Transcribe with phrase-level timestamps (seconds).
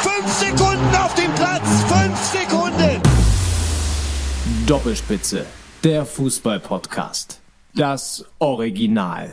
[0.00, 1.68] Fünf Sekunden auf dem Platz!
[1.88, 3.00] Fünf Sekunden!
[4.66, 5.44] Doppelspitze,
[5.84, 7.40] der Fußball-Podcast.
[7.74, 9.30] Das Original.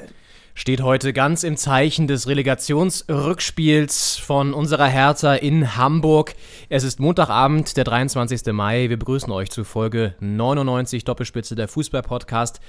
[0.54, 6.34] steht heute ganz im Zeichen des Relegationsrückspiels von unserer Hertha in Hamburg.
[6.70, 8.52] Es ist Montagabend, der 23.
[8.54, 8.90] Mai.
[8.90, 12.60] Wir begrüßen euch zu Folge 99 Doppelspitze der Fußball-Podcast.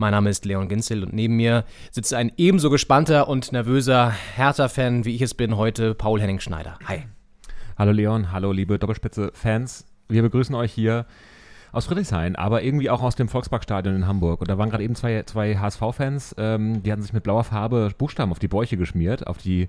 [0.00, 5.04] Mein Name ist Leon Ginzel und neben mir sitzt ein ebenso gespannter und nervöser Hertha-Fan,
[5.04, 6.78] wie ich es bin, heute Paul Henning Schneider.
[6.86, 7.02] Hi.
[7.76, 9.86] Hallo Leon, hallo liebe Doppelspitze-Fans.
[10.08, 11.04] Wir begrüßen euch hier
[11.72, 14.40] aus Friedrichshain, aber irgendwie auch aus dem Volksparkstadion in Hamburg.
[14.40, 17.90] Und da waren gerade eben zwei, zwei HSV-Fans, ähm, die hatten sich mit blauer Farbe
[17.98, 19.68] Buchstaben auf die Bäuche geschmiert, auf die,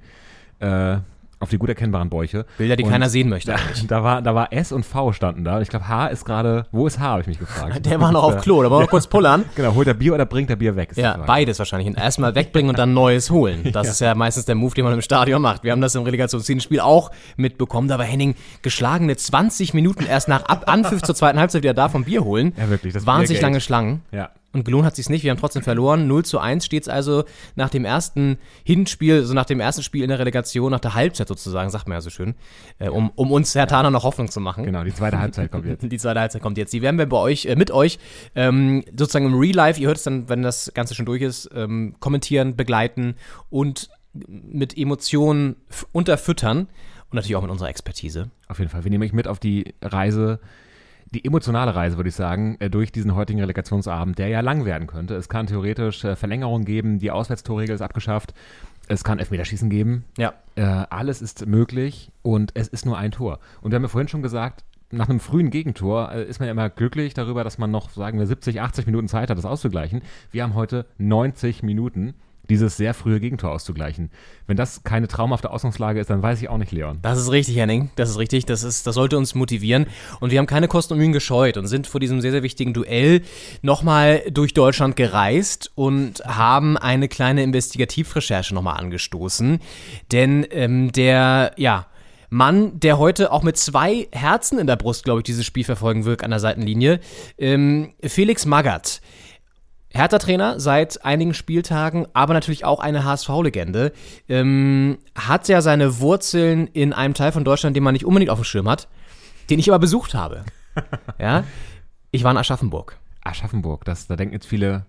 [0.60, 0.98] äh,
[1.40, 2.46] auf die gut erkennbaren Bäuche.
[2.58, 5.44] Bilder, die Und keiner sehen möchte Da, da, war, da war S und V standen
[5.44, 5.62] da.
[5.62, 7.86] Ich glaube, H ist gerade, wo ist H, habe ich mich gefragt.
[7.86, 9.46] Der war noch auf Klo, da wollen wir noch kurz pullern.
[9.56, 10.92] Genau, holt er Bier oder bringt er Bier weg?
[10.96, 11.88] Ja, beides wahrscheinlich.
[11.88, 13.72] Und erstmal wegbringen und dann Neues holen.
[13.72, 15.64] Das ist ja meistens der Move, den man im Stadion macht.
[15.64, 17.88] Wir haben das im Relegationsspiel auch mitbekommen.
[17.88, 21.90] Da war Henning geschlagene 20 Minuten erst nach Ab Anpfiff zur zweiten Halbzeit wieder da
[21.90, 22.54] vom Bier holen.
[22.58, 24.02] Ja, wirklich, das Wahnsinnig lange Schlangen.
[24.12, 24.30] Ja.
[24.52, 25.24] Und gelohnt hat sich's nicht.
[25.24, 26.08] Wir haben trotzdem verloren.
[26.08, 27.24] 0 zu 1 steht's also
[27.56, 31.28] nach dem ersten Hinspiel, so nach dem ersten Spiel in der Relegation, nach der Halbzeit
[31.28, 32.34] sozusagen, sagt man ja so schön,
[32.80, 34.64] äh, um, um uns Hertaner noch Hoffnung zu machen.
[34.64, 35.84] Genau, die zweite Halbzeit kommt jetzt.
[35.90, 36.74] Die zweite Halbzeit kommt jetzt.
[36.74, 38.00] Die werden wir bei euch, äh, mit euch,
[38.36, 41.50] ähm, sozusagen im Real Life, ihr hört es dann, wenn das Ganze schon durch ist,
[41.54, 43.16] ähm, kommentieren, begleiten
[43.50, 45.58] und mit Emotionen
[45.92, 46.68] unterfüttern
[47.10, 48.30] und natürlich auch mit unserer Expertise.
[48.48, 48.84] Auf jeden Fall.
[48.84, 50.40] Wir nehmen euch mit auf die Reise,
[51.12, 54.88] die emotionale Reise, würde ich sagen, äh, durch diesen heutigen Relegationsabend, der ja lang werden
[54.88, 55.16] könnte.
[55.16, 58.34] Es kann theoretisch äh, Verlängerung geben, die Auswärtstorregel ist abgeschafft,
[58.88, 60.06] es kann Elfmeterschießen geben.
[60.18, 60.34] Ja.
[60.56, 63.40] Äh, alles ist möglich und es ist nur ein Tor.
[63.62, 66.52] Und wir haben ja vorhin schon gesagt, nach einem frühen Gegentor äh, ist man ja
[66.52, 70.02] immer glücklich darüber, dass man noch, sagen wir, 70, 80 Minuten Zeit hat, das auszugleichen.
[70.32, 72.16] Wir haben heute 90 Minuten,
[72.50, 74.10] dieses sehr frühe Gegentor auszugleichen.
[74.48, 77.00] Wenn das keine traumhafte Ausgangslage ist, dann weiß ich auch nicht, Leon.
[77.02, 77.92] Das ist richtig, Henning.
[77.96, 78.46] Das ist richtig.
[78.46, 79.86] Das, ist, das sollte uns motivieren.
[80.20, 82.74] Und wir haben keine Kosten und Mühen gescheut und sind vor diesem sehr, sehr wichtigen
[82.74, 83.22] Duell
[83.62, 89.60] nochmal durch Deutschland gereist und haben eine kleine Investigativrecherche nochmal angestoßen.
[90.12, 91.86] Denn ähm, der, ja,
[92.30, 96.06] Mann, der heute auch mit zwei Herzen in der Brust, glaube ich, dieses Spiel verfolgen
[96.06, 97.00] wird an der Seitenlinie,
[97.38, 99.02] ähm, Felix Magath.
[99.92, 103.92] Hertha-Trainer seit einigen Spieltagen, aber natürlich auch eine HSV-Legende,
[104.28, 108.40] ähm, hat ja seine Wurzeln in einem Teil von Deutschland, den man nicht unbedingt auf
[108.40, 108.88] dem Schirm hat,
[109.50, 110.44] den ich aber besucht habe.
[111.20, 111.44] ja,
[112.12, 112.98] ich war in Aschaffenburg.
[113.24, 114.86] Aschaffenburg, das, da denken jetzt viele,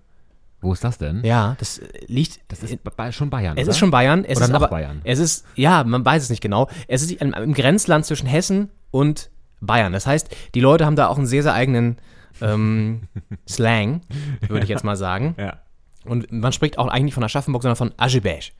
[0.60, 1.24] wo ist das denn?
[1.24, 2.40] Ja, das äh, liegt.
[2.48, 2.78] Das ist
[3.14, 3.70] schon Bayern, Es oder?
[3.70, 4.24] ist schon Bayern.
[4.24, 5.00] Es Oder ist noch aber, Bayern?
[5.04, 6.68] Es ist, ja, man weiß es nicht genau.
[6.86, 9.92] Es ist im, im Grenzland zwischen Hessen und Bayern.
[9.92, 11.96] Das heißt, die Leute haben da auch einen sehr, sehr eigenen
[12.40, 13.02] ähm,
[13.48, 14.02] Slang,
[14.48, 15.34] würde ich jetzt mal sagen.
[15.40, 15.58] Ja.
[16.04, 18.52] Und man spricht auch eigentlich von Aschaffenburg, sondern von Ascheberg.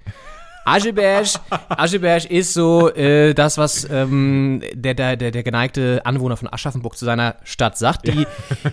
[0.65, 1.27] Ascheberg,
[1.69, 7.05] Ascheberg ist so äh, das, was ähm, der, der, der, geneigte Anwohner von Aschaffenburg zu
[7.05, 8.27] seiner Stadt sagt, die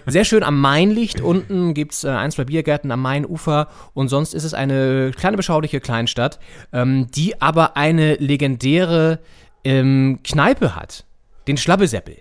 [0.05, 1.21] sehr schön am Main liegt.
[1.21, 5.79] Unten gibt's äh, ein, zwei Biergärten am Mainufer und sonst ist es eine kleine, beschauliche
[5.79, 6.39] Kleinstadt,
[6.73, 9.19] ähm, die aber eine legendäre
[9.63, 11.06] ähm, Kneipe hat.
[11.47, 12.17] Den Schlabbeseppel.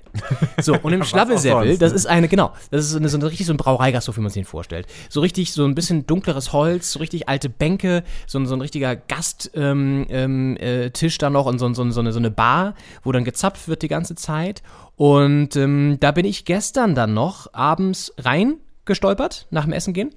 [0.61, 3.47] So, und im Schlabbeseppel, das ist eine, genau, das ist so, eine, so eine, richtig
[3.47, 4.87] so ein Brauereigasthof, wie man sich den vorstellt.
[5.09, 8.61] So richtig, so ein bisschen dunkleres Holz, so richtig alte Bänke, so, ein- so ein
[8.61, 12.75] richtiger Gasttisch ähm, ähm, äh, da noch und so, so, so, eine, so eine Bar,
[13.03, 14.63] wo dann gezapft wird die ganze Zeit.
[14.97, 20.11] Und ähm, da bin ich gestern dann noch abends reingestolpert, nach dem Essen gehen.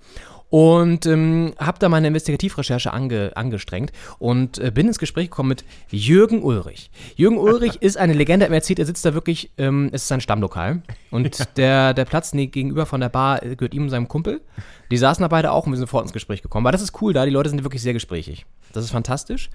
[0.50, 5.64] Und ähm, habe da meine Investigativrecherche ange, angestrengt und äh, bin ins Gespräch gekommen mit
[5.90, 6.90] Jürgen Ulrich.
[7.16, 10.08] Jürgen Ulrich ist eine Legende, er mir erzählt, er sitzt da wirklich, ähm, es ist
[10.08, 10.82] sein Stammlokal.
[11.12, 14.42] Und der, der Platz nee, gegenüber von der Bar äh, gehört ihm und seinem Kumpel.
[14.90, 16.66] Die saßen da beide auch und wir sind sofort ins Gespräch gekommen.
[16.66, 18.48] Weil das ist cool da, die Leute sind wirklich sehr gesprächig.
[18.74, 19.52] Das ist fantastisch.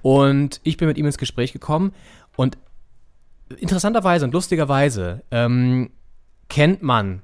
[0.00, 1.92] Und ich bin mit ihm ins Gespräch gekommen
[2.36, 2.56] und
[3.58, 5.90] interessanterweise und lustigerweise ähm,
[6.48, 7.22] kennt man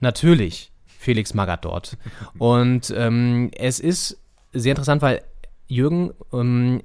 [0.00, 0.70] natürlich
[1.04, 1.96] Felix Magath dort.
[2.38, 4.18] Und ähm, es ist
[4.52, 5.22] sehr interessant, weil
[5.68, 6.82] Jürgen ähm,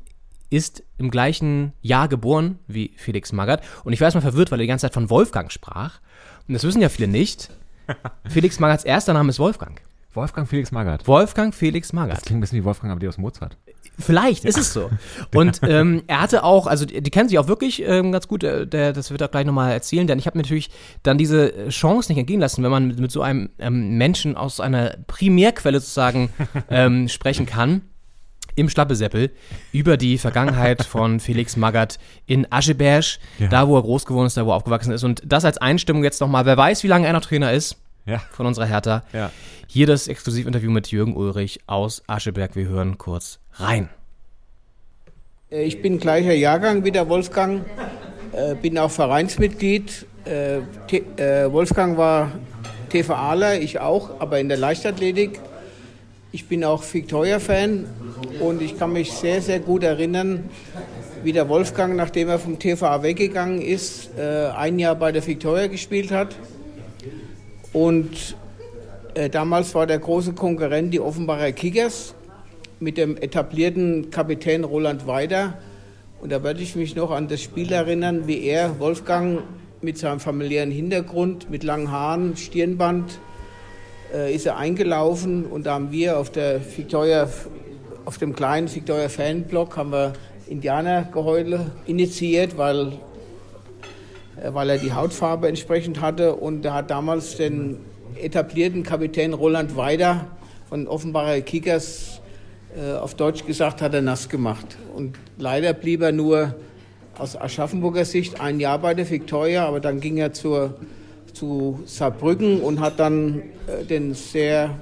[0.50, 3.62] ist im gleichen Jahr geboren wie Felix Magath.
[3.84, 6.00] Und ich war erstmal verwirrt, weil er die ganze Zeit von Wolfgang sprach.
[6.48, 7.50] Und das wissen ja viele nicht.
[8.28, 9.82] Felix Magaths erster Name ist Wolfgang.
[10.14, 11.08] Wolfgang Felix Magath.
[11.08, 12.24] Wolfgang Felix Das Magath.
[12.24, 13.58] klingt ein bisschen wie Wolfgang Amadeus Mozart.
[14.00, 14.90] Vielleicht ist es so.
[15.36, 18.44] Und ähm, er hatte auch, also die, die kennen sich auch wirklich ähm, ganz gut,
[18.44, 20.70] der, der, das wird er gleich nochmal erzählen, denn ich habe mir natürlich
[21.04, 24.36] dann diese äh, Chance nicht entgehen lassen, wenn man mit, mit so einem ähm, Menschen
[24.38, 26.30] aus einer Primärquelle sozusagen
[26.70, 27.82] ähm, sprechen kann
[28.56, 29.32] im Schlappeseppel
[29.72, 33.06] über die Vergangenheit von Felix Magath in Ascheberg,
[33.50, 35.04] da wo er groß geworden ist, da wo er aufgewachsen ist.
[35.04, 38.22] Und das als Einstimmung jetzt nochmal, wer weiß, wie lange er noch Trainer ist Ja.
[38.32, 39.04] von unserer Hertha.
[39.14, 39.32] Ja.
[39.68, 42.56] Hier das Exklusivinterview mit Jürgen Ulrich aus Ascheberg.
[42.56, 43.90] Wir hören kurz rein.
[45.52, 47.66] Äh, Ich bin gleicher Jahrgang wie der Wolfgang,
[48.32, 50.06] äh, bin auch Vereinsmitglied.
[50.26, 50.58] Äh,
[51.18, 52.32] äh, Wolfgang war
[52.90, 55.40] TVAler, ich auch, aber in der Leichtathletik.
[56.32, 57.86] Ich bin auch Victoria-Fan
[58.40, 60.50] und ich kann mich sehr, sehr gut erinnern,
[61.24, 65.68] wie der Wolfgang, nachdem er vom TVA weggegangen ist, äh, ein Jahr bei der Victoria
[65.68, 66.36] gespielt hat.
[67.74, 68.36] Und
[69.16, 72.14] äh, damals war der große Konkurrent die Offenbarer Kickers
[72.80, 75.58] mit dem etablierten Kapitän Roland Weider.
[76.22, 79.42] Und da werde ich mich noch an das Spiel erinnern, wie er, Wolfgang,
[79.82, 83.20] mit seinem familiären Hintergrund, mit langen Haaren, Stirnband,
[84.14, 87.30] äh, ist er eingelaufen und da haben wir auf der Victoria,
[88.06, 90.14] auf dem kleinen Victoria Fanblock haben wir
[90.48, 92.94] Indianergeheule initiiert, weil,
[94.42, 97.78] äh, weil er die Hautfarbe entsprechend hatte und er hat damals den
[98.22, 100.28] etablierten Kapitän Roland Weider
[100.68, 102.19] von Offenbarer Kickers
[103.02, 104.78] auf Deutsch gesagt, hat er nass gemacht.
[104.96, 106.56] Und leider blieb er nur
[107.20, 110.76] aus Aschaffenburger Sicht ein Jahr bei der Victoria, aber dann ging er zur,
[111.34, 114.80] zu Saarbrücken und hat dann äh, den sehr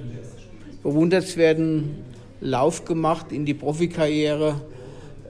[0.82, 1.96] bewundernswerten
[2.40, 4.60] Lauf gemacht in die Profikarriere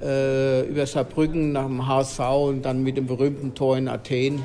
[0.03, 4.45] äh, über Saarbrücken nach dem HSV und dann mit dem berühmten Tor in Athen.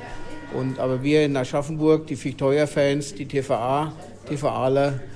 [0.57, 3.91] Und, aber wir in Aschaffenburg, die Victoria-Fans, die TVA,
[4.29, 5.12] TVAler, äh,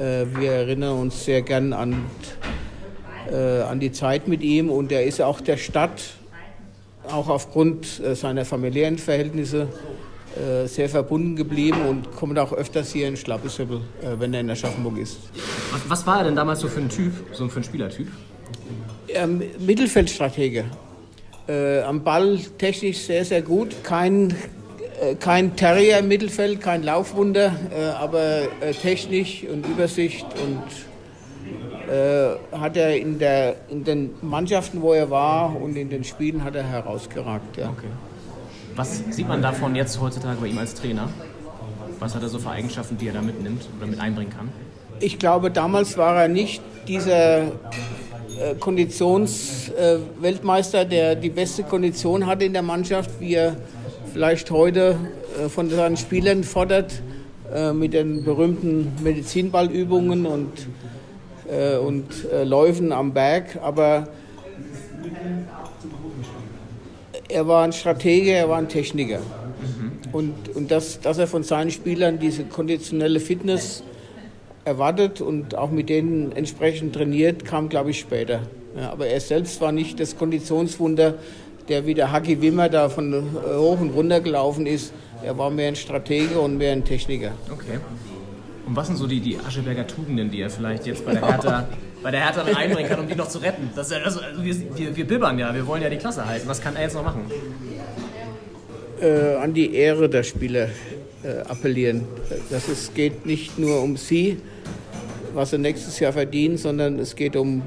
[0.00, 2.06] wir erinnern uns sehr gern an,
[3.30, 6.00] äh, an die Zeit mit ihm und er ist auch der Stadt,
[7.08, 9.68] auch aufgrund äh, seiner familiären Verhältnisse,
[10.36, 14.50] äh, sehr verbunden geblieben und kommt auch öfters hier in Schlappesöppel, äh, wenn er in
[14.50, 15.18] Aschaffenburg ist.
[15.72, 18.08] Was, was war er denn damals so für ein Typ, so für ein Spielertyp?
[19.08, 20.64] Ähm, Mittelfeldstratege.
[21.48, 23.74] Äh, am Ball technisch sehr, sehr gut.
[23.82, 24.34] Kein, äh,
[25.18, 30.62] kein Terrier im Mittelfeld, kein Laufwunder, äh, aber äh, technisch und Übersicht und
[31.90, 36.44] äh, hat er in, der, in den Mannschaften, wo er war und in den Spielen
[36.44, 37.56] hat er herausgeragt.
[37.56, 37.72] Ja.
[38.76, 41.08] Was sieht man davon jetzt heutzutage bei ihm als Trainer?
[41.98, 44.50] Was hat er so für Eigenschaften, die er da mitnimmt oder mit einbringen kann?
[45.00, 47.48] Ich glaube, damals war er nicht dieser äh,
[48.58, 53.56] Konditionsweltmeister, der die beste Kondition hatte in der Mannschaft, wie er
[54.12, 54.96] vielleicht heute
[55.38, 57.02] äh, von seinen Spielern fordert,
[57.52, 60.68] äh, mit den berühmten Medizinballübungen und,
[61.48, 62.06] äh, und
[62.44, 63.58] Läufen am Berg.
[63.62, 64.08] Aber
[67.28, 69.20] er war ein Stratege, er war ein Techniker.
[70.12, 73.84] Und, und das, dass er von seinen Spielern diese konditionelle Fitness
[74.64, 78.40] erwartet und auch mit denen entsprechend trainiert, kam, glaube ich, später.
[78.76, 81.14] Ja, aber er selbst war nicht das Konditionswunder,
[81.70, 84.92] der wie der Haki Wimmer da von äh, hoch und runter gelaufen ist.
[85.22, 87.32] Er war mehr ein Stratege und mehr ein Techniker.
[87.50, 87.78] Okay.
[88.66, 91.68] Und was sind so die, die Ascheberger Tugenden, die er vielleicht jetzt bei der Hertha,
[92.02, 93.70] bei der Hertha einbringen kann, um die noch zu retten?
[93.74, 96.46] Das ist also, also wir, wir, wir bibbern ja, wir wollen ja die Klasse halten.
[96.48, 97.30] Was kann er jetzt noch machen?
[99.00, 100.68] äh, an die Ehre der Spieler
[101.22, 102.04] äh, appellieren.
[102.50, 104.38] Dass es geht nicht nur um sie,
[105.34, 107.62] was sie nächstes Jahr verdienen, sondern es geht um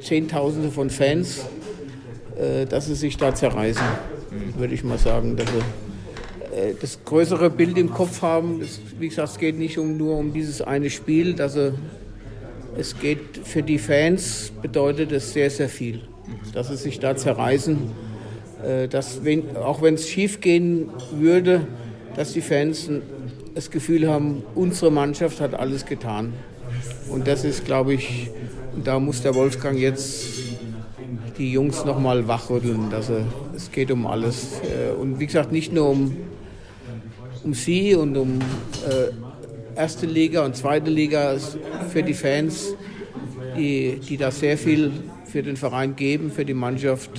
[0.00, 1.44] Zehntausende von Fans,
[2.68, 3.84] dass sie sich da zerreißen,
[4.56, 5.36] würde ich mal sagen.
[5.36, 8.60] Dass sie äh, das größere Bild im Kopf haben.
[8.60, 11.34] Es, wie gesagt, es geht nicht um, nur um dieses eine Spiel.
[11.34, 11.74] Dass sie,
[12.76, 16.02] es geht für die Fans bedeutet es sehr, sehr viel,
[16.52, 17.78] dass sie sich da zerreißen
[18.64, 21.66] äh, dass wenn, auch wenn es schief gehen würde,
[22.16, 22.88] dass die Fans
[23.54, 26.32] das Gefühl haben, unsere Mannschaft hat alles getan.
[27.08, 28.30] Und das ist, glaube ich,
[28.84, 30.26] da muss der Wolfgang jetzt
[31.38, 32.90] die Jungs nochmal wachrütteln.
[32.90, 33.10] Dass
[33.54, 34.60] es geht um alles.
[34.62, 36.16] Äh, Und wie gesagt, nicht nur um,
[37.44, 38.38] um sie und um
[38.88, 41.56] äh, erste Liga und zweite Liga es-
[41.92, 42.74] für die Fans,
[43.56, 44.92] die, die da sehr viel
[45.24, 47.10] für den Verein geben, für die Mannschaft.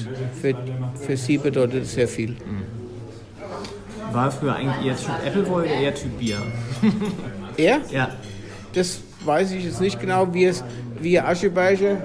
[0.41, 0.53] Für,
[0.95, 2.36] für sie bedeutet es sehr viel.
[4.12, 6.38] War er früher eigentlich eher Typ Appleboy oder eher Typ Bier?
[7.57, 7.81] Er?
[7.91, 8.10] Ja.
[8.74, 10.33] Das weiß ich jetzt nicht genau.
[10.33, 10.53] Wir,
[11.01, 11.98] wir Aschebecher, äh,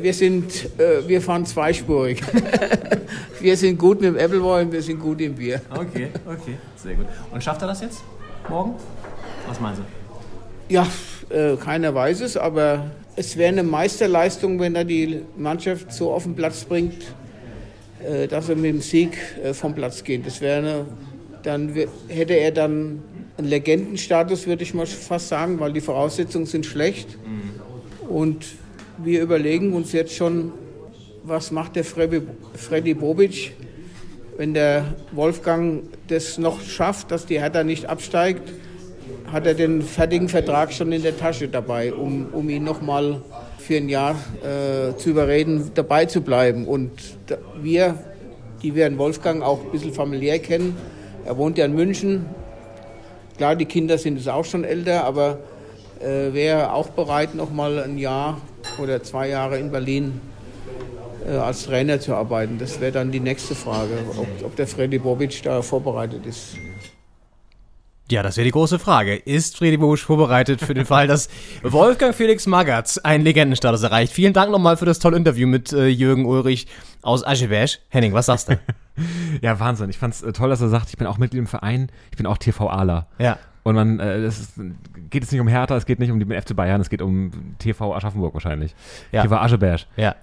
[0.00, 2.20] wir sind, äh, wir fahren zweispurig.
[3.40, 5.60] wir sind gut mit dem Appleboy und wir sind gut im Bier.
[5.70, 7.06] Okay, okay, sehr gut.
[7.32, 8.02] Und schafft er das jetzt?
[8.48, 8.74] Morgen?
[9.46, 10.74] Was meinen Sie?
[10.74, 10.86] Ja,
[11.30, 16.24] äh, keiner weiß es, aber es wäre eine Meisterleistung, wenn er die Mannschaft so auf
[16.24, 17.14] den Platz bringt,
[18.04, 20.26] äh, dass er mit dem Sieg äh, vom Platz geht.
[20.26, 20.86] Das wäre eine,
[21.42, 21.72] dann
[22.08, 23.02] hätte er dann
[23.38, 27.18] einen Legendenstatus, würde ich mal fast sagen, weil die Voraussetzungen sind schlecht.
[28.08, 28.46] Und
[28.98, 30.52] wir überlegen uns jetzt schon,
[31.22, 32.22] was macht der Freddy,
[32.54, 33.52] Freddy Bobic,
[34.36, 38.52] wenn der Wolfgang das noch schafft, dass die Hertha nicht absteigt,
[39.32, 43.22] hat er den fertigen Vertrag schon in der Tasche dabei, um, um ihn nochmal
[43.58, 46.66] für ein Jahr äh, zu überreden, dabei zu bleiben.
[46.66, 46.92] Und
[47.26, 47.98] da, wir,
[48.62, 50.76] die wir den Wolfgang auch ein bisschen familiär kennen,
[51.24, 52.26] er wohnt ja in München.
[53.36, 55.38] Klar, die Kinder sind jetzt auch schon älter, aber
[56.00, 58.40] äh, wäre auch bereit, nochmal ein Jahr
[58.78, 60.20] oder zwei Jahre in Berlin
[61.26, 62.58] äh, als Trainer zu arbeiten.
[62.58, 66.56] Das wäre dann die nächste Frage, ob, ob der Freddy Bobic da vorbereitet ist.
[68.08, 69.16] Ja, das wäre die große Frage.
[69.16, 71.28] Ist Freddy Bobic vorbereitet für den Fall, dass
[71.64, 74.12] Wolfgang Felix Magath einen Legendenstatus erreicht?
[74.12, 76.68] Vielen Dank nochmal für das tolle Interview mit äh, Jürgen Ulrich
[77.02, 77.80] aus Aschebesch.
[77.88, 78.58] Henning, was sagst du?
[79.42, 79.90] Ja, Wahnsinn.
[79.90, 82.24] Ich fand's äh, toll, dass er sagt, ich bin auch Mitglied im Verein, ich bin
[82.24, 83.08] auch TV-Aler.
[83.18, 83.38] ja.
[83.66, 84.52] Und man, äh, ist,
[85.10, 87.56] geht es nicht um Hertha, es geht nicht um den FC Bayern, es geht um
[87.58, 88.76] TV Aschaffenburg wahrscheinlich.
[89.10, 89.22] Ja.
[89.22, 89.86] TV Ascheberg.
[89.96, 90.14] Ja.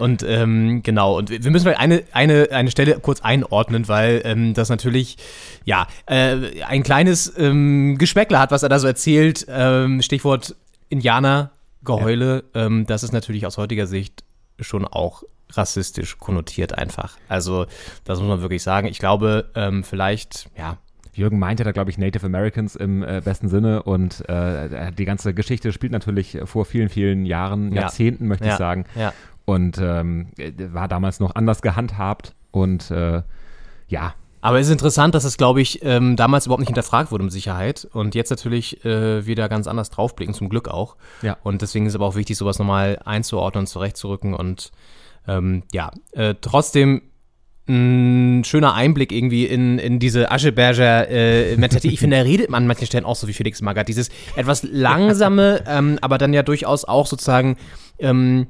[0.00, 4.52] Und ähm, genau, und wir müssen vielleicht eine, eine, eine Stelle kurz einordnen, weil ähm,
[4.52, 5.16] das natürlich
[5.64, 9.46] ja äh, ein kleines ähm, Geschmäckler hat, was er da so erzählt.
[9.48, 10.54] Ähm, Stichwort
[10.90, 11.52] Indianer,
[11.84, 14.24] Geheule, ähm, das ist natürlich aus heutiger Sicht
[14.60, 15.22] schon auch
[15.52, 17.16] rassistisch konnotiert einfach.
[17.30, 17.64] Also
[18.04, 18.88] das muss man wirklich sagen.
[18.88, 20.76] Ich glaube, ähm, vielleicht, ja,
[21.16, 25.34] Jürgen meinte da, glaube ich, Native Americans im äh, besten Sinne und äh, die ganze
[25.34, 27.82] Geschichte spielt natürlich vor vielen, vielen Jahren, Ja.
[27.82, 28.52] Jahrzehnten, möchte Ja.
[28.52, 28.84] ich sagen.
[28.94, 29.12] Ja.
[29.44, 30.28] Und ähm,
[30.72, 33.22] war damals noch anders gehandhabt und äh,
[33.88, 37.24] ja, Aber es ist interessant, dass es, glaube ich, ähm, damals überhaupt nicht hinterfragt wurde
[37.24, 40.96] um Sicherheit und jetzt natürlich äh, wieder ganz anders draufblicken, zum Glück auch.
[41.22, 41.36] Ja.
[41.42, 44.70] Und deswegen ist es aber auch wichtig, sowas nochmal einzuordnen, zurechtzurücken und
[45.26, 47.02] ähm, ja, äh, trotzdem
[47.66, 51.92] ein schöner Einblick irgendwie in, in diese Ascheberger äh, Mentalität.
[51.92, 53.88] Ich finde, er redet man an manchen Stellen auch so wie Felix Magath.
[53.88, 57.56] Dieses etwas langsame, ähm, aber dann ja durchaus auch sozusagen
[57.98, 58.48] ähm,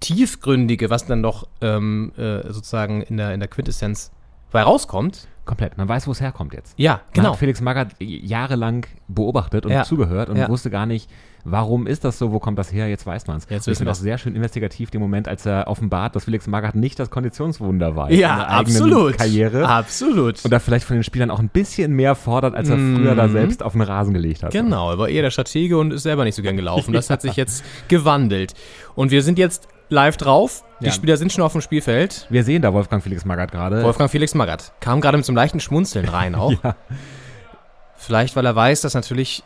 [0.00, 4.10] tiefgründige, was dann doch ähm, äh, sozusagen in der, in der Quintessenz
[4.50, 5.26] bei rauskommt.
[5.44, 5.76] komplett.
[5.76, 6.74] Man weiß, wo es herkommt jetzt.
[6.78, 7.32] Ja, Man genau.
[7.32, 9.82] hat Felix Magath jahrelang beobachtet und Ja.
[9.84, 10.48] zugehört und Ja.
[10.48, 11.10] wusste gar nicht,
[11.44, 13.44] warum ist das so, wo kommt das her, jetzt weiß man es.
[13.44, 14.00] Ich finde auch wir's.
[14.00, 18.10] sehr schön investigativ den Moment, als er offenbart, dass Felix Magath nicht das Konditionswunder war
[18.10, 19.18] Ja, in der eigenen absolut.
[19.18, 19.68] Karriere.
[19.68, 20.44] Absolut.
[20.44, 23.28] Und da vielleicht von den Spielern auch ein bisschen mehr fordert, als er früher da
[23.28, 24.52] selbst auf den Rasen gelegt hat.
[24.52, 26.92] Genau, er war eher der Stratege und ist selber nicht so gern gelaufen.
[26.92, 28.54] Das hat sich jetzt gewandelt.
[28.94, 30.64] Und wir sind jetzt live drauf.
[30.80, 30.92] Die Ja.
[30.92, 32.26] Spieler sind schon auf dem Spielfeld.
[32.30, 33.82] Wir sehen da Wolfgang Felix Magath gerade.
[33.84, 36.52] Wolfgang Felix Magath kam gerade mit so einem leichten Schmunzeln rein auch.
[36.64, 36.74] Ja.
[37.96, 39.42] Vielleicht, weil er weiß, dass natürlich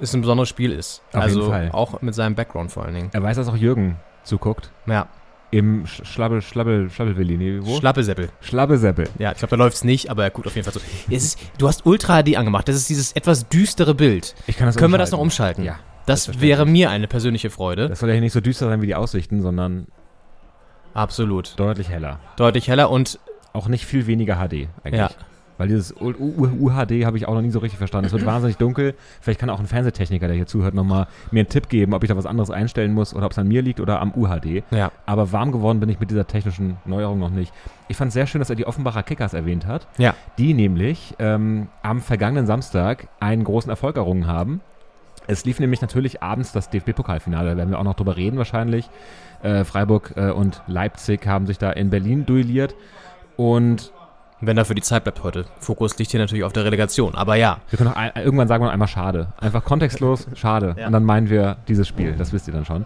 [0.00, 1.02] es ein besonderes Spiel ist.
[1.12, 3.10] Auf also auch mit seinem Background vor allen Dingen.
[3.12, 4.70] Er weiß, dass auch Jürgen zuguckt.
[4.86, 5.06] Ja,
[5.50, 7.78] Im Sch- Schlabbel, Schlabbel, Schlabbelwilli, nee, wo?
[7.78, 8.28] Schlappeseppel.
[8.40, 9.08] Schlabbeseppel.
[9.18, 10.80] Ja, ich glaube, da läuft's nicht, aber er guckt auf jeden Fall so.
[11.10, 12.68] Es ist, du hast Ultra HD angemacht.
[12.68, 14.34] Das ist dieses etwas düstere Bild.
[14.46, 15.64] Ich kann das Können wir das noch umschalten?
[15.64, 15.76] Ja.
[16.06, 16.48] Das selbstverständlich.
[16.50, 17.88] wäre mir eine persönliche Freude.
[17.88, 19.86] Das soll ja hier nicht so düster sein wie die Aussichten, sondern
[20.94, 21.58] Absolut.
[21.58, 22.18] deutlich heller.
[22.36, 23.18] Deutlich heller und
[23.52, 24.94] Auch nicht viel weniger HD eigentlich.
[25.00, 25.10] Ja.
[25.58, 28.06] Weil dieses UHD habe ich auch noch nie so richtig verstanden.
[28.06, 28.94] Es wird wahnsinnig dunkel.
[29.20, 32.08] Vielleicht kann auch ein Fernsehtechniker, der hier zuhört, nochmal mir einen Tipp geben, ob ich
[32.08, 34.62] da was anderes einstellen muss oder ob es an mir liegt oder am UHD.
[34.70, 34.90] ja.
[35.04, 37.52] Aber warm geworden bin ich mit dieser technischen Neuerung noch nicht.
[37.88, 39.86] Ich fand es sehr schön, dass er die Offenbacher Kickers erwähnt hat.
[39.98, 40.14] Ja.
[40.38, 44.60] Die nämlich ähm, am vergangenen Samstag einen großen Erfolg errungen haben.
[45.26, 48.88] Es lief nämlich natürlich abends das DFB-Pokalfinale, da werden wir auch noch drüber reden wahrscheinlich.
[49.42, 52.74] Äh, Freiburg äh, und Leipzig haben sich da in Berlin duelliert.
[53.36, 53.92] Und
[54.40, 55.46] Wenn dafür die Zeit bleibt heute.
[55.58, 57.14] Fokus liegt hier natürlich auf der Relegation.
[57.16, 59.32] Aber ja, wir können auch ein, irgendwann sagen wir noch einmal schade.
[59.38, 60.76] Einfach kontextlos, schade.
[60.78, 60.86] Ja.
[60.86, 62.84] Und dann meinen wir dieses Spiel, das wisst ihr dann schon.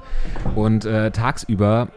[0.54, 1.88] Und äh, tagsüber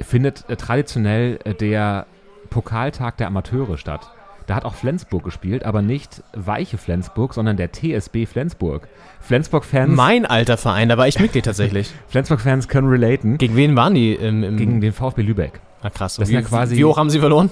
[0.00, 2.06] findet äh, traditionell äh, der
[2.50, 4.10] Pokaltag der Amateure statt.
[4.46, 8.86] Da hat auch Flensburg gespielt, aber nicht weiche Flensburg, sondern der TSB Flensburg.
[9.22, 11.90] Flensburg-Fans mein alter Verein, da war ich Mitglied tatsächlich.
[12.08, 15.60] Flensburg-Fans können relaten Gegen wen waren die im, im gegen den VfB Lübeck.
[15.82, 16.16] Ah, krass.
[16.16, 17.50] das wie, ja quasi- wie hoch haben sie verloren?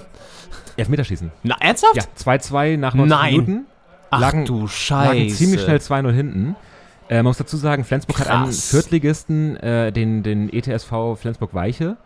[0.76, 1.30] Elfmeterschießen.
[1.42, 1.96] Na, ernsthaft?
[1.96, 3.32] Ja, 2-2 nach 90 Nein.
[3.32, 3.66] Minuten.
[4.10, 5.12] Ach lagen- du Scheiße.
[5.14, 6.56] lagen ziemlich schnell 2-0 hinten.
[7.08, 8.70] Äh, man muss dazu sagen, Flensburg hat einen Krass.
[8.70, 11.96] Viertligisten, äh, den, den ETSV Flensburg-Weiche.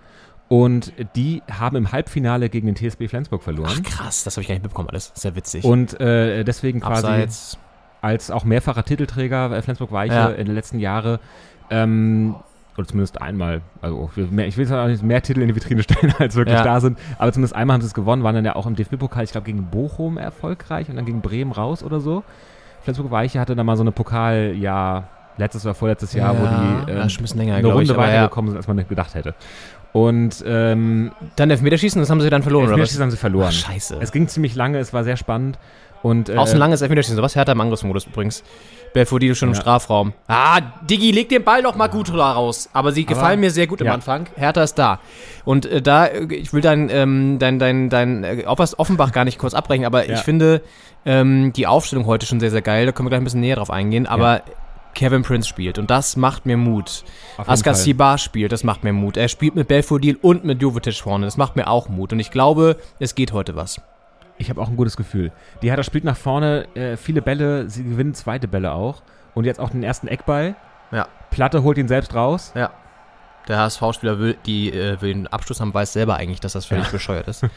[0.49, 3.73] Und die haben im Halbfinale gegen den TSB Flensburg verloren.
[3.77, 5.13] Ach krass, das habe ich gar nicht mitbekommen alles.
[5.15, 5.65] Ist ja witzig.
[5.65, 7.59] und äh, deswegen quasi Abseits.
[8.01, 10.29] als auch mehrfacher Titelträger äh, Flensburg-Weiche Ja.
[10.29, 11.19] in den letzten Jahren.
[11.69, 12.37] Ähm,
[12.77, 15.83] oder zumindest einmal, also mehr, ich will jetzt auch nicht mehr Titel in die Vitrine
[15.83, 16.63] stellen, als wirklich Ja.
[16.65, 19.25] da sind, aber zumindest einmal haben sie es gewonnen, waren dann ja auch im DFB-Pokal,
[19.25, 22.23] ich glaube, gegen Bochum erfolgreich und dann gegen Bremen raus oder so.
[22.83, 27.09] Flensburg-Weiche hatte dann mal so eine Pokal, ja, letztes oder vorletztes Jahr, wo die ja,
[27.09, 28.15] schon ein länger, eine glaub ich, Runde aber ja.
[28.21, 29.35] weitergekommen sind, als man gedacht hätte.
[29.93, 32.73] Und ähm, Dann Elfmeterschießen, das haben sie dann verloren, oder?
[32.73, 33.49] Elfmeterschießen haben sie verloren.
[33.49, 33.97] Ach, scheiße.
[34.01, 35.59] Es ging ziemlich lange, es war sehr spannend.
[36.03, 38.45] Und, äh, Auch so ein langes Elfmeterschießen, sowas härter im Angriffsmodus übrigens.
[38.93, 39.61] Belfodil schon im Ja.
[39.61, 40.13] Strafraum.
[40.29, 42.69] Ah, Diggi, leg den Ball doch mal gut raus.
[42.73, 43.95] Aber sie gefallen mir sehr gut im ja.
[43.95, 44.27] Anfang.
[44.37, 45.01] Hertha ist da.
[45.45, 49.39] Und äh, da, äh, ich will dein, ähm, dein, dein, dein äh, Offenbach gar nicht
[49.39, 50.15] kurz abbrechen, aber Ja.
[50.15, 50.63] ich finde
[51.05, 52.87] ähm, die Aufstellung heute schon sehr, sehr geil.
[52.87, 54.07] Da können wir gleich ein bisschen näher drauf eingehen.
[54.07, 54.43] Aber
[54.95, 57.05] Kevin Prince spielt und das macht mir Mut.
[57.37, 57.75] Askar.
[57.75, 59.19] Sibar spielt, das macht mir Mut.
[59.19, 61.27] Er spielt mit Belfodil und mit Jovetic vorne.
[61.27, 62.15] Das macht mir auch Mut.
[62.15, 63.81] Und ich glaube, es geht heute was.
[64.39, 65.33] Ich habe auch ein gutes Gefühl.
[65.63, 69.03] Die Hertha spielt nach vorne äh, viele Bälle, sie gewinnen zweite Bälle auch.
[69.35, 70.57] Und jetzt auch den ersten Eckball.
[70.93, 71.09] Ja.
[71.31, 72.53] Platte holt ihn selbst raus.
[72.55, 72.71] Ja.
[73.49, 76.89] Der HSV-Spieler will, die, äh, will den Abschluss haben, weiß selber eigentlich, dass das völlig
[76.89, 77.45] bescheuert ist.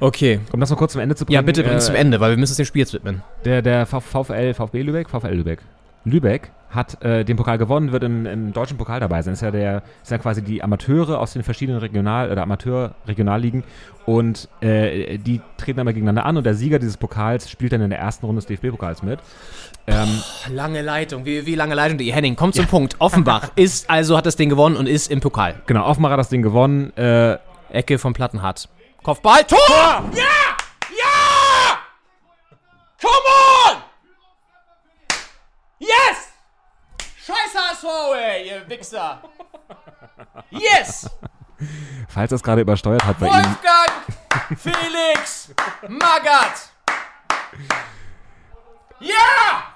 [0.00, 0.40] Okay.
[0.52, 1.36] Um das noch kurz zum Ende zu bringen.
[1.36, 3.22] Ja, bitte bring es äh, zum Ende, weil wir müssen es dem Spiel jetzt widmen.
[3.44, 5.60] Der, der VfL, VfB Lübeck, VfL Lübeck.
[6.04, 9.32] Lübeck hat äh, den Pokal gewonnen, wird im, im deutschen Pokal dabei sein.
[9.32, 13.64] Das ist ja, der, ist ja quasi die Amateure aus den verschiedenen Regional- oder Amateur-Regionalligen.
[14.04, 17.90] Und äh, die treten aber gegeneinander an und der Sieger dieses Pokals spielt dann in
[17.90, 19.20] der ersten Runde des DFB-Pokals mit.
[19.86, 20.08] Ähm,
[20.52, 22.36] Lange Leitung, wie, wie lange Leitung die Henning.
[22.36, 22.96] Kommt zum Punkt.
[22.98, 25.62] Offenbach ist also, hat das Ding gewonnen und ist im Pokal.
[25.66, 26.96] genau, Offenbach hat das Ding gewonnen.
[26.96, 27.38] Äh,
[27.70, 28.68] Ecke von Plattenhardt.
[29.02, 29.58] Kopfball, Tor!
[30.14, 30.24] Ja!
[30.90, 31.78] Ja!
[33.00, 33.12] Come
[33.70, 33.82] on!
[35.78, 36.25] Yes!
[37.84, 39.20] Ey, ihr Wichser!
[40.50, 41.10] Yes!
[42.08, 43.26] falls das gerade übersteuert hat bei.
[43.26, 43.90] Wolfgang!
[44.58, 45.54] Felix!
[45.88, 46.70] Magath!
[49.00, 49.74] Ja!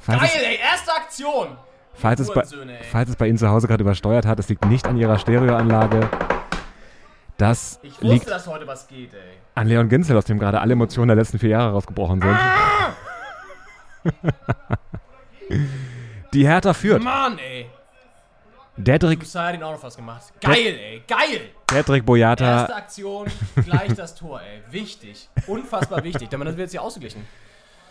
[0.00, 1.56] Falls Geil, ey, erste Aktion!
[1.94, 2.42] falls, es bei,
[2.90, 6.08] falls es bei Ihnen zu Hause gerade übersteuert hat, es liegt nicht an Ihrer Stereoanlage.
[7.36, 9.20] Das Ich wusste, liegt dass heute was geht, ey.
[9.54, 12.36] an Leon Ginzel, aus dem gerade alle Emotionen der letzten vier Jahre rausgebrochen sind.
[16.34, 17.02] Die Hertha führt.
[17.02, 17.66] Mann, ey.
[18.76, 20.32] Dedrick, Lucia hat ihn auch noch was gemacht.
[20.40, 21.50] Geil, ey, geil!
[21.68, 22.64] Dedrick Erste Boyata.
[22.66, 23.26] Aktion,
[23.64, 24.62] gleich das Tor, ey.
[24.70, 25.28] Wichtig.
[25.48, 26.28] Unfassbar wichtig.
[26.28, 27.26] Damit wird jetzt hier ausgeglichen.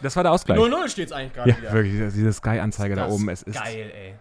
[0.02, 0.58] Das war der Ausgleich.
[0.58, 1.74] 0-0 steht's eigentlich gerade Ja, wieder.
[1.74, 3.28] wirklich, diese Sky-Anzeige da oben.
[3.30, 4.13] Es ist Geil, ey.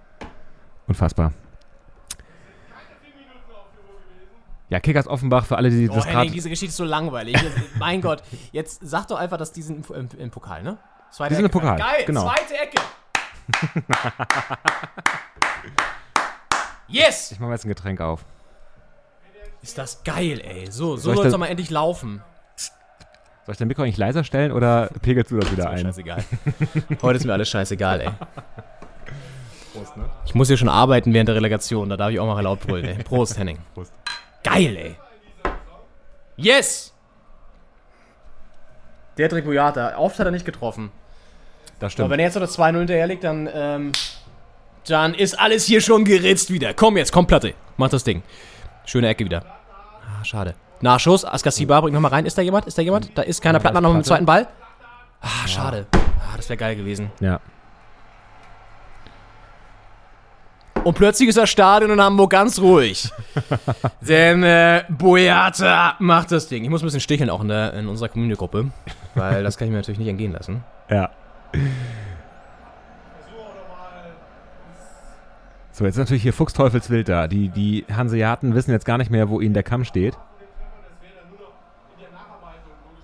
[0.88, 1.32] unfassbar.
[4.68, 6.28] Ja, Kickers Offenbach, für alle, die Oh, das gerade.
[6.30, 7.36] diese Geschichte ist so langweilig.
[7.78, 10.78] Mein Gott, jetzt sag doch einfach, dass die sind im, im, im Pokal, ne?
[11.10, 11.58] Zweite Die sind im Ecke.
[11.58, 12.22] Pokal, Geil, genau.
[12.28, 12.82] zweite Ecke.
[16.88, 17.32] yes!
[17.32, 18.24] Ich mache mir jetzt ein Getränk auf.
[19.62, 20.70] Ist das geil, ey.
[20.70, 22.22] So, so Soll es doch mal endlich laufen.
[23.44, 25.86] Soll ich dein Mikro eigentlich leiser stellen oder pegelst du das wieder Ist mir ein?
[25.86, 26.24] scheißegal.
[27.02, 28.10] Heute ist mir alles scheißegal, ey.
[30.24, 32.86] Ich muss hier schon arbeiten während der Relegation, da darf ich auch mal laut brüllen,
[32.86, 33.02] ey.
[33.04, 33.58] Prost, Henning.
[33.74, 33.92] Prost.
[34.42, 34.96] Geil, ey.
[36.36, 36.94] Yes!
[39.18, 39.96] Der Trick Boyata.
[39.96, 40.90] Oft hat er nicht getroffen.
[41.78, 42.10] Das Aber stimmt.
[42.10, 43.92] wenn er jetzt noch das 2-0 hinterherlegt, dann, ähm,
[44.86, 46.74] dann ist alles hier schon geritzt wieder.
[46.74, 47.54] Komm jetzt, komm Platte.
[47.76, 48.22] Mach das Ding.
[48.84, 49.44] Schöne Ecke wieder.
[50.02, 50.54] Ah, schade.
[50.80, 51.24] Nachschuss.
[51.24, 52.26] Askasiba bringt nochmal rein.
[52.26, 52.66] Ist da jemand?
[52.66, 53.16] Ist da jemand?
[53.16, 53.58] Da ist keiner.
[53.58, 54.46] Plattner noch mit dem zweiten Ball.
[55.20, 55.86] Ah, schade.
[55.94, 57.10] Ah, das wäre geil gewesen.
[57.20, 57.40] Ja.
[60.86, 63.10] Und plötzlich ist das Stadion in Hamburg ganz ruhig.
[64.02, 66.62] Denn äh, Boyata macht das Ding.
[66.62, 68.70] Ich muss ein bisschen sticheln auch in, der, in unserer Community-Gruppe.
[69.16, 70.62] Weil das kann ich mir natürlich nicht entgehen lassen.
[70.88, 71.10] Ja.
[75.72, 77.26] So, jetzt ist natürlich hier Fuchsteufelswild da.
[77.26, 80.16] Die, die Hanseaten wissen jetzt gar nicht mehr, wo ihnen der Kamm steht.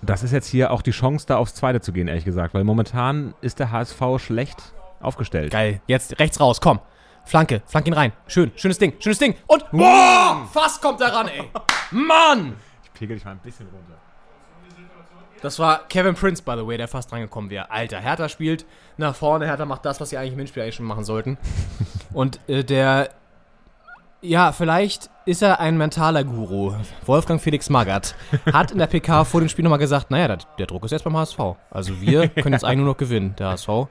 [0.01, 2.53] Das ist jetzt hier auch die Chance, da aufs Zweite zu gehen, ehrlich gesagt.
[2.53, 5.51] Weil momentan ist der HSV schlecht aufgestellt.
[5.51, 5.81] Geil.
[5.87, 6.79] Jetzt rechts raus, komm.
[7.25, 8.11] Flanke, flank ihn rein.
[8.27, 9.35] Schön, schönes Ding, schönes Ding.
[9.47, 11.49] Und boah, fast kommt er ran, ey.
[11.91, 12.55] Mann!
[12.83, 13.97] Ich pegel dich mal ein bisschen runter.
[15.43, 17.69] Das war Kevin Prince, by the way, der fast drangekommen wäre.
[17.69, 19.45] Alter, Hertha spielt nach vorne.
[19.45, 21.37] Hertha macht das, was sie eigentlich im Hinspiel eigentlich schon machen sollten.
[22.13, 23.09] Und äh, der,
[24.21, 26.75] ja, vielleicht ist er ein mentaler Guru.
[27.05, 28.15] Wolfgang Felix Magath
[28.53, 31.03] hat in der PK vor dem Spiel nochmal gesagt, naja, der, der Druck ist jetzt
[31.03, 31.39] beim HSV.
[31.71, 33.35] Also wir können jetzt eigentlich nur noch gewinnen.
[33.37, 33.87] Der HSV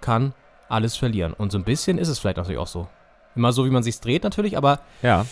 [0.00, 0.34] kann
[0.68, 1.32] alles verlieren.
[1.32, 2.86] Und so ein bisschen ist es vielleicht natürlich auch so.
[3.34, 5.26] Immer so, wie man sich's dreht natürlich, aber Ja.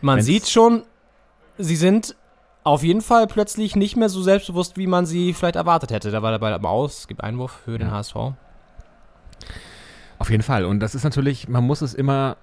[0.00, 0.82] man Wenn's- sieht schon,
[1.58, 2.16] sie sind
[2.64, 6.10] auf jeden Fall plötzlich nicht mehr so selbstbewusst, wie man sie vielleicht erwartet hätte.
[6.10, 8.16] Da war der Ball am Aus, es gibt Einwurf für den HSV.
[10.18, 10.64] Auf jeden Fall.
[10.64, 12.36] Und das ist natürlich, man muss es immer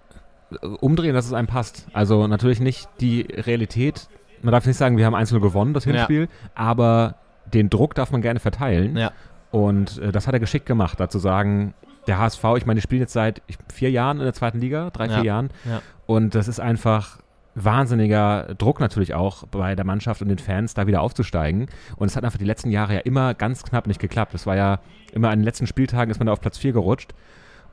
[0.51, 1.87] äh, umdrehen, dass es einem passt.
[1.93, 4.07] Also natürlich nicht die Realität.
[4.41, 5.91] Man darf nicht sagen, wir haben 1-0 gewonnen, das Ja.
[5.93, 7.15] Hinspiel, aber
[7.53, 8.95] den Druck darf man gerne verteilen.
[8.95, 9.11] Ja.
[9.51, 11.73] Und äh, das hat er geschickt gemacht, dazu sagen,
[12.07, 13.41] der HSV, ich meine, die spielen jetzt seit
[13.73, 15.15] vier Jahren in der zweiten Liga, drei, Ja.
[15.15, 15.49] vier Jahren.
[15.65, 15.81] Ja.
[16.05, 17.19] Und das ist einfach
[17.55, 21.67] wahnsinniger Druck natürlich auch bei der Mannschaft und den Fans, da wieder aufzusteigen.
[21.97, 24.33] Und es hat einfach die letzten Jahre ja immer ganz knapp nicht geklappt.
[24.33, 24.79] Es war ja
[25.11, 27.13] immer an den letzten Spieltagen ist man da auf Platz 4 gerutscht.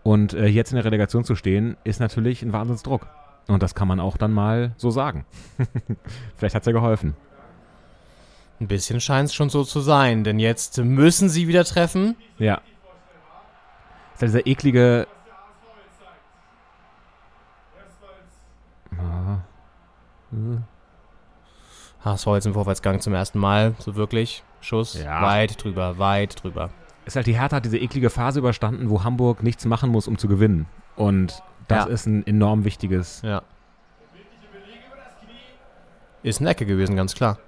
[0.03, 3.07] Und äh, jetzt in der Relegation zu stehen, ist natürlich ein Wahnsinnsdruck.
[3.49, 5.25] Und das kann man auch dann mal so sagen.
[6.37, 7.15] Vielleicht hat es ja geholfen.
[8.61, 12.17] Ein bisschen scheint es schon so zu sein, denn jetzt müssen sie wieder treffen.
[12.39, 12.61] Ja.
[14.27, 15.07] Ist dieser eklige.
[18.99, 19.39] Ah.
[22.05, 24.43] HSV jetzt im Vorwärtsgang zum ersten Mal, so wirklich.
[24.61, 25.23] Schuss, Ja.
[25.23, 26.71] weit drüber, weit drüber.
[27.07, 30.19] Ist halt die Hertha hat diese eklige Phase überstanden, wo Hamburg nichts machen muss, um
[30.19, 30.67] zu gewinnen.
[30.97, 31.91] Und das Ja.
[31.91, 33.23] ist ein enorm wichtiges.
[33.23, 33.43] Ja.
[36.23, 37.39] Ist eine Ecke gewesen, ganz klar.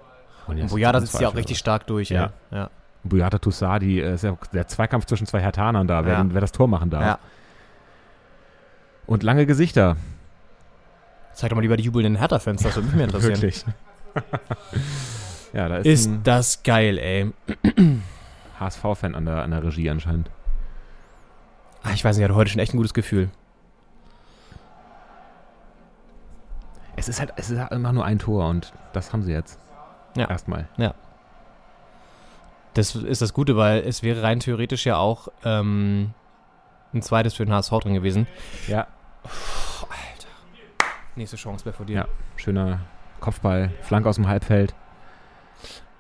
[0.47, 2.09] Und Und Boyata sitzt ja auch richtig stark durch.
[2.09, 2.33] Ja.
[2.51, 2.57] Ja.
[2.59, 2.71] ja.
[3.05, 6.25] Boyata Tussadi, äh, ist ja der Zweikampf zwischen zwei Hertanern da, wer, Ja.
[6.29, 7.03] wer das Tor machen darf.
[7.05, 7.19] ja.
[9.07, 9.97] Und lange Gesichter.
[11.35, 13.35] Zeig doch mal lieber die jubelnden Hertha-Fans, das würde mich mehr interessieren.
[13.43, 13.65] Wirklich.
[15.53, 17.33] ja, da ist, Ist das geil, ey.
[18.61, 20.31] HSV-Fan an der, an der Regie anscheinend.
[21.83, 23.29] Ah, ich weiß nicht, ich hatte heute schon echt ein gutes Gefühl.
[26.95, 29.59] Es ist halt, es ist halt immer nur ein Tor und das haben sie jetzt.
[30.17, 30.29] Ja.
[30.29, 30.69] Erstmal.
[32.75, 36.15] Das ist das Gute, weil es wäre rein theoretisch ja auch ähm,
[36.95, 38.27] ein zweites für den HSV drin gewesen.
[38.69, 38.87] Ja.
[41.15, 41.95] Nächste Chance wäre vor dir.
[41.97, 42.05] Ja.
[42.37, 42.81] Schöner
[43.21, 44.75] Kopfball, Flank aus dem Halbfeld.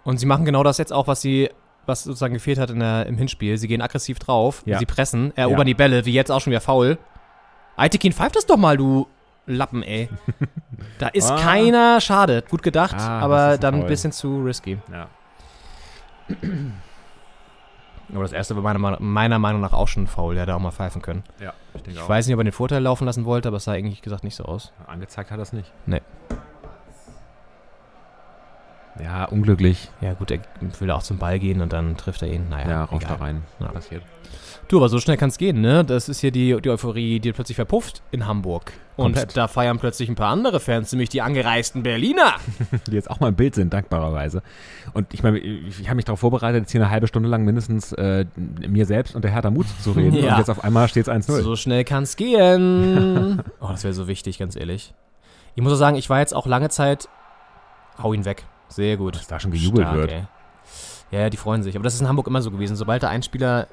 [0.04, 1.50] Und sie machen genau das jetzt auch, was sie,
[1.84, 3.58] was sozusagen gefehlt hat in der, im Hinspiel.
[3.58, 4.78] Sie gehen aggressiv drauf, Ja.
[4.78, 5.64] sie pressen, erobern Ja.
[5.64, 6.96] die Bälle, wie jetzt auch schon wieder faul.
[7.76, 9.06] Aitekin, pfeift das doch mal, du
[9.46, 10.08] Lappen, ey.
[10.98, 11.36] Da ist Ah.
[11.36, 14.78] keiner, schade, gut gedacht, Ah, aber dann ein bisschen zu risky.
[14.90, 15.08] Ja.
[18.12, 20.60] Aber das erste war meiner, Meinung- meiner Meinung nach auch schon faul, der hätte auch
[20.60, 21.22] mal pfeifen können.
[21.40, 23.64] Ja, ich denke Ich weiß nicht, ob er den Vorteil laufen lassen wollte, aber es
[23.64, 24.72] sah eigentlich gesagt nicht so aus.
[24.86, 25.72] Angezeigt hat das nicht.
[25.86, 26.02] Nee.
[29.02, 29.90] Ja, unglücklich.
[30.02, 30.40] Ja gut, er
[30.78, 32.48] will auch zum Ball gehen und dann trifft er ihn.
[32.50, 33.42] Naja, Ja, rauscht da rein.
[33.58, 33.68] Ja.
[33.68, 34.02] Passiert.
[34.68, 35.84] Du, aber so schnell kann es gehen, ne?
[35.84, 38.72] Das ist hier die, die Euphorie, die plötzlich verpufft in Hamburg.
[38.96, 39.36] Und Komplett.
[39.36, 42.34] da feiern plötzlich ein paar andere Fans, nämlich die angereisten Berliner.
[42.86, 44.42] Die jetzt auch mal im Bild sind, dankbarerweise.
[44.92, 47.44] Und ich meine, ich, ich habe mich darauf vorbereitet, jetzt hier eine halbe Stunde lang
[47.44, 50.12] mindestens äh, mir selbst und der Hertha Mut zu reden.
[50.22, 50.32] Ja.
[50.34, 51.42] Und jetzt auf einmal steht es 1-0.
[51.42, 53.42] So schnell kann es gehen.
[53.60, 54.92] oh, das wäre so wichtig, ganz ehrlich.
[55.54, 57.08] Ich muss auch sagen, ich war jetzt auch lange Zeit.
[58.00, 58.44] Hau ihn weg.
[58.68, 59.16] Sehr gut.
[59.16, 60.12] Dass da schon gejubelt Stark, wird.
[60.12, 60.24] Ey.
[61.10, 61.76] Ja, die freuen sich.
[61.76, 62.76] Aber das ist in Hamburg immer so gewesen.
[62.76, 63.68] Sobald da ein Spieler.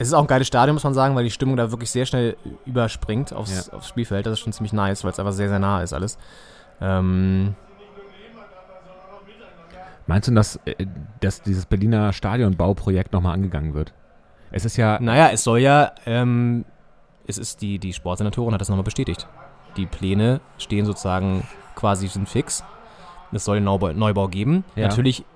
[0.00, 2.06] Es ist auch ein geiles Stadion, muss man sagen, weil die Stimmung da wirklich sehr
[2.06, 2.34] schnell
[2.64, 4.24] überspringt aufs, aufs Spielfeld.
[4.24, 6.16] Das ist schon ziemlich nice, weil es einfach sehr, sehr nah ist alles.
[6.80, 7.54] Ähm,
[10.06, 10.86] Meinst du, dass, äh,
[11.20, 13.92] dass dieses Berliner Stadionbauprojekt nochmal angegangen wird?
[14.50, 15.92] Es ist ja, naja, es soll ja.
[16.06, 16.64] Ähm,
[17.26, 19.28] es ist die, die Sportsenatorin hat das nochmal bestätigt.
[19.76, 22.64] Die Pläne stehen sozusagen quasi sind fix.
[23.32, 24.64] Es soll einen Neubau, Neubau geben.
[24.76, 24.88] Ja.
[24.88, 25.26] Natürlich,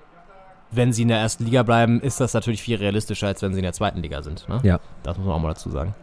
[0.75, 3.59] wenn sie in der ersten Liga bleiben, ist das natürlich viel realistischer, als wenn sie
[3.59, 4.47] in der zweiten Liga sind.
[4.47, 4.59] Ne?
[4.63, 4.79] Ja.
[5.03, 5.95] Das muss man auch mal dazu sagen.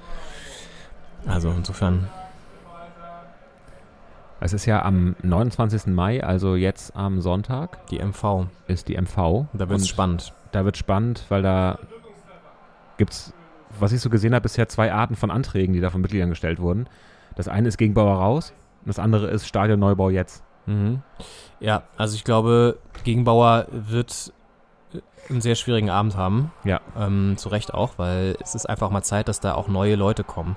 [1.27, 2.09] Also insofern,
[4.41, 5.87] es ist ja am 29.
[5.87, 8.47] Mai, also jetzt am Sonntag, die MV.
[8.67, 9.47] ist die MV.
[9.53, 10.33] Da wird es spannend.
[10.51, 11.79] Da wird spannend, weil da
[12.99, 13.33] gibt's,
[13.79, 16.59] was ich so gesehen habe, bisher zwei Arten von Anträgen, die da von Mitgliedern gestellt
[16.59, 16.87] wurden.
[17.37, 20.43] Das eine ist gegen Bauer raus und das andere ist Stadionneubau jetzt.
[20.67, 21.03] Mhm.
[21.61, 24.33] Ja, also ich glaube, Gegenbauer wird
[25.29, 26.51] einen sehr schwierigen Abend haben.
[26.65, 26.81] Ja.
[26.99, 30.25] Ähm, zu Recht auch, weil es ist einfach mal Zeit, dass da auch neue Leute
[30.25, 30.57] kommen.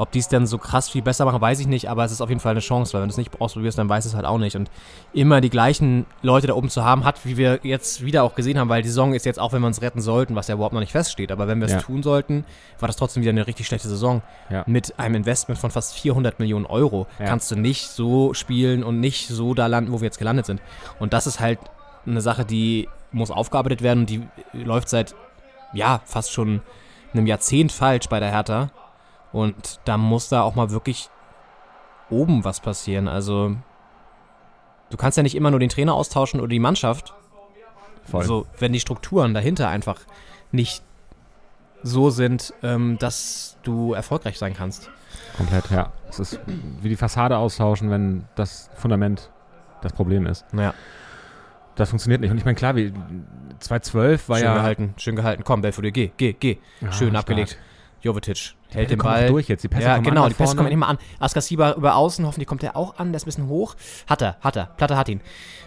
[0.00, 2.20] Ob die es dann so krass viel besser machen, weiß ich nicht, aber es ist
[2.20, 4.14] auf jeden Fall eine Chance, weil wenn du es nicht ausprobierst, dann weißt du es
[4.14, 4.54] halt auch nicht.
[4.54, 4.70] Und
[5.12, 8.60] immer die gleichen Leute da oben zu haben, hat, wie wir jetzt wieder auch gesehen
[8.60, 10.72] haben, weil die Saison ist jetzt auch, wenn wir uns retten sollten, was ja überhaupt
[10.72, 11.80] noch nicht feststeht, aber wenn wir es Ja.
[11.80, 12.44] tun sollten,
[12.78, 14.22] war das trotzdem wieder eine richtig schlechte Saison.
[14.50, 14.62] Ja.
[14.68, 17.26] Mit einem Investment von fast 400 Millionen Euro Ja.
[17.26, 20.62] kannst du nicht so spielen und nicht so da landen, wo wir jetzt gelandet sind.
[21.00, 21.58] Und das ist halt
[22.06, 25.14] eine Sache, die muss aufgearbeitet werden und die läuft seit,
[25.72, 26.62] ja, fast schon
[27.12, 28.70] einem Jahrzehnt falsch bei der Hertha.
[29.32, 31.10] Und da muss da auch mal wirklich
[32.10, 33.08] oben was passieren.
[33.08, 33.56] Also,
[34.90, 37.14] du kannst ja nicht immer nur den Trainer austauschen oder die Mannschaft.
[38.04, 38.24] Voll.
[38.24, 40.00] So, wenn die Strukturen dahinter einfach
[40.50, 40.82] nicht
[41.82, 44.90] so sind, ähm, dass du erfolgreich sein kannst.
[45.36, 45.92] Komplett, ja.
[46.08, 46.40] Es ist
[46.80, 49.30] wie die Fassade austauschen, wenn das Fundament
[49.82, 50.44] das Problem ist.
[50.52, 50.74] Ja,
[51.78, 52.30] Das funktioniert nicht.
[52.32, 52.92] Und ich meine, klar, wie
[53.60, 54.54] 2012 war schön ja.
[54.54, 55.44] gehalten, schön gehalten.
[55.44, 56.58] Komm, Belfodil, geh, geh, geh.
[56.80, 57.20] Ja, schön stark.
[57.20, 57.56] abgelegt.
[58.00, 59.28] Jovetic hält Pässe den Ball.
[59.28, 59.62] durch jetzt.
[59.62, 60.98] Die Pässe ja, kommen genau, an die Pässe kommen nicht mal an.
[61.20, 63.76] Askasiba über außen, hoffentlich kommt er auch an, der ist ein bisschen hoch.
[64.08, 64.66] Hat er, hat er.
[64.76, 65.20] Platte hat ihn.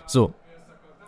[0.06, 0.34] So.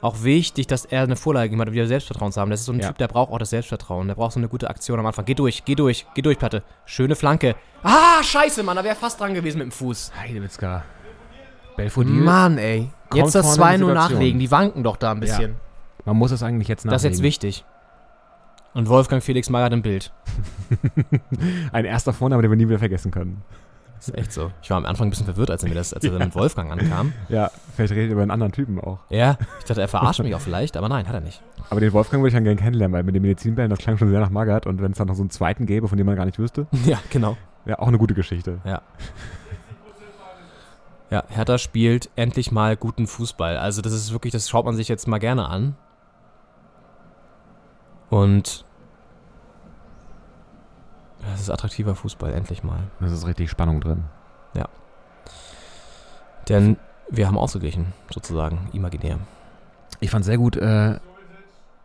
[0.02, 2.50] Auch wichtig, dass er eine Vorlage gegeben hat, um wieder Selbstvertrauen zu haben.
[2.50, 2.88] Das ist so ein Ja.
[2.88, 4.08] Typ, der braucht auch das Selbstvertrauen.
[4.08, 5.26] Der braucht so eine gute Aktion am Anfang.
[5.26, 6.64] Geh durch, geh durch, geh durch, Platte.
[6.86, 7.56] Schöne Flanke.
[7.84, 10.12] Ah, scheiße, Mann, da wäre fast dran gewesen mit dem Fuß.
[10.18, 10.84] Heidewitzka.
[11.76, 12.90] Belfodil, Mann, ey.
[13.16, 13.94] Jetzt das vorne in die 2-0 Situation.
[14.14, 14.40] nachlegen.
[14.40, 15.56] Die wanken doch da ein bisschen.
[16.06, 16.96] man muss es eigentlich jetzt nachlegen.
[16.96, 17.66] Das ist jetzt wichtig.
[18.74, 20.12] Und Wolfgang Felix Magath im Bild.
[21.72, 23.44] Ein erster Vorname, den wir nie wieder vergessen können.
[23.98, 24.52] Das ist echt so.
[24.62, 26.36] Ich war am Anfang ein bisschen verwirrt, als er mir das, als er dann mit
[26.36, 27.14] Wolfgang ankam.
[27.30, 29.00] Ja, vielleicht redet ihr über einen anderen Typen auch.
[29.10, 31.42] Ja, ich dachte, er verarscht mich auch vielleicht, aber nein, hat er nicht.
[31.70, 34.10] Aber den Wolfgang würde ich dann gerne kennenlernen, weil mit den Medizinbällen, das klang schon
[34.10, 34.66] sehr nach Magath.
[34.68, 36.68] Und wenn es dann noch so einen zweiten gäbe, von dem man gar nicht wüsste,
[36.86, 37.38] Ja, genau.
[37.64, 38.60] wäre auch eine gute Geschichte.
[38.66, 38.82] Ja.
[41.14, 43.56] Ja, Hertha spielt endlich mal guten Fußball.
[43.58, 45.76] Also das ist wirklich, das schaut man sich jetzt mal gerne an.
[48.10, 48.66] Und
[51.22, 52.80] das ist attraktiver Fußball, endlich mal.
[53.00, 54.06] Das ist richtig Spannung drin.
[56.50, 56.78] Denn
[57.12, 59.20] wir haben ausgeglichen, sozusagen, imaginär.
[60.00, 61.00] Ich fand sehr gut äh,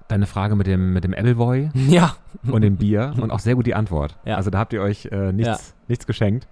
[0.08, 2.16] deine Frage mit dem, mit dem Appleboy Ja,
[2.50, 4.16] und dem Bier und auch sehr gut die Antwort.
[4.24, 4.36] Ja.
[4.36, 6.48] Also da habt ihr euch äh, nichts, nichts geschenkt.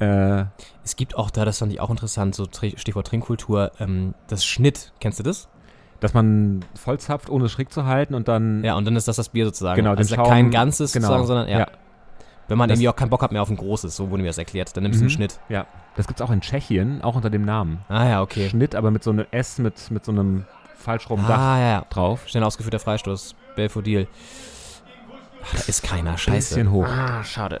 [0.00, 0.44] Äh,
[0.84, 4.92] es gibt auch da, das fand ich auch interessant, so Stichwort Trinkkultur, ähm, das Schnitt.
[5.00, 5.48] Kennst du das?
[6.00, 9.16] dass man vollzapft, ohne es schräg zu halten und dann Ja, und dann ist das
[9.16, 9.74] das Bier sozusagen.
[9.82, 11.58] Genau, also Schaum- kein ganzes genau, sozusagen, sondern ja.
[11.58, 11.66] ja.
[12.46, 14.28] Wenn man Das- irgendwie auch keinen Bock hat mehr auf ein großes, so wurde mir
[14.28, 15.06] das erklärt, dann nimmst du Mhm.
[15.08, 15.40] einen Schnitt.
[15.48, 17.80] Ja, das gibt's auch in Tschechien, auch unter dem Namen.
[17.88, 18.48] Ah ja, okay.
[18.48, 20.44] Schnitt, aber mit so einem S mit, mit so einem
[20.76, 21.84] falschrum Dach Ah ja, ja.
[21.90, 22.28] drauf.
[22.28, 23.34] Schnell ausgeführter Freistoß.
[23.56, 24.06] Belfodil.
[25.42, 26.16] Ach, da ist keiner.
[26.16, 26.54] Scheiße.
[26.54, 26.86] Bisschen hoch.
[26.86, 27.60] Ah, schade.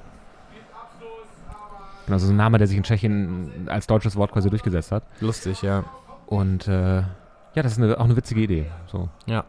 [2.12, 5.02] Also so ein Name, der sich in Tschechien als deutsches Wort quasi durchgesetzt hat.
[5.20, 5.84] Lustig, ja.
[6.26, 8.66] Und äh, ja, das ist eine, auch eine witzige Idee.
[8.86, 9.08] So.
[9.26, 9.44] Ja.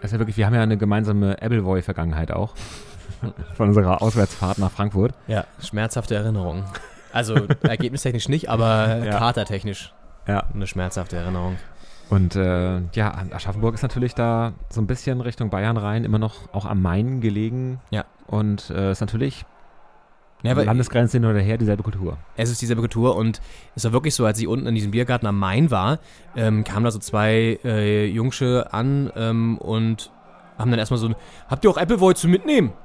[0.00, 2.54] Das ist ja wirklich, wir haben ja eine gemeinsame Appleboy-Vergangenheit auch.
[3.56, 5.12] Von unserer Auswärtsfahrt nach Frankfurt.
[5.26, 6.64] Ja, schmerzhafte Erinnerung.
[7.12, 9.18] Also ergebnistechnisch nicht, aber Ja.
[9.18, 9.92] katertechnisch
[10.28, 10.44] Ja.
[10.54, 11.56] eine schmerzhafte Erinnerung.
[12.10, 16.52] Und äh, ja, Aschaffenburg ist natürlich da so ein bisschen Richtung Bayern rein, immer noch
[16.54, 17.80] auch am Main gelegen.
[17.90, 18.04] Ja.
[18.28, 19.44] Und äh, ist natürlich
[20.42, 22.18] Ja, aber Landesgrenze hin oder her dieselbe Kultur.
[22.36, 23.40] es ist dieselbe Kultur und
[23.74, 25.98] es war wirklich so, als ich unten in diesem Biergarten am Main war,
[26.36, 30.12] ähm, kamen da so zwei äh, Jungsche an ähm, und
[30.58, 31.14] haben dann erstmal so,
[31.48, 32.72] habt ihr auch Appleboy zu mitnehmen?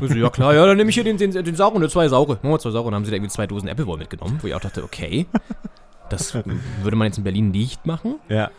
[0.00, 2.34] So, ja klar, ja, dann nehme ich hier den, den, den sauren, ne, zwei saure.
[2.42, 2.86] Machen wir zwei saure.
[2.86, 5.26] Und dann haben sie da irgendwie zwei Dosen Appleboy mitgenommen, wo ich auch dachte, okay,
[6.08, 6.34] das
[6.82, 8.16] würde man jetzt in Berlin nicht machen.
[8.28, 8.50] Ja.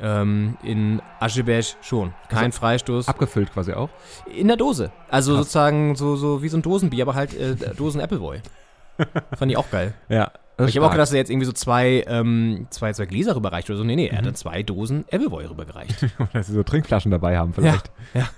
[0.00, 2.14] Ähm, in Aschebesch schon.
[2.28, 3.08] Kein Freistoß.
[3.08, 3.88] Abgefüllt quasi auch.
[4.32, 4.92] In der Dose.
[5.10, 5.44] Also Krass.
[5.44, 8.40] sozusagen so, so wie so ein Dosenbier, aber halt äh, Dosen Appleboy.
[9.36, 9.94] Fand ich auch geil.
[10.08, 10.30] Ja.
[10.66, 13.70] Ich habe auch gedacht, dass er jetzt irgendwie so zwei, ähm, zwei, zwei Gläser rüberreicht
[13.70, 13.84] oder so.
[13.84, 16.06] Nee, nee, er hat dann zwei Dosen Appleboy rübergereicht.
[16.32, 17.92] dass sie so Trinkflaschen dabei haben vielleicht.
[18.12, 18.22] ja.
[18.22, 18.28] Ja,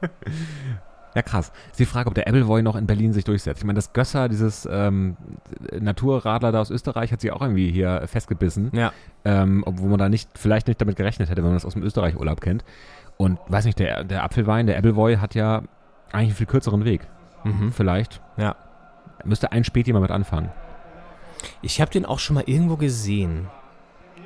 [1.22, 1.52] krass.
[1.70, 3.60] Ist die Frage, ob der Appleboy noch in Berlin sich durchsetzt.
[3.60, 5.16] Ich meine, das Gösser, dieses ähm,
[5.78, 8.70] Naturradler da aus Österreich, hat sich auch irgendwie hier festgebissen.
[8.72, 8.92] Ja.
[9.24, 11.82] Ähm, obwohl man da nicht, vielleicht nicht damit gerechnet hätte, wenn man das aus dem
[11.82, 12.64] Österreich-Urlaub kennt.
[13.16, 15.62] Und weiß nicht, der, der Apfelwein, der Appleboy hat ja
[16.12, 17.06] eigentlich einen viel kürzeren Weg.
[17.44, 17.72] Mhm.
[17.72, 18.20] Vielleicht.
[18.36, 18.56] Ja.
[19.24, 20.50] Müsste ein Späti mal mit anfangen.
[21.62, 23.48] Ich habe den auch schon mal irgendwo gesehen.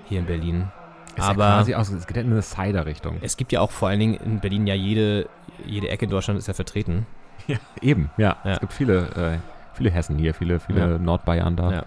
[0.05, 0.69] Hier in Berlin.
[1.17, 3.19] Ist Aber- ja quasi aus, es geht ja in eine Cider-Richtung.
[3.21, 5.29] Es gibt ja auch vor allen Dingen in Berlin ja jede,
[5.65, 7.07] jede Ecke in Deutschland ist ja vertreten.
[7.47, 8.37] Ja, eben, ja.
[8.45, 8.53] Ja.
[8.53, 9.01] Es gibt viele,
[9.35, 9.39] äh,
[9.77, 10.99] viele Hessen hier, viele, viele Ja.
[10.99, 11.71] Nordbayern da.
[11.73, 11.85] Ja.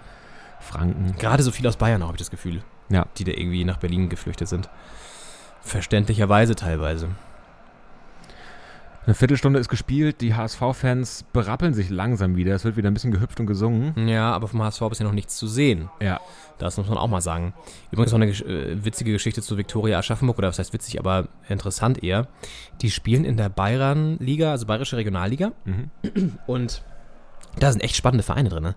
[0.59, 1.15] Franken.
[1.17, 2.61] Gerade so viel aus Bayern habe ich das Gefühl.
[2.89, 3.07] Ja.
[3.17, 4.69] Die da irgendwie nach Berlin geflüchtet sind.
[5.61, 7.09] Verständlicherweise teilweise.
[9.07, 12.53] Eine Viertelstunde ist gespielt, die HSV-Fans berappeln sich langsam wieder.
[12.53, 14.05] Es wird wieder ein bisschen gehüpft und gesungen.
[14.05, 15.89] Ja, aber vom HSV bisher noch nichts zu sehen.
[16.01, 16.19] Ja.
[16.57, 17.53] Das muss man auch mal sagen.
[17.89, 22.03] Übrigens noch eine äh, witzige Geschichte zu Viktoria Aschaffenburg, oder was heißt witzig, aber interessant
[22.03, 22.27] eher.
[22.81, 25.53] Die spielen in der Bayern-Liga, also Bayerische Regionalliga.
[25.63, 25.89] Mhm.
[26.45, 26.83] Und
[27.59, 28.63] da sind echt spannende Vereine drin.
[28.63, 28.75] Ne?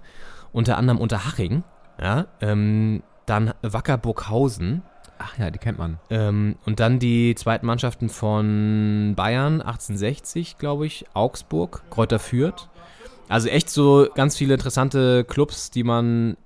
[0.52, 1.64] Unter anderem Unterhaching,
[2.00, 4.82] ja, ähm, dann Wacker Burghausen
[5.22, 5.98] Ach ja, die kennt man.
[6.09, 12.68] ähm, und dann die zweiten Mannschaften von Bayern, 1860, glaube ich, Augsburg, Kräuter Fürth.
[13.28, 16.37] Also echt so ganz viele interessante Clubs, die man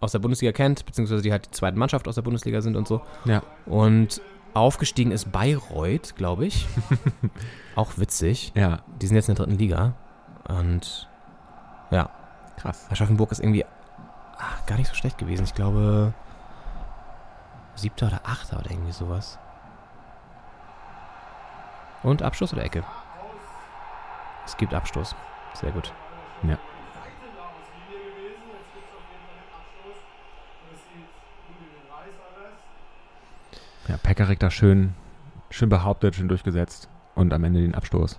[0.00, 2.86] aus der Bundesliga kennt, beziehungsweise die halt die zweite Mannschaft aus der Bundesliga sind und
[2.86, 3.00] so.
[3.24, 3.42] Ja.
[3.66, 4.20] Und
[4.54, 6.66] aufgestiegen ist Bayreuth, glaube ich.
[7.74, 8.52] Auch witzig.
[8.54, 9.94] Ja, Die sind jetzt in der dritten Liga.
[10.48, 11.08] Und
[11.90, 12.10] ja,
[12.58, 12.86] krass.
[12.90, 13.64] Aschaffenburg ist irgendwie
[14.38, 15.44] ach, gar nicht so schlecht gewesen.
[15.44, 16.14] Ich glaube,
[17.74, 19.38] siebter oder achter oder irgendwie sowas.
[22.02, 22.84] Und Abschluss oder Ecke?
[24.44, 25.14] Es gibt Abstoß.
[25.54, 25.92] Sehr gut.
[26.42, 26.58] Ja.
[33.88, 34.94] Ja, Pekarik da schön,
[35.50, 38.18] schön behauptet, schön durchgesetzt und am Ende den Abstoß.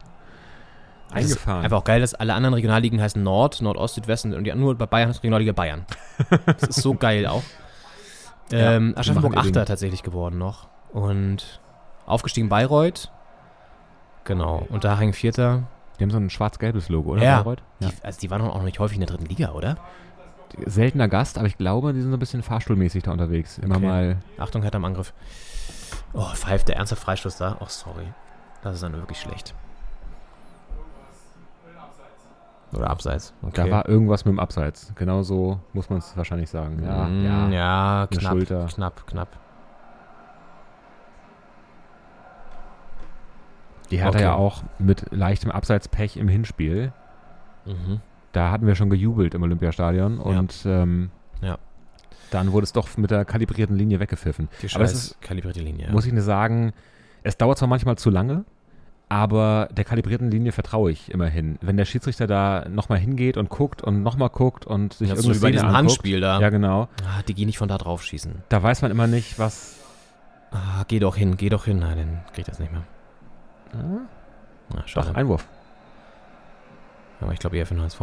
[1.11, 1.63] Eingefahren.
[1.63, 4.85] Einfach auch geil, dass alle anderen Regionalligen heißen Nord, Nordost, Südwesten und die nur bei
[4.85, 5.85] Bayern heißt Regionalliga Bayern.
[6.45, 7.43] Das ist so geil auch.
[8.51, 10.67] Ja, Ähm, Aschaffenburg Achter tatsächlich geworden noch.
[10.91, 11.59] Und
[12.05, 13.11] aufgestiegen Bayreuth.
[14.23, 14.65] Genau.
[14.69, 15.63] Und Daching Vierter.
[15.99, 17.23] Die haben so ein schwarz-gelbes Logo, oder?
[17.23, 17.37] Ja.
[17.37, 17.61] Bayreuth?
[17.79, 17.89] ja.
[17.89, 19.77] Die, also die waren auch noch nicht häufig in der dritten Liga, oder?
[20.65, 23.57] Seltener Gast, aber ich glaube, die sind so ein bisschen fahrstuhlmäßig da unterwegs.
[23.57, 23.85] Immer Okay.
[23.85, 24.17] mal.
[24.37, 25.13] Achtung, Hertha im Angriff.
[26.13, 27.57] Oh, pfeift der ernste Freistoß da?
[27.59, 28.05] Oh, sorry.
[28.61, 29.53] Das ist dann wirklich schlecht.
[32.75, 33.33] Oder abseits.
[33.41, 33.65] Okay.
[33.65, 34.91] Da war irgendwas mit dem Abseits.
[34.95, 36.81] Genau so muss man es wahrscheinlich sagen.
[36.83, 37.49] Ja, Mm, ja.
[37.49, 38.65] ja, knapp, Schulter.
[38.67, 39.29] knapp, knapp.
[43.91, 44.23] Die hatte Okay.
[44.25, 46.91] ja auch mit leichtem Abseitspech im Hinspiel.
[47.65, 48.01] Mhm.
[48.31, 51.11] Da hatten wir schon gejubelt im Olympiastadion und ähm,
[51.41, 51.57] Ja.
[52.31, 54.49] dann wurde es doch mit der kalibrierten Linie weggepfiffen.
[54.61, 55.91] Die Aber es scheiß ist, kalibrierte Linie.
[55.91, 56.73] muss ich nur sagen,
[57.23, 58.43] es dauert zwar manchmal zu lange,
[59.07, 61.57] aber der kalibrierten Linie vertraue ich immerhin.
[61.61, 65.29] Wenn der Schiedsrichter da nochmal hingeht und guckt und nochmal guckt und sich ja, so
[65.29, 66.41] irgendeine wie bei diesem anguckt, Handspiel da.
[66.41, 66.89] Ja, genau.
[67.03, 68.43] Ah, die gehen nicht von da drauf schießen.
[68.49, 69.79] Da weiß man immer nicht, was.
[70.51, 71.79] Ah, geh doch hin, geh doch hin.
[71.79, 72.83] Nein, dann krieg ich das nicht mehr.
[73.73, 74.01] Na,
[74.69, 75.15] Doch, schade.
[75.15, 75.45] Einwurf.
[77.21, 78.01] Aber ich glaube eher für den HSV.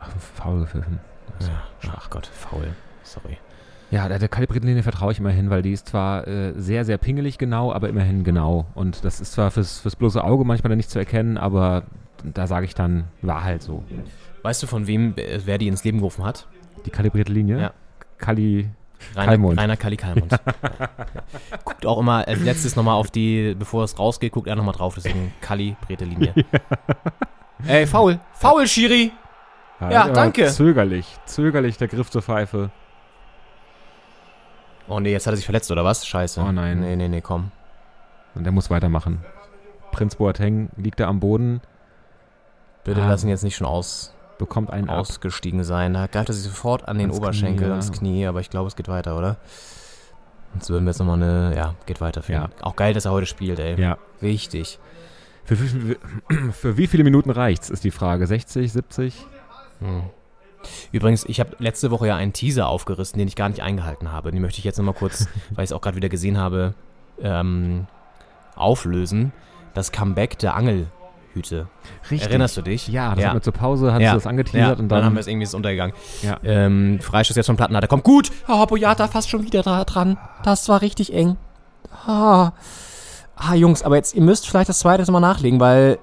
[0.00, 1.00] Ach, faul gepfiffen.
[1.40, 1.92] Ja.
[1.96, 2.74] Ach Gott, faul.
[3.08, 3.38] Sorry.
[3.90, 6.98] Ja, der, der kalibrierten Linie vertraue ich immerhin, weil die ist zwar äh, sehr, sehr
[6.98, 8.66] pingelig genau, aber immerhin genau.
[8.74, 11.84] Und das ist zwar fürs, fürs bloße Auge manchmal nicht zu erkennen, aber
[12.22, 13.82] da sage ich dann, war halt so.
[14.42, 16.46] Weißt du, von wem äh, wer die ins Leben gerufen hat?
[16.84, 17.60] Die kalibrierte Linie?
[17.60, 17.72] Ja.
[18.18, 18.68] Kali.
[19.14, 19.60] Rainer, Kalmund.
[19.60, 20.32] Rainer Kalli Kalmund.
[20.32, 20.88] ja.
[21.64, 24.96] Guckt auch immer als letztes nochmal auf die, bevor es rausgeht, guckt er nochmal drauf,
[24.96, 26.34] deswegen kalibrierte Linie.
[27.66, 28.18] Ey, faul.
[28.32, 29.12] Faul, Schiri.
[29.80, 30.48] Ja, aber danke.
[30.48, 32.70] Zögerlich, zögerlich der Griff zur Pfeife.
[34.88, 36.06] Oh nee, jetzt hat er sich verletzt, oder was?
[36.06, 36.40] Scheiße.
[36.40, 36.80] Oh nein.
[36.80, 37.50] Nee, nee, nee, komm.
[38.34, 39.24] Und der muss weitermachen.
[39.92, 41.60] Prinz Boateng liegt da am Boden,
[42.84, 43.08] Bitte Ah.
[43.08, 44.98] lass ihn jetzt nicht schon aus, bekommt einen ab.
[44.98, 45.92] ausgestiegen sein.
[45.94, 48.68] Da greift er sich sofort an den Ans Oberschenkel, Knie, ans Knie, aber ich glaube,
[48.68, 49.36] es geht weiter, oder?
[50.54, 52.44] Jetzt würden wir jetzt nochmal eine, ja, geht weiter für Ja.
[52.44, 52.50] ihn.
[52.62, 53.78] Auch geil, dass er heute spielt, ey.
[53.78, 53.98] Ja.
[54.20, 54.78] Wichtig.
[55.44, 55.98] Für, wie viel-
[56.52, 58.26] für wie viele Minuten reicht's, ist die Frage.
[58.26, 59.26] 60, 70?
[59.80, 60.04] Hm.
[60.92, 64.30] Übrigens, ich habe letzte Woche ja einen Teaser aufgerissen, den ich gar nicht eingehalten habe.
[64.30, 66.74] Den möchte ich jetzt nochmal kurz, weil ich es auch gerade wieder gesehen habe,
[67.22, 67.86] ähm,
[68.56, 69.32] auflösen.
[69.74, 71.68] Das Comeback der Angelhüte.
[72.10, 72.28] Richtig.
[72.28, 72.88] Erinnerst du dich?
[72.88, 73.28] Ja, das Ja.
[73.28, 74.14] hat mir zur Pause, hat ja.
[74.14, 75.94] das angeteasert ja, und dann, haben wir es irgendwie untergegangen.
[76.22, 76.38] Ja.
[76.42, 77.82] Ähm, Freistoß jetzt von Plattenhardt.
[77.82, 78.30] Der kommt gut.
[78.48, 80.18] Oh, Boyata fast schon wieder da dran.
[80.42, 81.36] Das war richtig eng.
[82.06, 82.52] Ah.
[83.36, 85.98] ah, Jungs, aber jetzt, ihr müsst vielleicht das zweite mal nachlegen, weil.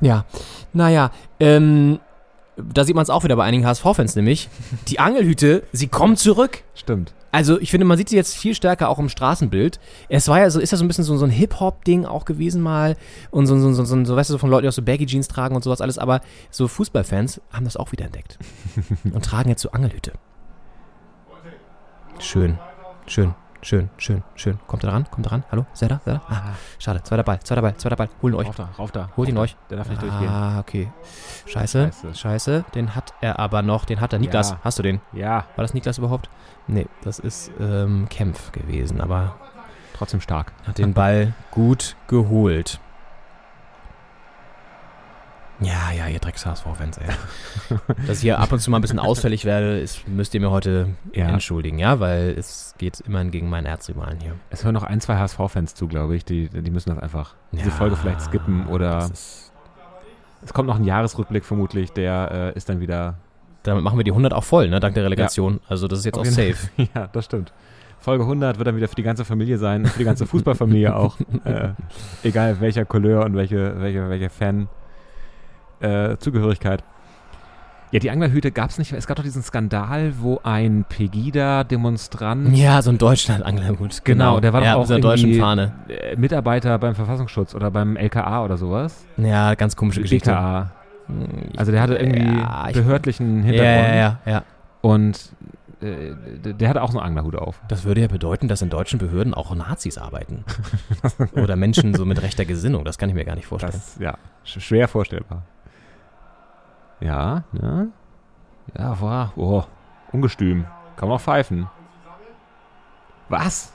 [0.00, 0.24] Ja,
[0.72, 2.00] naja, ähm,
[2.56, 4.48] da sieht man es auch wieder bei einigen HSV-Fans nämlich.
[4.88, 6.62] Die Angelhüte, sie kommen zurück.
[6.74, 7.14] Stimmt.
[7.32, 9.78] Also ich finde, man sieht sie jetzt viel stärker auch im Straßenbild.
[10.08, 12.60] Es war ja so, ist ja so ein bisschen so, so ein Hip-Hop-Ding auch gewesen
[12.60, 12.96] mal
[13.30, 15.28] und so, so, so, so, so, weißt du, so von Leuten, die auch so Baggy-Jeans
[15.28, 18.38] tragen und sowas alles, aber so Fußballfans haben das auch wieder entdeckt
[19.12, 20.12] und tragen jetzt so Angelhüte.
[22.18, 22.58] Schön,
[23.06, 24.58] schön, schön, schön, schön.
[24.66, 25.06] Kommt er ran?
[25.10, 25.44] Kommt er ran?
[25.50, 25.66] Hallo?
[25.72, 26.00] Seid ihr da?
[26.04, 26.34] Seid ihr da?
[26.34, 26.42] Ah,
[26.78, 27.02] schade.
[27.02, 28.08] Zweiter Ball, zweiter Ball, zweiter Ball.
[28.22, 28.46] Holen euch.
[28.48, 29.08] Rauf da, rauf da.
[29.16, 29.52] Holt ihn rauf euch.
[29.54, 29.58] Da.
[29.70, 30.28] Der darf nicht durchgehen.
[30.28, 30.88] Ah, okay.
[31.46, 32.14] Scheiße, Scheiße.
[32.14, 32.64] scheiße.
[32.74, 33.84] Den hat er aber noch.
[33.84, 34.18] Den hat er.
[34.18, 34.60] Niklas, Ja.
[34.64, 35.00] hast du den?
[35.12, 36.30] Ja, War das Niklas überhaupt?
[36.66, 39.34] Nee, das ist ähm, Kempf gewesen, aber
[39.96, 40.52] trotzdem stark.
[40.66, 42.80] hat den Ball gut geholt.
[45.62, 47.08] Ja, ja, ihr Drecks-HSV-Fans, ey.
[48.06, 50.50] Dass ich hier ab und zu mal ein bisschen ausfällig werde, ist, müsst ihr mir
[50.50, 51.28] heute Ja.
[51.28, 54.34] entschuldigen, ja, weil es geht immerhin gegen meinen Erzrivalen hier.
[54.48, 56.24] Es hören noch ein, zwei HSV-Fans zu, glaube ich.
[56.24, 59.10] Die, die müssen das einfach, diese Ja, Folge vielleicht skippen oder
[60.42, 63.16] es kommt noch ein Jahresrückblick vermutlich, der äh, ist dann wieder,
[63.62, 65.60] Damit machen wir die 100 auch voll, ne, dank der Relegation.
[65.68, 66.56] Also das ist jetzt auch safe.
[66.94, 67.52] ja, das stimmt.
[67.98, 71.18] Folge 100 wird dann wieder für die ganze Familie sein, für die ganze Fußballfamilie auch.
[71.44, 71.70] Äh,
[72.22, 74.68] egal welcher Couleur und welche, welche, welche Fan
[75.80, 76.82] äh, Zugehörigkeit.
[77.92, 78.92] Ja, die Anglerhüte gab es nicht.
[78.92, 84.04] Es gab doch diesen Skandal, wo ein Pegida-Demonstrant, Ja, so ein Deutschland-Anglerhut.
[84.04, 85.72] Genau, der war doch ja, auch mit deutschen irgendwie- Fahne.
[85.88, 89.04] äh, Mitarbeiter beim Verfassungsschutz oder beim LKA oder sowas.
[89.16, 90.30] Ja, ganz komische Geschichte.
[90.30, 90.70] BKA.
[91.06, 93.88] Hm, Also der hatte irgendwie Ja, ich- behördlichen Hintergrund.
[93.88, 94.42] ja, ja, ja.
[94.82, 95.32] Und
[95.82, 96.14] äh,
[96.54, 97.60] der hatte auch so einen Anglerhut auf.
[97.68, 100.44] Das würde ja bedeuten, dass in deutschen Behörden auch Nazis arbeiten.
[101.34, 102.84] Oder Menschen so mit rechter Gesinnung.
[102.84, 103.72] Das kann ich mir gar nicht vorstellen.
[103.72, 104.14] Das, ja,
[104.44, 105.42] sch schwer vorstellbar.
[107.00, 107.88] Ja, ne?
[108.76, 109.64] Ja, war, oh,
[110.12, 110.64] ungestüm.
[110.96, 111.68] Kann man auch pfeifen.
[113.28, 113.72] Was?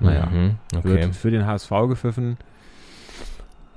[0.00, 0.84] Naja, Mhm, okay.
[0.84, 2.36] wird für den HSV gepfiffen.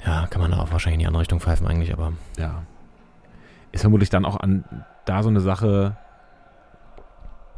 [0.05, 2.63] Ja, kann man auch wahrscheinlich in die andere Richtung pfeifen eigentlich, aber Ja.
[3.71, 4.63] Ist vermutlich dann auch an
[5.05, 5.97] da so eine Sache,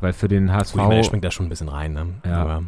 [0.02, 1.94] weil für den HSV, Gut, ich meine, springt da schon ein bisschen rein.
[1.94, 2.08] Ne?
[2.26, 2.42] Ja.
[2.42, 2.64] Aber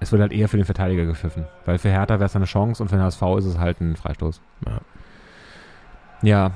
[0.00, 1.46] es wird halt eher für den Verteidiger gepfiffen.
[1.64, 3.96] Weil für Hertha wäre es eine Chance und für den HSV ist es halt ein
[3.96, 4.40] Freistoß.
[4.66, 4.80] Ja.
[6.22, 6.52] Ja,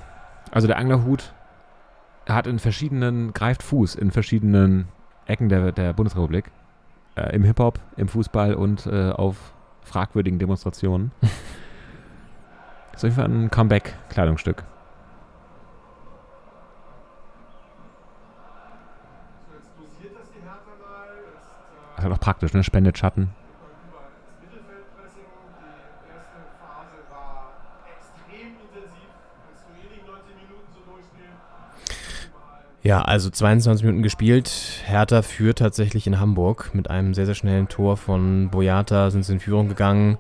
[0.53, 1.33] also der Anglerhut
[2.29, 4.89] hat in verschiedenen, greift Fuß in verschiedenen
[5.27, 6.51] Ecken der, der Bundesrepublik.
[7.17, 9.53] Äh, Im Hip-Hop, im Fußball und äh, auf
[9.83, 11.11] fragwürdigen Demonstrationen.
[12.93, 14.65] ist auf jeden Fall ein Comeback-Kleidungsstück.
[21.97, 22.63] Das ist halt auch praktisch, ne?
[22.63, 23.31] Spendet Schatten.
[32.87, 34.49] Ja, also 22 Minuten gespielt.
[34.85, 39.33] Hertha führt tatsächlich in Hamburg mit einem sehr, sehr schnellen Tor von Boyata, sind sie
[39.33, 40.19] in Führung gegangen.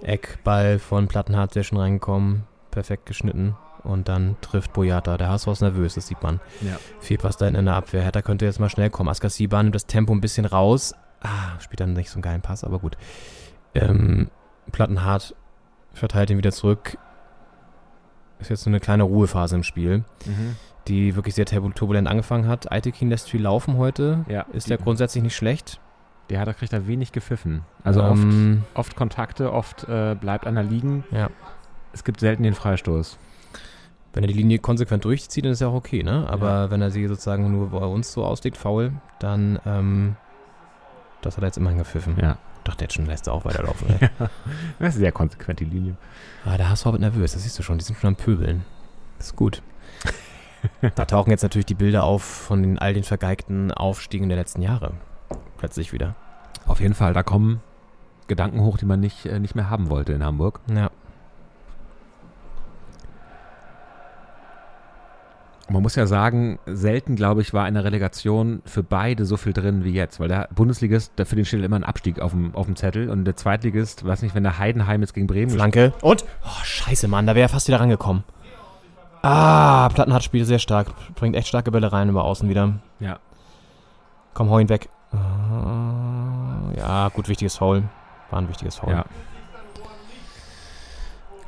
[0.00, 3.56] Eckball von Plattenhardt, der schon reingekommen, perfekt geschnitten.
[3.84, 5.18] Und dann trifft Boyata.
[5.18, 6.40] Der HSV ist nervös, das sieht man.
[6.62, 6.78] Ja.
[6.98, 8.00] Fehlpass da hinten in der Abwehr.
[8.00, 9.10] Hertha könnte jetzt mal schnell kommen.
[9.10, 10.94] Askasiba nimmt das Tempo ein bisschen raus.
[11.20, 12.96] Ah, spielt dann nicht so einen geilen Pass, aber gut.
[13.74, 14.30] Ähm,
[14.72, 15.34] Plattenhardt
[15.92, 16.96] verteilt ihn wieder zurück.
[18.38, 20.04] Ist jetzt so eine kleine Ruhephase im Spiel
[20.88, 22.70] die wirklich sehr turbu- turbulent angefangen hat.
[22.72, 24.24] Aitekin lässt viel laufen heute.
[24.28, 25.80] Ja, Ist ja grundsätzlich nicht schlecht.
[26.30, 27.62] Der hat, da kriegt er wenig gepfiffen.
[27.84, 31.04] Also Ähm, oft, oft Kontakte, oft äh, bleibt einer liegen.
[31.10, 31.30] Ja.
[31.92, 33.18] Es gibt selten den Freistoß.
[34.12, 36.26] Wenn er die Linie konsequent durchzieht, dann ist ja auch okay, ne?
[36.28, 40.16] Aber wenn er sie sozusagen nur bei uns so auslegt, faul, dann, ähm,
[41.22, 42.16] das hat er jetzt immerhin gepfiffen.
[42.20, 42.36] Ja.
[42.64, 43.88] Doch, der schon lässt er auch weiterlaufen.
[44.00, 44.08] ey.
[44.78, 45.96] Das ist sehr konsequent, die Linie.
[46.44, 47.78] Ah, der HSV wird nervös, das siehst du schon.
[47.78, 48.64] Die sind schon am Pöbeln.
[49.16, 49.62] Das ist gut.
[50.94, 54.62] Da tauchen jetzt natürlich die Bilder auf von den, all den vergeigten Aufstiegen der letzten
[54.62, 54.92] Jahre.
[55.56, 56.14] Plötzlich wieder.
[56.66, 57.60] Auf jeden Fall, da kommen
[58.26, 60.60] Gedanken hoch, die man nicht, äh, nicht mehr haben wollte in Hamburg.
[60.72, 60.90] Ja.
[65.70, 69.52] Man muss ja sagen, selten, glaube ich, war in der Relegation für beide so viel
[69.52, 70.18] drin wie jetzt.
[70.18, 73.10] Weil der Bundesligist, der für den steht immer ein Abstieg auf dem, auf dem Zettel.
[73.10, 75.92] Und der Zweitligist, weiß nicht, wenn der Heidenheim jetzt gegen Bremen Flanke.
[76.00, 76.24] Und?
[76.42, 78.24] Oh, scheiße, Mann, da wäre er fast wieder rangekommen.
[79.22, 80.88] Ah, Plattenhardt spielt sehr stark.
[81.14, 82.74] Bringt echt starke Bälle rein über außen wieder.
[83.00, 83.18] Ja.
[84.34, 84.88] Komm, hau ihn weg.
[85.12, 87.84] Ah, Ja, gut, wichtiges Foul.
[88.30, 88.92] War ein wichtiges Foul.
[88.92, 89.04] Ja.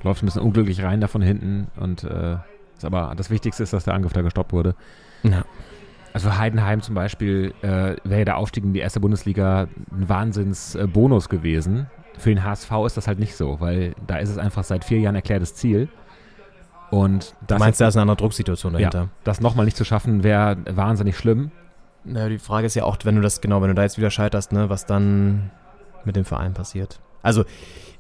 [0.03, 1.69] Läuft ein bisschen unglücklich rein da von hinten.
[1.77, 2.37] Und äh,
[2.77, 4.75] ist aber das Wichtigste ist, dass der Angriff da gestoppt wurde.
[5.23, 5.45] Ja.
[6.13, 11.89] Also Heidenheim zum Beispiel äh, wäre der Aufstieg in die erste Bundesliga ein Wahnsinns-Bonus gewesen.
[12.19, 14.99] Für den HSV ist das halt nicht so, weil da ist es einfach seit vier
[14.99, 15.89] Jahren erklärtes Ziel.
[16.91, 18.99] Und Du das, meinst, da ist eine andere Drucksituation dahinter?
[19.03, 21.51] ja, das nochmal nicht zu schaffen, wäre wahnsinnig schlimm.
[22.05, 24.11] Na, die Frage ist ja auch, wenn du das, genau, wenn du da jetzt wieder
[24.11, 25.51] scheiterst, ne, was dann
[26.05, 27.01] mit dem Verein passiert.
[27.23, 27.45] Also,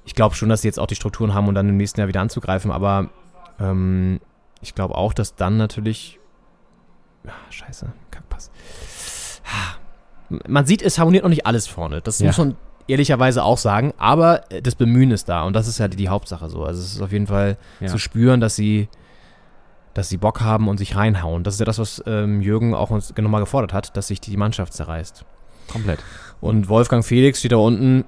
[0.05, 2.09] ich glaube schon, dass sie jetzt auch die Strukturen haben, um dann im nächsten Jahr
[2.09, 3.11] wieder anzugreifen, aber
[3.61, 4.21] ähm,
[4.63, 6.19] ich glaube auch, dass dann natürlich.
[7.27, 8.51] Ah, scheiße, Kackpass.
[9.45, 9.77] Ah,
[10.49, 12.01] Man sieht, es harmoniert noch nicht alles vorne.
[12.01, 12.29] Das Ja.
[12.29, 12.57] muss man
[12.91, 16.09] ehrlicherweise auch sagen, aber äh, das Bemühen ist da und das ist ja die, die
[16.09, 16.65] Hauptsache so.
[16.65, 17.87] Also es ist auf jeden Fall Ja.
[17.89, 18.89] zu spüren, dass sie
[19.93, 21.43] dass sie Bock haben und sich reinhauen.
[21.43, 24.37] Das ist ja das, was ähm, Jürgen auch uns nochmal gefordert hat, dass sich die
[24.37, 25.25] Mannschaft zerreißt.
[25.71, 25.99] Komplett.
[26.41, 28.05] Und Wolfgang Felix steht da unten,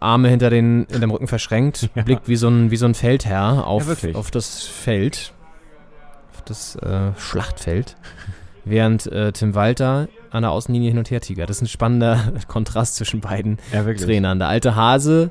[0.00, 3.54] Arme hinter den, in dem Rücken verschränkt, blickt wie so ein, wie so ein Feldherr
[3.54, 4.16] Ja, auf, wirklich.
[4.16, 5.32] auf das Feld,
[6.34, 7.96] auf das äh, Schlachtfeld,
[8.64, 11.48] während äh, Tim Walter an der Außenlinie hin und her tigert.
[11.50, 13.82] Das ist ein spannender Kontrast zwischen beiden Ja.
[13.94, 14.38] Trainern.
[14.38, 15.30] Der alte Hase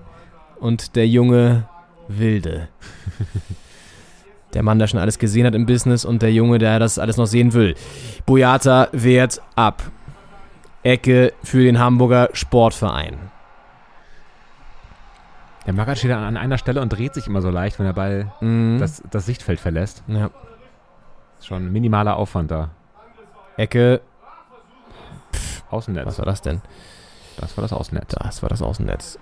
[0.59, 1.67] und der junge
[2.07, 2.67] Wilde.
[4.53, 7.15] Der Mann, der schon alles gesehen hat im Business und der Junge, der das alles
[7.17, 7.73] noch sehen will.
[8.25, 9.81] Boyata wehrt ab.
[10.83, 13.17] Ecke für den Hamburger Sportverein.
[15.65, 17.93] Der Magath steht an, an einer Stelle und dreht sich immer so leicht, wenn der
[17.93, 18.77] Ball Mhm.
[18.79, 20.03] das, das Sichtfeld verlässt.
[20.07, 20.29] ja.
[21.39, 22.69] Ist schon minimaler Aufwand da.
[23.57, 24.01] Ecke,
[25.71, 26.05] Außennetz.
[26.05, 26.61] was war das denn?
[27.37, 28.09] Das war das Außennetz.
[28.09, 29.17] Das war das Außennetz.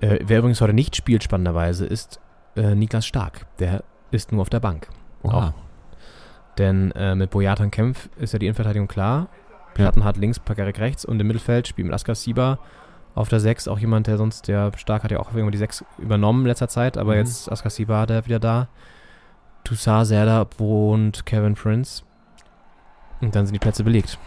[0.00, 2.20] Äh, wer übrigens heute nicht spielt, spannenderweise, ist
[2.56, 3.46] äh, Niklas Stark.
[3.58, 4.88] Der ist nur auf der Bank.
[5.22, 5.48] Oha.
[5.48, 5.52] Auch.
[6.58, 9.28] Denn äh, mit Boyata und Kempf ist ja die Innenverteidigung klar.
[9.30, 9.74] Ja.
[9.74, 12.58] Plattenhardt links, Pakarek rechts und im Mittelfeld spielt mit Askar Siba
[13.14, 13.68] auf der 6.
[13.68, 16.68] Auch jemand, der sonst, der Stark hat ja auch irgendwann die 6 übernommen in letzter
[16.68, 17.18] Zeit, aber Mhm.
[17.18, 18.68] jetzt Askar Siba hat er wieder da.
[19.64, 22.04] Toussaint, Serda und Kevin Prince.
[23.20, 24.18] Und dann sind die Plätze belegt.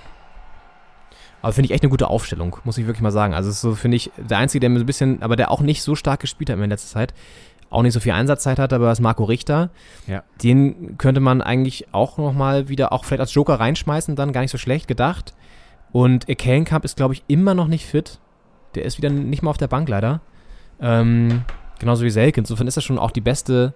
[1.42, 3.34] Aber finde ich echt eine gute Aufstellung, muss ich wirklich mal sagen.
[3.34, 5.62] Also ist so, finde ich, der Einzige, der mir so ein bisschen, aber der auch
[5.62, 7.14] nicht so stark gespielt hat in letzter Zeit,
[7.70, 9.70] auch nicht so viel Einsatzzeit hat, aber ist Marco Richter.
[10.08, 10.24] Ja.
[10.44, 14.52] Den könnte man eigentlich auch nochmal wieder, auch vielleicht als Joker reinschmeißen, dann gar nicht
[14.52, 15.34] so schlecht gedacht.
[15.92, 18.20] Und Kellenkamp ist, glaube ich, immer noch nicht fit.
[18.76, 20.22] Der ist wieder nicht mal auf der Bank leider.
[20.82, 21.44] Ähm,
[21.80, 22.40] genauso wie Selke.
[22.40, 23.74] Insofern ist das schon auch die beste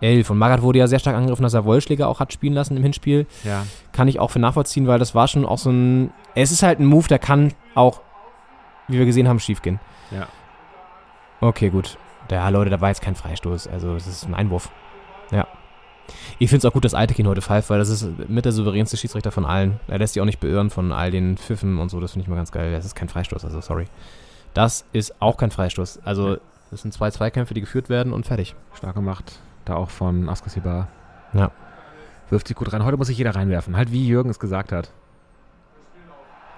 [0.00, 0.30] Elf.
[0.30, 2.82] Und Magath wurde ja sehr stark angegriffen, dass er Wollschläger auch hat spielen lassen im
[2.82, 3.26] Hinspiel.
[3.44, 3.66] Ja.
[3.92, 6.12] Kann ich auch für nachvollziehen, weil das war schon auch so ein.
[6.34, 8.00] Es ist halt ein Move, der kann auch,
[8.88, 9.80] wie wir gesehen haben, schiefgehen.
[10.10, 10.28] Ja.
[11.40, 11.98] Okay, gut.
[12.30, 13.68] Ja, Leute, da war jetzt kein Freistoß.
[13.68, 14.70] Also, es ist ein Einwurf.
[15.30, 15.46] Ja.
[16.38, 18.96] Ich finde es auch gut, dass Eitekin heute pfeift, weil das ist mit der souveränste
[18.96, 19.80] Schiedsrichter von allen.
[19.88, 22.00] Er lässt sich auch nicht beirren von all den Pfiffen und so.
[22.00, 22.72] Das finde ich mal ganz geil.
[22.72, 23.86] Das ist kein Freistoß, also sorry.
[24.54, 26.00] Das ist auch kein Freistoß.
[26.04, 26.38] Also,
[26.70, 28.54] das sind zwei Zweikämpfe, die geführt werden und fertig.
[28.74, 29.40] Stark gemacht.
[29.66, 30.88] Da auch von Askasibar.
[31.34, 31.50] Ja.
[32.30, 32.84] Wirft sich gut rein.
[32.84, 33.76] Heute muss sich jeder reinwerfen.
[33.76, 34.90] Halt wie Jürgen es gesagt hat.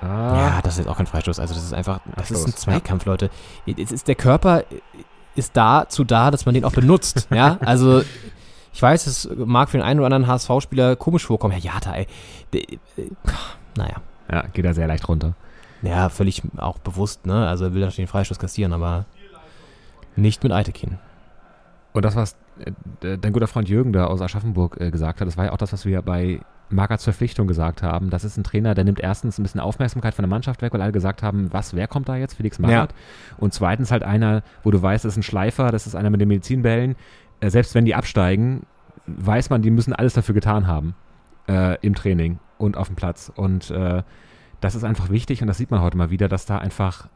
[0.01, 0.07] Ah,
[0.37, 1.41] Ja, das ist jetzt auch kein Freistoß.
[1.41, 2.53] Also, das ist einfach, das ist ein.
[2.55, 3.31] Zweikampf, Leute.
[3.67, 4.63] Es ist, der Körper
[5.35, 7.27] ist dazu da, dass man den auch benutzt.
[7.31, 8.03] ja, also.
[8.73, 11.53] Ich weiß, es mag für den einen oder anderen HSV-Spieler komisch vorkommen.
[11.53, 12.07] Herr Jata, ey.
[12.53, 13.11] Der- äh,
[13.77, 13.97] Naja.
[14.31, 15.33] ja, geht da sehr leicht runter.
[15.83, 17.49] Ja, völlig auch bewusst, ne?
[17.49, 19.07] Also er will natürlich den Freistoß kassieren, aber
[20.17, 20.99] nicht mit Eitekin.
[21.93, 22.37] Und das, was äh,
[23.01, 25.73] dein guter Freund Jürgen da aus Aschaffenburg äh, gesagt hat, das war ja auch das,
[25.73, 26.41] was wir bei
[26.71, 28.11] Magaths Verpflichtung gesagt haben.
[28.11, 30.83] Das ist ein Trainer, der nimmt erstens ein bisschen Aufmerksamkeit von der Mannschaft weg, weil
[30.83, 32.35] alle gesagt haben, was, wer kommt da jetzt?
[32.35, 32.95] Felix Magath.
[33.39, 36.21] Und zweitens halt einer, wo du weißt, das ist ein Schleifer, das ist einer mit
[36.21, 36.97] den Medizinbällen.
[37.41, 38.67] Äh, selbst wenn die absteigen,
[39.07, 40.95] weiß man, die müssen alles dafür getan haben
[41.49, 43.33] äh, im Training und auf dem Platz.
[43.35, 44.03] Und äh,
[44.61, 47.09] das ist einfach wichtig und das sieht man heute mal wieder, dass da einfach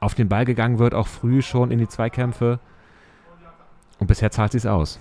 [0.00, 2.60] auf den Ball gegangen wird, auch früh schon in die Zweikämpfe.
[3.98, 4.98] Und bisher zahlt sie es aus.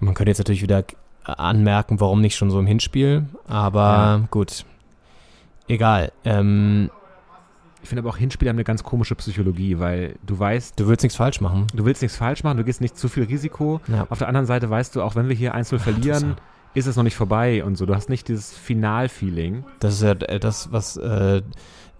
[0.00, 0.84] Man könnte jetzt natürlich wieder
[1.24, 4.64] anmerken, warum nicht schon so im Hinspiel, aber gut.
[5.68, 6.10] Egal.
[6.24, 6.90] Ähm,
[7.82, 11.04] Ich finde aber auch Hinspiele haben eine ganz komische Psychologie, weil du weißt, du willst
[11.04, 11.66] nichts falsch machen.
[11.74, 13.80] du willst nichts falsch machen, du gehst nicht zu viel Risiko.
[13.86, 14.06] Ja.
[14.10, 16.36] Auf der anderen Seite weißt du, auch wenn wir hier 1 verlieren,
[16.74, 17.86] ist es noch nicht vorbei und so.
[17.86, 19.64] Du hast nicht dieses Final-Feeling.
[19.78, 21.42] Das ist ja äh, das, was äh,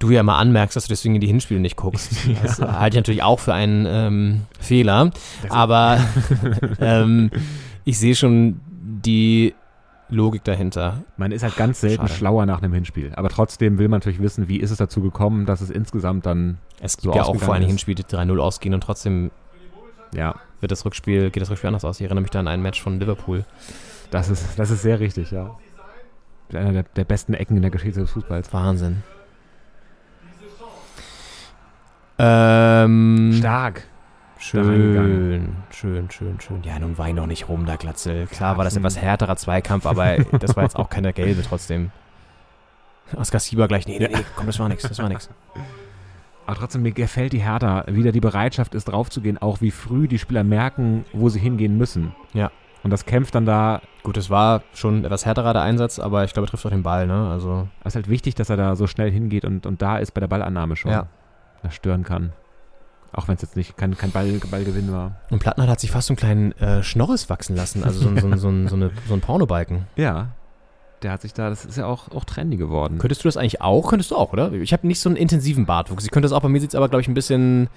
[0.02, 2.12] du ja mal anmerkst, dass du deswegen in die Hinspiele nicht guckst.
[2.42, 5.10] Das halte ich natürlich auch für einen ähm, Fehler.
[5.48, 5.98] Aber
[6.80, 7.30] ähm,
[7.84, 8.60] ich sehe schon
[9.04, 9.54] die
[10.08, 11.04] Logik dahinter.
[11.16, 12.12] Man ist halt ganz selten Schade.
[12.12, 13.12] schlauer nach einem Hinspiel.
[13.14, 16.58] Aber trotzdem will man natürlich wissen, wie ist es dazu gekommen, dass es insgesamt dann,
[16.80, 17.64] Es So gibt ja auch vor allen.
[17.64, 19.30] Hinspiele, die 3-0 ausgehen und trotzdem
[20.14, 21.98] ja, wird das Rückspiel, geht das Rückspiel anders aus.
[21.98, 23.44] Ich erinnere mich da an ein Match von Liverpool.
[24.10, 25.56] das ist, das ist sehr richtig, ja.
[26.52, 28.52] Einer der, der besten Ecken in der Geschichte des Fußballs.
[28.52, 29.02] Wahnsinn.
[32.24, 33.82] Ähm, Stark.
[34.38, 36.62] schön, schön, schön, schön.
[36.62, 38.28] Ja, nun wein doch nicht rum, da Glatzel.
[38.28, 41.90] Klar war das etwas härterer Zweikampf, aber das war jetzt auch keine gelbe trotzdem.
[43.16, 45.28] Oskar Sieber gleich, nee, nee, nee, komm, das war nix, das war nix.
[46.46, 50.06] Aber trotzdem, mir gefällt die Hertha, wie da die Bereitschaft ist, draufzugehen, auch wie früh
[50.06, 52.14] die Spieler merken, wo sie hingehen müssen.
[52.34, 52.52] Ja.
[52.84, 53.80] Und das kämpft dann da.
[54.04, 56.82] Gut, es war schon etwas härterer der Einsatz, aber ich glaube, er trifft auch den
[56.82, 57.28] Ball, ne?
[57.30, 60.12] Also, Es ist halt wichtig, dass er da so schnell hingeht und, und da ist
[60.12, 60.92] bei der Ballannahme schon.
[60.92, 61.06] Ja.
[61.70, 62.32] Stören kann.
[63.12, 65.16] Auch wenn es jetzt nicht kein, kein Ball, Ballgewinn war.
[65.30, 68.18] und Plattner hat sich fast so einen kleinen äh, Schnorris wachsen lassen, also so, ein-
[68.18, 69.84] so, ein- so, ein- so, eine, so ein Pornobalken.
[69.96, 70.28] Ja.
[71.02, 72.98] Der hat sich da, das ist ja auch, auch trendy geworden.
[72.98, 73.88] Könntest du das eigentlich auch?
[73.90, 74.52] Könntest du auch, oder?
[74.52, 76.04] Ich habe nicht so einen intensiven Bartwuchs.
[76.04, 77.68] Ich könnte das auch, bei mir sieht es aber, glaube ich, ein bisschen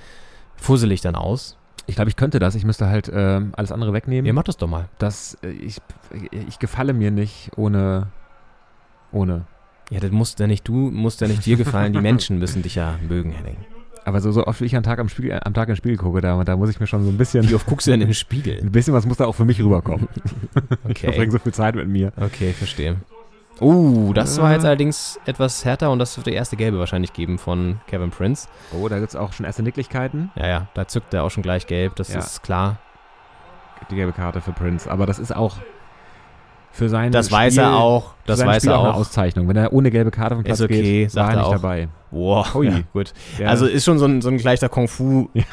[0.55, 1.57] fusselig dann aus.
[1.88, 2.53] Ich glaube, ich könnte das.
[2.53, 4.27] Ich müsste halt ähm, alles andere wegnehmen.
[4.27, 4.89] Ihr macht das doch mal.
[4.99, 5.77] Das, äh, ich,
[6.31, 8.07] ich gefalle mir nicht ohne.
[9.11, 9.45] Ohne.
[9.89, 11.93] Ja, das musst ja nicht du, musst ja nicht dir gefallen.
[11.93, 13.57] Die Menschen müssen dich ja mögen, Henning.
[14.06, 16.22] Aber so, so oft wie ich am Tag, am, Spiegel, am Tag ins Spiegel gucke,
[16.22, 17.49] da, da muss ich mir schon so ein bisschen.
[17.49, 18.60] Wie oft guckst du denn im Spiegel?
[18.62, 20.08] Ein bisschen was muss da auch für mich rüberkommen.
[20.88, 22.14] Okay, so viel Zeit mit mir.
[22.18, 22.97] okay, verstehe.
[23.60, 27.38] Uh, das war jetzt allerdings etwas härter und das wird die erste Gelbe wahrscheinlich geben
[27.38, 28.47] von Kevin Prince.
[28.74, 30.32] Oh, da gibt es auch schon erste Nicklichkeiten.
[30.36, 32.20] Ja, ja, da zückt er auch schon gleich gelb, das Ja.
[32.20, 32.78] ist klar.
[33.89, 34.89] Die gelbe Karte für Prince.
[34.89, 35.58] Aber das ist auch
[36.76, 38.93] für sein Das Spiel, weiß er auch, das weiß Spiel er auch eine.
[38.95, 39.47] Auszeichnung.
[39.47, 41.51] Wenn er ohne gelbe Karte vom Platz Ist okay, geht, sagt war er nicht auch.
[41.53, 41.88] dabei.
[42.11, 42.67] Wow, Ui.
[42.67, 43.13] ja, gut.
[43.39, 43.47] Ja.
[43.47, 45.45] Also ist schon so ein, so ein leichter Kung-Fu-Vibe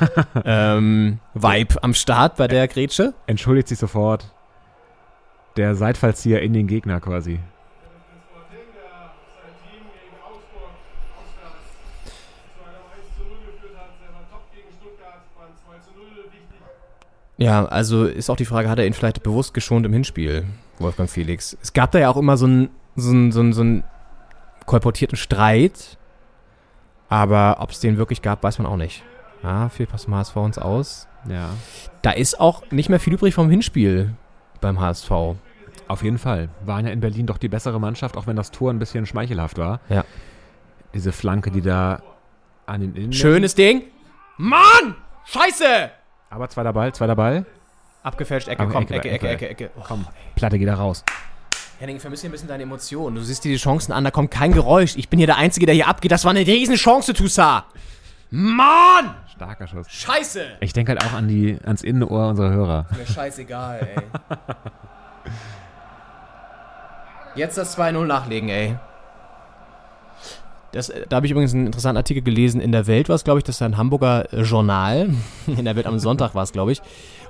[0.45, 3.15] ähm, Vibe am Start bei der Grätsche.
[3.27, 4.27] entschuldigt sich sofort.
[5.57, 7.39] Der Seitfallzieher in den Gegner quasi.
[17.39, 20.45] Ja, also ist auch die Frage, hat er ihn vielleicht bewusst geschont im Hinspiel,
[20.83, 21.57] Wolfgang Felix?
[21.63, 23.85] Es gab da ja auch immer so einen so einen- so einen- so einen
[24.67, 25.97] kolportierten Streit,
[27.09, 29.03] aber ob es den wirklich gab, weiß man auch nicht.
[29.43, 31.09] Ja, viel passt zum HSV uns aus.
[31.29, 31.51] Ja.
[32.03, 34.15] Da ist auch nicht mehr viel übrig vom Hinspiel
[34.61, 35.11] beim HSV.
[35.89, 36.49] Auf jeden Fall.
[36.65, 39.59] Waren ja in Berlin doch die bessere Mannschaft, auch wenn das Tor ein bisschen schmeichelhaft
[39.59, 39.81] war.
[39.89, 40.05] Ja.
[40.95, 42.03] Diese Flanke, die da
[42.67, 43.13] an den Innen.
[43.13, 43.83] Schönes Ding.
[44.37, 44.95] Mann!
[45.25, 45.91] Scheiße!
[46.31, 47.45] Aber zweiter Ball, zweiter Ball.
[48.03, 49.49] Abgefälscht, Ecke, komm, Ecke, Ecke, Ecke, Ecke.
[49.49, 49.71] Ecke, Ecke.
[49.79, 49.83] Oh.
[49.87, 51.05] Komm, Platte geht da raus.
[51.79, 53.17] Henning, ich vermisse hier ein bisschen deine Emotionen.
[53.17, 54.97] Du siehst dir die Chancen an, da kommt kein Geräusch.
[54.97, 56.13] Ich bin hier der Einzige, der hier abgeht.
[56.13, 57.65] Das war eine riesen Chance, Toussaint.
[58.31, 59.15] Mann!
[59.35, 59.91] Starker Schuss.
[59.91, 60.43] Scheiße!
[60.61, 62.87] Ich denke halt auch an die, ans Innenohr unserer Hörer.
[62.97, 64.03] Mir scheißegal, ey.
[67.35, 68.77] Jetzt das 2-0 nachlegen, ey.
[70.73, 72.61] Das, äh, da habe ich übrigens einen interessanten Artikel gelesen.
[72.61, 75.11] In der Welt war es, glaube ich, das ist ein Hamburger äh, Journal.
[75.47, 76.83] In der Welt am Sonntag war es, glaube ich.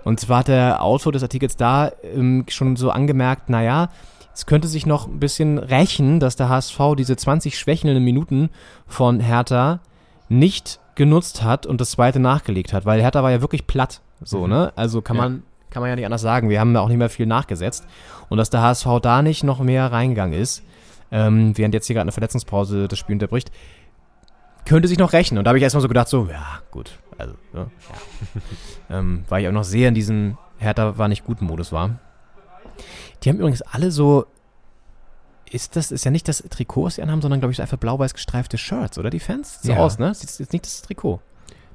[0.05, 3.89] Und zwar hat der Autor des Artikels da ähm, schon so angemerkt, naja,
[4.35, 8.51] es könnte sich noch ein bisschen rächen, dass der HSV diese 20 schwächelnden Minuten
[8.87, 9.81] von Hertha
[10.29, 14.01] nicht genutzt hat und das zweite nachgelegt hat, weil Hertha war ja wirklich platt.
[14.23, 14.73] So, ne?
[14.77, 15.23] Also kann Ja.
[15.23, 16.49] man, kann man ja nicht anders sagen.
[16.49, 17.85] Wir haben da auch nicht mehr viel nachgesetzt.
[18.29, 20.63] Und dass der HSV da nicht noch mehr reingegangen ist,
[21.11, 23.51] ähm, während jetzt hier gerade eine Verletzungspause das Spiel unterbricht,
[24.65, 25.37] könnte sich noch rächen.
[25.39, 26.99] Und da habe ich erstmal so gedacht, so, ja, gut.
[27.19, 27.67] Also, ja.
[28.99, 31.91] ähm, weil ich auch noch sehr in diesem Hertha war nicht guten Modus war.
[33.23, 34.27] Die haben übrigens alle so.
[35.51, 37.77] Ist das, ist ja nicht das Trikot, was die anhaben, sondern glaube ich so einfach
[37.77, 39.55] blau-weiß gestreifte Shirts, oder die Fans?
[39.61, 39.79] Sieht so Ja.
[39.79, 40.15] aus, ne?
[40.15, 41.21] Sieht jetzt nicht das Trikot.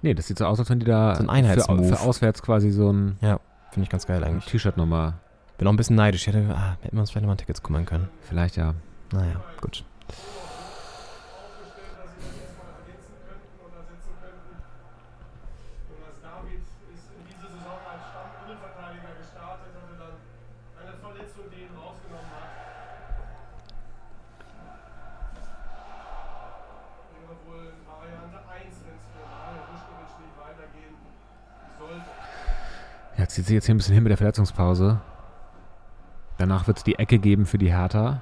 [0.02, 2.72] Nee, das sieht so aus, als wenn die da So ein für, für auswärts quasi
[2.72, 3.40] so ein Ja,
[3.72, 4.46] finde ich ganz geil eigentlich.
[4.46, 5.14] T-Shirt nochmal.
[5.60, 6.26] Bin auch ein bisschen neidisch.
[6.28, 8.10] Hätte, ah, hätten wir uns vielleicht nochmal Tickets kümmern können.
[8.22, 8.74] Vielleicht ja.
[9.12, 9.84] Naja, gut.
[14.88, 16.62] Jonas David
[16.94, 20.16] ist in diese Saison als Stamminnenverteidiger gestartet, hatte dann
[20.80, 22.52] eine Verletzung, die ihn rausgenommen hat.
[27.12, 30.96] Wäre wohl Variante 1, wenn es für Mario Vuskovic nicht weitergehen
[31.80, 32.12] sollte.
[33.18, 35.00] Ja, zieht sich jetzt hier ein bisschen hin mit der Verletzungspause.
[36.38, 38.22] Danach wird es die Ecke geben für die Hertha.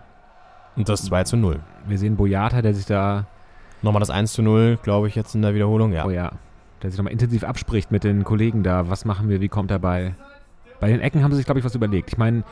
[0.76, 1.60] Und das 2 zu 0.
[1.86, 3.28] Wir sehen Boyata, der sich da,
[3.82, 5.94] Nochmal das 1 zu 0, glaube ich, jetzt in der Wiederholung.
[5.94, 6.06] Ja.
[6.06, 6.32] oh ja,
[6.82, 8.90] der sich nochmal intensiv abspricht mit den Kollegen da.
[8.90, 10.16] Was machen wir, wie kommt er bei?
[10.80, 12.10] Bei den Ecken haben sie sich, glaube ich, was überlegt.
[12.10, 12.44] Ich meine,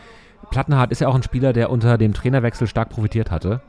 [0.51, 3.61] Plattenhardt ist ja auch ein Spieler, der unter dem Trainerwechsel stark profitiert hatte.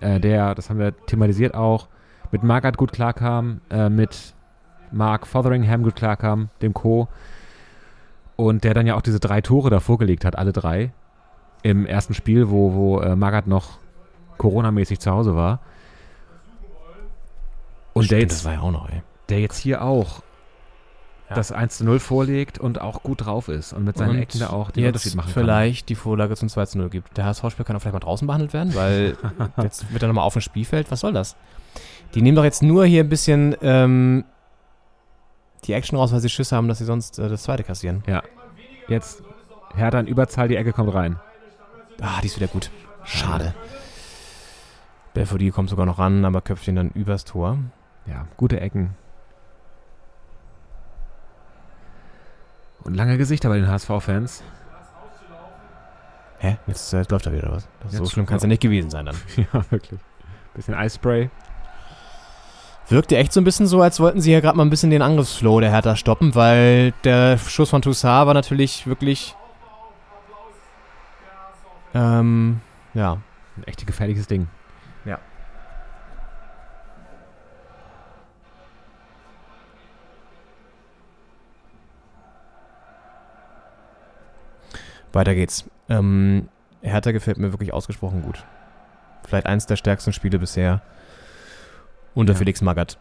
[0.00, 1.88] Äh, der, das haben wir thematisiert auch,
[2.32, 4.34] mit Magath gut klarkam, äh, mit
[4.90, 7.08] Mark Fotheringham gut klarkam, dem Co.
[8.40, 10.92] Und der dann ja auch diese drei Tore da vorgelegt hat, alle drei.
[11.62, 13.78] Im ersten Spiel, wo, wo äh, Magath noch
[14.38, 15.60] Corona-mäßig zu Hause war.
[17.92, 19.02] Und der Stimmt, jetzt, das war ja auch noch, ey.
[19.28, 20.22] der jetzt hier auch
[21.28, 21.34] Ja.
[21.34, 24.40] das 1 zu 0 vorlegt und auch gut drauf ist und mit seinen Und Ecken
[24.40, 27.16] da auch den jetzt Unterschied machen vielleicht die Vorlage zum 2 zu 0 gibt.
[27.16, 29.16] Der HSV-Spieler kann auch vielleicht mal draußen behandelt werden, weil
[29.62, 30.90] jetzt wird er nochmal auf dem Spielfeld.
[30.90, 31.36] Was soll das?
[32.14, 34.24] Die nehmen doch jetzt nur hier ein bisschen ähm,
[35.60, 38.02] die Action raus, weil sie Schüsse haben, dass sie sonst äh, das zweite kassieren.
[38.04, 38.22] kann.
[38.88, 39.22] Jetzt
[39.74, 41.18] Hertha in Überzahl, die Ecke kommt rein.
[42.00, 42.70] Ah, die ist wieder gut.
[43.04, 43.54] Schade.
[45.14, 47.58] Belfodil kommt sogar noch ran, aber köpft ihn dann übers Tor.
[48.06, 48.96] Ja, gute Ecken.
[52.82, 54.42] Und lange Gesichter bei den HSV-Fans.
[56.38, 56.56] Hä?
[56.66, 57.68] Jetzt äh, läuft er wieder oder was?
[57.92, 59.16] So schlimm kann es ja nicht gewesen sein dann.
[59.36, 60.00] ja, wirklich.
[60.54, 61.28] Bisschen Eispray.
[62.90, 65.02] Wirkte echt so ein bisschen so, als wollten sie ja gerade mal ein bisschen den
[65.02, 69.34] Angriffsflow der Hertha stoppen, weil der Schuss von Toussaint war natürlich wirklich.
[71.94, 72.60] Ähm,
[72.94, 73.18] ja.
[73.56, 74.48] Ein echt gefährliches Ding.
[85.12, 85.64] Weiter geht's.
[85.88, 86.48] Ähm,
[86.82, 88.44] Hertha gefällt mir wirklich ausgesprochen gut.
[89.26, 90.82] Vielleicht eins der stärksten Spiele bisher.
[92.14, 92.38] Unter Ja.
[92.38, 92.98] Felix Magath.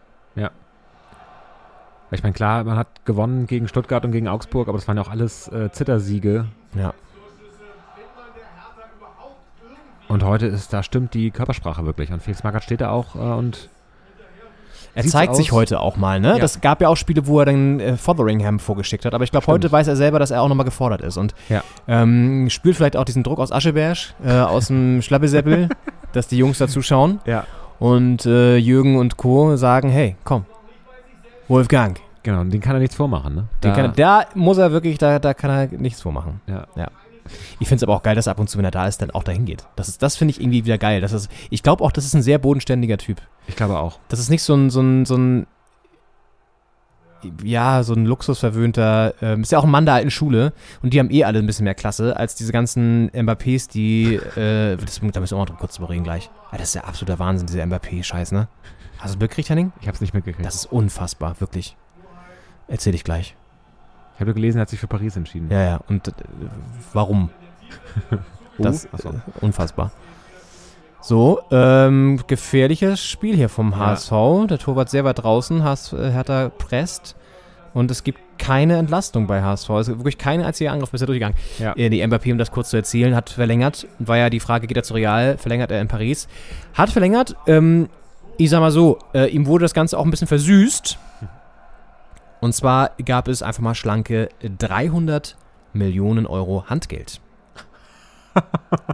[2.12, 5.04] Ich meine, klar, man hat gewonnen gegen Stuttgart und gegen Augsburg, aber das waren ja
[5.04, 6.46] auch alles äh, Zittersiege.
[6.74, 6.92] Ja.
[10.08, 12.12] Und heute ist, da stimmt die Körpersprache wirklich.
[12.12, 13.70] Und Felix Magath steht da auch äh, und
[14.96, 16.30] Er Sieht's zeigt sich aus- heute auch mal, ne?
[16.30, 16.40] Ja.
[16.40, 19.14] Das gab ja auch Spiele, wo er dann äh, Fotheringham vorgeschickt hat.
[19.14, 21.18] Aber ich glaube, heute weiß er selber, dass er auch nochmal gefordert ist.
[21.18, 21.62] Und Ja.
[21.88, 25.70] ähm, spürt vielleicht auch diesen Druck aus Ascheberg, äh, aus dem Schlappesäppel,
[26.14, 27.20] dass die Jungs da zuschauen.
[27.28, 27.46] Ja.
[27.80, 29.56] Und äh, Jürgen und Co.
[29.56, 30.46] sagen, hey, komm,
[31.48, 32.00] Wolfgang.
[32.24, 33.36] genau, und den kann er nichts vormachen.
[33.36, 33.46] Ne?
[33.64, 36.42] Den Da- kann, er- da muss er wirklich, da, da kann er nichts vormachen.
[36.48, 36.66] ja.
[37.60, 39.04] Ich finde es aber auch geil, dass er ab und zu, wenn er da ist,
[39.04, 39.64] dann auch dahin geht.
[39.76, 41.00] Das, ist- das finde ich irgendwie wieder geil.
[41.00, 43.22] Das ist, ich glaube auch, das ist ein sehr bodenständiger Typ.
[43.48, 44.00] Ich glaube auch.
[44.10, 45.46] Das ist nicht so ein, so ein, so ein
[47.44, 51.00] ja, so ein luxusverwöhnter, ähm, ist ja auch ein Mann der alten Schule und die
[51.00, 55.20] haben eh alle ein bisschen mehr Klasse als diese ganzen Mbappés, die, äh, das, da
[55.20, 56.30] müssen wir auch mal kurz drüber reden gleich.
[56.52, 58.48] Ah, das ist ja absoluter Wahnsinn, dieser Mbappé-Scheiß, ne?
[58.98, 59.72] Hast du es mitgekriegt, Henning?
[59.82, 60.46] Ich habe es nicht mitgekriegt.
[60.46, 61.76] Das ist unfassbar, wirklich.
[62.68, 63.36] Erzähl ich gleich.
[64.16, 65.50] ich habe gelesen, er hat sich für Paris entschieden.
[65.52, 66.12] Ja, ja, und äh,
[66.94, 67.30] warum?
[68.62, 69.10] Das Oh, achso.
[69.10, 69.92] äh, unfassbar.
[71.02, 73.78] So, ähm, gefährliches Spiel hier vom Ja.
[73.78, 74.48] HSV.
[74.50, 77.16] Der Torwart sehr weit draußen, HS, äh, Hertha presst
[77.74, 79.70] und es gibt keine Entlastung bei HSV.
[79.72, 81.38] Es ist wirklich kein einziger Angriff bisher durchgegangen.
[81.58, 81.74] Ja.
[81.76, 83.88] Äh, die Mbappé, um das kurz zu erzählen, hat verlängert.
[84.00, 85.38] War ja die Frage, geht er zu Real?
[85.38, 86.28] Verlängert er in Paris?
[86.74, 87.36] Hat verlängert.
[87.48, 87.90] Ähm,
[88.38, 90.98] ich sag mal so, äh, ihm wurde das Ganze auch ein bisschen versüßt.
[92.42, 95.36] Und zwar gab es einfach mal schlanke 300
[95.74, 97.20] Millionen Euro Handgeld.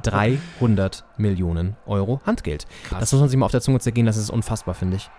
[0.03, 2.65] 300 Millionen Euro Handgeld.
[2.87, 2.99] Krass.
[2.99, 5.09] Das muss man sich mal auf der Zunge zergehen, das ist unfassbar, finde ich.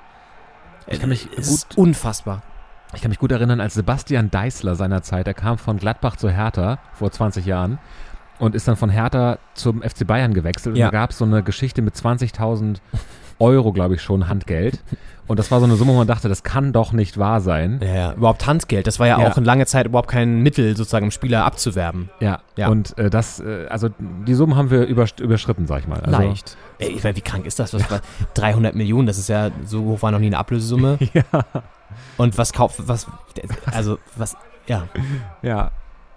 [0.87, 2.43] Ich kann mich Es ist unfassbar.
[2.95, 6.79] Ich kann mich gut erinnern, als Sebastian Deißler seinerzeit, er kam von Gladbach zu Hertha
[6.93, 7.79] vor 20 Jahren
[8.39, 10.77] und ist dann von Hertha zum FC Bayern gewechselt.
[10.77, 10.87] Ja.
[10.87, 12.79] Und da gab es so eine Geschichte mit 20.000
[13.39, 14.80] Euro, glaube ich schon, Handgeld.
[15.28, 17.80] Und das war so eine Summe, wo man dachte, das kann doch nicht wahr sein.
[17.82, 18.87] Ja, ja, überhaupt Handgeld.
[18.87, 19.28] Das war ja, Ja.
[19.28, 22.11] auch in lange Zeit überhaupt kein Mittel, sozusagen, um Spieler abzuwerben.
[22.20, 22.68] Ja, Ja.
[22.68, 25.99] und äh, das, äh, also die Summen haben wir überschritten, sag ich mal.
[26.01, 26.57] Also, Leicht.
[26.78, 27.74] Ey, ich meine, wie krank ist das?
[27.74, 28.01] Was, war
[28.34, 30.99] 300 Millionen, das ist ja, so hoch war noch nie eine Ablösesumme.
[31.12, 31.24] Ja.
[32.18, 33.07] Und was kauft, was,
[33.72, 34.84] also, was, ja.
[35.43, 35.70] Ja,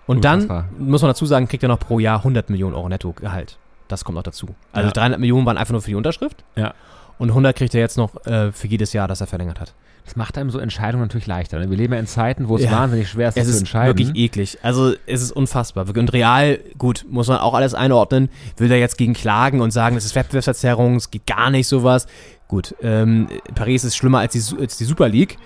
[0.08, 3.58] Und dann, muss man dazu sagen, kriegt er noch pro Jahr 100 Millionen Euro Nettogehalt.
[3.88, 4.56] Das kommt noch dazu.
[4.72, 4.94] Also Ja.
[4.94, 6.44] 300 Millionen waren einfach nur für die Unterschrift.
[6.56, 6.74] Ja.
[7.20, 9.74] Und 100 kriegt er jetzt noch äh, für jedes Jahr, das er verlängert hat.
[10.06, 11.60] das macht einem so Entscheidungen natürlich leichter.
[11.60, 11.70] Ne?
[11.70, 12.72] Wir leben ja in Zeiten, wo es Ja.
[12.72, 13.96] wahnsinnig schwer ist, das Es zu ist entscheiden.
[14.00, 14.58] wirklich eklig.
[14.64, 15.86] Also es ist unfassbar.
[15.88, 18.30] Und real, gut, muss man auch alles einordnen.
[18.58, 22.08] Will er jetzt gegen klagen und sagen, das ist Wettbewerbsverzerrung, es geht gar nicht sowas.
[22.48, 25.38] Gut, ähm, Paris ist schlimmer als die, als die Super League.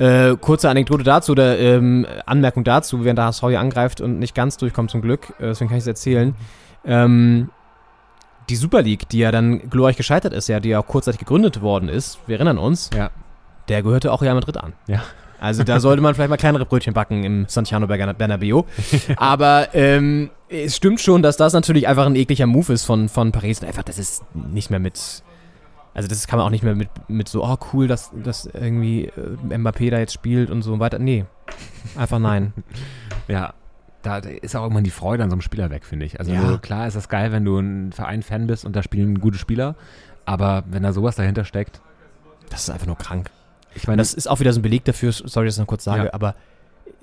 [0.00, 4.34] Äh, kurze Anekdote dazu oder ähm, Anmerkung dazu, während der HSV hier angreift und nicht
[4.34, 6.34] ganz durchkommt zum Glück, äh, deswegen kann ich es erzählen.
[6.84, 7.50] Ähm,
[8.48, 11.60] die Super League, die ja dann glorreich gescheitert ist, ja, die ja auch kurzzeitig gegründet
[11.60, 13.10] worden ist, wir erinnern uns, Ja.
[13.68, 14.72] der gehörte auch Real Madrid an.
[14.86, 15.02] Ja.
[15.40, 18.62] Also da sollte man vielleicht mal kleinere Brötchen backen im Santiano Berna- Bernabeu.
[19.16, 23.30] Aber ähm, es stimmt schon, dass das natürlich einfach ein ekliger Move ist von, von
[23.30, 23.60] Paris.
[23.60, 25.22] Und einfach, das ist nicht mehr mit.
[25.94, 29.04] Also das kann man auch nicht mehr mit, mit so, oh cool, dass, dass irgendwie
[29.06, 30.98] äh, Mbappé da jetzt spielt und so weiter.
[30.98, 31.24] Nee.
[31.96, 32.52] Einfach nein.
[33.28, 33.54] Ja,
[34.02, 36.18] da ist auch irgendwann die Freude an so einem Spieler weg, finde ich.
[36.18, 36.46] Also Ja.
[36.48, 39.74] so, klar ist das geil, wenn du ein Verein-Fan bist und da spielen gute Spieler,
[40.24, 41.80] aber wenn da sowas dahinter steckt,
[42.50, 43.30] Das ist einfach nur krank.
[43.74, 45.84] ich meine, Das ist auch wieder so ein Beleg dafür, sorry, dass ich noch kurz
[45.84, 46.14] sage, Ja.
[46.14, 46.34] aber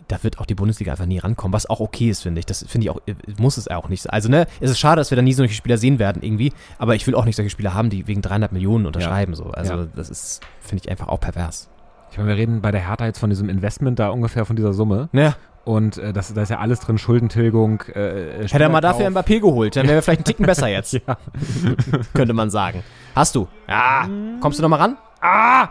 [0.08, 2.46] da wird auch die Bundesliga einfach nie rankommen, was auch okay ist, finde ich.
[2.46, 3.00] Das finde ich auch,
[3.40, 4.12] muss es auch nicht sein.
[4.14, 6.96] Also, ne, es ist schade, dass wir da nie solche Spieler sehen werden irgendwie, aber
[6.96, 9.46] ich will auch nicht solche Spieler haben, die wegen 300 Millionen unterschreiben, so.
[9.52, 9.88] Also, Ja.
[9.96, 11.70] das ist, finde ich einfach auch pervers.
[12.12, 14.74] ich meine, wir reden bei der Hertha jetzt von diesem Investment da ungefähr von dieser
[14.74, 15.36] Summe Ja,
[15.66, 19.08] und äh, das, da ist ja alles drin, Schuldentilgung, äh, hätte er mal dafür.
[19.10, 21.00] Mbappé geholt, dann wäre vielleicht einen Ticken besser jetzt.
[22.14, 22.84] Könnte man sagen.
[23.16, 23.48] Hast du?
[23.68, 24.08] Ja.
[24.40, 24.98] Kommst du noch mal ran?
[25.22, 25.68] Ah!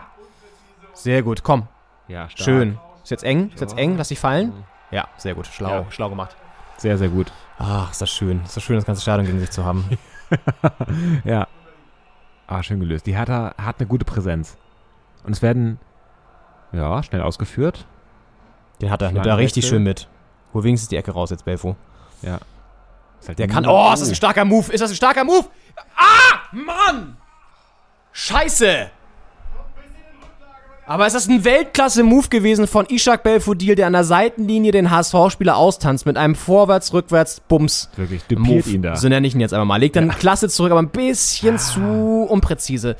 [0.93, 1.67] Sehr gut, komm.
[2.07, 2.45] Ja, stark.
[2.45, 2.77] Schön.
[3.03, 3.51] Ist jetzt eng?
[3.53, 3.95] Ist jetzt eng?
[3.97, 4.53] Lass dich fallen?
[4.91, 5.47] Ja, sehr gut.
[5.47, 5.85] Schlau, Ja.
[5.91, 6.35] schlau gemacht.
[6.77, 7.31] Sehr, sehr gut.
[7.57, 8.41] Ach, ist das schön.
[8.43, 9.85] Ist das schön, das ganze Stadion gegen sich zu haben.
[11.23, 11.47] Ja.
[12.47, 13.05] Ah, schön gelöst.
[13.05, 14.57] Die Hertha hat eine gute Präsenz.
[15.23, 15.79] Und es werden,
[16.71, 17.85] ja, schnell ausgeführt.
[18.81, 19.11] Den hat er.
[19.11, 20.07] Nimmt er richtig schön mit.
[20.53, 21.75] Hol wenigstens die Ecke raus jetzt, Belfo.
[22.21, 22.39] Ja.
[23.27, 23.65] Halt Der kann.
[23.65, 24.71] Oh, ist das ein starker Move?
[24.71, 25.45] Ist das ein starker Move?
[25.95, 26.39] Ah!
[26.51, 27.17] Mann!
[28.11, 28.89] Scheiße!
[30.87, 35.57] Aber ist das ein Weltklasse-Move gewesen von Ishak Belfodil, der an der Seitenlinie den HSV-Spieler
[35.57, 37.89] austanzt mit einem Vorwärts-Rückwärts-Bums.
[37.95, 38.95] Wirklich, düpiert ihn da.
[38.95, 39.77] So nenne ich ihn jetzt einfach mal.
[39.77, 42.97] Legt dann klasse zurück, aber ein bisschen zu unpräzise.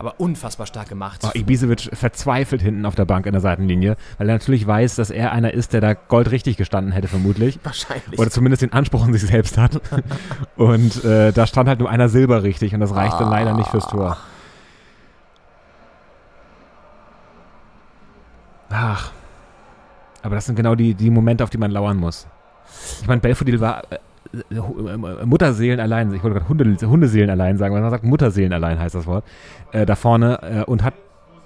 [0.00, 1.20] Aber unfassbar stark gemacht.
[1.24, 5.10] Oh, Ibisevic verzweifelt hinten auf der Bank in der Seitenlinie, weil er natürlich weiß, dass
[5.10, 7.60] er einer ist, der da Gold richtig gestanden hätte, vermutlich.
[7.64, 8.18] Wahrscheinlich.
[8.18, 9.78] Oder zumindest den Anspruch an sich selbst hat.
[10.56, 13.88] und äh, da stand halt nur einer Silber richtig und das reichte leider nicht fürs
[13.88, 14.16] Tor.
[18.70, 19.12] Ach.
[20.22, 22.26] Aber das sind genau die, die Momente, auf die man lauern muss.
[23.02, 23.98] Ich meine, Belfodil war äh,
[25.24, 28.94] Mutterseelen allein, ich wollte gerade Hunde, Hundeseelen allein sagen, weil man sagt Mutterseelen allein heißt
[28.94, 29.24] das Wort,
[29.72, 30.94] äh, da vorne äh, und hat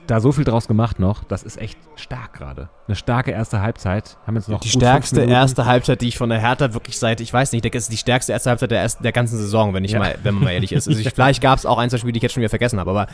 [0.07, 2.68] da so viel draus gemacht noch, das ist echt stark gerade.
[2.87, 4.18] Eine starke erste Halbzeit.
[4.26, 7.32] Haben jetzt noch die stärkste erste Halbzeit, die ich von der Hertha wirklich seit, ich
[7.32, 9.72] weiß nicht, ich denke, es ist die stärkste erste Halbzeit der, ersten, der ganzen Saison,
[9.72, 10.01] wenn ich Ja.
[10.01, 10.89] mal, wenn man mal ehrlich ist.
[10.89, 12.78] Also ich, vielleicht gab es auch ein, zwei Spiele, die ich jetzt schon wieder vergessen
[12.78, 13.07] habe, aber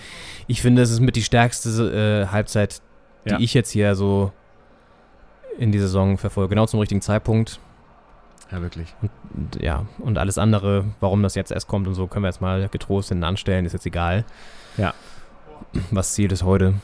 [0.48, 2.82] ich finde, es ist mit die stärkste äh, Halbzeit,
[3.24, 3.38] die Ja.
[3.38, 4.32] ich jetzt hier so
[5.58, 6.48] in die Saison verfolge.
[6.50, 7.60] Genau zum richtigen Zeitpunkt.
[8.50, 8.94] Ja, wirklich.
[9.32, 12.40] Und, ja, und alles andere, warum das jetzt erst kommt und so, können wir jetzt
[12.40, 14.24] mal getrost hinten anstellen, ist jetzt egal.
[14.76, 14.94] Ja.
[15.90, 16.74] Was Ziel ist heute.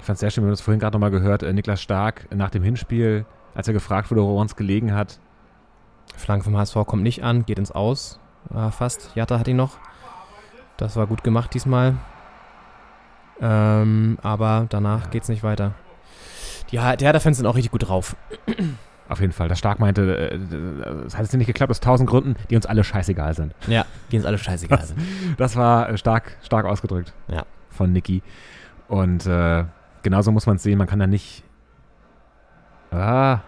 [0.00, 2.26] Ich fand es sehr schön, wir haben das vorhin gerade nochmal gehört, äh, Niklas Stark
[2.34, 5.20] nach dem Hinspiel, als er gefragt wurde, woran es gelegen hat.
[6.16, 8.18] Flanke vom HSV kommt nicht an, geht ins Aus.
[8.52, 9.10] Ah, fast.
[9.14, 9.78] Jatta hat ihn noch.
[10.76, 11.94] Das war gut gemacht diesmal.
[13.40, 15.74] Ähm, aber danach geht's nicht weiter.
[16.70, 18.16] Die, die Hertha-Fans sind auch richtig gut drauf.
[19.12, 19.48] Auf jeden Fall.
[19.48, 20.34] Das Stark meinte, äh,
[21.06, 23.54] es hat jetzt nicht geklappt aus tausend Gründen, die uns alle scheißegal sind.
[23.66, 24.98] Ja, die uns alle scheißegal sind.
[25.36, 27.12] Das war äh, stark, stark ausgedrückt.
[27.28, 27.44] Ja.
[27.70, 28.22] Von Niki.
[28.88, 29.64] Und äh,
[30.02, 30.78] genauso muss man es sehen.
[30.78, 31.44] Man kann da nicht.
[32.90, 33.40] Ah,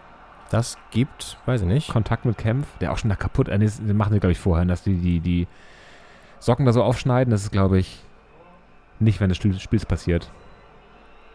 [0.51, 1.91] Das gibt, weiß ich nicht.
[1.91, 3.49] Kontakt mit Kempf, der auch schon da kaputt.
[3.49, 5.49] Äh, nee, das machen sie, glaube ich, vorher, dass die, die, die
[6.41, 7.31] Socken da so aufschneiden.
[7.31, 8.03] Das ist, glaube ich,
[9.01, 10.31] nicht, wenn des Spiel- Spiels passiert.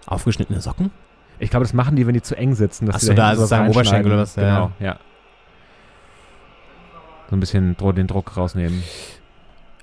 [0.05, 0.91] Aufgeschnittene Socken?
[1.39, 2.85] Ich glaube, das machen die, wenn die zu eng sitzen.
[2.85, 4.51] Dass Ach die so, da hinten sozusagen was Oberschenkel oder reinschneiden.
[4.51, 4.87] was, ja.
[4.87, 4.99] Genau, ja.
[7.29, 8.83] So ein bisschen den Druck rausnehmen.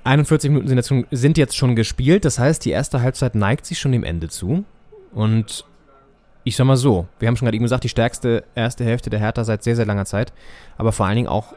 [0.05, 2.25] 41 Minuten sind jetzt, schon, sind jetzt schon gespielt.
[2.25, 4.65] Das heißt, die erste Halbzeit neigt sich schon dem Ende zu.
[5.13, 5.65] Und
[6.45, 9.19] ich sag mal so, wir haben schon gerade eben gesagt, die stärkste erste Hälfte der
[9.19, 10.33] Hertha seit sehr, sehr langer Zeit.
[10.79, 11.55] Aber vor allen Dingen auch,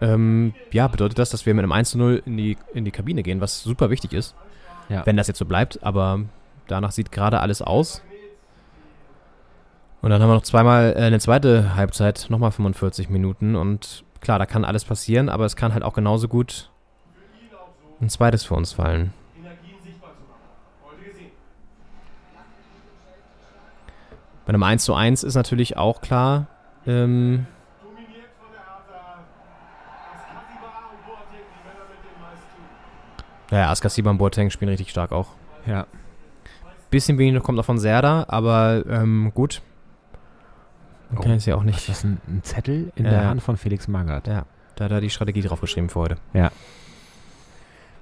[0.00, 2.90] ähm, ja, bedeutet das, dass wir mit einem 1 zu 0 in die, in die
[2.90, 4.34] Kabine gehen, was super wichtig ist.
[4.88, 5.04] Ja.
[5.04, 6.20] Wenn das jetzt so bleibt, aber
[6.68, 8.02] danach sieht gerade alles aus.
[10.00, 13.56] Und dann haben wir noch zweimal äh, eine zweite Halbzeit, nochmal 45 Minuten.
[13.56, 16.70] Und klar, da kann alles passieren, aber es kann halt auch genauso gut
[18.00, 19.12] ein zweites für uns fallen.
[24.46, 26.46] Bei einem 1 zu 1 ist natürlich auch klar,
[26.86, 27.46] ähm,
[33.50, 35.28] ja, Askasiba und Boateng spielen richtig stark auch.
[35.66, 35.86] Ja.
[36.88, 39.60] Bisschen wenig noch kommt noch von Serda, aber ähm, gut.
[41.10, 41.78] Man kann Oh, jetzt ja auch nicht.
[41.78, 43.10] ist das, ein, ein Zettel in Ja.
[43.10, 44.26] der Hand von Felix Magath?
[44.26, 44.44] Ja,
[44.76, 46.16] da hat er die Strategie draufgeschrieben für heute.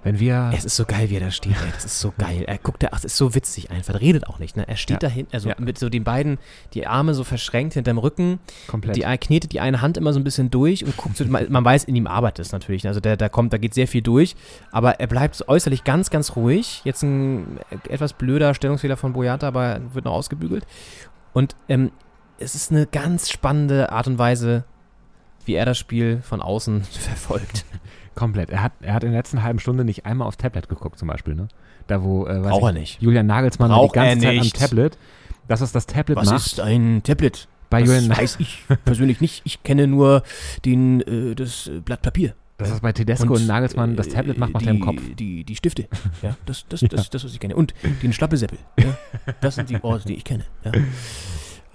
[0.03, 0.53] Wenn wir.
[0.55, 1.71] Es ist so geil, wie er da steht, ey.
[1.75, 2.45] Das ist so geil.
[2.47, 3.95] Er guckt da, ach, das ist so witzig einfach.
[3.95, 4.69] Er redet auch nicht, ne?
[4.69, 5.09] Er steht Ja.
[5.09, 5.57] da hinten, also Ja.
[5.59, 6.39] mit so den beiden,
[6.75, 8.39] die Arme so verschränkt hinterm Rücken.
[8.69, 8.95] komplett.
[8.95, 11.51] Die er knetet die eine Hand immer so ein bisschen durch und guckt so, man,
[11.51, 12.85] man weiß, in ihm arbeitet es natürlich.
[12.85, 12.91] ne?
[12.91, 14.37] Also der, da kommt, da geht sehr viel durch,
[14.71, 16.83] aber er bleibt so äußerlich ganz, ganz ruhig.
[16.85, 20.67] Jetzt ein etwas blöder Stellungsfehler von Boyata, aber wird noch ausgebügelt.
[21.33, 21.91] Und ähm,
[22.39, 24.65] es ist eine ganz spannende Art und Weise,
[25.45, 27.65] wie er das Spiel von außen verfolgt.
[28.15, 28.51] Komplett.
[28.51, 31.09] Er hat, er hat in der letzten halben Stunde nicht einmal aufs Tablet geguckt, zum
[31.09, 31.49] Beispiel, ne?
[31.87, 33.01] Da, wo, äh, Braucht er nicht.
[33.01, 34.99] Julian Nagelsmann war die Braucht ganze Zeit am Tablet.
[35.47, 36.47] Das ist das Tablet Was macht.
[36.47, 37.47] ist ein Tablet?
[37.71, 39.43] bei das Julian weiß ich persönlich nicht.
[39.45, 40.23] Ich kenne nur
[40.65, 42.35] den, äh, das äh, Blatt Papier.
[42.59, 45.03] Das ist bei Tedesco und, Nagelsmann, das Tablet macht, macht die, er im Kopf.
[45.19, 45.89] Die, die Stifte.
[46.23, 47.55] Ja, das, das, das, das, was ich kenne.
[47.55, 48.59] Und den Schlappesäppel.
[48.79, 48.97] Ja,
[49.43, 50.45] das sind die Orte, die ich kenne.
[50.65, 50.73] Ja.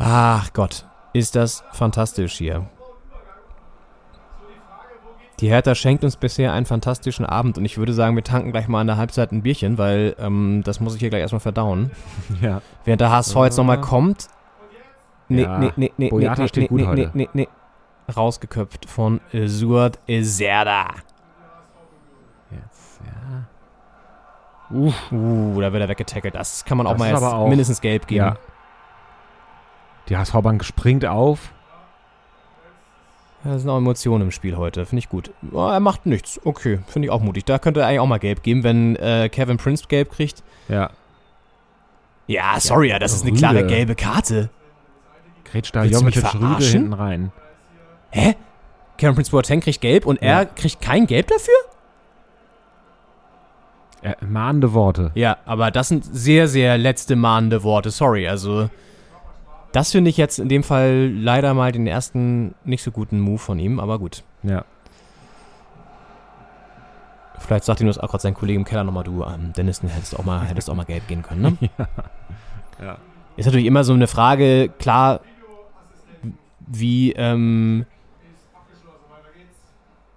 [0.03, 2.65] Ach Gott, ist das fantastisch hier.
[5.39, 8.67] Die Hertha schenkt uns bisher einen fantastischen Abend und ich würde sagen, wir tanken gleich
[8.67, 11.91] mal an der Halbzeit ein Bierchen, weil ähm, das muss ich hier gleich erstmal verdauen.
[12.41, 12.61] Ja.
[12.85, 14.27] Während der HSV jetzt nochmal kommt.
[15.29, 17.11] Nee, Ja, nee, nee, nee, Boyata nee, steht nee, gut nee, heute.
[17.13, 17.47] nee, nee,
[18.07, 18.13] nee.
[18.15, 20.87] Rausgeköpft von äh, Suat Ezerda.
[22.51, 24.75] Jetzt, ja.
[24.75, 26.35] Uh, da wird er weggetackelt.
[26.35, 28.25] Das kann man auch Das mal ist jetzt auch- mindestens gelb geben.
[28.25, 28.35] Ja.
[30.11, 31.53] Die HSV-Bank springt auf.
[33.45, 34.85] Ja, das sind auch Emotionen im Spiel heute.
[34.85, 35.31] Finde ich gut.
[35.53, 36.37] Oh, er macht nichts.
[36.43, 37.45] Okay, finde ich auch mutig.
[37.45, 40.43] Da könnte er eigentlich auch mal gelb geben, wenn äh, Kevin Prince gelb kriegt.
[40.67, 40.89] Ja.
[42.27, 43.39] Ja, sorry, ja, das ist eine Rüde.
[43.39, 44.49] klare gelbe Karte.
[45.45, 47.31] Grätscht da Jovetic Rüde hinten rein.
[48.09, 48.35] Hä?
[48.97, 50.39] Kevin Prince Boateng kriegt gelb und Ja.
[50.41, 51.53] er kriegt kein Gelb dafür?
[54.01, 55.11] Äh, mahnende Worte.
[55.15, 57.91] Ja, aber das sind sehr, sehr letzte mahnende Worte.
[57.91, 58.69] Sorry, also
[59.71, 63.37] das finde ich jetzt in dem Fall leider mal den ersten nicht so guten Move
[63.37, 64.23] von ihm, aber gut.
[64.43, 64.65] Ja.
[67.39, 69.87] Vielleicht sagt ihm das auch gerade sein Kollege im Keller nochmal, du, ähm, Dennis, du
[69.87, 71.69] hättest auch mal, hättest auch mal gelb gehen können, ne?
[72.81, 72.97] Ja.
[73.37, 75.21] Ist natürlich immer so eine Frage, klar,
[76.59, 77.85] wie, ähm,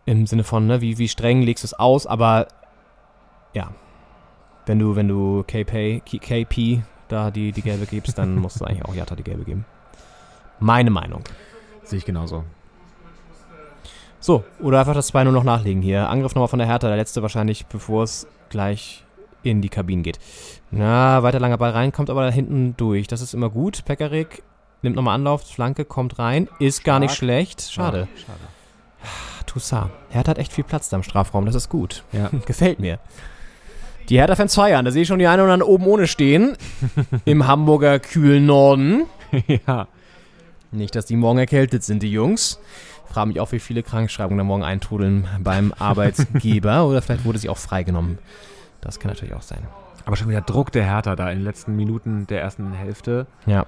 [0.06, 2.48] im Sinne von, ne, wie, wie streng legst du es aus, aber
[3.52, 3.70] ja,
[4.66, 8.84] wenn du, wenn du KP, KP da die, die gelbe gibst, dann musst du eigentlich
[8.84, 9.64] auch Jatta die gelbe geben.
[10.60, 11.22] Meine Meinung.
[11.82, 12.44] Sehe ich genauso.
[14.20, 16.08] So, oder einfach das 2-0 noch nachlegen hier.
[16.08, 19.04] Angriff nochmal von der Hertha, der letzte wahrscheinlich, bevor es gleich
[19.42, 20.18] in die Kabinen geht.
[20.70, 23.06] Na, weiter langer Ball rein, kommt aber da hinten durch.
[23.06, 23.84] Das ist immer gut.
[23.84, 24.42] Pekarik
[24.80, 27.18] nimmt nochmal Anlauf, Flanke kommt rein, ist gar nicht Stark.
[27.18, 27.70] schlecht.
[27.70, 28.08] Schade.
[28.14, 29.44] Ja, schade.
[29.46, 29.90] Toussaint.
[30.08, 32.02] Hertha hat echt viel Platz da im Strafraum, das ist gut.
[32.12, 32.30] Ja.
[32.46, 32.98] Gefällt mir.
[34.08, 36.56] Die Hertha-Fans feiern, da sehe ich schon die einen oder anderen oben ohne stehen.
[37.24, 39.04] Im Hamburger kühlen Norden.
[39.66, 39.88] ja.
[40.70, 42.58] Nicht, dass die morgen erkältet sind, die Jungs.
[43.08, 46.86] Frage mich auch, wie viele Krankschreibungen da morgen eintrudeln beim Arbeitgeber.
[46.86, 48.18] Oder vielleicht wurde sie auch freigenommen.
[48.80, 49.60] Das kann natürlich auch sein.
[50.04, 53.64] Aber schon wieder Druck der Hertha da in den letzten Minuten der ersten Hälfte Ja.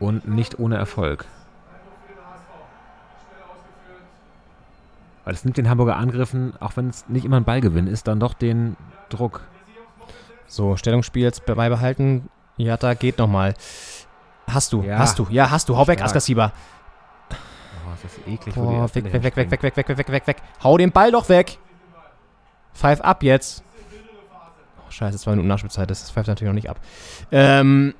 [0.00, 1.26] und nicht ohne Erfolg.
[5.24, 8.18] Weil es nimmt den Hamburger Angriffen, auch wenn es nicht immer ein Ballgewinn ist, dann
[8.18, 8.76] doch den
[9.10, 9.42] Druck.
[10.46, 12.28] So, Stellungsspiel jetzt beibehalten.
[12.56, 13.54] Jatta geht nochmal.
[14.48, 14.98] Hast du, Ja.
[14.98, 15.76] hast du, ja, hast du.
[15.76, 16.02] Hau weg.
[16.02, 16.52] Askasiba.
[17.30, 18.56] Oh, ist das eklig.
[18.56, 20.36] wo die Boah, weg, weg, weg, weg, weg, weg, weg, weg, weg, weg, weg.
[20.64, 21.58] Hau den Ball doch weg.
[22.74, 23.62] Pfeif ab jetzt.
[24.86, 25.90] Oh, scheiße, zwei Minuten Nachspielzeit.
[25.90, 26.80] Das pfeift natürlich noch nicht ab.
[27.30, 27.94] Ähm.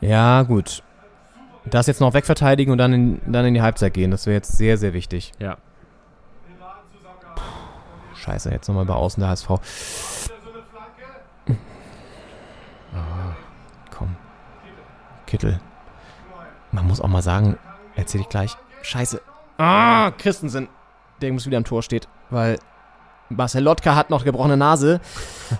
[0.00, 0.82] Ja, gut.
[1.64, 4.10] Das jetzt noch wegverteidigen und dann in, dann in die Halbzeit gehen.
[4.10, 5.32] Das wäre jetzt sehr, sehr wichtig.
[5.38, 5.58] Ja.
[8.22, 9.50] Scheiße, jetzt nochmal bei außen der HSV.
[12.94, 13.34] Ah,
[13.90, 14.14] komm.
[15.26, 15.60] Kittel.
[16.70, 17.58] Man muss auch mal sagen,
[17.96, 18.56] erzähl ich gleich.
[18.82, 19.20] Scheiße.
[19.58, 20.68] Ah, Christensen.
[21.20, 22.58] Der muss wieder am Tor steht, weil
[23.28, 25.00] Marcel Lotka hat noch gebrochene Nase.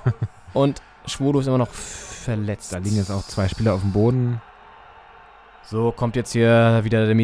[0.52, 2.72] und Schwodo ist immer noch verletzt.
[2.72, 4.40] Da liegen jetzt auch zwei Spieler auf dem Boden.
[5.64, 7.14] So, kommt jetzt hier wieder der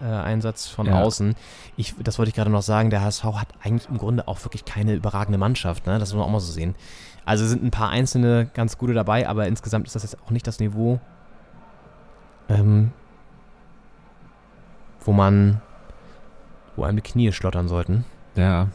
[0.00, 1.00] Medizineinsatz von Ja.
[1.02, 1.34] außen.
[1.76, 4.64] Ich, das wollte ich gerade noch sagen, der HSV hat eigentlich im Grunde auch wirklich
[4.64, 5.86] keine überragende Mannschaft.
[5.86, 5.98] Ne?
[5.98, 6.74] Das muss man auch mal so sehen.
[7.24, 10.46] Also sind ein paar einzelne ganz gute dabei, aber insgesamt ist das jetzt auch nicht
[10.46, 11.00] das Niveau,
[12.48, 12.92] ähm,
[15.04, 15.60] wo man,
[16.76, 18.04] wo einem die Knie schlottern sollten.
[18.34, 18.68] Ja.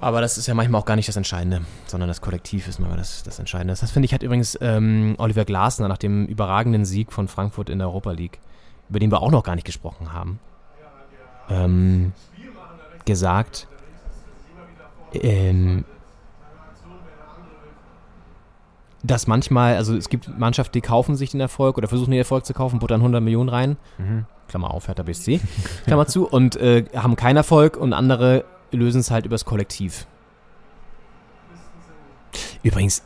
[0.00, 2.98] Aber das ist ja manchmal auch gar nicht das Entscheidende, sondern das Kollektiv ist manchmal
[2.98, 3.74] das, das Entscheidende.
[3.78, 7.78] Das finde ich hat übrigens ähm, Oliver Glasner nach dem überragenden Sieg von Frankfurt in
[7.78, 8.40] der Europa League,
[8.88, 10.40] über den wir auch noch gar nicht gesprochen haben,
[11.50, 12.12] ähm,
[13.04, 13.68] gesagt,
[15.12, 15.84] ähm,
[19.02, 22.46] dass manchmal, also es gibt Mannschaften, die kaufen sich den Erfolg oder versuchen den Erfolg
[22.46, 23.76] zu kaufen, buttern 100 Millionen rein,
[24.48, 25.40] Klammer auf, Hertha BSC,
[25.84, 30.06] Klammer zu, und äh, haben keinen Erfolg und andere lösen es halt übers Kollektiv.
[32.62, 33.02] Übrigens,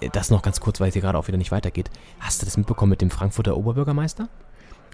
[0.00, 1.90] äh, das noch ganz kurz, weil es hier gerade auch wieder nicht weitergeht.
[2.20, 4.28] Hast du das mitbekommen mit dem Frankfurter Oberbürgermeister?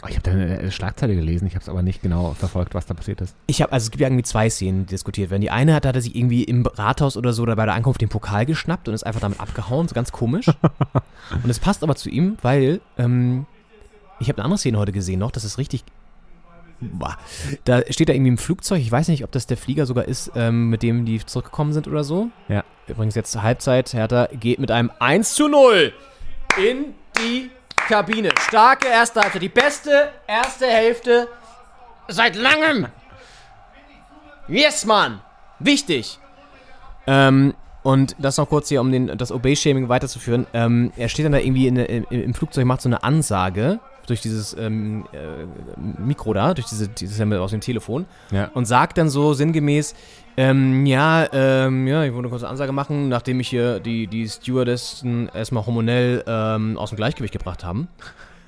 [0.02, 2.74] Oh, ich habe da eine äh, Schlagzeile gelesen, ich habe es aber nicht genau verfolgt,
[2.74, 3.34] was da passiert ist.
[3.46, 5.40] Ich habe, also es gibt ja irgendwie zwei Szenen, die diskutiert werden.
[5.40, 8.00] Die eine hat, hat er sich irgendwie im Rathaus oder so oder bei der Ankunft
[8.00, 10.46] den Pokal geschnappt und ist einfach damit abgehauen, so ganz komisch.
[11.42, 13.46] und es passt aber zu ihm, weil ähm,
[14.20, 15.84] ich habe eine andere Szene heute gesehen noch, das ist richtig.
[17.64, 20.32] Da steht er irgendwie im Flugzeug, ich weiß nicht, ob das der Flieger sogar ist,
[20.34, 22.28] ähm, mit dem die zurückgekommen sind oder so.
[22.48, 22.64] Ja.
[22.86, 25.92] Übrigens jetzt zur Halbzeit, Hertha geht mit einem 1 zu 0
[26.58, 28.30] in die Kabine.
[28.40, 31.28] Starke erste Halbzeit, die beste erste Hälfte
[32.08, 32.86] seit langem.
[34.48, 35.20] Yes, Mann.
[35.58, 36.18] Wichtig.
[37.06, 40.46] Ähm, und das noch kurz hier, um den, das Obey-Shaming weiterzuführen.
[40.54, 44.20] Ähm, er steht dann da irgendwie in, im, im Flugzeug, macht so eine Ansage durch
[44.20, 45.46] dieses ähm, äh,
[46.00, 48.50] Mikro da, durch diese, dieses ja aus dem Telefon Ja.
[48.54, 49.94] und sagt dann so sinngemäß,
[50.36, 54.28] ähm, ja, ähm, ja, ich wollte eine kurze Ansage machen, nachdem ich hier die, die
[54.28, 57.88] Stewardessen erstmal hormonell ähm, aus dem Gleichgewicht gebracht haben.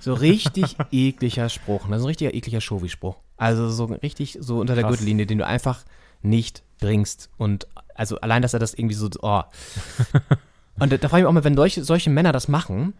[0.00, 1.98] So richtig ekliger Spruch, ne?
[1.98, 3.16] so ein richtiger ekliger Shovi-Spruch.
[3.36, 4.92] Also so richtig so unter der Krass.
[4.92, 5.84] Gürtellinie, den du einfach
[6.22, 7.30] nicht bringst.
[7.36, 9.42] Und also allein, dass er das irgendwie so, oh.
[10.78, 12.92] Und da, da frage ich mich auch mal, wenn solche, solche Männer das machen,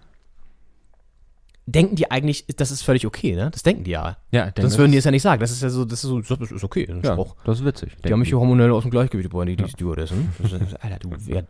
[1.68, 3.50] denken die eigentlich, das ist völlig okay, ne?
[3.50, 4.16] Das denken die ja.
[4.30, 5.40] Ja, denke, Sonst das würden die ist- es ja nicht sagen.
[5.40, 7.34] Das ist ja so, das ist so, das ist okay, ein Ja, Spruch.
[7.44, 7.96] das ist witzig.
[8.04, 10.32] Die haben mich hier hormonell aus dem Gleichgewicht gebracht, die, die Stewardessen.
[10.42, 11.42] Das ist- Alter, du, ja,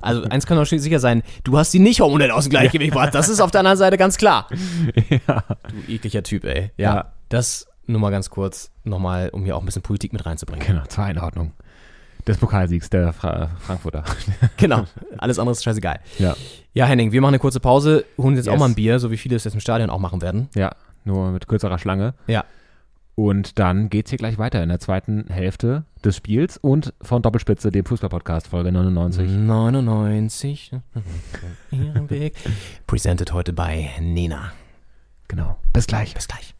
[0.00, 3.14] also eins kann doch sicher sein, du hast sie nicht hormonell aus dem Gleichgewicht gebracht.
[3.14, 4.48] Das ist auf der anderen Seite ganz klar.
[5.28, 5.44] ja.
[5.68, 6.70] Du ekliger Typ, ey.
[6.76, 7.12] Ja, Ja.
[7.28, 10.66] das nur mal ganz kurz, nochmal, um hier auch ein bisschen Politik mit reinzubringen.
[10.66, 11.52] Genau, zur Einordnung
[12.28, 14.04] des Pokalsiegs der Fra Frankfurter.
[14.56, 14.84] Genau,
[15.18, 15.98] alles andere ist scheißegal.
[16.18, 16.36] ja.
[16.74, 18.60] Ja, Henning, wir machen eine kurze Pause, holen uns jetzt auch Yes.
[18.60, 20.48] mal ein Bier, so wie viele es jetzt im Stadion auch machen werden.
[20.54, 20.70] Ja,
[21.04, 22.14] nur mit kürzerer Schlange.
[22.28, 22.44] Ja.
[23.16, 27.72] Und dann geht's hier gleich weiter in der zweiten Hälfte des Spiels und von Doppelspitze,
[27.72, 29.28] dem Fußball-Podcast, Folge 99.
[29.28, 30.70] 99.
[31.72, 32.36] Ihren Weg.
[32.86, 34.52] Presented heute bei Nena.
[35.26, 35.56] Genau.
[35.72, 36.14] Bis gleich.
[36.14, 36.54] Bis gleich.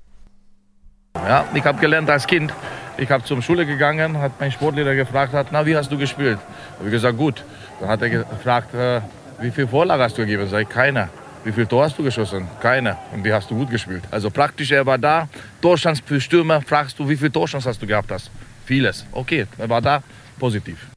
[1.14, 2.52] Ja, ich habe gelernt als Kind.
[2.96, 6.38] Ich habe zur Schule gegangen, hat mein Sportlehrer gefragt, hat, na, wie hast du gespielt?
[6.78, 7.44] Habe ich gesagt, gut.
[7.80, 9.00] Dann hat er gefragt, äh,
[9.40, 10.48] wie viel Vorlage hast du gegeben?
[10.48, 11.08] Sag ich, keine.
[11.44, 12.48] Wie viel Tor hast du geschossen?
[12.60, 12.96] Keine.
[13.12, 14.02] Und wie hast du gut gespielt?
[14.10, 15.28] Also praktisch, er war da.
[15.62, 18.30] Torschance für Stürmer, fragst du, wie viel Torschance hast du gehabt hast?
[18.64, 19.06] Vieles.
[19.12, 20.02] Okay, er war da,
[20.38, 20.88] positiv.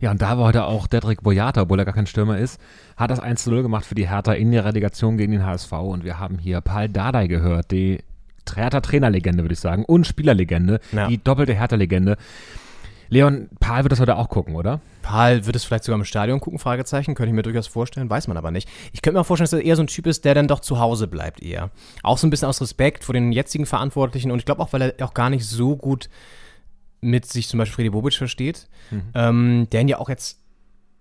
[0.00, 2.60] Ja, und da war heute auch Dedrick Boyata, obwohl er gar kein Stürmer ist,
[2.96, 5.72] hat das 1 0 gemacht für die Hertha in der Relegation gegen den HSV.
[5.72, 8.00] Und wir haben hier Paul Dardai gehört, die
[8.56, 11.08] Hertha Trainerlegende, würde ich sagen, und Spielerlegende, Ja.
[11.08, 12.16] die doppelte Hertha-Legende.
[13.12, 14.80] Leon, Paul wird das heute auch gucken, oder?
[15.02, 18.28] Paul wird es vielleicht sogar im Stadion gucken, Fragezeichen, könnte ich mir durchaus vorstellen, weiß
[18.28, 18.68] man aber nicht.
[18.92, 20.60] Ich könnte mir auch vorstellen, dass er eher so ein Typ ist, der dann doch
[20.60, 21.70] zu Hause bleibt eher.
[22.04, 24.94] Auch so ein bisschen aus Respekt vor den jetzigen Verantwortlichen und ich glaube auch, weil
[24.96, 26.08] er auch gar nicht so gut
[27.00, 28.68] mit sich zum Beispiel Freddy Bobic versteht,
[29.14, 30.39] ähm, der ihn ja auch jetzt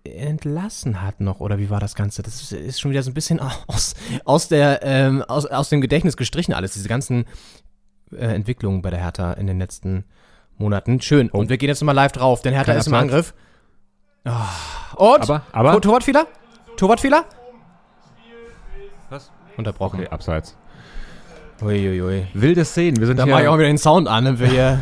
[0.03, 2.21] entlassen hat noch, oder wie war das Ganze?
[2.23, 3.95] Das ist, ist schon wieder so ein bisschen aus,
[4.25, 7.25] aus, der, ähm, aus, aus dem Gedächtnis gestrichen alles, diese ganzen
[8.11, 10.05] äh, Entwicklungen bei der Hertha in den letzten
[10.57, 10.99] Monaten.
[11.01, 11.29] Schön.
[11.29, 13.11] Und wir gehen jetzt nochmal live drauf, denn Hertha Kein ist im Abseits.
[13.11, 13.33] Angriff.
[14.25, 14.45] Ah.
[14.95, 15.21] Und?
[15.23, 16.27] Aber- aber- Tor- Torwartfehler?
[16.77, 17.25] Torwartfehler?
[19.09, 19.31] Was?
[19.57, 19.99] Unterbrochen.
[20.01, 20.55] Okay, abseits.
[21.61, 22.27] Uiuiui.
[22.33, 23.33] Wilde Szenen, wir sind Da hier.
[23.33, 24.79] mache ich auch wieder den Sound an, wenn wir hier.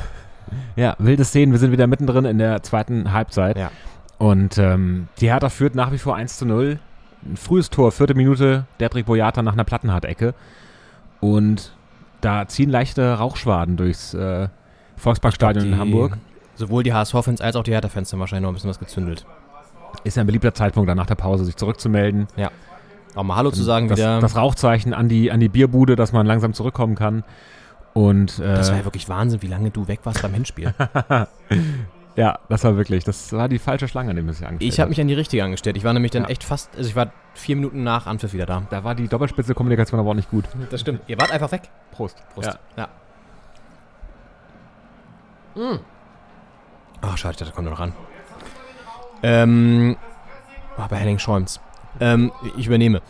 [0.75, 3.57] Ja, wilde Szenen, wir sind wieder mittendrin in der zweiten Halbzeit.
[3.57, 3.71] Ja.
[4.17, 6.79] Und ähm, die Hertha führt nach wie vor 1 zu 0.
[7.25, 10.33] Ein frühes Tor, vierte Minute, Dedrick Boyata nach einer Plattenhardt-Ecke.
[11.19, 11.73] Und
[12.21, 14.49] da ziehen leichte Rauchschwaden durchs äh,
[14.95, 16.17] Volksparkstadion in Hamburg.
[16.55, 19.25] Sowohl die HSV-Fans als auch die Hertha-Fans haben wahrscheinlich noch ein bisschen was gezündelt.
[20.03, 22.27] Ist ja ein beliebter Zeitpunkt, dann nach der Pause sich zurückzumelden.
[23.15, 24.19] Auch mal Hallo zu sagen das, wieder.
[24.19, 27.23] das Rauchzeichen an die, an die Bierbude, dass man langsam zurückkommen kann.
[27.93, 30.73] Und äh, Das war ja wirklich Wahnsinn, wie lange du weg warst beim Hinspiel.
[32.17, 34.79] Ja, das war wirklich, das war die falsche Schlange, an dem es sich angestellt Ich
[34.79, 35.77] habe mich an die richtige angestellt.
[35.77, 36.29] Ich war nämlich dann Ja.
[36.29, 38.63] echt fast, also ich war vier Minuten nach Anpfiff wieder da.
[38.71, 40.45] Da war die doppelspitze Kommunikation aber auch nicht gut.
[40.71, 41.01] Das stimmt.
[41.07, 41.69] Ihr wart einfach weg.
[41.91, 42.17] Prost.
[42.33, 42.57] Prost.
[42.75, 42.87] Ja.
[45.55, 45.63] Ja.
[45.73, 45.79] Mm.
[47.01, 47.93] Ach, schade, das kommt noch ran.
[49.21, 49.95] Ähm,
[50.77, 51.59] oh, bei Henning Schäumts.
[51.99, 53.01] Ähm, ich übernehme.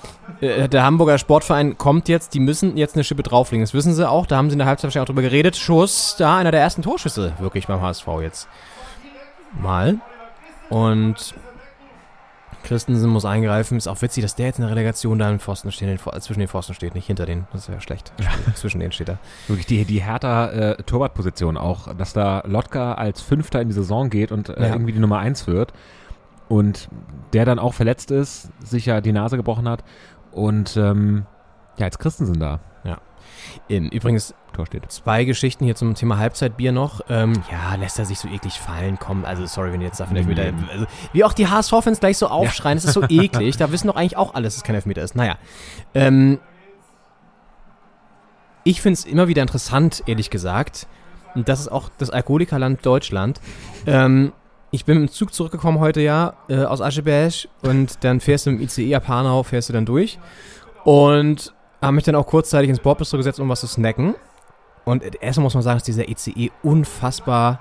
[0.42, 3.64] Äh, der Hamburger Sportverein kommt jetzt, die müssen jetzt eine Schippe drauflegen.
[3.64, 5.56] Das wissen sie auch, da haben sie in der Halbzeit wahrscheinlich auch drüber geredet.
[5.56, 8.48] Schuss, da einer der ersten Torschüsse wirklich beim HSV jetzt.
[9.62, 10.00] Mal.
[10.70, 11.34] Und
[12.64, 13.78] Christensen muss eingreifen.
[13.78, 16.18] Ist auch witzig, dass der jetzt in der Relegation da im Pfosten steht, den, Pfo-
[16.20, 17.48] zwischen den Pfosten steht, nicht hinter denen.
[17.54, 18.12] Das ist ja schlecht.
[18.56, 19.20] Zwischen denen steht er.
[19.48, 24.10] Wirklich die, die Hertha äh, Torwartposition auch, dass da Lotka als Fünfter in die Saison
[24.10, 24.74] geht und äh, Ja.
[24.74, 25.72] irgendwie die Nummer eins wird
[26.50, 26.90] und
[27.34, 29.84] der dann auch verletzt ist, sich ja die Nase gebrochen hat
[30.32, 31.26] und ähm,
[31.78, 32.60] ja, jetzt Christensen da.
[33.70, 34.92] Ähm, übrigens, Tor steht.
[34.92, 37.02] zwei Geschichten hier zum Thema Halbzeitbier noch.
[37.10, 39.24] Ähm, ja, lässt er sich so eklig fallen, komm.
[39.24, 40.52] Also, sorry, wenn ihr jetzt da vielleicht wieder.
[40.72, 43.58] Also, wie auch die HSV-Fans gleich so aufschreien, das ist so eklig.
[43.58, 45.16] Da wissen doch eigentlich auch alles, dass es kein Elfmeter ist.
[45.16, 45.38] Naja.
[45.94, 46.40] Ähm,
[48.64, 50.88] ich finde es immer wieder interessant, ehrlich gesagt.
[51.36, 53.40] Und das ist auch das Alkoholikerland Deutschland.
[53.86, 54.34] Ähm,
[54.72, 58.50] ich bin mit dem Zug zurückgekommen heute ja äh, aus Ascheberg und dann fährst du
[58.50, 60.20] im ICE ab Hanau, fährst du dann durch.
[60.84, 64.16] Und habe mich dann auch kurzzeitig ins Bordbistro gesetzt, um was zu snacken.
[64.88, 67.60] Und erstmal muss man sagen, dass dieser ICE unfassbar.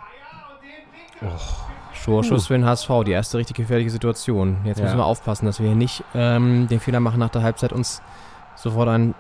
[1.20, 4.59] Oh, Schuss für den HSV, die erste richtig gefährliche Situation.
[4.64, 4.85] Jetzt Ja.
[4.85, 8.01] müssen wir aufpassen, dass wir hier nicht ähm, den Fehler machen, nach der Halbzeit uns
[8.55, 9.14] sofort ein,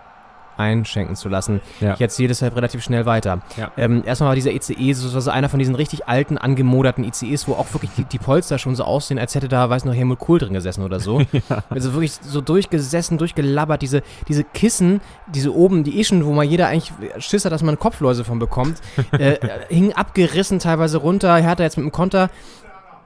[0.56, 1.60] einschenken zu lassen.
[1.80, 1.94] Ja.
[1.94, 3.40] Ich erzähle deshalb relativ schnell weiter.
[3.56, 3.70] Ja.
[3.76, 7.52] Ähm, erstmal war dieser ICE so, so einer von diesen richtig alten, angemoderten ICEs, wo
[7.52, 10.38] auch wirklich die, die Polster schon so aussehen, als hätte da, weiß noch, Helmut Kohl
[10.38, 11.22] drin gesessen oder so.
[11.70, 16.68] Also wirklich so durchgesessen, durchgelabbert, diese, diese Kissen, diese oben, die Ischen, wo mal jeder
[16.68, 18.80] eigentlich Schiss hat, dass man Kopfläuse von bekommt,
[19.12, 19.36] äh,
[19.68, 21.36] hingen abgerissen teilweise runter.
[21.36, 22.30] Hertha jetzt mit dem Konter.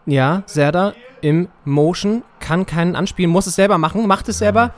[0.07, 4.73] Ja, Serda im Motion, kann keinen anspielen, muss es selber machen, macht es selber.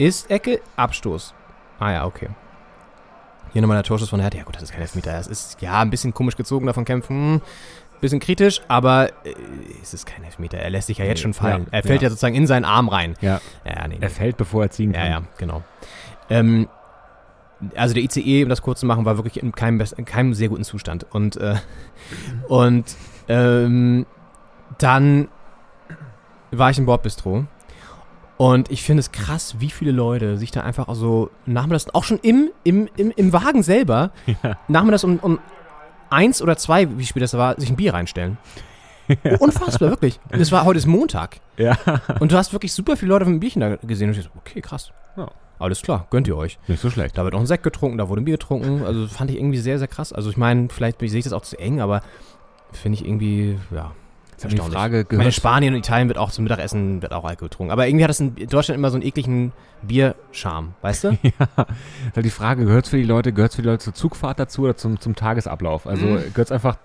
[0.00, 1.34] Ist Ecke, Abstoß.
[1.78, 2.28] Ah ja, okay.
[3.52, 4.38] Hier nochmal der Torschuss von Hertha.
[4.38, 5.12] Ja gut, das ist kein Elfmeter.
[5.12, 7.34] Das ist ja ein bisschen komisch gezogen davon kämpfen.
[7.34, 7.40] Hm,
[8.00, 9.34] bisschen kritisch, aber äh,
[9.82, 10.56] es ist kein Elfmeter.
[10.58, 11.64] Er lässt sich ja jetzt Nee, schon fallen.
[11.64, 12.06] ja, er fällt ja.
[12.06, 12.10] ja.
[12.10, 13.14] sozusagen in seinen Arm rein.
[13.20, 13.98] Ja, Ja, nee.
[14.00, 15.10] er fällt, bevor er ziehen Ja, kann.
[15.10, 15.62] ja, genau.
[16.30, 16.66] Ähm,
[17.76, 20.48] also der ICE, um das kurz zu machen, war wirklich in keinem, in keinem sehr
[20.48, 21.04] guten Zustand.
[21.10, 21.56] Und, äh,
[22.48, 22.96] und
[23.28, 24.06] ähm,
[24.78, 25.28] dann
[26.52, 27.44] war ich im Bordbistro.
[28.40, 32.18] Und ich finde es krass, wie viele Leute sich da einfach so nachmittags, auch schon
[32.22, 34.12] im, im, im, im Wagen selber,
[34.68, 35.38] nachmittags um, um
[36.08, 38.38] eins oder zwei, wie spät das war, sich ein Bier reinstellen.
[39.40, 40.18] Unfassbar, wirklich.
[40.32, 41.36] Und es war heute ist Montag.
[41.58, 41.76] Ja.
[42.18, 44.08] Und du hast wirklich super viele Leute mit dem Bierchen da gesehen.
[44.08, 44.90] Und ich so, okay, krass.
[45.18, 45.30] Ja.
[45.58, 46.58] Alles klar, gönnt ihr euch.
[46.66, 47.18] Nicht so schlecht.
[47.18, 48.86] Da wird auch ein Sekt getrunken, da wurde ein Bier getrunken.
[48.86, 50.14] Also fand ich irgendwie sehr, sehr krass.
[50.14, 52.00] Also ich meine, vielleicht sehe ich das auch zu eng, aber
[52.72, 53.92] finde ich irgendwie, ja.
[54.42, 55.34] Jetzt habe ich die Frage Ich meine, in gehört.
[55.34, 57.72] Spanien und Italien wird auch zum Mittagessen wird auch Alkohol getrunken.
[57.72, 61.08] Aber irgendwie hat das in Deutschland immer so einen ekligen Bierscham, weißt du?
[61.22, 61.32] ja,
[62.14, 64.62] halt die Frage, gehört es für die Leute, gehört für die Leute zur Zugfahrt dazu
[64.62, 65.86] oder zum, zum Tagesablauf?
[65.86, 66.16] Also Mhm.
[66.32, 66.76] gehört es einfach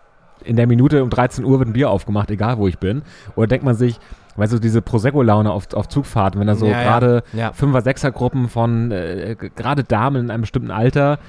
[0.44, 3.04] in der Minute um 13 Uhr wird ein Bier aufgemacht, egal wo ich bin?
[3.38, 4.00] Oder denkt man sich,
[4.36, 6.84] weil so diese Prosecco-Laune auf, auf Zugfahrten, wenn da so Ja, ja.
[6.84, 7.54] gerade Ja.
[7.54, 11.20] Fünfer-, Sechser-Gruppen von äh, gerade Damen in einem bestimmten Alter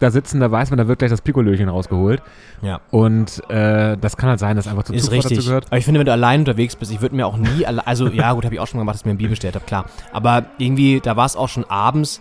[0.00, 2.22] da sitzen, da weiß man, da wird gleich das Pikolöchen rausgeholt.
[2.62, 2.80] Ja.
[2.90, 5.38] Und äh, das kann halt sein, dass einfach zur Ist Zugfahrt richtig.
[5.38, 5.66] dazu gehört.
[5.66, 8.32] Aber ich finde, wenn du allein unterwegs bist, ich würde mir auch nie, also ja
[8.32, 9.86] gut, habe ich auch schon gemacht, dass ich mir ein Bier bestellt habe, klar.
[10.12, 12.20] Aber irgendwie, da war es auch schon abends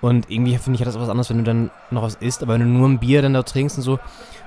[0.00, 2.54] und irgendwie finde ich hat das was anderes, wenn du dann noch was isst, aber
[2.54, 3.98] wenn du nur ein Bier dann da trinkst und so.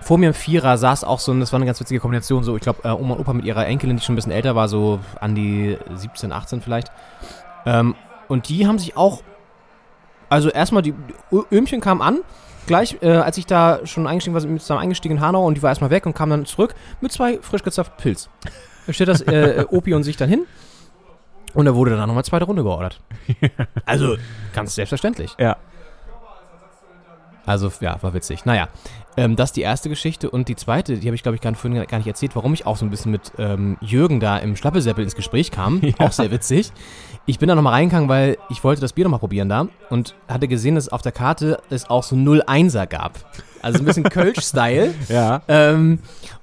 [0.01, 2.55] Vor mir im Vierer saß auch so, und das war eine ganz witzige Kombination, so
[2.55, 4.67] ich glaube, äh, Oma und Opa mit ihrer Enkelin, die schon ein bisschen älter war,
[4.67, 6.91] so an die 17, 18 vielleicht.
[7.65, 7.95] Ähm,
[8.27, 9.21] und die haben sich auch,
[10.29, 10.93] also erstmal, die
[11.31, 12.19] Ö- Öhmchen kam an,
[12.67, 15.57] gleich, äh, als ich da schon eingestiegen war, sind wir zusammen eingestiegen in Hanau und
[15.57, 18.29] die war erstmal weg und kam dann zurück mit zwei frisch gezapften Pilz.
[18.87, 20.45] Da steht das äh, Opi und sich dann hin
[21.55, 23.01] und da wurde dann nochmal zweite Runde geordert.
[23.85, 24.17] Also,
[24.53, 25.35] ganz selbstverständlich.
[25.39, 25.57] Ja.
[27.45, 28.45] Also, ja, war witzig.
[28.45, 28.67] Naja,
[29.17, 30.29] ähm, das ist die erste Geschichte.
[30.29, 32.65] Und die zweite, die habe ich, glaube ich, gar, vorhin gar nicht erzählt, warum ich
[32.65, 35.81] auch so ein bisschen mit ähm, Jürgen da im Schlappesäppel ins Gespräch kam.
[35.99, 36.71] Auch sehr witzig.
[37.27, 40.47] Ich bin da nochmal reingegangen, weil ich wollte das Bier nochmal probieren da und hatte
[40.47, 43.13] gesehen, dass auf der Karte es auch so 01er gab.
[43.63, 44.93] Also ein bisschen Kölsch-Style.
[45.09, 45.41] Ja.
[45.47, 45.99] Ähm,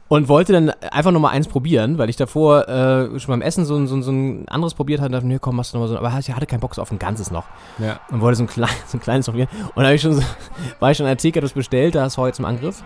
[0.09, 3.64] und wollte dann einfach nur mal eins probieren, weil ich davor äh, schon beim Essen
[3.64, 5.84] so, ein- so, so ein anderes probiert hatte und dachte, nee, komm, machst du noch
[5.84, 5.96] mal so.
[5.96, 7.44] Aber ich hatte keinen Bock so auf ein ganzes noch.
[7.78, 8.00] Ja.
[8.10, 9.48] Und wollte so ein, klein, so ein kleines probieren.
[9.74, 10.22] Und hab ich schon so,
[10.80, 12.82] war ich schon an der Theke, das bestellt, da ist heute zum Angriff.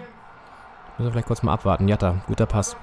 [0.99, 1.89] Müssen wir vielleicht kurz mal abwarten.
[1.89, 2.77] Jatta, guter Pass.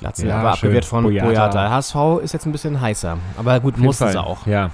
[0.00, 0.68] Glatze, Ja, aber schön.
[0.68, 1.26] abgewehrt von Boyata.
[1.28, 1.70] Boyata.
[1.70, 3.16] HSV ist jetzt ein bisschen heißer.
[3.36, 4.12] Aber gut, mussten Fall.
[4.12, 4.46] sie auch.
[4.46, 4.70] Ja.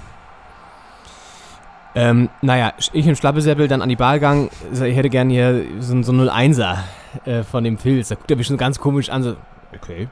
[1.95, 4.49] Ähm, naja, ich im Schlappesäppel dann an die Bar gegangen.
[4.71, 6.77] Ich hätte gern hier so, ein- so ein 01er.
[7.25, 8.09] äh, von dem Pilz.
[8.09, 9.35] Da guckt er mich schon ganz komisch an, so,
[9.75, 10.07] okay.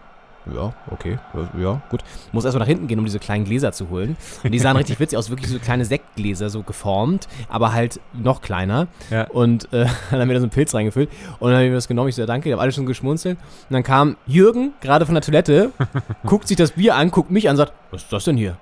[0.54, 1.18] Ja, okay,
[1.60, 2.04] ja, gut.
[2.32, 4.16] Muss erstmal nach hinten gehen, um diese kleinen Gläser zu holen.
[4.44, 8.42] Und die sahen richtig witzig aus, wirklich so kleine Sektgläser, so geformt, aber halt noch
[8.42, 8.88] kleiner.
[9.10, 9.24] Ja.
[9.30, 11.10] Und äh, dann haben wir da so einen Pilz reingefüllt.
[11.40, 12.10] Und dann haben wir das genommen.
[12.10, 13.38] Ich so, ja, danke, ich habe alle schon geschmunzelt.
[13.38, 15.72] Und dann kam Jürgen, gerade von der Toilette,
[16.26, 18.58] guckt sich das Bier an, guckt mich an, sagt, was ist das denn hier?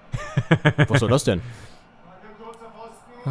[0.88, 1.42] Was soll das denn?
[3.26, 3.30] Oh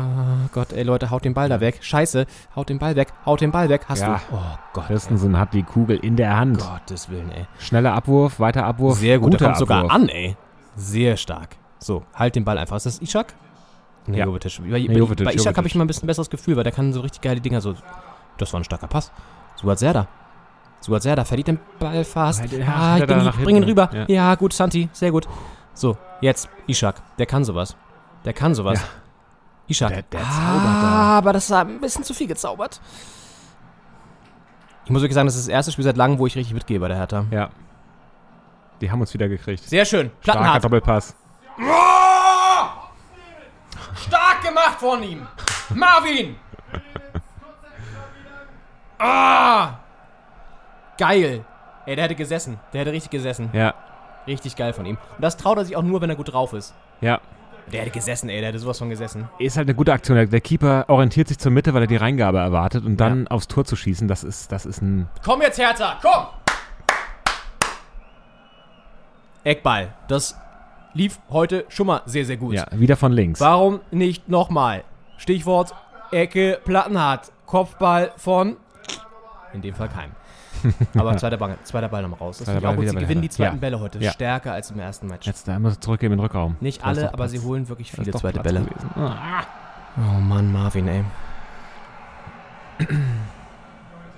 [0.52, 1.78] Gott, ey Leute, haut den Ball da weg.
[1.82, 3.82] Scheiße, haut den Ball weg, haut den Ball weg.
[3.88, 4.20] Hast Ja.
[4.30, 4.36] du?
[4.36, 4.86] Oh Gott.
[4.86, 6.58] Christensen hat die Kugel in der Hand.
[6.60, 7.46] Gottes Willen, ey.
[7.58, 8.98] Schneller Abwurf, weiter Abwurf.
[8.98, 9.92] Sehr gut, guter der kommt sogar Abwurf.
[9.94, 10.36] an, ey.
[10.76, 11.56] Sehr stark.
[11.78, 12.76] So, halt den Ball einfach.
[12.76, 13.34] Ist das Ishak?
[14.06, 14.24] Nee, Ja.
[14.24, 14.58] Jovetic.
[14.62, 16.92] Bei, Nee, Jovetic, bei Ishak habe ich mal ein bisschen besseres Gefühl, weil der kann
[16.92, 17.74] so richtig geile Dinger so.
[18.38, 19.12] Das war ein starker Pass.
[19.56, 20.08] Suat Serda.
[20.80, 22.50] Suat Serda verliert den Ball fast.
[22.50, 23.90] Ja, ah, ich hat er bring, ihn rüber.
[23.92, 24.04] Ja.
[24.08, 24.34] Ja.
[24.36, 24.88] gut, Santi.
[24.92, 25.28] Sehr gut.
[25.74, 26.96] So, jetzt Ishak.
[27.18, 27.76] Der kann sowas.
[28.24, 28.80] Der kann sowas.
[28.80, 28.86] Ja.
[29.68, 29.90] Ishak.
[29.90, 30.88] Der- der ah, da.
[31.18, 32.80] aber das war ein bisschen zu viel gezaubert.
[34.84, 36.80] Ich muss wirklich sagen, das ist das erste Spiel seit langem, wo ich richtig mitgehe
[36.80, 37.24] bei der Hertha.
[37.30, 37.50] Ja.
[38.80, 39.62] Die haben uns wieder gekriegt.
[39.62, 40.10] Sehr schön.
[40.20, 40.58] Starker.
[40.60, 41.14] Doppelpass.
[43.96, 45.26] Stark gemacht von ihm.
[45.74, 46.36] Marvin.
[48.98, 49.74] Ah.
[50.98, 51.44] Geil.
[51.86, 52.58] Ey, der hätte gesessen.
[52.72, 53.50] Der hätte richtig gesessen.
[53.52, 53.74] Ja,
[54.26, 54.96] Richtig geil von ihm.
[55.16, 56.74] Und das traut er sich auch nur, wenn er gut drauf ist.
[57.00, 57.20] ja.
[57.70, 58.40] Der hätte gesessen, ey.
[58.40, 59.28] Der hätte sowas von gesessen.
[59.38, 60.16] Ist halt eine gute Aktion.
[60.28, 63.64] Der- Keeper orientiert sich zur Mitte, weil er die Reingabe erwartet und dann aufs Tor
[63.64, 65.08] zu schießen, das ist, das ist ein.
[65.24, 65.98] Komm jetzt, Hertha.
[66.02, 66.26] Komm.
[69.44, 69.92] Eckball.
[70.08, 70.36] Das
[70.94, 72.54] lief heute schon mal sehr, sehr gut.
[72.54, 73.40] Ja, wieder von links.
[73.40, 74.84] Warum nicht nochmal?
[75.18, 75.74] Stichwort
[76.10, 77.32] Ecke Plattenhardt.
[77.46, 78.56] Kopfball von.
[79.52, 80.10] In dem Fall kein.
[80.96, 82.38] Aber zweiter Ball, zweiter Ball noch raus.
[82.38, 82.88] Das finde ich auch gut.
[82.88, 83.60] Sie gewinnen die zweiten Ja.
[83.60, 84.10] Bälle heute Ja.
[84.12, 85.26] stärker als im ersten Match.
[85.26, 86.56] Jetzt, da muss zurückgehen in den Rückraum.
[86.60, 88.60] Nicht alle, aber sie holen wirklich viele zweite Platz Bälle.
[88.64, 88.90] gewesen.
[88.96, 89.44] Ah.
[89.98, 91.04] Oh Mann, Marvin, ey.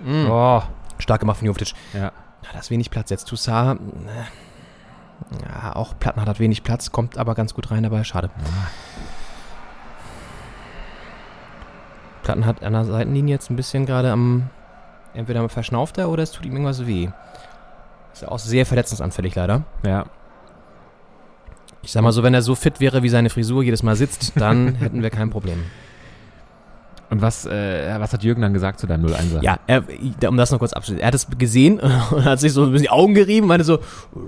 [0.05, 0.27] Mm.
[0.31, 0.63] Oh.
[0.99, 1.73] Stark gemacht von Jovetic.
[1.93, 2.01] Ja.
[2.01, 2.13] Ja,
[2.53, 3.25] da ist wenig Platz jetzt.
[3.29, 8.05] Toussaint, äh, ja, auch Plattenhardt hat wenig Platz, kommt aber ganz gut rein dabei.
[8.05, 8.31] Schade.
[12.23, 14.51] Plattenhardt an der Seitenlinie jetzt ein bisschen gerade am,
[15.15, 17.09] entweder verschnauft er oder es tut ihm irgendwas weh.
[18.13, 19.63] Ist ja auch sehr verletzungsanfällig leider.
[19.85, 20.07] Ja.
[21.83, 24.33] Ich sag mal so, wenn er so fit wäre, wie seine Frisur jedes Mal sitzt,
[24.37, 25.65] dann hätten wir kein Problem.
[27.15, 29.41] Und was, äh, was hat Jürgen dann gesagt zu deinem 0-1er?
[29.41, 29.85] Ja, er,
[30.29, 31.01] um das noch kurz abzuschließen.
[31.01, 31.79] Er hat es gesehen
[32.11, 33.79] und hat sich so ein bisschen die Augen gerieben, meinte so,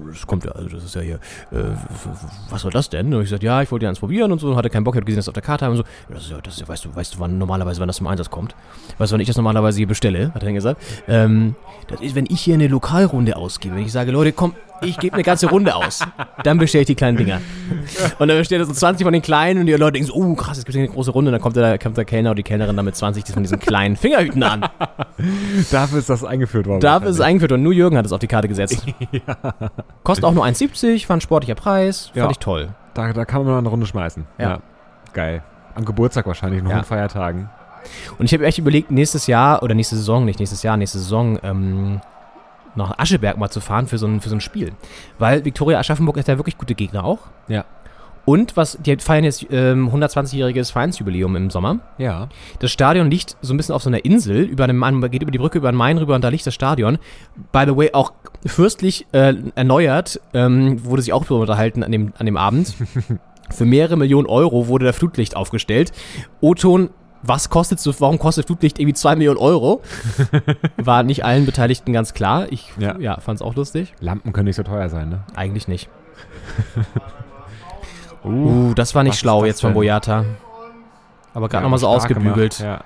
[0.09, 1.17] das kommt ja, also das ist ja hier,
[1.51, 1.65] äh,
[2.49, 3.13] was soll das denn?
[3.13, 4.95] Und ich sagte, ja, ich wollte ja eins probieren und so, und hatte keinen Bock,
[4.95, 6.55] ich hatte gesehen, dass es auf der Karte haben und so, das ist ja, das
[6.55, 8.55] ist ja, weißt du, weißt du, wann normalerweise, wann das zum Einsatz kommt?
[8.99, 10.81] Weißt du, wann ich das normalerweise hier bestelle, hat er dann gesagt.
[11.09, 11.57] Ähm,
[11.89, 15.15] das ist, wenn ich hier eine Lokalrunde ausgebe, wenn ich sage, Leute, komm, ich gebe
[15.15, 16.01] eine ganze Runde aus,
[16.43, 17.41] dann bestelle ich die kleinen Dinger.
[18.19, 20.35] Und dann bestellt er so 20 von den kleinen und die Leute denken so, oh
[20.35, 22.37] krass, jetzt gibt es eine große Runde, und dann kommt der, kommt der Kellner oder
[22.37, 24.67] die Kellnerin dann mit 20 von diesen kleinen Fingerhüten an.
[25.71, 26.81] Dafür ist das eingeführt worden.
[26.81, 28.85] Dafür ist es eingeführt und nur Jürgen hat es auf die Karte gesetzt.
[30.05, 32.31] Kostet auch nur 1,70, war ein sportlicher Preis, fand Ja.
[32.31, 32.69] ich toll.
[32.95, 34.27] Da, da kann man mal eine Runde schmeißen.
[34.39, 34.61] Ja.
[35.13, 35.43] Geil.
[35.75, 36.79] Am Geburtstag wahrscheinlich, noch Ja.
[36.79, 37.51] an Feiertagen.
[38.19, 41.39] Und ich habe echt überlegt, nächstes Jahr, oder nächste Saison, nicht nächstes Jahr, nächste Saison,
[41.43, 42.01] ähm,
[42.77, 44.73] nach Ascheberg mal zu fahren für so ein, für so ein Spiel.
[45.19, 47.21] Weil Viktoria Aschaffenburg ist ja wirklich gute Gegner auch.
[47.49, 47.65] Ja.
[48.27, 51.79] Und was, die feiern jetzt ähm, 120-jähriges Vereinsjubiläum im Sommer.
[51.97, 52.29] Ja.
[52.59, 55.31] Das Stadion liegt so ein bisschen auf so einer Insel, über einem, man geht über
[55.31, 56.99] die Brücke über den Main rüber und da liegt das Stadion.
[57.53, 58.13] By the way, auch
[58.45, 62.75] fürstlich äh, erneuert, ähm, wurde sich auch darüber unterhalten an dem, an dem Abend.
[63.51, 65.93] Für mehrere Millionen Euro wurde da Flutlicht aufgestellt.
[66.41, 66.91] O-Ton,
[67.23, 69.83] was kostet so, warum kostet Flutlicht irgendwie zwei Millionen Euro?
[70.77, 72.47] War nicht allen Beteiligten ganz klar.
[72.53, 72.97] Ich Ja.
[72.99, 73.19] ja.
[73.21, 73.95] fand es auch lustig.
[74.01, 75.21] Lampen können nicht so teuer sein, ne?
[75.35, 75.89] Eigentlich nicht.
[78.25, 79.73] Uh, das war nicht schlau jetzt von?
[79.73, 80.25] Boyata.
[81.33, 82.59] Aber gerade Ja, nochmal so ausgebügelt.
[82.59, 82.85] gemacht, Ja.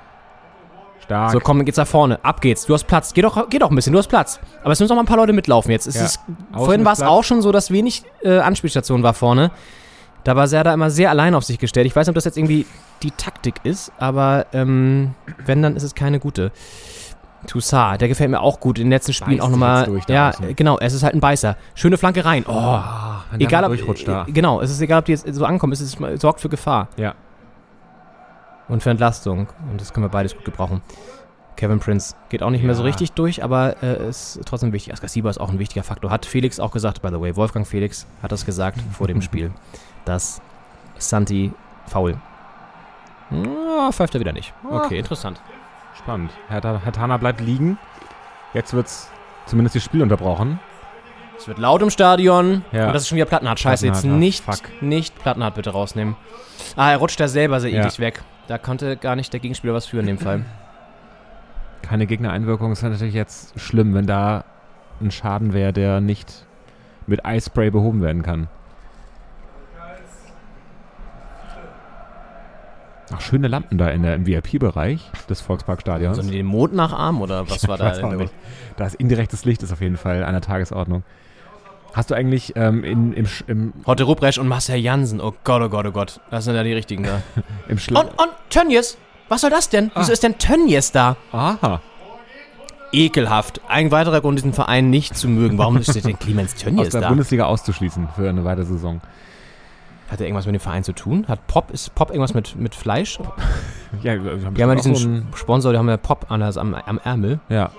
[1.02, 1.30] Stark.
[1.30, 2.22] So, komm, geht's nach vorne.
[2.24, 2.66] Ab geht's.
[2.66, 3.14] Du hast Platz.
[3.14, 4.38] Geh doch, geh doch ein bisschen, du hast Platz.
[4.62, 5.86] Aber es müssen auch mal ein paar Leute mitlaufen jetzt.
[5.94, 6.02] Ja.
[6.04, 6.20] ist,
[6.52, 9.50] vorhin war es auch schon so, dass wenig äh, Anspielstation war vorne.
[10.24, 11.86] Da war Serda immer sehr allein auf sich gestellt.
[11.86, 12.66] Ich weiß nicht, ob das jetzt irgendwie
[13.02, 15.14] die Taktik ist, aber ähm,
[15.46, 16.52] wenn, dann ist es keine gute.
[17.46, 18.78] Toussaint, der gefällt mir auch gut.
[18.78, 19.86] In den letzten Spielen Beißt auch nochmal.
[19.86, 20.54] durch Ja, außen.
[20.56, 21.56] genau, es ist halt ein Beißer.
[21.74, 22.44] Schöne Flanke rein.
[22.46, 22.52] Oh,
[23.32, 23.70] der egal ob.
[23.70, 24.26] durchrutscht da.
[24.28, 25.72] äh, Genau, es ist egal, ob die jetzt so ankommen.
[25.72, 26.88] Es ist, es sorgt für Gefahr.
[26.98, 27.14] Ja.
[28.68, 29.48] Und für Entlastung.
[29.70, 30.82] Und das können wir beides gut gebrauchen.
[31.56, 32.86] Kevin Prince geht auch nicht mehr so Ja.
[32.88, 34.92] richtig durch, aber äh, ist trotzdem wichtig.
[34.92, 36.10] Askasiba ist auch ein wichtiger Faktor.
[36.10, 39.50] Hat Felix auch gesagt, by the way, Wolfgang Felix hat das gesagt vor dem Spiel,
[40.04, 40.40] dass
[40.98, 41.52] Santi
[41.86, 42.16] faul.
[43.30, 44.52] Ja, pfeift er wieder nicht.
[44.68, 45.40] Okay, interessant.
[45.96, 46.32] Spannend.
[46.48, 47.78] Herr, Herr Tana bleibt liegen.
[48.54, 49.10] Jetzt wird's
[49.46, 50.58] zumindest das Spiel unterbrochen.
[51.38, 52.64] Es wird laut im Stadion.
[52.72, 52.88] Ja.
[52.88, 53.60] Und das ist schon wieder Plattenhardt.
[53.60, 54.82] Scheiße, jetzt Plattenhardt, ah, nicht, fuck.
[54.82, 56.16] nicht Plattenhardt bitte rausnehmen.
[56.76, 57.80] Ah, er rutscht da selber sehr Ja.
[57.80, 58.22] eklig weg.
[58.48, 60.44] Da konnte gar nicht der Gegenspieler was für in dem Fall.
[61.82, 62.70] Keine Gegnereinwirkung.
[62.70, 64.44] Das wäre natürlich jetzt schlimm, wenn da
[65.00, 66.44] ein Schaden wäre, der nicht
[67.06, 68.48] mit Eispray behoben werden kann.
[73.12, 76.16] Ach, schöne Lampen da in der, im VIP-Bereich des Volksparkstadions.
[76.16, 77.90] Sollen die den Mond nachahmen oder was war Ich da?
[77.90, 78.32] weiß auch nicht.
[78.76, 81.02] Da ist indirektes Licht ist auf jeden Fall an der Tagesordnung.
[81.92, 85.20] Hast du eigentlich ähm, in, im, im, Hotte Rupprecht und Marcel Jansen.
[85.20, 86.20] Oh Gott, oh Gott, oh Gott.
[86.30, 87.22] Das sind ja die richtigen da.
[87.68, 88.96] im Schla Und, und Tönnies.
[89.28, 89.90] Was soll das denn?
[89.94, 91.16] Wieso ist denn Tönnies da?
[91.32, 91.80] Aha.
[92.92, 93.60] Ekelhaft.
[93.68, 95.58] Ein weiterer Grund, diesen Verein nicht zu mögen.
[95.58, 97.08] Warum ist denn Clemens Aus Tönnies der da?
[97.08, 99.00] Bundesliga auszuschließen für eine weitere Saison.
[100.10, 101.26] Hat er irgendwas mit dem Verein zu tun?
[101.28, 103.18] Hat Pop, ist Pop irgendwas mit, mit Fleisch?
[104.02, 107.00] Ja, wir Wir haben ja diesen Sponsor, die haben ja Pop an das, am, am
[107.02, 107.40] Ärmel.
[107.48, 107.70] Ja.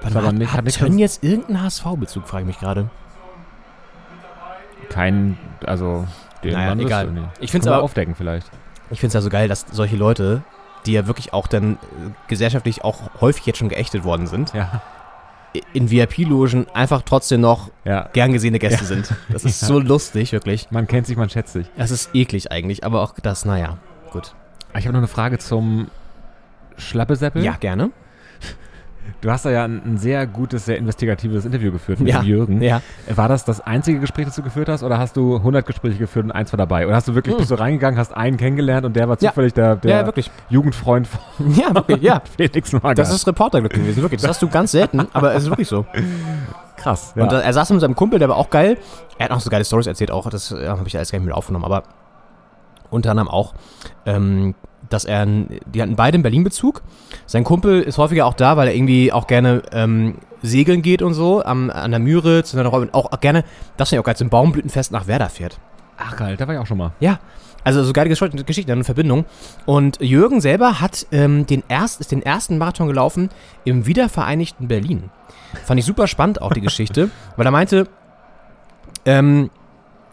[0.00, 2.88] Warte mal, aber hat, nicht- hat hat nichts- Tönnies irgendeinen HSV-Bezug, frage ich mich gerade.
[4.88, 5.36] Kein,
[5.66, 6.06] also,
[6.44, 7.30] den Naja, egal.
[7.40, 8.48] Ich Können wir aber- aufdecken vielleicht.
[8.90, 10.42] Ich finde es ja so geil, dass solche Leute,
[10.86, 11.76] die ja wirklich auch dann äh,
[12.28, 14.80] gesellschaftlich auch häufig jetzt schon geächtet worden sind, Ja.
[15.72, 18.08] In VIP-Logen einfach trotzdem noch Ja.
[18.12, 18.86] gern gesehene Gäste Ja.
[18.86, 19.14] sind.
[19.30, 20.70] Das ist so lustig, wirklich.
[20.70, 21.66] Man kennt sich, man schätzt sich.
[21.76, 23.78] Das ist eklig eigentlich, aber auch das, naja,
[24.12, 24.34] gut.
[24.76, 25.88] Ich habe noch eine Frage zum
[26.76, 27.42] Schlappeseppel.
[27.44, 27.90] Ja, gerne.
[29.20, 32.60] Du hast da ja ein, ein sehr gutes, sehr investigatives Interview geführt mit Ja, Jürgen.
[32.62, 32.80] ja.
[33.14, 34.82] War das das einzige Gespräch, das du geführt hast?
[34.82, 36.86] Oder hast du 100 Gespräche geführt und eins war dabei?
[36.86, 37.38] Oder hast du wirklich, Hm.
[37.40, 39.30] bist du reingegangen, hast einen kennengelernt und der war Ja.
[39.30, 40.30] zufällig der, der Ja, wirklich.
[40.50, 41.20] Jugendfreund von
[41.54, 42.22] Ja, wirklich, ja.
[42.36, 42.98] Felix Magath?
[42.98, 44.20] Das ist Reporterglück gewesen, wirklich.
[44.20, 45.84] Das hast du ganz selten, aber es ist wirklich so.
[46.76, 47.12] krass.
[47.16, 48.78] Und er saß mit seinem Kumpel, der war auch geil.
[49.18, 51.26] Er hat auch so geile Stories erzählt, auch das äh, habe ich alles gar nicht
[51.26, 51.82] mit aufgenommen, aber
[52.90, 53.54] unter anderem auch,
[54.06, 54.54] ähm,
[54.88, 56.82] dass er, die hatten beide einen Berlin-Bezug.
[57.26, 61.14] Sein Kumpel ist häufiger auch da, weil er irgendwie auch gerne ähm, segeln geht und
[61.14, 63.44] so, am, an der Müritz und dann auch, auch gerne,
[63.76, 65.58] das finde ich auch geil, zum Baumblütenfest nach Werder fährt.
[65.98, 66.92] Ach geil, da war ich auch schon mal.
[67.00, 67.18] Ja,
[67.64, 69.24] also so geile Gesch- Geschichten in Verbindung.
[69.66, 73.30] Und Jürgen selber hat ähm, den, erst, ist den ersten Marathon gelaufen
[73.64, 75.10] im wiedervereinigten Berlin.
[75.64, 77.88] Fand ich super spannend auch die Geschichte, weil er meinte,
[79.04, 79.50] ähm,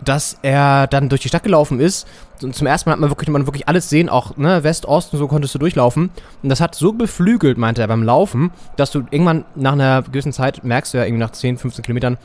[0.03, 2.07] dass er dann durch die Stadt gelaufen ist.
[2.43, 5.13] Und zum ersten Mal hat man wirklich, man wirklich alles sehen, auch ne, West, Ost
[5.13, 6.09] und so konntest du durchlaufen.
[6.43, 10.33] Und das hat so beflügelt, meinte er beim Laufen, dass du irgendwann nach einer gewissen
[10.33, 12.17] Zeit merkst du ja irgendwie nach 10, 15 Kilometern,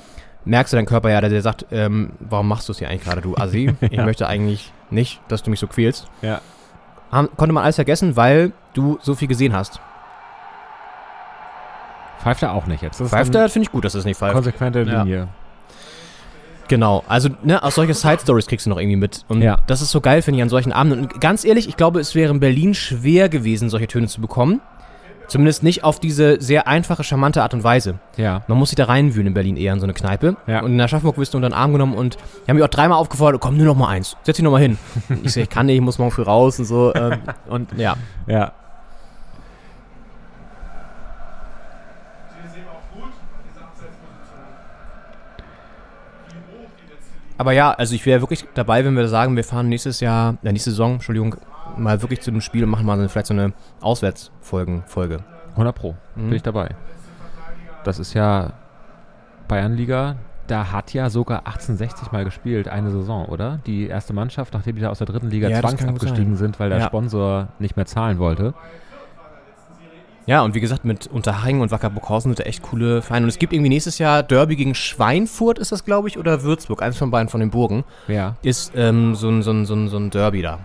[0.45, 3.05] merkst du deinen Körper ja, der, der sagt, ähm, warum machst du es hier eigentlich
[3.05, 3.73] gerade, du Assi?
[3.81, 4.05] Ich Ja.
[4.05, 6.07] möchte eigentlich nicht, dass du mich so quälst.
[6.23, 6.41] Ja.
[7.13, 9.81] Haben, konnte man alles vergessen, weil du so viel gesehen hast.
[12.23, 13.01] Pfeift er auch nicht jetzt.
[13.01, 14.35] Das Pfeift er, finde ich gut, dass es nicht pfeift.
[14.35, 15.29] Konsequente Ja.
[16.71, 19.25] Genau, also ne, aus solchen Side-Stories kriegst du noch irgendwie mit.
[19.27, 19.59] Und Ja.
[19.67, 21.01] das ist so geil, finde ich, an solchen Abenden.
[21.01, 24.61] Und ganz ehrlich, ich glaube, es wäre in Berlin schwer gewesen, solche Töne zu bekommen.
[25.27, 27.99] Zumindest nicht auf diese sehr einfache, charmante Art und Weise.
[28.17, 28.43] Ja.
[28.47, 30.37] Man muss sich da reinwühlen in Berlin eher in so eine Kneipe.
[30.47, 30.63] Ja.
[30.63, 32.15] Und in Aschaffenburg wirst du unter den Arm genommen und
[32.47, 34.61] die haben mich auch dreimal aufgefordert, komm, nur noch mal eins, setz dich noch mal
[34.61, 34.79] hin.
[35.25, 36.95] ich so, ich kann nicht, ich muss morgen früh raus und so.
[36.95, 37.19] Ähm,
[37.49, 37.97] und ja,
[38.29, 38.53] Ja.
[42.29, 43.11] Sie ist eben auch gut,
[43.49, 44.47] diese Abseitsposition.
[46.29, 46.35] Wie
[46.65, 47.30] hoch die letzte Linie.
[47.41, 50.53] Aber ja, also ich wäre wirklich dabei, wenn wir sagen, wir fahren nächstes Jahr, äh,
[50.53, 51.37] nächste Saison, Entschuldigung,
[51.77, 55.21] mal wirklich zu dem Spiel und machen mal so, vielleicht so eine Auswärtsfolgen-Folge.
[55.53, 55.95] 100 Pro.
[56.17, 56.29] Mhm.
[56.29, 56.75] Bin ich dabei.
[57.85, 58.53] Das ist ja
[59.49, 60.17] Bayernliga.
[60.49, 63.61] Da hat ja sogar 1860 mal gespielt, eine Saison, oder?
[63.67, 66.81] Die erste Mannschaft, nachdem die da aus der dritten Liga Ja, zwangsabgestiegen sind, weil der
[66.81, 66.87] Ja.
[66.87, 68.53] Sponsor nicht mehr zahlen wollte.
[70.27, 73.25] Ja, und wie gesagt, mit Unterhaching und Wacker Burghausen sind da echt coole Vereine.
[73.25, 76.83] Und es gibt irgendwie nächstes Jahr Derby gegen Schweinfurt, ist das, glaube ich, oder Würzburg,
[76.83, 79.89] eins von beiden von den Burgen, Ja, ist ähm, so, ein, so, ein, so, ein,
[79.89, 80.59] so ein Derby da.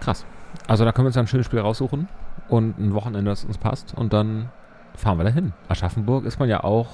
[0.00, 0.24] krass.
[0.66, 2.08] Also da können wir uns ja ein schönes Spiel raussuchen
[2.48, 3.94] und ein Wochenende, das uns passt.
[3.94, 4.50] Und dann
[4.96, 5.52] fahren wir dahin.
[5.68, 6.88] Aschaffenburg ist man ja auch,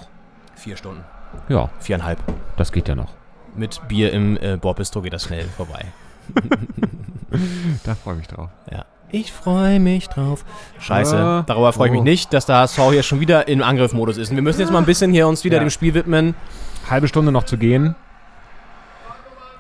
[0.54, 1.02] Vier Stunden.
[1.48, 2.18] ja, Viereinhalb.
[2.56, 3.12] das geht ja noch.
[3.56, 5.86] Mit Bier im äh, Bordbistro geht das schnell vorbei.
[7.84, 8.50] Da freue ich mich drauf.
[8.70, 8.84] Ja.
[9.14, 10.44] Ich freue mich drauf.
[10.80, 12.04] Scheiße, Ah, darüber freue ich mich oh.
[12.04, 14.30] nicht, dass der HSV hier schon wieder im Angriffmodus ist.
[14.30, 15.62] Und wir müssen jetzt mal ein bisschen hier uns wieder Ja.
[15.62, 16.34] dem Spiel widmen.
[16.90, 17.94] Halbe Stunde noch zu gehen.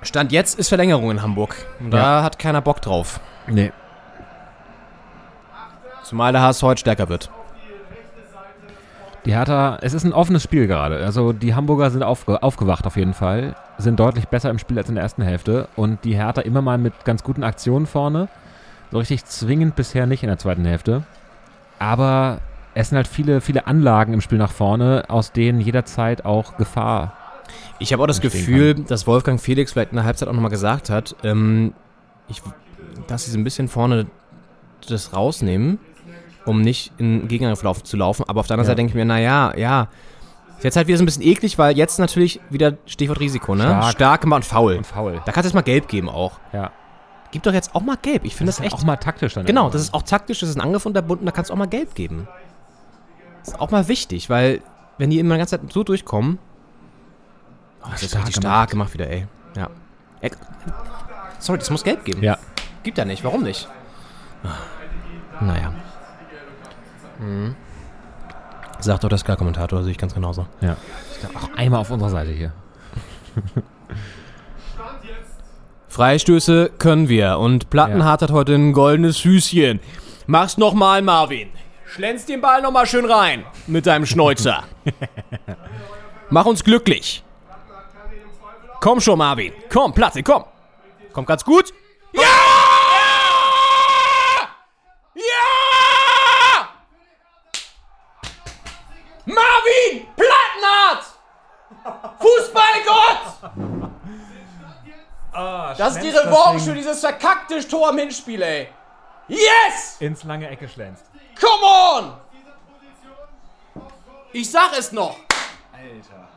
[0.02, 1.54] Stand jetzt ist Verlängerung in Hamburg.
[1.78, 3.20] Und da hat keiner Bock drauf.
[3.46, 3.70] Nee.
[6.02, 7.30] Zumal der HSV heute stärker wird.
[9.26, 10.96] Die Hertha, es ist ein offenes Spiel gerade.
[10.96, 14.88] Also die Hamburger sind aufge aufgewacht auf jeden Fall, sind deutlich besser im Spiel als
[14.88, 18.28] in der ersten Hälfte und die Hertha immer mal mit ganz guten Aktionen vorne.
[18.90, 21.02] So richtig zwingend bisher nicht in der zweiten Hälfte.
[21.78, 22.38] Aber
[22.74, 27.12] es sind halt viele, viele Anlagen im Spiel nach vorne, aus denen jederzeit auch Gefahr.
[27.78, 30.90] Ich habe auch das Gefühl, dass Wolfgang Felix vielleicht in der Halbzeit auch nochmal gesagt
[30.90, 31.72] hat, ähm,
[32.28, 32.42] ich,
[33.06, 34.06] dass sie so ein bisschen vorne
[34.88, 35.78] das rausnehmen,
[36.46, 38.24] um nicht in Gegenangriff zu laufen.
[38.28, 38.70] Aber auf der anderen Ja.
[38.70, 39.88] Seite denke ich mir, naja, ja.
[40.58, 43.64] Ist jetzt halt wieder so ein bisschen eklig, weil jetzt natürlich wieder Stichwort Risiko, ne?
[43.64, 43.92] Stark.
[43.92, 44.76] Stark und faul.
[44.76, 45.20] Und faul.
[45.26, 46.38] Da kannst du jetzt mal gelb geben auch.
[46.52, 46.70] Ja.
[47.34, 48.24] Gib doch jetzt auch mal gelb.
[48.24, 48.74] Ich finde das, ist ja echt.
[48.74, 49.44] auch mal taktisch dann.
[49.44, 49.72] genau, irgendwann.
[49.72, 51.96] das ist auch taktisch, das ist ein Angriff unterbunden, da kannst du auch mal gelb
[51.96, 52.28] geben.
[53.40, 54.62] Das ist auch mal wichtig, weil
[54.98, 56.38] wenn die immer die ganze Zeit so durchkommen.
[57.82, 59.26] Oh, das ist Stark richtig stark gemacht wieder, ey.
[59.56, 59.68] Ja.
[60.20, 60.30] Ey,
[61.40, 62.22] Sorry, das muss gelb geben.
[62.22, 62.38] Ja.
[62.84, 63.68] Gibt ja nicht, warum nicht?
[65.40, 65.74] Naja.
[67.18, 67.56] Mhm.
[68.78, 70.46] Sagt doch der Sky-Kommentator, sehe ich ganz genauso.
[70.60, 70.76] Ja.
[71.34, 72.52] Auch einmal auf unserer Seite hier.
[75.94, 79.78] Freistöße können wir und Plattenhardt hat heute ein goldenes Füßchen.
[80.26, 81.50] Mach's nochmal, Marvin.
[81.86, 84.64] Schlänz den Ball nochmal schön rein mit deinem Schnäuzer.
[86.30, 87.22] Mach uns glücklich.
[88.80, 89.52] Komm schon, Marvin.
[89.72, 90.42] Komm, Platte, komm.
[91.12, 91.72] Kommt ganz gut.
[92.12, 92.22] Ja!
[95.14, 96.68] Ja!
[99.26, 100.08] Marvin!
[100.16, 100.43] Plattenhardt!
[105.78, 108.68] Das ist die Revanche für dieses verkackte Tor im Hinspiel, ey.
[109.28, 109.96] Yes!
[110.00, 111.04] Ins lange Ecke schlänzt.
[111.40, 112.14] Come on!
[114.32, 115.16] Ich sag es noch.
[115.72, 116.28] Alter.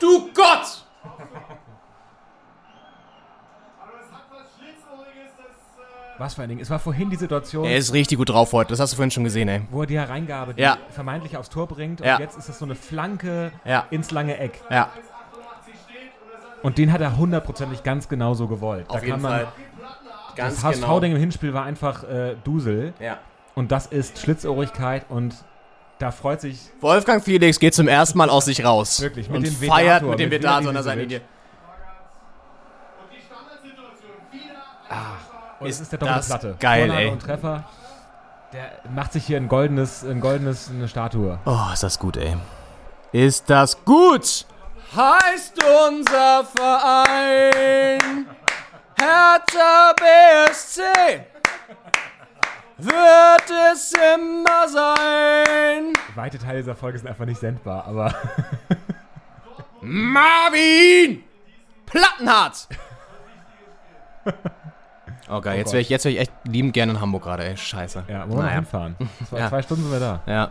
[0.00, 0.84] Du Gott!
[6.18, 6.60] Was für ein Ding.
[6.60, 9.10] Es war vorhin die Situation, Er ist richtig gut drauf heute, das hast du vorhin
[9.10, 9.62] schon gesehen, ey.
[9.70, 10.76] wo er die Hereingabe, die Ja.
[10.90, 12.00] vermeintlich aufs Tor bringt.
[12.00, 12.18] Und Ja.
[12.20, 13.86] jetzt ist es so eine Flanke Ja.
[13.90, 14.60] ins lange Eck.
[14.70, 14.90] Ja,
[16.62, 18.88] Und den hat er hundertprozentig ganz genau so gewollt.
[18.88, 19.48] auf jeden Fall.
[20.36, 22.94] Ganz Das HSV-Ding im Hinspiel war einfach äh, Dusel.
[23.00, 23.18] Ja.
[23.54, 25.34] Und das ist Schlitzohrigkeit und
[25.98, 29.00] da freut sich Wolfgang Felix geht zum ersten Mal aus sich raus.
[29.02, 30.84] Wirklich, mit und dem feiert mit dem Veli an der Ibisevic.
[30.84, 31.20] Seitenlinie.
[35.60, 36.56] Und Ist es ist der doppelte das Platte.
[36.58, 37.12] geil, Vorlage ey.
[37.12, 37.64] und Treffer.
[38.52, 41.38] Der macht sich hier ein goldenes, ein goldenes, eine Statue.
[41.46, 42.36] Oh, ist das gut, ey.
[43.12, 44.46] Ist das gut?
[44.94, 45.54] Heißt
[45.88, 48.26] unser Verein
[48.98, 50.82] Hertha BSC
[52.76, 55.92] wird es immer sein.
[56.14, 58.14] Weite Teile dieser Folge sind einfach nicht sendbar, aber
[59.80, 61.22] Marvin
[61.86, 62.68] Plattenhardt.
[65.28, 67.56] Okay, jetzt wäre ich, jetzt wär ich echt liebend gerne in Hamburg gerade, ey.
[67.56, 68.04] Scheiße.
[68.08, 68.54] ja, wollen wir Naja.
[68.56, 68.96] hinfahren.
[69.28, 69.48] Zwei, Ja.
[69.48, 70.20] zwei Stunden sind wir da.
[70.26, 70.50] Ja.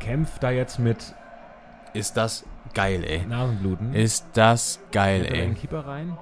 [0.00, 1.14] Kämpft da jetzt mit
[1.94, 2.44] Ist das
[2.74, 3.24] geil, ey.
[3.26, 3.94] Nasenbluten.
[3.94, 5.32] Ist das geil, ey.
[5.42, 6.16] den Keeper rein.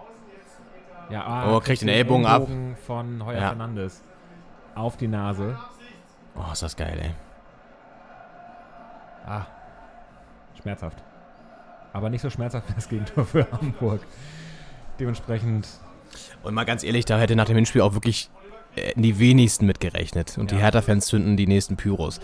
[1.11, 2.47] Ja, ah, Oh, kriegt den Ellbogen ab.
[2.87, 3.49] Von Heuer Ja.
[3.49, 4.03] Fernandes.
[4.75, 5.59] Auf die Nase.
[6.37, 7.15] Oh, ist das geil, ey.
[9.27, 9.47] Ah.
[10.61, 11.03] Schmerzhaft.
[11.93, 14.01] Aber nicht so schmerzhaft wie das Gegentor für Hamburg.
[14.99, 15.67] Dementsprechend.
[16.43, 18.31] Und mal ganz ehrlich, da hätte nach dem Hinspiel auch wirklich
[18.95, 20.39] die wenigsten mitgerechnet.
[20.39, 22.21] Und die Hertha-Fans zünden die nächsten Pyros.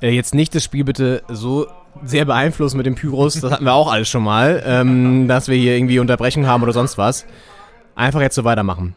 [0.00, 1.66] Äh, jetzt nicht das Spiel bitte so
[2.04, 5.56] sehr beeinflussen mit den Pyros, das hatten wir auch alles schon mal, ähm, dass wir
[5.56, 7.26] hier irgendwie Unterbrechung haben oder sonst was.
[7.96, 8.94] Einfach jetzt so weitermachen.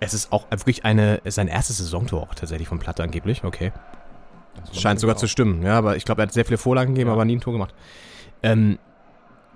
[0.00, 3.72] Es ist auch wirklich eine, ist sein erstes Saisontor auch tatsächlich von Platte angeblich, okay.
[4.72, 7.24] Scheint sogar zu stimmen, ja, aber ich glaube, er hat sehr viele Vorlagen gegeben, aber
[7.24, 7.74] nie ein Tor gemacht.
[8.42, 8.78] Ähm,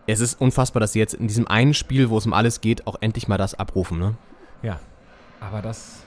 [0.07, 2.87] es ist unfassbar, dass sie jetzt in diesem einen Spiel, wo es um alles geht,
[2.87, 4.15] auch endlich mal das abrufen, ne?
[4.63, 4.81] Ja.
[5.41, 6.03] Aber das.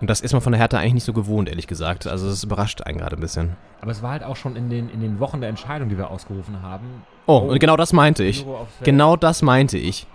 [0.00, 2.06] Und das ist man von der Hertha eigentlich nicht so gewohnt, ehrlich gesagt.
[2.06, 3.56] Also es überrascht einen gerade ein bisschen.
[3.80, 6.10] Aber es war halt auch schon in den, in den Wochen der Entscheidung, die wir
[6.10, 7.02] ausgerufen haben.
[7.26, 8.46] Oh, und genau das meinte ich.
[8.84, 10.06] Genau das meinte ich.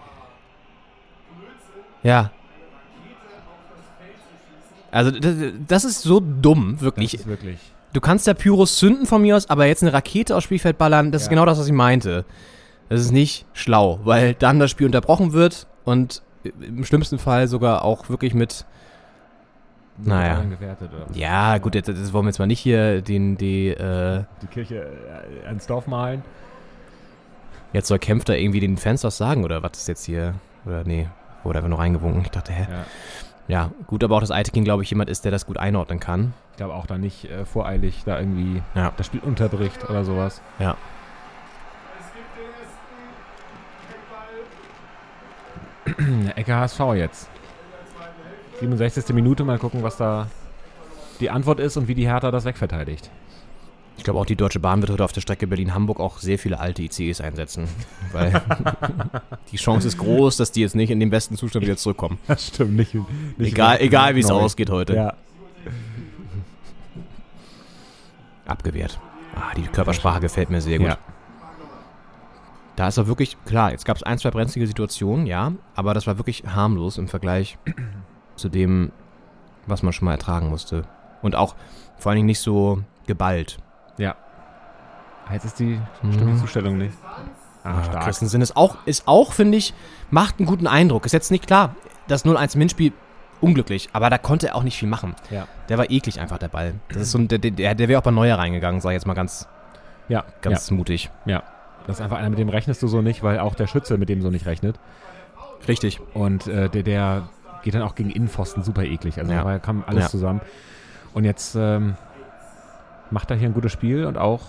[2.01, 2.31] Ja.
[4.91, 5.35] Also das,
[5.67, 7.13] das ist so dumm, Das wirklich.
[7.15, 7.59] ist wirklich.
[7.93, 11.11] Du kannst ja Pyros zünden von mir aus, aber jetzt eine Rakete aufs Spielfeld ballern,
[11.11, 11.31] das ist Ja.
[11.31, 12.25] genau das, was ich meinte.
[12.89, 17.83] Das ist nicht schlau, weil dann das Spiel unterbrochen wird und im schlimmsten Fall sogar
[17.83, 18.65] auch wirklich mit
[19.97, 20.41] Naja.
[20.41, 21.05] Gewertet, oder?
[21.17, 24.87] Ja, gut, jetzt, jetzt wollen wir jetzt mal nicht hier den, die, äh, Die Kirche
[25.43, 26.23] äh, ans Dorf malen.
[27.73, 30.33] jetzt soll Kempf da irgendwie den Fans was sagen oder was ist jetzt hier?
[30.65, 31.07] Oder nee,
[31.43, 32.21] wurde einfach nur reingewunken.
[32.21, 32.67] Ich dachte, hä?
[32.69, 32.85] Ja.
[33.49, 36.33] Ja, gut, aber auch, dass Eitekin, glaube ich, jemand ist, der das gut einordnen kann.
[36.51, 38.93] Ich glaube auch da nicht äh, voreilig da irgendwie Ja.
[38.95, 40.41] das Spiel unterbricht oder sowas.
[40.59, 40.77] Ja.
[46.35, 47.29] Ecke HSV jetzt.
[48.59, 49.13] 67.
[49.13, 50.27] Minute, mal gucken, was da
[51.19, 53.09] die Antwort ist und wie die Hertha das wegverteidigt.
[53.97, 56.59] Ich glaube auch, die Deutsche Bahn wird heute auf der Strecke Berlin-Hamburg auch sehr viele
[56.59, 57.67] alte ICEs einsetzen.
[58.11, 58.41] Weil
[59.51, 62.17] die Chance ist groß, dass die jetzt nicht in den besten Zustand wieder zurückkommen.
[62.27, 62.95] Das stimmt, nicht.
[62.95, 64.95] nicht Egal, egal wie es ausgeht heute.
[64.95, 65.13] Ja.
[68.45, 68.99] Abgewehrt.
[69.35, 70.87] Ah, die Körpersprache gefällt mir sehr gut.
[70.87, 70.97] Ja.
[72.75, 76.07] Da ist er wirklich, klar, jetzt gab es ein, zwei brenzlige Situationen, ja, aber das
[76.07, 77.57] war wirklich harmlos im Vergleich
[78.35, 78.91] zu dem,
[79.67, 80.83] was man schon mal ertragen musste.
[81.21, 81.55] Und auch
[81.97, 83.57] vor allen Dingen nicht so geballt.
[83.97, 84.15] Ja.
[85.27, 85.79] Ah, Jetzt ist die
[86.11, 86.95] stimmt die Zustellung nicht.
[87.63, 88.03] Ah, Ja, stark.
[88.05, 89.73] Christensen ist auch, ist auch finde ich,
[90.09, 91.05] macht einen guten Eindruck.
[91.05, 91.75] Ist jetzt nicht klar,
[92.07, 92.91] das 0-1 im Hinspiel
[93.39, 95.15] unglücklich, aber da konnte er auch nicht viel machen.
[95.29, 95.47] Ja.
[95.69, 96.73] Der war eklig einfach, der Ball.
[96.89, 99.05] Das ist so ein, der, der, der wäre auch bei Neuer reingegangen, sag ich jetzt
[99.05, 99.47] mal ganz,
[100.09, 101.09] Ja, ganz mutig.
[101.25, 101.43] ja.
[101.87, 104.09] Das ist einfach einer, mit dem rechnest du so nicht, weil auch der Schütze mit
[104.09, 104.79] dem so nicht rechnet.
[105.67, 105.99] Richtig.
[106.13, 107.23] Und äh, der, der
[107.63, 109.19] geht dann auch gegen Innenpfosten super eklig.
[109.19, 109.43] Also Ja.
[109.43, 110.09] da kam alles Ja.
[110.09, 110.41] zusammen.
[111.13, 111.95] Und jetzt ähm,
[113.11, 114.41] macht er hier ein gutes Spiel und auch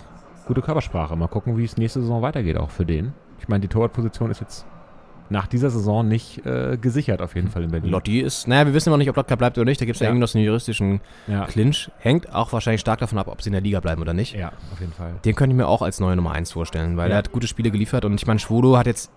[0.47, 1.17] gute Körpersprache.
[1.17, 3.13] Mal gucken, wie es nächste Saison weitergeht, auch für den.
[3.41, 4.65] Ich meine, die Torwartposition ist jetzt
[5.31, 7.91] nach dieser Saison nicht äh, gesichert, auf jeden Fall in Berlin.
[7.91, 9.81] Lotti ist, naja, wir wissen noch nicht, ob Lotka bleibt oder nicht.
[9.81, 10.05] Da gibt es ja.
[10.05, 10.11] Ja.
[10.11, 11.47] irgendwie noch so einen juristischen Ja.
[11.47, 11.91] Clinch.
[11.99, 14.35] Hängt auch wahrscheinlich stark davon ab, ob sie in der Liga bleiben oder nicht.
[14.35, 15.15] Ja, auf jeden Fall.
[15.25, 17.15] Den könnte ich mir auch als neue Nummer 1 vorstellen, weil Ja.
[17.17, 19.11] er hat gute Spiele geliefert und ich meine, Schwodo hat jetzt,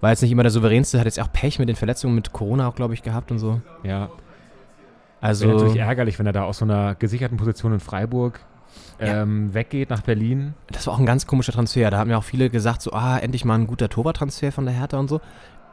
[0.00, 2.68] war jetzt nicht immer der souveränste, hat jetzt auch Pech mit den Verletzungen mit Corona
[2.68, 3.60] auch, glaube ich, gehabt und so.
[3.82, 4.08] Ja.
[5.20, 8.40] Also, Wäre natürlich ärgerlich, wenn er da aus so einer gesicherten Position in Freiburg
[9.00, 9.22] Ja.
[9.22, 10.54] ähm, weggeht nach Berlin.
[10.70, 11.90] das war auch ein ganz komischer Transfer.
[11.90, 14.74] Da haben ja auch viele gesagt, so, ah, endlich mal ein guter Torwarttransfer von der
[14.74, 15.20] Hertha und so.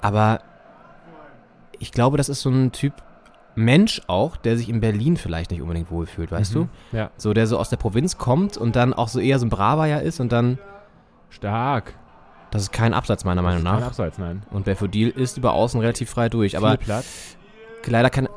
[0.01, 0.41] Aber
[1.77, 2.93] ich glaube, das ist so ein Typ
[3.55, 6.69] Mensch auch, der sich in Berlin vielleicht nicht unbedingt wohlfühlt, weißt Mhm.
[6.91, 6.97] du?
[6.97, 7.09] Ja.
[7.17, 9.85] So, der so aus der Provinz kommt und dann auch so eher so ein Braver
[9.85, 10.57] ja ist und dann,
[11.29, 11.93] Stark.
[12.51, 13.87] das ist kein Absatz meiner Meinung Kein nach.
[13.87, 14.43] Abseits, nein.
[14.51, 17.35] Und Belfodil ist über außen relativ frei durch, aber Platz.
[17.85, 18.29] leider kann.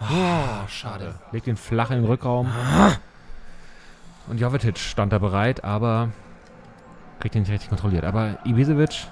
[0.00, 1.14] Ah, schade.
[1.32, 2.48] Legt ihn flach in den Rückraum.
[4.28, 6.08] Und Jovetic stand da bereit, aber
[7.20, 8.04] kriegt ihn nicht richtig kontrolliert.
[8.04, 9.06] Aber Ibisevic,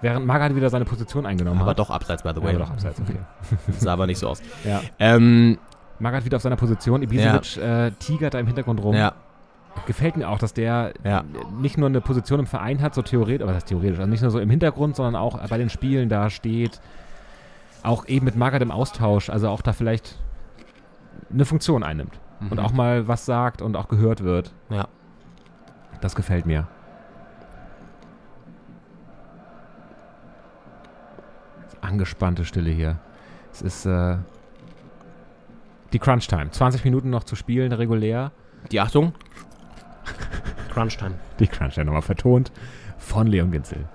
[0.00, 1.78] während Magath wieder seine Position eingenommen Aber hat.
[1.78, 2.54] doch abseits, by the Ja, way.
[2.54, 3.18] aber doch abseits, okay.
[3.78, 4.42] Sah aber nicht so aus.
[4.64, 4.80] Ja.
[4.98, 5.58] Ähm,
[5.98, 7.02] Magath wieder auf seiner Position.
[7.02, 8.94] Ibisevic äh, tigert da im Hintergrund rum.
[8.94, 9.12] ja,
[9.86, 11.22] Gefällt mir auch, dass der Ja.
[11.60, 14.22] nicht nur eine Position im Verein hat, so theoretisch, aber das ist theoretisch, also nicht
[14.22, 16.80] nur so im Hintergrund, sondern auch bei den Spielen da steht.
[17.82, 20.16] Auch eben mit Magath im Austausch, also auch da vielleicht
[21.32, 22.18] eine Funktion einnimmt.
[22.40, 24.52] Und auch mal was sagt und auch gehört wird.
[24.70, 24.88] ja.
[26.02, 26.68] Das gefällt mir.
[31.80, 32.98] Angespannte Stille hier.
[33.52, 34.18] Es ist äh,
[35.92, 36.50] die Crunch Time.
[36.50, 38.32] 20 Minuten noch zu spielen, regulär.
[38.70, 39.14] Die Achtung.
[40.70, 41.14] Crunch Time.
[41.38, 42.52] Die Crunch Time nochmal vertont
[42.98, 43.86] von Leon Ginzel.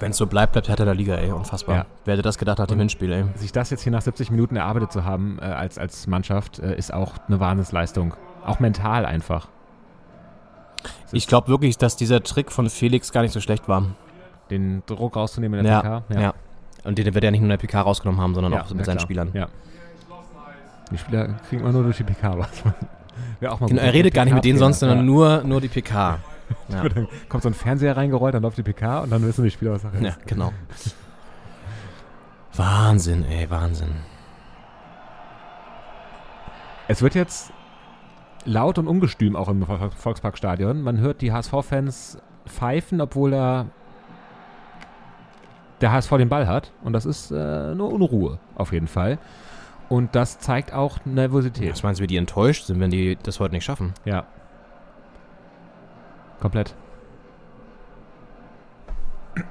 [0.00, 1.30] Wenn es so bleibt, bleibt Hertha der Liga, ey.
[1.32, 1.74] Unfassbar.
[1.76, 1.86] Ja.
[2.04, 3.24] Wer hätte das gedacht nach dem Hinspiel, ey.
[3.34, 6.76] Sich das jetzt hier nach 70 Minuten erarbeitet zu haben äh, als, als Mannschaft, äh,
[6.76, 8.14] ist auch eine Wahnsinnsleistung.
[8.44, 9.48] Auch mental einfach.
[11.12, 13.84] Ich glaube wirklich, dass dieser Trick von Felix gar nicht so schlecht war.
[14.50, 16.20] Den Druck rauszunehmen in der Ja, PK.
[16.20, 16.34] ja.
[16.84, 18.78] Und den wird er nicht nur in der PK rausgenommen haben, sondern Ja, auch mit
[18.78, 19.02] ja, seinen klar.
[19.02, 19.30] Spielern.
[19.34, 19.48] Ja.
[20.90, 22.48] Die Spieler kriegen immer nur durch die PK was.
[23.40, 23.86] Wäre auch mal Genau, gut.
[23.88, 25.04] er redet gar nicht mit denen sonst, sondern ja.
[25.04, 26.18] nur, nur die PK.
[26.68, 29.50] Ja, Dann kommt so ein Fernseher reingerollt, dann läuft die PK und dann wissen die
[29.50, 30.26] Spieler, was Sache ja ist.
[30.26, 30.52] genau.
[32.54, 33.94] Wahnsinn, ey, Wahnsinn.
[36.88, 37.52] Es wird jetzt
[38.44, 40.80] laut und ungestüm auch im Vol- Volksparkstadion.
[40.82, 43.66] Man hört die HSV-Fans pfeifen, obwohl er
[45.80, 46.72] der HSV den Ball hat.
[46.82, 49.18] Und das ist äh, nur Unruhe auf jeden Fall.
[49.88, 51.70] Und das zeigt auch Nervosität.
[51.72, 53.92] Was meinst du, wie die enttäuscht sind, wenn die das heute nicht schaffen?
[54.04, 54.24] Ja.
[56.40, 56.74] Komplett.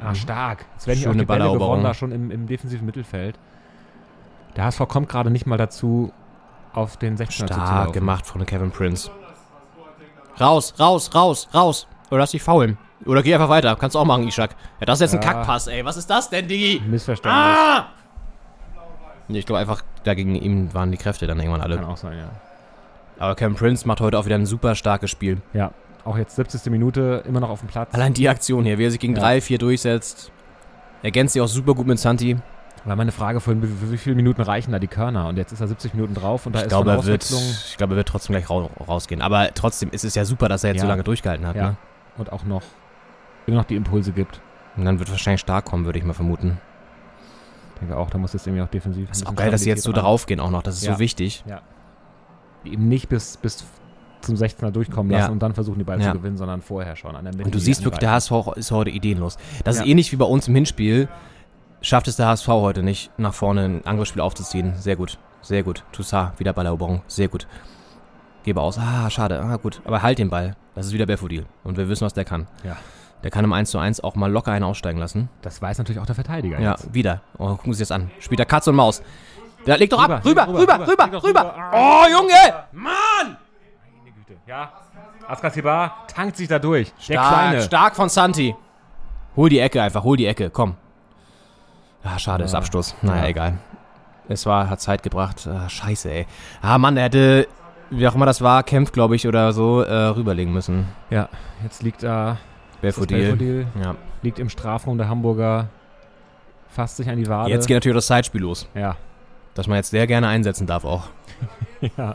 [0.00, 0.64] Ah, stark.
[0.74, 3.36] Jetzt werden hier auch die Bälle gewonnen, da schon im, im defensiven Mittelfeld.
[4.54, 6.12] Der HSV kommt gerade nicht mal dazu,
[6.72, 7.92] auf den 16er Stark zuzulaufen.
[7.94, 9.10] gemacht von Kevin Prince.
[10.40, 11.88] Raus, raus, raus, raus.
[12.10, 12.78] Oder lass dich faulen.
[13.06, 13.74] Oder geh einfach weiter.
[13.74, 14.50] Kannst du auch machen, Ishak.
[14.78, 15.32] Ja, das ist jetzt ein Ja.
[15.32, 15.84] Kackpass, ey.
[15.84, 16.80] Was ist das denn, Digi?
[16.86, 17.58] Missverständnis.
[17.58, 17.86] Ah!
[19.26, 21.74] Nee, ich glaube einfach, dagegen ihm waren die Kräfte dann irgendwann alle.
[21.74, 22.30] Kann auch sein, ja.
[23.18, 25.42] Aber Kevin Prince macht heute auch wieder ein super starkes Spiel.
[25.52, 25.72] Ja,
[26.08, 26.70] auch jetzt 70.
[26.70, 27.94] Minute immer noch auf dem Platz.
[27.94, 29.20] Allein die Aktion hier, wie er sich gegen Ja.
[29.20, 30.32] drei, vier durchsetzt.
[31.02, 32.36] Ergänzt sich auch super gut mit Santi.
[32.84, 35.28] War meine Frage vorhin, wie, wie viele Minuten reichen da die Körner?
[35.28, 37.76] Und jetzt ist er 70 Minuten drauf und da Ich ist glaube, er wird, ich
[37.76, 39.20] glaube, er wird trotzdem gleich rau rausgehen.
[39.20, 40.82] Aber trotzdem ist es ja super, dass er jetzt Ja.
[40.82, 41.56] so lange durchgehalten hat.
[41.56, 41.76] ja, Ne?
[42.16, 42.62] und auch noch,
[43.46, 44.40] immer noch die Impulse gibt.
[44.76, 46.58] Und dann wird wahrscheinlich stark kommen, würde ich mal vermuten.
[47.74, 49.08] Ich denke auch, da muss jetzt irgendwie auch defensiv.
[49.08, 50.62] Das ist auch geil, dass sie jetzt so drauf gehen auch noch.
[50.62, 50.94] Das ist Ja.
[50.94, 51.44] so wichtig.
[52.64, 53.64] Die eben nicht bis, bis
[54.20, 55.18] zum 16er durchkommen Ja.
[55.20, 56.12] lassen und dann versuchen, die Ball Ja.
[56.12, 57.44] zu gewinnen, sondern vorher schon an der Mitte.
[57.46, 59.36] Und du siehst wirklich, der HSV ist heute ideenlos.
[59.64, 59.86] Das ist Ja.
[59.88, 61.08] ähnlich wie bei uns im Hinspiel.
[61.80, 64.74] Schafft es der HSV heute nicht, nach vorne ein Angriffsspiel aufzuziehen.
[64.76, 65.18] Sehr gut.
[65.42, 65.84] Sehr gut.
[65.92, 67.02] Toussaint, wieder Balleroberung.
[67.06, 67.46] Sehr gut.
[68.42, 68.78] Gebe aus.
[68.78, 69.40] Ah, schade.
[69.40, 69.80] Ah, gut.
[69.84, 70.56] Aber halt den Ball.
[70.74, 71.46] Das ist wieder Belfodil.
[71.64, 72.46] Und wir wissen, was der kann.
[72.64, 72.76] Ja.
[73.22, 75.28] Der kann im 1 zu 1 auch mal locker einen aussteigen lassen.
[75.42, 76.60] Das weiß natürlich auch der Verteidiger.
[76.60, 76.94] Ja, jetzt.
[76.94, 77.20] wieder.
[77.36, 78.10] Oh, gucken Sie das an.
[78.20, 79.02] Spielt er Katz und Maus.
[79.66, 80.24] Der legt doch ab.
[80.24, 81.40] Rüber, Rüber, rüber, rüber, rüber, rüber, rüber.
[81.40, 81.54] rüber.
[81.74, 82.64] Oh, Junge!
[82.72, 82.92] Mann!
[84.46, 84.72] Ja.
[85.26, 86.92] Askasibar tankt sich da durch.
[87.08, 87.62] Der Stark, Kleine.
[87.62, 88.54] stark von Santi.
[89.36, 90.74] Hol die Ecke einfach, hol die Ecke, komm.
[92.02, 92.54] Ah, schade, ist.
[92.54, 92.96] Abstoß.
[93.02, 93.28] Naja, Ja.
[93.28, 93.58] egal.
[94.28, 95.46] Es war, hat Zeit gebracht.
[95.46, 96.26] Ah, scheiße, ey.
[96.62, 97.48] Ah, Mann, er hätte
[97.90, 100.86] wie auch immer das war, Kempf, glaube ich, oder so, äh, rüberlegen müssen.
[101.08, 101.28] Ja,
[101.62, 102.36] jetzt liegt da
[102.82, 103.18] Belfodil.
[103.18, 103.94] Belfodil, Ja.
[104.22, 105.68] liegt im Strafraum der Hamburger,
[106.68, 107.48] fasst sich an die Wade.
[107.50, 108.96] Jetzt geht natürlich das Zeitspiel los, ja,
[109.54, 111.04] das man jetzt sehr gerne einsetzen darf auch.
[111.96, 112.14] ja.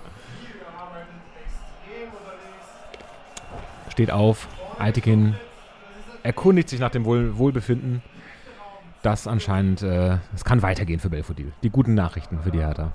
[3.94, 4.48] Steht auf,
[4.80, 5.36] Altekin
[6.24, 8.02] erkundigt sich nach dem Wohl Wohlbefinden.
[9.04, 11.54] Das anscheinend, äh, es kann weitergehen für Belfodil.
[11.62, 12.92] Die guten Nachrichten für die Hertha.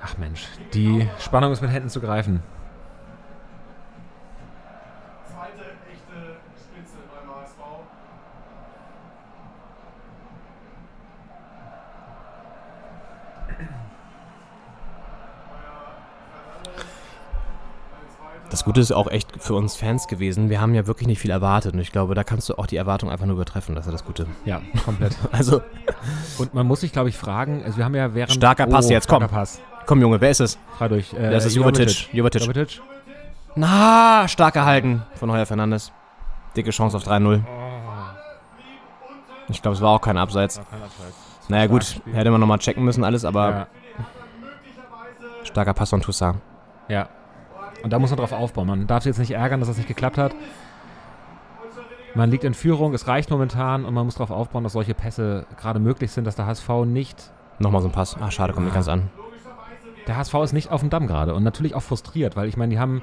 [0.00, 2.44] Ach Mensch, die Spannung ist mit Händen zu greifen.
[5.26, 7.58] Zweite echte Spitze beim HSV.
[18.52, 20.50] Das Gute ist auch echt für uns Fans gewesen.
[20.50, 22.76] Wir haben ja wirklich nicht viel erwartet und ich glaube, da kannst du auch die
[22.76, 23.74] Erwartung einfach nur übertreffen.
[23.74, 24.26] Das ist ja das Gute.
[24.44, 25.16] Ja, komplett.
[25.32, 25.62] Also,
[26.38, 28.30] Und man muss sich, glaube ich, fragen, also wir haben ja während...
[28.30, 29.20] Oh, Starker Pass jetzt, komm.
[29.22, 29.60] starker Pass.
[29.86, 30.58] komm Junge, wer ist es?
[30.76, 31.14] Frei durch.
[31.14, 32.12] Äh, Das ist Jovetic.
[32.12, 32.42] Jovetic.
[32.42, 32.80] Jovetic.
[33.56, 35.90] Na, stark gehalten von Heuer Fernandes.
[36.54, 37.40] Dicke Chance auf 3-0.
[39.48, 40.60] Ich glaube, es war auch kein Abseits.
[41.48, 43.66] Naja, gut, hätte man nochmal checken müssen, alles, aber Ja,
[45.44, 46.36] starker Pass von Toussaint.
[46.88, 47.08] ja.
[47.82, 48.66] Und da muss man drauf aufbauen.
[48.68, 50.34] Man darf sich jetzt nicht ärgern, dass das nicht geklappt hat.
[52.14, 55.46] Man liegt in Führung, es reicht momentan und man muss darauf aufbauen, dass solche Pässe
[55.58, 58.16] gerade möglich sind, dass der HSV nicht Nochmal so ein Pass.
[58.20, 59.08] Ah, schade, kommt nicht ganz an.
[60.06, 62.70] Der HSV ist nicht auf dem Damm gerade und natürlich auch frustriert, weil ich meine,
[62.74, 63.02] die haben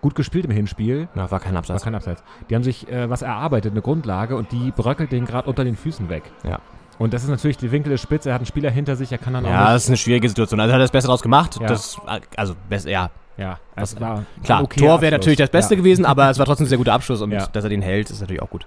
[0.00, 1.08] gut gespielt im Hinspiel.
[1.14, 1.84] Ja, war kein War Abseits.
[1.84, 2.24] kein Abseits.
[2.48, 5.76] Die haben sich äh, was erarbeitet, eine Grundlage und die bröckelt denen gerade unter den
[5.76, 6.24] Füßen weg.
[6.42, 6.58] Ja.
[6.98, 9.18] Und das ist natürlich, die Winkel ist spitz, er hat einen Spieler hinter sich, er
[9.18, 10.58] kann dann auch Ja, das ist eine schwierige Situation.
[10.60, 11.58] Also hat er das Beste draus gemacht.
[11.60, 11.66] Ja.
[11.66, 11.98] Das,
[12.36, 14.62] also, best, ja, Ja, es war klar.
[14.62, 15.80] okayer Tor wäre natürlich das Beste ja.
[15.80, 17.46] gewesen, aber es war trotzdem ein sehr guter Abschluss und Ja.
[17.46, 18.66] dass er den hält, ist natürlich auch gut.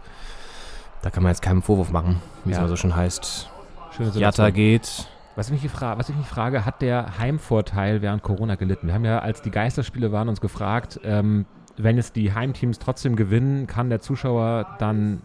[1.04, 2.64] Da kann man jetzt keinen Vorwurf machen, wie es Ja.
[2.64, 3.50] mal so schon heißt.
[3.96, 5.08] Schöne Jatta geht.
[5.36, 8.88] Was ich, mich was ich mich frage, hat der Heimvorteil während Corona gelitten?
[8.88, 11.46] Wir haben ja, als die Geisterspiele waren, uns gefragt, ähm,
[11.78, 15.22] wenn jetzt die Heimteams trotzdem gewinnen, kann der Zuschauer dann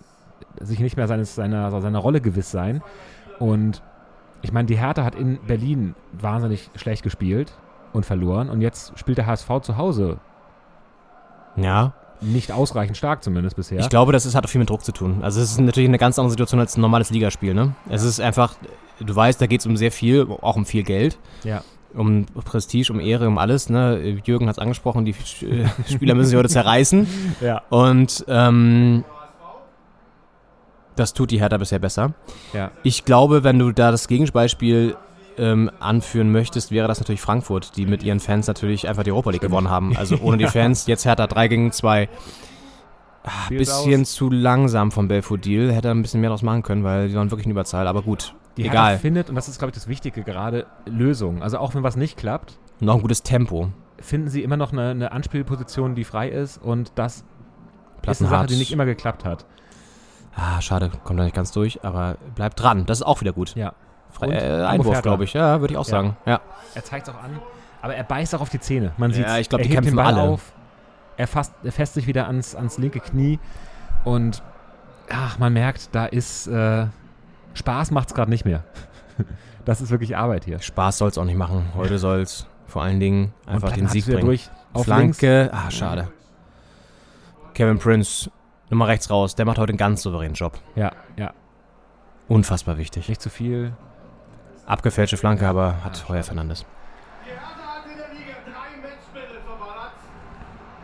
[0.60, 2.82] sich nicht mehr seines, seiner, seiner Rolle gewiss sein.
[3.38, 3.82] Und
[4.42, 7.52] ich meine, die Hertha hat in Berlin wahnsinnig schlecht gespielt
[7.92, 8.48] und verloren.
[8.50, 10.18] Und jetzt spielt der HSV zu Hause
[11.56, 13.78] Ja, nicht ausreichend stark, zumindest bisher.
[13.78, 15.18] ich glaube, das ist, hat auch viel mit Druck zu tun.
[15.22, 17.54] Also es ist natürlich eine ganz andere Situation als ein normales Ligaspiel.
[17.54, 17.74] Ne?
[17.88, 18.54] Es ist einfach,
[18.98, 21.18] du weißt, da geht es um sehr viel, auch um viel Geld.
[21.44, 21.62] ja.
[21.94, 23.70] Um Prestige, um Ehre, um alles.
[23.70, 24.20] Ne?
[24.22, 27.06] Jürgen hat es angesprochen, die äh, Spieler müssen sich heute zerreißen.
[27.40, 27.62] Ja.
[27.70, 29.04] Und ähm,
[30.96, 32.12] das tut die Hertha bisher besser.
[32.52, 32.72] Ja.
[32.82, 34.96] Ich glaube, wenn du da das Gegenbeispiel
[35.38, 39.30] ähm, anführen möchtest, wäre das natürlich Frankfurt, die mit ihren Fans natürlich einfach die Europa
[39.30, 39.96] League gewonnen haben.
[39.96, 42.08] Also ohne die Fans, jetzt Hertha 3 gegen 2.
[43.24, 44.12] Ah, bisschen aus.
[44.14, 45.72] zu langsam von Belfodil.
[45.72, 47.86] Hätte er ein bisschen mehr draus machen können, weil die waren wirklich in Überzahl.
[47.86, 48.90] Aber gut, Die egal.
[48.90, 51.42] Hertha findet, und das ist, glaube ich, das Wichtige gerade, Lösungen.
[51.42, 53.68] Also auch wenn was nicht klappt, Noch ein gutes Tempo.
[54.00, 57.24] finden sie immer noch eine, eine Anspielposition, die frei ist und das
[58.06, 58.30] ist eine.
[58.30, 59.44] Sache, die nicht immer geklappt hat.
[60.34, 62.86] Ah, schade, kommt da nicht ganz durch, aber bleibt dran.
[62.86, 63.56] Das ist auch wieder gut.
[63.56, 63.74] Ja.
[64.18, 65.32] Fre äh, Einwurf, glaube ich.
[65.32, 65.90] Ja, würde ich auch Ja.
[65.90, 66.16] sagen.
[66.26, 66.40] Ja.
[66.74, 67.38] Er zeigt es auch an,
[67.82, 68.92] aber er beißt auch auf die Zähne.
[68.96, 70.30] Man Ja, sieht ich glaub, er die hebt den kämpfen Ball alle.
[70.30, 70.52] auf,
[71.16, 73.38] er, fasst, er fässt sich wieder ans, ans linke Knie
[74.04, 74.42] und
[75.10, 76.86] ach, man merkt, da ist äh,
[77.54, 78.62] Spaß macht es gerade nicht mehr.
[79.64, 80.60] das ist wirklich Arbeit hier.
[80.60, 81.66] Spaß soll es auch nicht machen.
[81.74, 84.20] Heute soll es vor allen Dingen einfach den Sieg bringen.
[84.26, 85.18] durch auf links.
[85.18, 85.50] Flanke.
[85.52, 86.08] Ah, schade.
[87.54, 88.30] Kevin Prince,
[88.70, 89.34] Nummer rechts raus.
[89.34, 90.58] Der macht heute einen ganz souveränen Job.
[90.76, 91.32] Ja, ja.
[92.28, 93.08] Unfassbar wichtig.
[93.08, 93.72] Nicht zu viel.
[94.68, 96.64] Abgefälschte Flanke, aber hat Heuer Fernandes.
[97.26, 99.92] Die Hertha hat in der Liga drei Matchbälle verballert.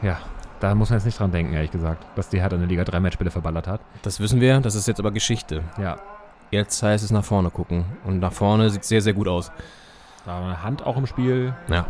[0.03, 0.19] Ja,
[0.59, 2.83] da muss man jetzt nicht dran denken, ehrlich gesagt, dass die Hertha in der Liga
[2.83, 3.81] drei Matchspiele verballert hat.
[4.03, 5.63] Das wissen wir, das ist jetzt aber Geschichte.
[5.79, 5.99] Ja,
[6.55, 7.85] Jetzt heißt es nach vorne gucken.
[8.05, 9.51] Und nach vorne sieht sehr, sehr gut aus.
[10.25, 11.53] da war eine Hand auch im Spiel.
[11.69, 11.87] Ja.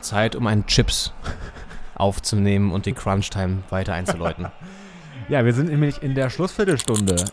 [0.00, 1.12] Zeit, um einen Chips
[1.94, 4.46] aufzunehmen und die Crunch-Time weiter einzuläuten.
[5.28, 7.24] Ja, wir sind nämlich in der Schlussviertelstunde.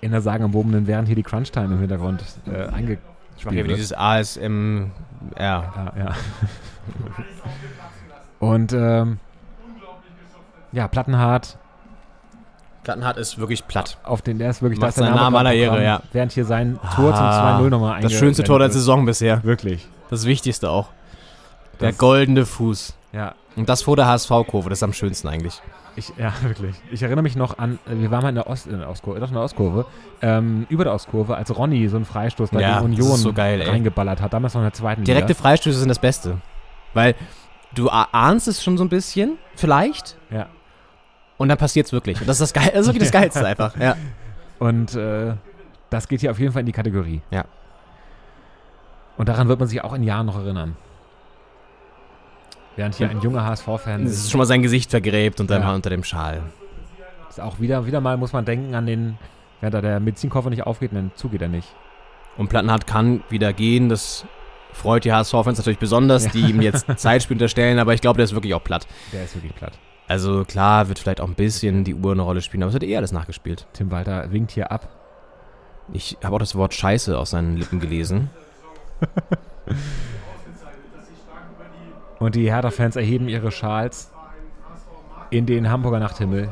[0.00, 2.98] In der sagenumwobenen, während hier die Crunch-Time im Hintergrund äh, eingespielt
[3.36, 4.90] Ich mache hier dieses ASMR.
[5.38, 6.14] Ja, ja.
[8.38, 9.18] Und ähm,
[10.72, 11.58] ja, Plattenhardt,
[12.84, 13.98] Plattenhardt ist wirklich platt.
[14.04, 16.00] auf den, der ist wirklich Macht da ist der Namen aller Ehre, ja.
[16.12, 19.42] Während hier sein Tor zum Ah, 2-0 nochmal Das schönste Tor der Saison bisher.
[19.44, 19.86] Wirklich.
[20.10, 20.88] Das Wichtigste auch.
[21.80, 22.94] Der Das- goldene Fuß.
[23.12, 25.60] Ja, Und das vor der HSV-Kurve, das ist am schönsten eigentlich.
[25.98, 26.76] Ich, ja, wirklich.
[26.90, 29.20] Ich erinnere mich noch an, äh, wir waren mal in der, Ost, in der Ostkurve,
[29.20, 29.86] doch in der Ostkurve,
[30.22, 34.20] ähm, über der Ostkurve, als Ronny so einen Freistoß bei Ja, Union so geil, reingeballert
[34.22, 35.40] hat, damals noch in der zweiten Direkte Liga.
[35.42, 36.38] Freistöße sind das Beste.
[36.94, 37.14] Weil
[37.74, 40.46] du ahnst es schon so ein bisschen, vielleicht, Ja.
[41.36, 42.20] und dann passiert es wirklich.
[42.20, 43.76] Und das ist das, Geil, das ist wirklich das Geilste einfach.
[43.76, 43.96] Ja.
[44.58, 45.34] Und äh,
[45.90, 47.22] Das geht hier auf jeden Fall in die Kategorie.
[47.30, 47.44] Ja.
[49.16, 50.76] Und daran wird man sich auch in Jahren noch erinnern.
[52.78, 55.74] Während hier ein junger HSV-Fan Das ist schon mal sein Gesicht vergräbt und dann Ja.
[55.74, 56.42] unter dem Schal.
[57.28, 59.18] ist auch wieder, wieder mal muss man denken an den,
[59.60, 61.66] ja, da der Medizinkoffer nicht aufgeht, dann zugeht er nicht.
[62.36, 63.88] Und Plattenhardt kann wieder gehen.
[63.88, 64.24] Das
[64.72, 68.32] freut die HSV-Fans natürlich besonders, die ihm jetzt Zeitspiel unterstellen, aber ich glaube, der ist
[68.34, 68.86] wirklich auch platt.
[69.12, 69.72] Der ist wirklich platt.
[70.06, 72.84] Also klar, wird vielleicht auch ein bisschen die Uhr eine Rolle spielen, aber es wird
[72.84, 73.66] eh alles nachgespielt.
[73.72, 74.88] Tim Walter winkt hier ab.
[75.92, 78.30] Ich habe auch das Wort Scheiße aus seinen Lippen gelesen.
[82.18, 84.10] Und die Hertha-Fans erheben ihre Schals
[85.30, 86.48] in den Hamburger Nachthimmel.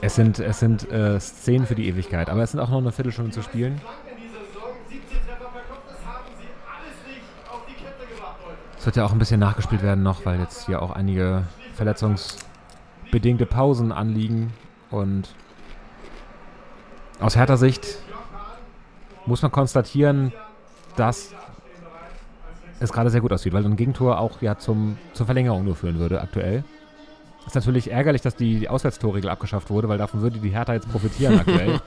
[0.00, 2.92] Es sind, es sind äh, Szenen für die Ewigkeit, aber es sind auch noch eine
[2.92, 3.80] Viertelstunde zu spielen.
[8.78, 13.46] Es wird ja auch ein bisschen nachgespielt werden noch, weil jetzt hier auch einige verletzungsbedingte
[13.46, 14.52] Pausen anliegen.
[14.90, 15.34] Und
[17.18, 17.98] aus härter Sicht
[19.24, 20.32] muss man konstatieren,
[20.94, 21.34] dass
[22.80, 25.98] es gerade sehr gut aussieht, weil ein Gegentor auch ja zum, zur Verlängerung nur führen
[25.98, 26.64] würde aktuell.
[27.46, 30.90] Ist natürlich ärgerlich, dass die, die Auswärtstorregel abgeschafft wurde, weil davon würde die Hertha jetzt
[30.90, 31.80] profitieren aktuell.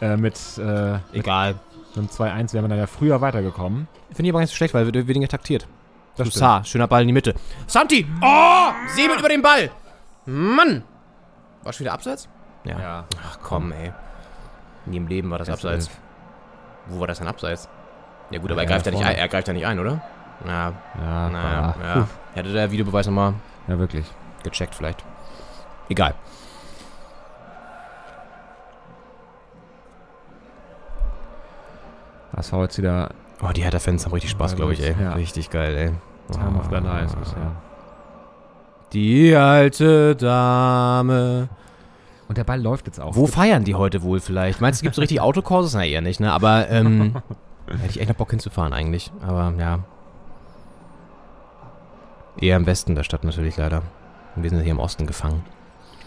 [0.00, 1.56] äh, mit äh, Egal.
[1.94, 3.88] so einem 2-1 wären wir dann ja früher weitergekommen.
[4.12, 5.66] Finde ich aber nicht so schlecht, weil wir weniger taktiert.
[6.16, 7.34] Das Sa, schöner Ball in die Mitte.
[7.66, 8.06] Santi!
[8.22, 8.70] Oh!
[8.94, 9.70] Säbelt über den Ball!
[10.24, 10.82] Mann!
[11.62, 12.28] War schon wieder abseits?
[12.64, 12.78] Ja.
[12.78, 13.04] Ja.
[13.28, 13.92] Ach komm, ey.
[14.86, 15.88] Nie im Leben war das Erste abseits.
[15.88, 15.98] Elf.
[16.86, 17.68] Wo war das denn abseits?
[18.30, 20.00] Ja gut, aber Ja, er greift ja nicht ein, er greift ja nicht ein, oder?
[20.44, 22.08] Ja, Ja, ah, ja.
[22.34, 23.34] Hätte der Videobeweis nochmal
[23.68, 24.04] ja, wirklich.
[24.42, 25.04] gecheckt vielleicht.
[25.88, 26.14] Egal.
[32.32, 33.10] Das war jetzt wieder
[33.42, 34.94] Oh, die Hertha-Fans haben richtig Spaß, glaube ich, ey.
[35.00, 35.12] Ja.
[35.12, 35.92] Richtig geil, ey.
[36.32, 37.52] Time of their lives bisher.
[38.92, 41.48] Die alte Dame.
[42.28, 43.14] Und der Ball läuft jetzt auch.
[43.14, 44.60] Wo feiern die heute wohl vielleicht?
[44.60, 45.74] Meinst du, es gibt so richtig Autokurses?
[45.74, 46.32] Na, eher nicht, ne?
[46.32, 47.16] Aber, ähm,
[47.78, 49.10] hätte ich echt noch Bock hinzufahren eigentlich.
[49.26, 49.80] Aber, ja.
[52.38, 53.82] Eher im Westen der Stadt natürlich leider.
[54.34, 55.42] Wir sind hier im Osten gefangen.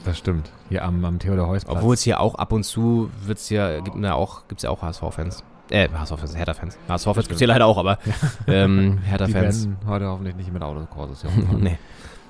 [0.05, 0.51] Das stimmt.
[0.69, 3.97] Hier am, am Theodor Heuss Obwohl es hier auch ab und zu wird's ja, gibt
[3.97, 5.43] ja auch, gibt's ja auch HSV-Fans.
[5.71, 6.77] Äh, HSV-Fans, Hertha-Fans.
[6.87, 7.97] HSV-Fans gibt's hier leider auch, aber,
[8.47, 9.65] ähm, Die Hertha-Fans.
[9.65, 11.77] werden heute hoffentlich nicht mit Autokurses hier nee.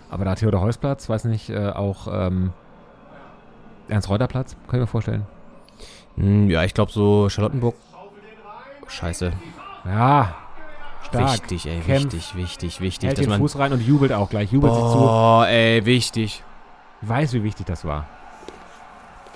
[0.10, 2.52] Aber da Theodor Heusplatz, weiß nicht, äh, auch ähm,
[3.90, 5.26] Ernst-Reuter-Platz, kann ich mir vorstellen.
[6.16, 7.76] Hm, Ja, ich glaube so Charlottenburg.
[8.90, 9.32] Scheiße.
[9.86, 10.36] Ja,
[11.08, 11.34] stark.
[11.34, 13.08] Wichtig, ey, Kämpft, wichtig, wichtig, wichtig.
[13.08, 14.52] Hält dass den man, Fuß rein und jubelt auch gleich.
[14.52, 14.98] Jubelt sich zu.
[15.00, 16.44] oh, ey, wichtig.
[17.02, 18.06] Weiß, wie wichtig das war.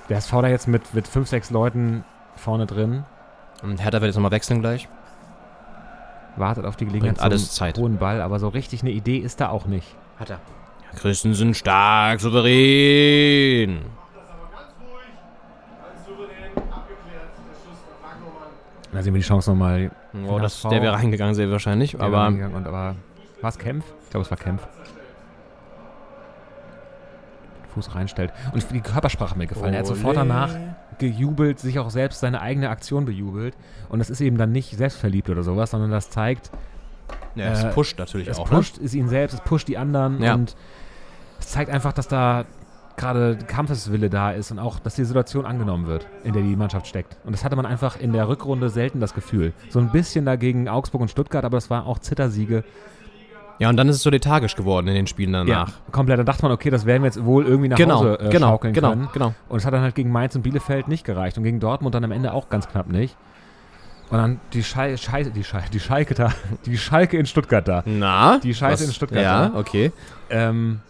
[0.08, 2.04] Der SV da jetzt mit, mit fünf, sechs Leuten
[2.36, 3.04] vorne drin,
[3.62, 4.88] Und Hertha wird jetzt nochmal wechseln gleich.
[6.36, 7.78] wartet auf die Gelegenheit Bringt alles Zeit.
[7.78, 9.86] hohen Ball, aber so richtig eine Idee ist da auch nicht.
[10.18, 10.40] Hat er.
[10.92, 13.80] Ja, Christensen stark, souverän.
[18.94, 19.90] Da sehen wir die Chance nochmal.
[20.26, 22.00] Oh, das, der wäre reingegangen, sehr wahrscheinlich.
[22.00, 22.96] Aber, Aber und, aber
[23.40, 23.84] war es Kempf?
[24.04, 24.66] Ich glaube, es war Kempf.
[27.74, 28.32] Fuß reinstellt.
[28.52, 29.74] Und die Körpersprache hat mir gefallen.
[29.74, 30.54] Er hat sofort danach
[30.98, 33.56] gejubelt, sich auch selbst seine eigene Aktion bejubelt.
[33.88, 36.52] Und das ist eben dann nicht selbstverliebt oder sowas, sondern das zeigt,
[37.34, 38.48] ja, es äh, pusht natürlich es auch.
[38.48, 40.34] pusht es ihn selbst, es pusht die anderen Ja.
[40.34, 40.54] und
[41.40, 42.44] es zeigt einfach, dass da
[42.96, 46.86] gerade Kampfeswille da ist und auch, dass die Situation angenommen wird, in der die Mannschaft
[46.86, 47.16] steckt.
[47.24, 49.52] Und das hatte man einfach in der Rückrunde selten das Gefühl.
[49.70, 52.64] So ein bisschen dagegen Augsburg und Stuttgart, aber es war auch Zittersiege.
[53.60, 55.72] Ja, und dann ist es so lethargisch geworden in den Spielen danach.
[55.92, 56.18] komplett.
[56.18, 58.48] Da dachte man, okay, das werden wir jetzt wohl irgendwie nach Genau, Hause äh, genau,
[58.48, 59.08] schaukeln genau, können.
[59.12, 59.34] genau.
[59.48, 62.02] Und es hat dann halt gegen Mainz und Bielefeld nicht gereicht und gegen Dortmund dann
[62.04, 63.16] am Ende auch ganz knapp nicht.
[64.10, 66.30] Und dann die Schei Scheiße, die Schei die Schalke da,
[66.66, 67.82] die Schalke in Stuttgart da.
[67.86, 68.38] Na?
[68.38, 69.22] Die Scheiße Was- in Stuttgart.
[69.22, 69.58] Ja, da.
[69.58, 69.92] okay.
[70.30, 70.80] Ähm,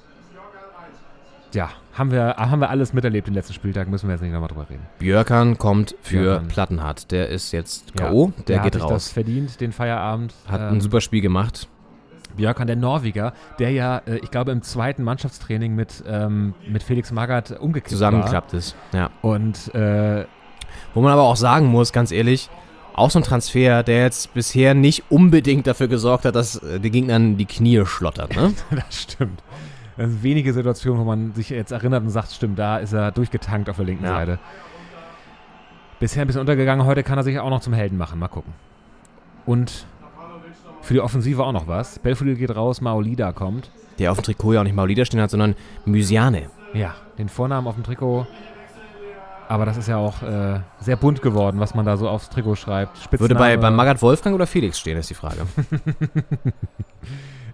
[1.55, 4.49] ja, haben wir, haben wir alles miterlebt den letzten Spieltag, müssen wir jetzt nicht nochmal
[4.49, 4.83] drüber reden.
[4.99, 6.49] Björkan kommt für Björkan.
[6.49, 7.11] Plattenhardt.
[7.11, 9.09] Der ist jetzt Ja, K.O., der, hat geht sich das raus.
[9.09, 10.35] verdient, den Feierabend.
[10.49, 11.69] Hat Ähm, ein super Spiel gemacht.
[12.37, 17.13] Björkan, der Norweger, der ja, äh, ich glaube, im zweiten Mannschaftstraining mit, ähm, mit Felix
[17.13, 18.75] Magath umgekehrt Zusammengeklappt ist.
[18.93, 19.11] Ja.
[19.23, 20.25] Und äh,
[20.95, 22.51] Wo man aber auch sagen muss, ganz ehrlich,
[22.95, 26.91] auch so ein Transfer, der jetzt bisher nicht unbedingt dafür gesorgt hat, dass äh, die
[26.91, 28.35] Gegner an die Knie schlottert.
[28.35, 28.53] Ne?
[28.71, 29.43] das stimmt.
[29.97, 33.13] Das sind wenige Situationen, wo man sich jetzt erinnert und sagt, stimmt, da ist er
[33.13, 34.17] durchgetankt auf der linken Ja.
[34.17, 34.39] Seite.
[36.01, 38.19] Bisher ein bisschen untergegangen, heute kann er sich auch noch zum Helden machen.
[38.19, 38.53] Mal gucken.
[39.47, 39.87] Und
[40.83, 41.99] für die Offensive auch noch was.
[42.01, 43.71] Belfodil geht raus, Maolida kommt.
[43.99, 45.55] Der auf dem Trikot ja auch nicht Maulida stehen hat, sondern
[45.85, 46.51] Mysiane.
[46.73, 48.27] Ja, den Vornamen auf dem Trikot.
[49.49, 52.57] Aber das ist ja auch äh, sehr bunt geworden, was man da so aufs Trikot
[52.57, 52.97] schreibt.
[53.21, 55.43] Würde bei, Spitzname- bei Magath Wolfgang oder Felix stehen, ist die Frage.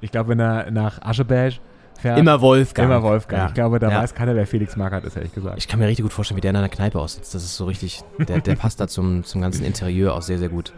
[0.03, 1.61] Ich glaube, wenn er nach Aschebesch
[2.01, 2.19] fährt.
[2.19, 2.89] Immer Wolfgang.
[2.89, 3.43] Immer Wolfgang.
[3.43, 3.49] Ja.
[3.49, 4.03] Ich glaube, da Ja.
[4.03, 5.59] weiß keiner, wer Felix Magath ist, ehrlich gesagt.
[5.59, 7.35] Ich kann mir richtig gut vorstellen, wie der in einer Kneipe aussitzt.
[7.35, 10.49] Das ist so richtig, der, der passt da zum, zum ganzen Interieur auch sehr, sehr
[10.49, 10.73] gut.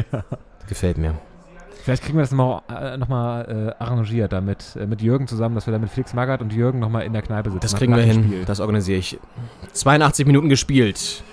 [0.68, 1.14] Gefällt mir.
[1.82, 5.26] Vielleicht kriegen wir das nochmal äh, noch mal, äh, arrangiert, da mit, äh, mit Jürgen
[5.26, 7.60] zusammen, dass wir da mit Felix Magath und Jürgen nochmal in der Kneipe sitzen.
[7.60, 8.24] Das kriegen wir hin.
[8.24, 8.44] Spiel.
[8.44, 9.18] Das organisiere ich.
[9.72, 11.24] 82 Minuten gespielt.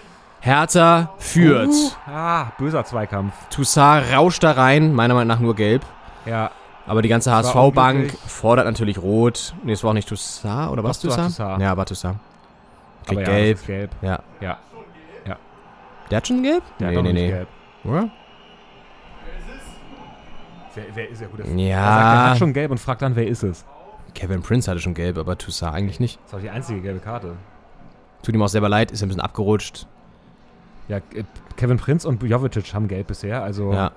[0.41, 1.67] Hertha führt.
[1.67, 3.33] Uh, ah, böser Zweikampf.
[3.51, 5.85] Toussaint rauscht da rein, meiner Meinung nach nur gelb.
[6.25, 6.49] Ja,
[6.89, 9.53] Aber die ganze HSV-Bank fordert natürlich rot.
[9.63, 11.27] Nee, es war auch nicht Toussaint, oder was Toussaint?
[11.27, 11.61] Toussaint.
[11.61, 12.17] Ja, war Toussaint.
[13.05, 13.65] Kriegt ja, gelb.
[13.67, 13.91] Gelb.
[14.01, 14.19] Ja.
[14.41, 14.57] Ja,
[16.09, 16.63] Der hat schon gelb?
[16.79, 17.27] der nee, hat nee, nee.
[17.27, 17.47] gelb.
[17.83, 18.09] Oder?
[20.73, 21.39] Wer, wer ist ja gut?
[21.45, 21.45] Ja.
[21.45, 23.65] Er sagt, er hat schon gelb und fragt dann, wer ist es?
[24.15, 26.17] Kevin Prince hatte schon gelb, aber Toussaint eigentlich nicht.
[26.23, 27.35] Das ist auch die einzige gelbe Karte.
[28.23, 29.85] Tut ihm auch selber leid, ist ein bisschen abgerutscht.
[30.87, 31.01] Ja,
[31.55, 33.91] Kevin Prinz und Jovetic haben gelb bisher, also Ja.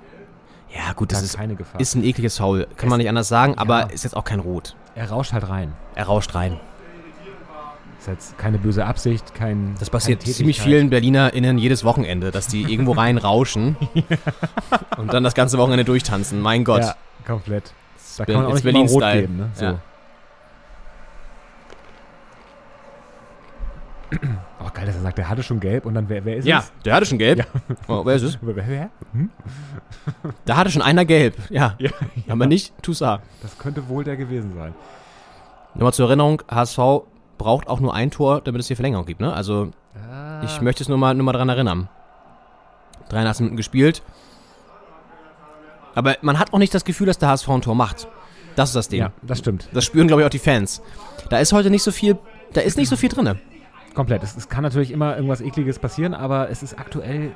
[0.75, 1.81] Ja, gut, da das ist keine Gefahr.
[1.81, 2.67] ist ein ekliges Foul.
[2.77, 3.87] Kann man nicht anders sagen, aber Ja.
[3.87, 4.75] ist jetzt auch kein Rot.
[4.95, 5.75] er rauscht halt rein.
[5.95, 6.59] Er rauscht rein.
[7.99, 9.77] Ist jetzt keine böse Absicht, kein.
[9.79, 13.77] Das passiert ziemlich vielen BerlinerInnen jedes Wochenende, dass die irgendwo rein rauschen
[14.97, 16.41] und dann das ganze Wochenende durchtanzen.
[16.41, 16.83] Mein Gott.
[16.83, 16.97] Ja,
[17.27, 17.73] komplett.
[18.19, 19.51] Da kann man auch nicht immer rot geben, ne?
[19.55, 19.65] So.
[19.67, 19.79] Ja.
[24.61, 26.59] Oh, geil, dass er sagt, der hatte schon gelb und dann, wer, wer ist Ja,
[26.61, 26.73] es?
[26.85, 27.39] der hatte schon gelb.
[27.39, 27.45] Ja.
[27.89, 28.39] Oh, wer ist es?
[28.43, 28.91] Wer, wer?
[29.13, 29.31] Hm?
[30.45, 31.37] Da hatte schon einer gelb.
[31.51, 31.75] Ja.
[31.79, 31.91] Ja,
[32.29, 33.23] Aber nicht Toussaint.
[33.43, 34.75] das könnte wohl der gewesen sein.
[35.75, 36.79] Nochmal zur Erinnerung, HSV
[37.39, 39.21] braucht auch nur ein Tor, damit es hier Verlängerung gibt.
[39.21, 39.33] Ne?
[39.33, 39.71] Also
[40.11, 40.43] Ah.
[40.45, 41.89] ich möchte es nur mal, nur mal dran erinnern.
[43.11, 44.03] 83 Minuten gespielt.
[45.95, 48.09] Aber man hat auch nicht das Gefühl, dass der HSV ein Tor macht.
[48.57, 49.01] Das ist das Ding.
[49.01, 49.69] Ja, das stimmt.
[49.73, 50.83] Das spüren, glaube ich, auch die Fans.
[51.31, 52.19] Da ist heute nicht so viel,
[52.53, 53.39] da ist nicht so viel drin.
[53.95, 54.23] Komplett.
[54.23, 57.33] Es, es kann natürlich immer irgendwas Ekliges passieren, aber es ist aktuell.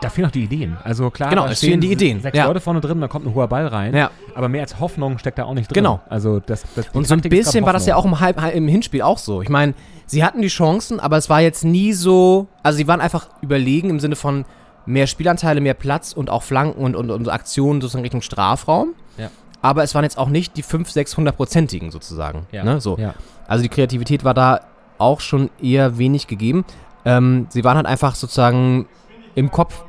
[0.00, 0.76] Da fehlen noch die Ideen.
[0.84, 2.20] Also klar, Genau, da es fehlen die Ideen.
[2.20, 2.46] Sechs Ja.
[2.46, 3.94] Leute vorne drin, da kommt ein hoher Ball rein.
[3.96, 4.10] Ja.
[4.34, 5.74] Aber mehr als Hoffnung steckt da auch nicht drin.
[5.82, 6.00] Genau.
[6.08, 9.02] Also das, das, Und so ein bisschen war das ja auch im, Halb, im Hinspiel
[9.02, 9.42] auch so.
[9.42, 9.74] Ich meine,
[10.06, 12.46] sie hatten die Chancen, aber es war jetzt nie so.
[12.62, 14.44] Also sie waren einfach überlegen im Sinne von
[14.86, 18.94] mehr Spielanteile, mehr Platz und auch Flanken und, und, und Aktionen sozusagen Richtung Strafraum.
[19.16, 19.30] Ja.
[19.62, 22.46] Aber es waren jetzt auch nicht die 5, 600-prozentigen sozusagen.
[22.52, 22.64] Ja.
[22.64, 22.80] Ne?
[22.80, 22.96] So.
[22.96, 23.14] Ja.
[23.46, 24.60] Also die Kreativität war da
[24.98, 26.64] auch schon eher wenig gegeben.
[27.04, 28.86] Ähm, sie waren halt einfach sozusagen
[29.34, 29.84] im Kopf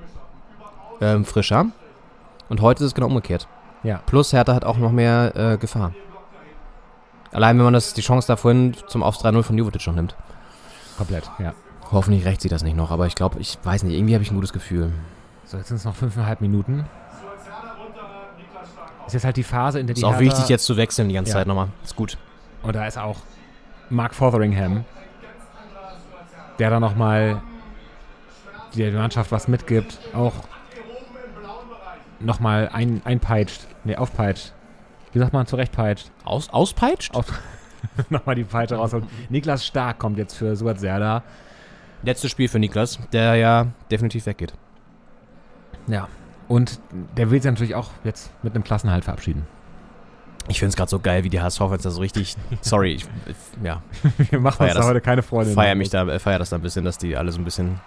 [1.01, 1.67] ähm, frischer.
[2.49, 3.47] Und heute ist es genau umgekehrt.
[3.83, 4.01] Ja.
[4.05, 5.93] Plus Hertha hat auch noch mehr äh, Gefahr.
[7.31, 10.15] Allein wenn man das, die Chance da vorhin zum Aufs 3-0 von Jovetic schon nimmt.
[10.97, 11.53] Komplett, ja.
[11.91, 14.31] Hoffentlich rächt sie das nicht noch, aber ich glaube, ich weiß nicht, irgendwie habe ich
[14.31, 14.91] ein gutes Gefühl.
[15.45, 16.85] So, jetzt sind es noch fünfeinhalb Minuten.
[19.09, 21.09] Ist jetzt halt die Phase, in der die Ist auch Hertha- wichtig jetzt zu wechseln
[21.09, 21.37] die ganze Ja.
[21.37, 21.67] Zeit nochmal.
[21.83, 22.17] Ist gut.
[22.63, 23.17] Und da ist auch
[23.89, 24.85] Mark Fotheringham,
[26.59, 27.41] der da nochmal
[28.75, 30.33] der Mannschaft was mitgibt, auch
[32.19, 34.53] nochmal ein, einpeitscht, nee, aufpeitscht.
[35.13, 36.11] Wie sagt man, zurechtpeitscht?
[36.23, 37.15] Aus, auspeitscht?
[37.15, 37.25] Aus,
[38.09, 39.05] nochmal die Peitsche rausholt.
[39.29, 41.23] Niklas Stark kommt jetzt für Suat Serdar.
[42.03, 44.53] Letztes Spiel für Niklas, der ja definitiv weggeht.
[45.87, 46.07] Ja.
[46.49, 46.79] Und
[47.15, 49.47] der will sich natürlich auch jetzt mit einem Klassenhalt verabschieden.
[50.47, 52.35] Ich finde es gerade so geil, wie die HSV-Fans da so richtig.
[52.61, 53.83] Sorry, ich, ich ja,
[54.31, 55.53] Wir machen Feier uns da heute keine Freunde.
[55.53, 57.79] feier mich da, äh, feier das da ein bisschen, dass die alle so ein bisschen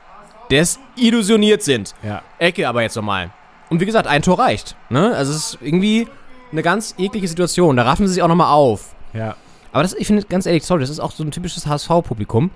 [0.48, 1.94] desillusioniert sind.
[2.05, 2.22] Ja.
[2.39, 3.30] Ecke aber jetzt nochmal.
[3.68, 4.76] Und wie gesagt, ein Tor reicht.
[4.90, 5.12] Ne?
[5.14, 6.06] Also es ist irgendwie
[6.52, 7.76] eine ganz eklige Situation.
[7.76, 8.94] Da raffen sie sich auch nochmal auf.
[9.12, 9.34] Ja.
[9.72, 12.51] Aber das, ich finde, ganz ehrlich, sorry, das ist auch so ein typisches HSV-Publikum,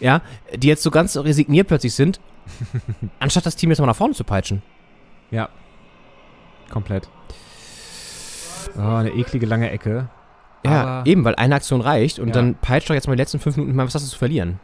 [0.00, 0.22] ja,
[0.54, 2.20] die jetzt so ganz resigniert plötzlich sind,
[3.18, 4.62] anstatt das Team jetzt mal nach vorne zu peitschen.
[5.32, 5.48] Ja.
[6.70, 7.08] Komplett.
[8.78, 10.08] Oh, eine eklige lange Ecke.
[10.64, 12.34] Ja, Aber- eben, weil eine Aktion reicht und Ja.
[12.34, 14.60] dann peitscht doch jetzt mal die letzten fünf Minuten mal, was hast du zu verlieren?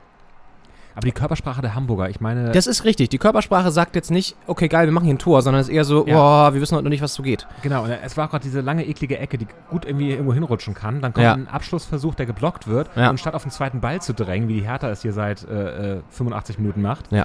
[0.95, 3.09] Aber die Körpersprache der Hamburger, ich meine, Das ist richtig.
[3.11, 5.75] Die Körpersprache sagt jetzt nicht, okay, geil, wir machen hier ein Tor, sondern es ist
[5.75, 6.15] eher so, Ja.
[6.15, 7.47] boah, wir wissen heute noch nicht, was so geht.
[7.63, 11.01] genau, und es war gerade diese lange, eklige Ecke, die gut irgendwie irgendwo hinrutschen kann.
[11.01, 11.35] Dann kommt Ja.
[11.35, 12.91] ein Abschlussversuch, der geblockt wird.
[12.97, 13.11] Ja.
[13.11, 15.99] Und statt auf den zweiten Ball zu drängen, wie die Hertha es hier seit äh,
[15.99, 17.25] äh, 85 Minuten macht, äh,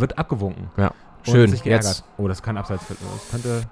[0.00, 0.68] wird abgewunken.
[0.78, 0.92] Ja.
[1.22, 1.54] Schön.
[1.64, 2.04] Jetzt.
[2.16, 2.84] Oh, das kann abseits.
[2.88, 3.62] Das könnte.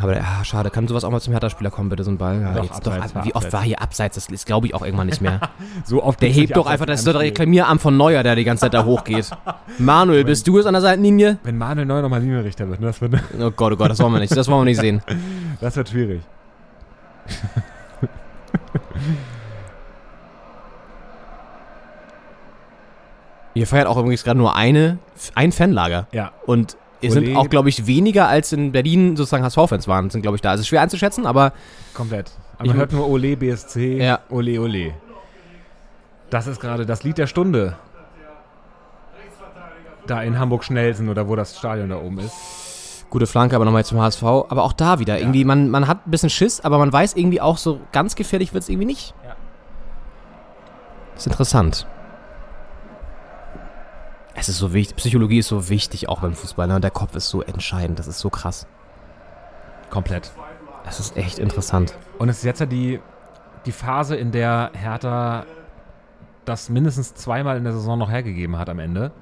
[0.00, 2.40] Aber ja, schade, kann sowas auch mal zum Hertha-Spieler kommen, bitte, so ein Ball?
[2.40, 4.14] Ja, Doch, jetzt abseits war wie oft war hier abseits?
[4.14, 5.40] Das ist, glaube ich, auch irgendwann nicht mehr.
[5.84, 7.22] So oft Der hebt doch einfach, das ist doch der.
[7.22, 9.30] Reklamierarm von Neuer, der die ganze Zeit da hochgeht.
[9.78, 11.38] Manuel, bist du es an der Seitenlinie?
[11.42, 14.12] Wenn Manuel Neuer nochmal Linienrichter wird, ne, das, wird, Oh Gott, oh Gott, das wollen
[14.12, 14.36] wir nicht.
[14.36, 15.02] Das wollen wir nicht sehen.
[15.60, 16.22] das wird schwierig.
[23.54, 24.98] Ihr feiert auch übrigens gerade nur eine,
[25.34, 26.06] ein Fanlager.
[26.12, 26.32] Ja.
[26.46, 27.20] Und ihr Ole.
[27.26, 30.50] sind auch, glaube ich, weniger als in Berlin sozusagen HSV-Fans waren, sind, glaube ich, da.
[30.50, 31.52] Also schwer einzuschätzen, aber
[31.94, 32.30] Komplett.
[32.56, 34.20] Aber Ich- man hört nur Ole BSC, Ja.
[34.30, 34.94] Ole Ole.
[36.30, 37.76] Das ist gerade das Lied der Stunde.
[40.06, 43.06] Da in Hamburg-Schnelsen oder wo das Stadion da oben ist.
[43.10, 44.22] Gute Flanke, aber nochmal zum HSV.
[44.22, 47.40] Aber auch da wieder, irgendwie, man, man hat ein bisschen Schiss, aber man weiß irgendwie
[47.40, 49.14] auch so, ganz gefährlich wird es irgendwie nicht.
[49.24, 49.36] Ja.
[51.16, 51.86] ist interessant.
[54.34, 56.66] Es ist so wichtig, Psychologie ist so wichtig, auch beim Fußball.
[56.66, 56.80] Ne?
[56.80, 58.66] Der Kopf ist so entscheidend, das ist so krass.
[59.90, 60.32] Komplett.
[60.84, 61.94] Das ist echt interessant.
[62.18, 63.00] Und es ist jetzt ja die,
[63.66, 65.44] die Phase, in der Hertha
[66.44, 69.12] das mindestens zweimal in der Saison noch hergegeben hat am Ende.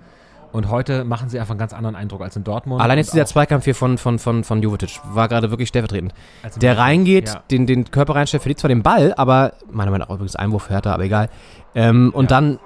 [0.52, 2.80] Und heute machen sie einfach einen ganz anderen Eindruck als in Dortmund.
[2.82, 6.12] Allein jetzt dieser Zweikampf hier von, von, von, von Jovetic war gerade wirklich stellvertretend.
[6.56, 7.42] Der reingeht, Ja.
[7.50, 10.72] den, den Körper reinstellt, verliert zwar den Ball, aber meiner Meinung nach übrigens Einwurf für
[10.72, 11.28] Hertha, aber egal.
[11.74, 12.58] Ähm, und dann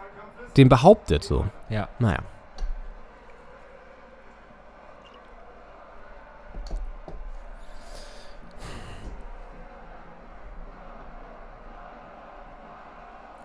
[0.57, 1.45] den behauptet so.
[1.69, 1.89] Ja.
[1.99, 2.21] Naja.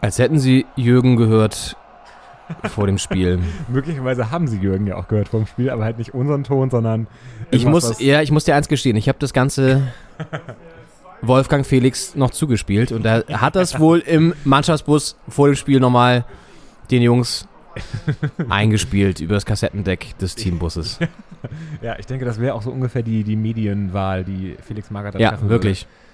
[0.02, 1.76] Als hätten sie Jürgen gehört
[2.70, 3.40] vor dem Spiel.
[3.68, 7.08] Möglicherweise haben sie Jürgen ja auch gehört vom Spiel, aber halt nicht unseren Ton, sondern
[7.52, 9.84] Ich muss, ja, ich muss dir eins gestehen, ich habe das Ganze
[11.22, 16.26] Wolfgang Felix noch zugespielt und er hat das wohl im Mannschaftsbus vor dem Spiel nochmal
[16.92, 17.48] den Jungs
[18.50, 21.00] eingespielt über das Kassettendeck des Teambusses.
[21.82, 25.20] Ja, ich denke, das wäre auch so ungefähr die, die Medienwahl, die Felix Magath da
[25.20, 25.86] Ja, wirklich.
[25.86, 26.09] Würde.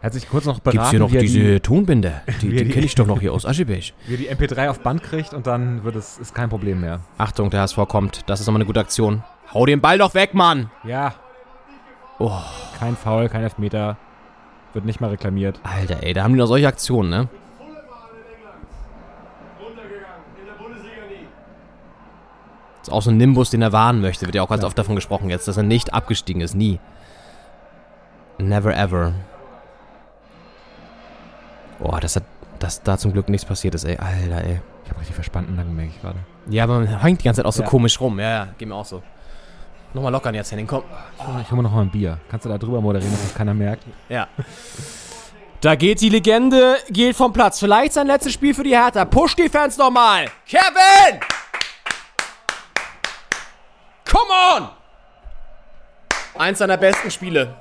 [0.00, 2.22] Er hat sich kurz noch beraten, Gibt's hier noch diese die, Tonbinder?
[2.40, 3.94] Die, die die- kenne ich doch noch hier aus Aschebesch.
[4.06, 7.00] wie er die MP3 auf Band kriegt und dann wird es ist kein Problem mehr.
[7.18, 8.22] Achtung, der HSV kommt.
[8.28, 9.24] Das ist nochmal eine gute Aktion.
[9.52, 10.70] Hau den Ball doch weg, Mann!
[10.84, 11.14] Ja.
[12.20, 12.30] Oh.
[12.78, 13.96] Kein Foul, kein Elfmeter.
[14.72, 15.58] Wird nicht mal reklamiert.
[15.64, 17.28] Alter, ey, da haben die noch solche Aktionen, ne?
[22.82, 24.26] Ist auch so ein Nimbus, den er wahren möchte.
[24.26, 26.54] Wird ja auch ganz oft davon gesprochen jetzt, dass er nicht abgestiegen ist.
[26.54, 26.78] Nie.
[28.38, 29.12] Never ever.
[31.78, 32.24] Boah, das hat,
[32.58, 33.96] dass da zum Glück nichts passiert ist, ey.
[33.96, 34.60] Alter, ey.
[34.84, 36.18] Ich habe richtig verspannten Nacken, merke ich gerade.
[36.48, 37.68] Ja, aber man hängt die ganze Zeit auch so Ja.
[37.68, 38.18] komisch rum.
[38.18, 39.02] Ja, ja, geht mir auch so.
[39.94, 40.82] Nochmal lockern jetzt, Henning, komm.
[41.42, 42.18] Ich hole mir noch mal ein Bier.
[42.30, 43.84] Kannst du da drüber moderieren, dass das keiner merkt?
[44.08, 44.28] Ja.
[45.60, 47.58] Da geht die Legende, geht vom Platz.
[47.58, 49.04] Vielleicht sein letztes Spiel für die Hertha.
[49.04, 50.26] Push die Fans nochmal.
[50.46, 51.20] Kevin!
[54.10, 54.68] Come on!
[56.38, 57.56] Eins seiner besten Spiele.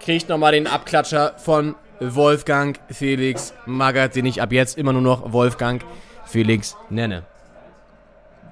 [0.00, 5.32] Kriegt nochmal den Abklatscher von Wolfgang Felix Magath, den ich ab jetzt immer nur noch
[5.32, 5.84] Wolfgang
[6.24, 7.24] Felix nenne.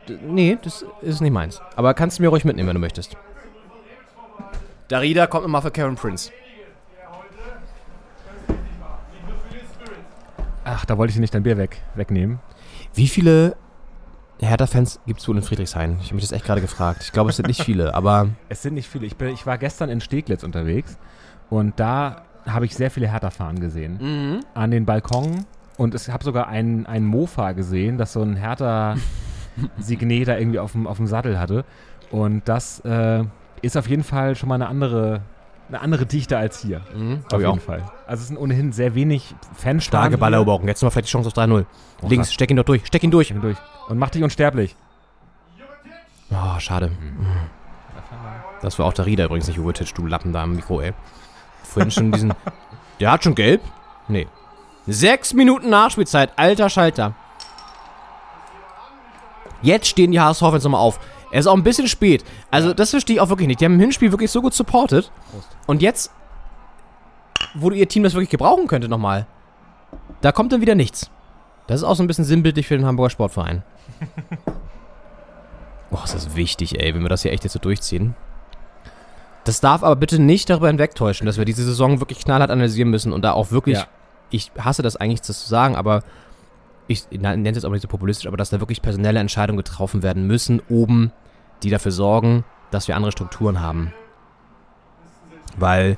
[0.07, 1.61] D nee, das ist nicht meins.
[1.75, 3.16] Aber kannst du mir ruhig mitnehmen, wenn du möchtest.
[4.89, 6.31] Darida kommt nochmal für Karen Prince.
[10.65, 12.41] Ach, da wollte ich dir nicht dein Bier weg, wegnehmen.
[12.93, 13.57] Wie viele
[14.41, 15.99] Hertha-Fans gibt es wohl in Friedrichshain?
[16.01, 17.03] Ich habe mich das echt gerade gefragt.
[17.03, 19.07] Ich glaube, es sind nicht viele, aber Es sind nicht viele.
[19.07, 20.99] Ich, bin, ich war gestern in Steglitz unterwegs
[21.51, 23.99] und da habe ich sehr viele Hertha-Fahren gesehen.
[24.01, 24.41] Mhm.
[24.55, 25.45] An den Balkon
[25.77, 30.73] und ich habe sogar ein, ein Mofa gesehen, das so ein Hertha-Signet da irgendwie auf
[30.73, 31.65] dem, auf dem Sattel hatte.
[32.11, 33.25] Und das äh,
[33.62, 35.20] ist auf jeden Fall schon mal eine andere,
[35.69, 36.81] eine andere Dichte als hier.
[36.97, 37.59] Mhm, Auf jeden auch.
[37.61, 37.85] Fall.
[38.07, 39.85] Also es sind ohnehin sehr wenig Fans.
[39.85, 40.66] starke Balleroberung.
[40.66, 41.65] Jetzt noch vielleicht die Chance auf 3-0.
[42.03, 42.33] Links, krass.
[42.33, 43.35] steck ihn doch durch, steck ihn durch.
[43.41, 43.59] durch.
[43.89, 44.75] Und mach dich unsterblich.
[46.31, 46.91] Oh, schade.
[48.61, 50.93] Das war auch der Rieder übrigens, nicht Jovetic, du Lappen da am Mikro, ey.
[51.69, 52.32] Vorhin schon diesen.
[53.01, 53.61] Der hat schon gelb?
[54.09, 54.27] Nee.
[54.86, 57.15] Sechs Minuten Nachspielzeit, alter Schalter.
[59.61, 60.99] Jetzt stehen die HSV-Fans nochmal auf.
[61.31, 62.24] Er ist auch ein bisschen spät.
[62.51, 63.61] Also, das verstehe ich auch wirklich nicht.
[63.61, 65.12] Die haben im Hinspiel wirklich so gut supportet.
[65.66, 66.11] Und jetzt,
[67.55, 69.27] wo ihr Team das wirklich gebrauchen könnte nochmal,
[70.23, 71.11] da kommt dann wieder nichts.
[71.66, 73.62] Das ist auch so ein bisschen sinnbildlich für den Hamburger Sportverein.
[75.90, 78.15] Boah, ist das wichtig, ey, wenn wir das hier echt jetzt so durchziehen.
[79.49, 83.15] Das darf aber bitte nicht darüber hinwegtäuschen, dass wir diese Saison wirklich knallhart analysieren müssen
[83.15, 83.87] und da auch wirklich, Ja.
[84.29, 86.03] ich hasse das eigentlich, das zu sagen, aber
[86.87, 90.03] ich nenne es jetzt auch nicht so populistisch, aber dass da wirklich personelle Entscheidungen getroffen
[90.03, 91.12] werden müssen, oben,
[91.62, 93.95] die dafür sorgen, dass wir andere Strukturen haben.
[95.57, 95.97] Weil,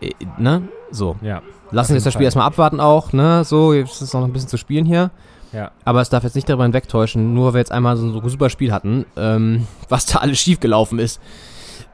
[0.00, 1.16] äh, ne, so.
[1.20, 1.42] Ja.
[1.72, 4.48] Lassen wir jetzt das Spiel erstmal abwarten auch, ne, so, jetzt ist noch ein bisschen
[4.48, 5.10] zu spielen hier.
[5.52, 5.72] Ja.
[5.84, 8.48] Aber es darf jetzt nicht darüber hinwegtäuschen, nur weil wir jetzt einmal so ein super
[8.48, 11.20] Spiel hatten, ähm, was da alles schiefgelaufen ist.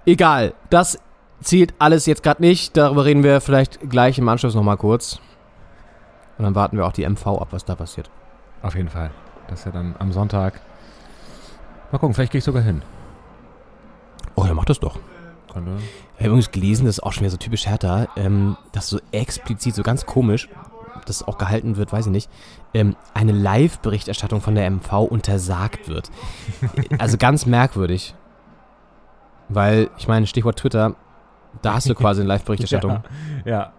[0.04, 0.98] Egal, das
[1.40, 2.76] zählt alles jetzt gerade nicht.
[2.76, 5.20] Darüber reden wir vielleicht gleich im Anschluss nochmal kurz.
[6.38, 8.10] Und dann warten wir auch die MV ab, was da passiert.
[8.62, 9.10] Auf jeden Fall.
[9.48, 10.60] Das ist ja dann am Sonntag.
[11.90, 12.82] Mal gucken, vielleicht gehe ich sogar hin.
[14.34, 14.98] Oh, ja, mach das doch.
[15.52, 15.72] Könnte.
[16.14, 18.98] Ich habe übrigens gelesen, das ist auch schon wieder so typisch Hertha, ähm, dass so
[19.10, 20.48] explizit, so ganz komisch,
[21.04, 22.30] das auch gehalten wird, weiß ich nicht,
[22.74, 26.10] ähm, eine Live-Berichterstattung von der MV untersagt wird.
[26.98, 28.14] also ganz merkwürdig.
[29.54, 30.94] Weil, ich meine, Stichwort Twitter,
[31.62, 33.02] da hast du quasi eine Live-Berichterstattung.
[33.44, 33.72] Ja, ja.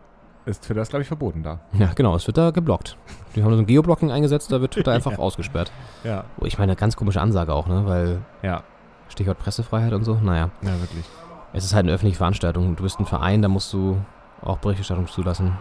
[0.45, 1.61] Ist für das, glaube ich, verboten da.
[1.71, 1.91] Ja.
[1.95, 2.97] genau, es wird da geblockt.
[3.33, 5.19] Die haben so ein Geoblocking eingesetzt, da wird Twitter einfach Ja.
[5.19, 5.71] ausgesperrt.
[6.03, 6.25] Ja.
[6.37, 7.83] Oh, ich meine, ganz komische Ansage auch, ne?
[7.85, 8.63] Weil Ja.
[9.07, 10.15] Stichwort Pressefreiheit und so.
[10.15, 11.05] Naja, Ja, wirklich.
[11.53, 12.75] es ist halt eine öffentliche Veranstaltung.
[12.75, 13.97] Du bist ein Verein, da musst du
[14.41, 15.53] auch Berichterstattung zulassen.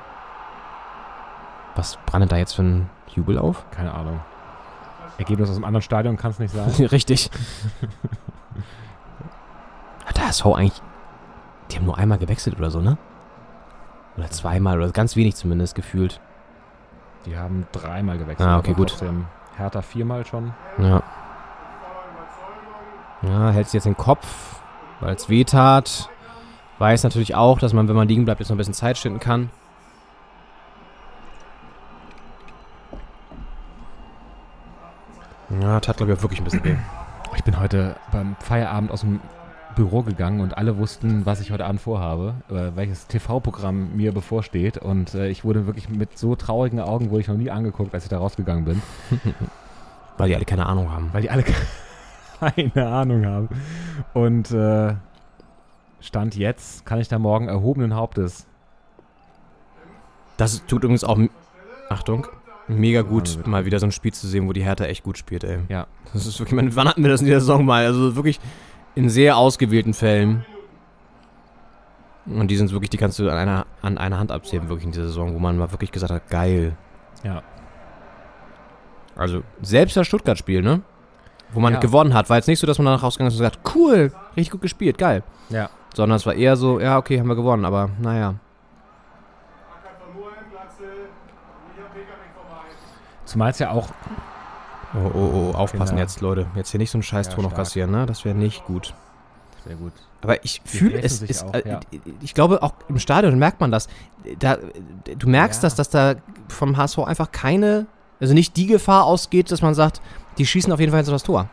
[1.76, 3.64] Was brandet da jetzt für ein Jubel auf?
[3.70, 4.18] Keine Ahnung.
[5.18, 6.68] Ergebnis aus einem anderen Stadion kann es nicht sein.
[6.86, 7.30] Richtig.
[10.12, 10.82] Hat der HSV eigentlich.
[11.70, 12.98] Die haben nur einmal gewechselt oder so, ne?
[14.18, 16.20] Oder zweimal oder ganz wenig zumindest gefühlt.
[17.24, 18.47] Die haben dreimal gewechselt.
[18.47, 18.90] Ah, okay, gut.
[18.90, 19.24] Trotzdem
[19.56, 20.52] Hertha viermal schon.
[20.76, 21.02] Ja.
[23.22, 24.60] Ja, hält sich jetzt den Kopf,
[25.01, 26.10] weil es weh tat.
[26.78, 29.18] Weiß natürlich auch, dass man, wenn man liegen bleibt, jetzt noch ein bisschen Zeit schinden
[29.18, 29.48] kann.
[35.48, 36.76] Ja, tat, glaube ich, auch wirklich ein bisschen weh.
[37.34, 39.20] Ich bin heute beim Feierabend aus dem
[39.74, 44.78] Büro gegangen und alle wussten, was ich heute Abend vorhabe, äh, welches TV-Programm mir bevorsteht.
[44.78, 48.05] Und äh, ich wurde wirklich mit so traurigen Augen, wurde ich noch nie angeguckt, als
[48.05, 48.82] ich da rausgegangen bin,
[50.19, 51.09] Weil die alle keine Ahnung haben.
[51.12, 51.44] weil die alle
[52.40, 53.49] keine Ahnung haben.
[54.12, 54.94] Und äh,
[56.01, 58.47] Stand jetzt kann ich da morgen erhobenen Hauptes.
[60.36, 61.19] Das tut übrigens auch,
[61.89, 62.27] Achtung,
[62.69, 65.44] mega gut, mal wieder so ein Spiel zu sehen, wo die Hertha echt gut spielt,
[65.44, 65.59] ey.
[65.69, 65.86] Ja.
[66.12, 67.86] Das ist wirklich, wann hatten wir das in dieser Saison mal?
[67.86, 68.40] Also wirklich
[68.94, 70.44] in sehr ausgewählten Fällen.
[72.27, 74.93] Und die sind wirklich, die kannst du an einer, an einer Hand abzählen, wirklich in
[74.93, 76.77] dieser Saison, wo man mal wirklich gesagt hat, geil.
[77.24, 77.43] Ja.
[79.16, 80.82] Also selbst das Stuttgart-Spiel, ne?
[81.52, 81.81] Wo man Ja.
[81.81, 84.52] gewonnen hat, war jetzt nicht so, dass man danach rausgegangen ist und gesagt, cool, richtig
[84.52, 85.23] gut gespielt, geil.
[85.51, 85.69] Ja.
[85.94, 88.36] Sondern es war eher so, ja, okay, haben wir gewonnen, aber naja.
[93.24, 93.89] Zumal es ja auch
[94.94, 96.02] Oh, oh, oh, aufpassen Genau.
[96.02, 96.47] jetzt, Leute.
[96.55, 98.05] Jetzt hier nicht so ein scheiß Ja, noch kassieren, ne?
[98.06, 98.94] Das wäre nicht gut.
[99.64, 99.93] sehr gut.
[100.23, 101.81] Aber ich fühle es, ist, auch, äh, ja.
[102.20, 103.89] ich glaube auch im Stadion merkt man das.
[104.39, 104.56] Da,
[105.19, 105.66] du merkst Ja.
[105.66, 106.14] das, dass da
[106.48, 107.86] vom HSV einfach keine,
[108.20, 110.01] also nicht die Gefahr ausgeht, dass man sagt,
[110.39, 111.48] die schießen auf jeden Fall jetzt das Tor.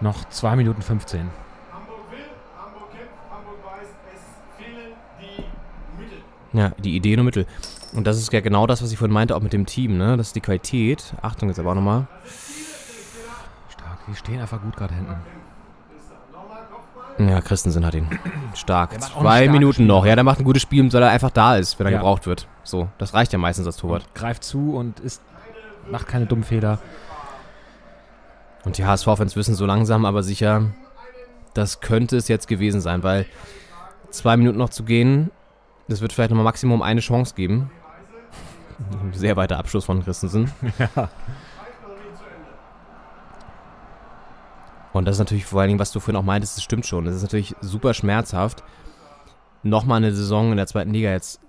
[0.00, 1.20] Noch 2 Minuten 15.
[1.72, 2.18] Hamburg will,
[2.58, 6.18] Hamburg kämpft, Hamburg weiß, es fehlen die Mittel.
[6.52, 7.46] Ja, die Ideen und Mittel.
[7.94, 10.16] Und das ist ja genau das, was ich vorhin meinte, auch mit dem Team, ne?
[10.16, 11.14] Das ist die Qualität.
[11.22, 12.06] Achtung jetzt aber auch nochmal.
[13.70, 13.98] Stark.
[14.08, 15.14] Die stehen einfach gut gerade hinten.
[17.18, 18.08] Ja, Christensen hat ihn.
[18.54, 19.00] Stark.
[19.00, 20.04] Zwei Minuten Spiel noch.
[20.04, 21.98] Ja, der macht ein gutes Spiel, weil er einfach da ist, wenn er Ja.
[21.98, 22.48] gebraucht wird.
[22.64, 24.02] So, das reicht ja meistens als Torwart.
[24.06, 25.22] Und greift zu und ist,
[25.88, 26.80] macht keine dummen Fehler.
[28.64, 30.70] Und die HSV-Fans wissen so langsam, aber sicher,
[31.52, 33.26] das könnte es jetzt gewesen sein, weil
[34.10, 35.30] zwei Minuten noch zu gehen,
[35.86, 37.70] das wird vielleicht nochmal Maximum eine Chance geben.
[39.12, 40.52] Sehr weiter Abschluss von Christensen.
[44.92, 47.04] Und das ist natürlich vor allen Dingen, was du vorhin auch meintest, das stimmt schon.
[47.04, 48.62] Das ist natürlich super schmerzhaft,
[49.64, 51.40] nochmal eine Saison in der zweiten Liga jetzt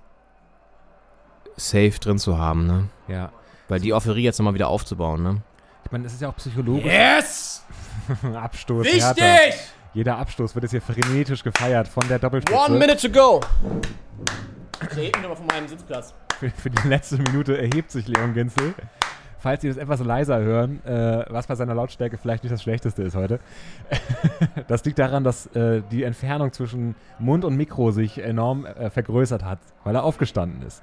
[1.56, 2.90] safe drin zu haben, ne?
[3.08, 3.32] Ja.
[3.68, 5.42] Weil die Euphorie jetzt nochmal wieder aufzubauen, ne?
[5.86, 6.86] Ich meine, es ist ja auch psychologisch.
[6.86, 7.64] Yes!
[8.36, 8.88] Abstoß.
[8.88, 9.56] Hertha.
[9.94, 12.60] Jeder Abstoß wird jetzt hier frenetisch gefeiert von der Doppelspitze.
[12.60, 13.42] One minute to go!
[14.92, 16.14] Ich mich nochmal von meinem Sitzplatz.
[16.40, 18.74] Für, für die letzte Minute erhebt sich Leon Ginzel.
[19.40, 23.04] Falls Sie das etwas leiser hören, äh, was bei seiner Lautstärke vielleicht nicht das Schlechteste
[23.04, 23.40] ist heute.
[24.68, 29.44] das liegt daran, dass äh, die Entfernung zwischen Mund und Mikro sich enorm äh, vergrößert
[29.44, 30.82] hat, weil er aufgestanden ist.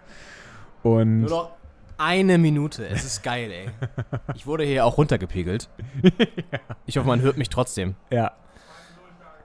[0.85, 1.51] Und Nur noch
[1.99, 2.87] eine Minute.
[2.87, 3.71] Es ist geil, ey.
[4.37, 5.69] Ich wurde hier auch runtergepegelt.
[6.87, 7.95] Ich hoffe, man hört mich trotzdem.
[8.11, 8.33] ja.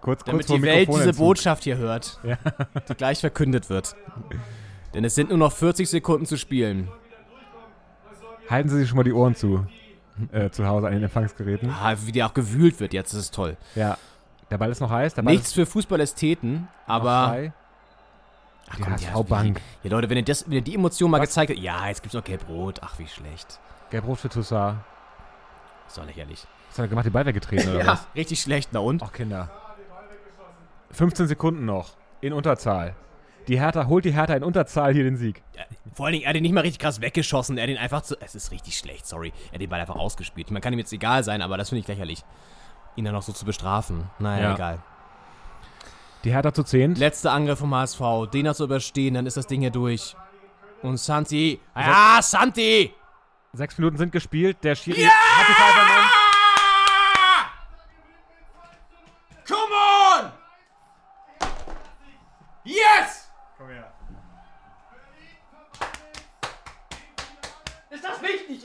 [0.02, 1.14] Kurz, Damit kurz die Welt diese.
[1.14, 2.38] Botschaft hier hört, Ja.
[2.88, 3.96] die gleich verkündet wird.
[4.94, 6.88] Denn es sind nur noch 40 Sekunden zu spielen.
[8.50, 9.66] Halten Sie sich schon mal die Ohren zu.
[10.32, 11.70] Äh, zu Hause an den Empfangsgeräten.
[11.70, 13.56] Ah, wie der auch gewühlt wird jetzt, das ist toll.
[13.76, 13.98] Ja.
[14.50, 15.16] Der Ball ist noch heiß.
[15.18, 17.52] Nichts für Fußballästheten, aber.
[18.70, 19.62] Ach, Die komm, HSV-Bank.
[19.84, 21.30] Ja, Leute, wenn ihr, das, wenn ihr die Emotion mal Was?
[21.30, 21.60] gezeigt habt.
[21.62, 22.80] Ja, jetzt gibt's noch Gelb-Rot.
[22.82, 23.60] Ach, wie schlecht.
[23.92, 24.80] Gelb-Rot für Toussaint.
[25.88, 26.46] Ist doch lächerlich.
[26.70, 27.06] Was hat er gemacht?
[27.06, 28.08] Den Ball weggetreten oder was?
[28.16, 29.04] richtig schlecht, na und?
[29.04, 29.50] Ach, Kinder.
[30.92, 31.92] 15 Sekunden noch.
[32.22, 32.96] In Unterzahl.
[33.48, 35.42] Die Hertha, holt die Hertha in Unterzahl hier den Sieg.
[35.94, 37.58] Vor allen Dingen, er hat ihn nicht mal richtig krass weggeschossen.
[37.58, 38.20] Er hat ihn einfach zu.
[38.22, 39.32] Es ist richtig schlecht, sorry.
[39.50, 40.52] Er hat den Ball einfach ausgespielt.
[40.52, 42.24] Man kann ihm jetzt egal sein, aber das finde ich lächerlich.
[42.98, 44.10] Ihn dann noch so zu bestrafen.
[44.20, 44.54] Naja, Ja.
[44.56, 44.80] egal.
[46.24, 46.96] Die Hertha zu 10.
[46.96, 48.02] Letzter Angriff vom HSV.
[48.34, 50.16] Den noch zu überstehen, dann ist das Ding hier durch.
[50.82, 51.60] Und Santi.
[51.76, 52.94] Ja, Santi!
[53.54, 54.58] Sechs Minuten sind gespielt.
[54.64, 56.12] Der Schiri hat die im Mund.
[59.48, 59.74] Come
[60.26, 60.32] on!
[62.66, 63.17] Yes!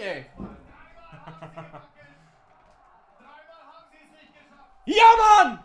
[0.03, 0.27] Ey?
[4.85, 5.05] Ja,
[5.45, 5.61] Mann!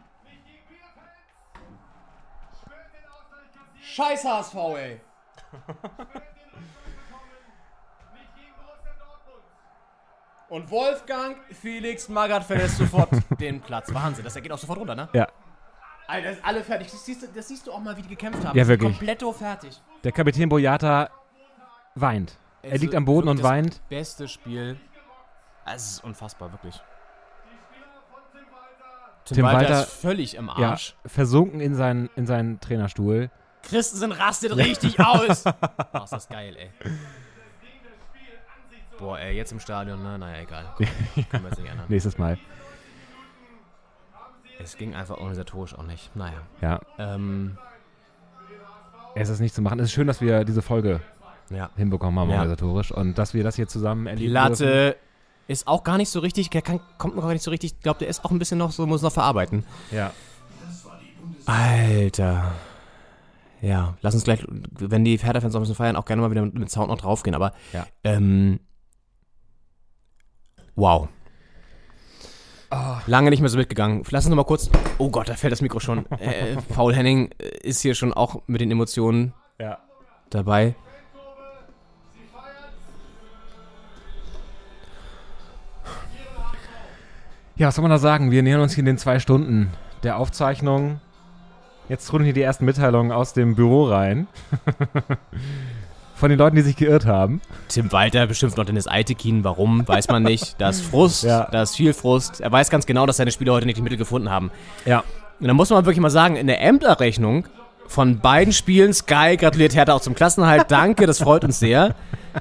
[3.82, 5.02] Scheiß HSV, ey.
[10.50, 13.10] Und Wolfgang Felix Magath verlässt sofort
[13.40, 13.94] den Platz.
[13.94, 15.10] Wahnsinn, das geht auch sofort runter, ne?
[15.14, 15.28] Ja.
[16.08, 16.90] Alter, das ist alle fertig.
[16.90, 18.58] Das siehst, du, das siehst du auch mal, wie die gekämpft haben.
[18.58, 18.92] Ja, wirklich.
[18.92, 19.82] Kompletto fertig.
[20.04, 21.10] Der Kapitän Boyata
[21.96, 22.38] weint.
[22.64, 23.74] Er Es liegt am Boden und weint.
[23.74, 24.78] Das beste Spiel.
[25.66, 26.80] Es ist unfassbar, wirklich.
[29.26, 30.96] Tim, Tim Walter, Walter- ist völlig im Ja, Arsch.
[31.06, 33.30] versunken in seinen, in seinen Trainerstuhl.
[33.64, 35.44] Christensen rastet richtig aus.
[35.46, 36.72] Oh, ist das geil, ey.
[38.98, 40.18] Boah, ey, jetzt im Stadion, ne?
[40.18, 40.66] Naja, egal.
[40.78, 41.86] Können wir jetzt nicht ändern.
[41.90, 42.38] Nächstes Mal.
[44.60, 46.16] Es ging einfach organisatorisch auch nicht.
[46.16, 46.42] Naja.
[46.62, 47.58] Ja, Ähm,
[49.16, 49.80] es ist nicht zu machen.
[49.80, 51.02] Es ist schön, dass wir diese Folge
[51.50, 51.70] ja.
[51.76, 52.36] hinbekommen haben, Ja.
[52.38, 52.92] organisatorisch.
[52.92, 54.52] Und dass wir das hier zusammen erleben dürfen.
[54.52, 54.96] Latte
[55.48, 57.74] ist auch gar nicht so richtig, der kann, kommt noch gar nicht so richtig.
[57.74, 59.64] Ich glaube, der ist auch ein bisschen noch so, muss noch verarbeiten.
[59.92, 60.12] Ja.
[61.46, 62.52] Alter.
[63.62, 66.42] Ja, lass uns gleich, wenn die Hertha-Fans noch ein bisschen feiern, auch gerne mal wieder
[66.44, 67.34] mit, mit Sound noch draufgehen.
[67.36, 67.88] Aber, Ja.
[68.04, 68.60] ähm,
[70.76, 71.08] wow.
[73.08, 74.04] Lange nicht mehr so mitgegangen.
[74.12, 74.70] Lass uns noch mal kurz.
[74.98, 76.06] Oh Gott, da fällt das Mikro schon.
[76.20, 79.78] Äh, Paul Henning äh, ist hier schon auch mit den Emotionen Ja.
[80.30, 80.76] dabei.
[87.58, 88.32] Ja, was soll man da sagen?
[88.32, 89.72] Wir nähern uns hier in den zwei Stunden
[90.04, 91.00] der Aufzeichnung.
[91.90, 94.28] Jetzt trudeln hier die ersten Mitteilungen aus dem Büro rein.
[96.16, 97.42] Von den Leuten, die sich geirrt haben.
[97.68, 99.44] Tim Walter beschimpft noch Dennis Eitekin.
[99.44, 99.88] Warum?
[99.88, 100.56] Weiß man nicht.
[100.60, 101.48] Da ist Frust, Ja.
[101.52, 102.42] da ist viel Frust.
[102.42, 104.52] Er weiß ganz genau, dass seine Spieler heute nicht die Mittel gefunden haben.
[104.86, 105.04] Ja.
[105.40, 107.46] Und da muss man wirklich mal sagen, in der Ämterrechnung
[107.88, 110.66] von beiden Spielen, Sky gratuliert Hertha auch zum Klassenhalt.
[110.70, 111.96] Danke, das freut uns sehr.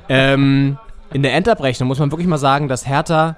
[0.08, 0.78] Ähm,
[1.12, 3.36] in der Endabrechnung muss man wirklich mal sagen, dass Hertha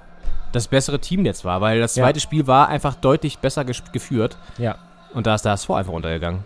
[0.53, 2.05] das bessere Team jetzt war, weil das Ja.
[2.05, 4.37] zweite Spiel war einfach deutlich besser geführt.
[4.59, 4.77] Ja.
[5.15, 6.45] Und da ist der HSV einfach untergegangen.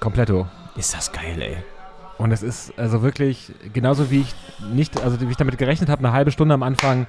[0.00, 0.46] Kompletto.
[0.76, 1.56] Ist das geil, ey.
[2.18, 4.34] Und es ist also wirklich genauso wie ich
[4.72, 7.06] nicht, also wie ich damit gerechnet habe, eine halbe Stunde am Anfang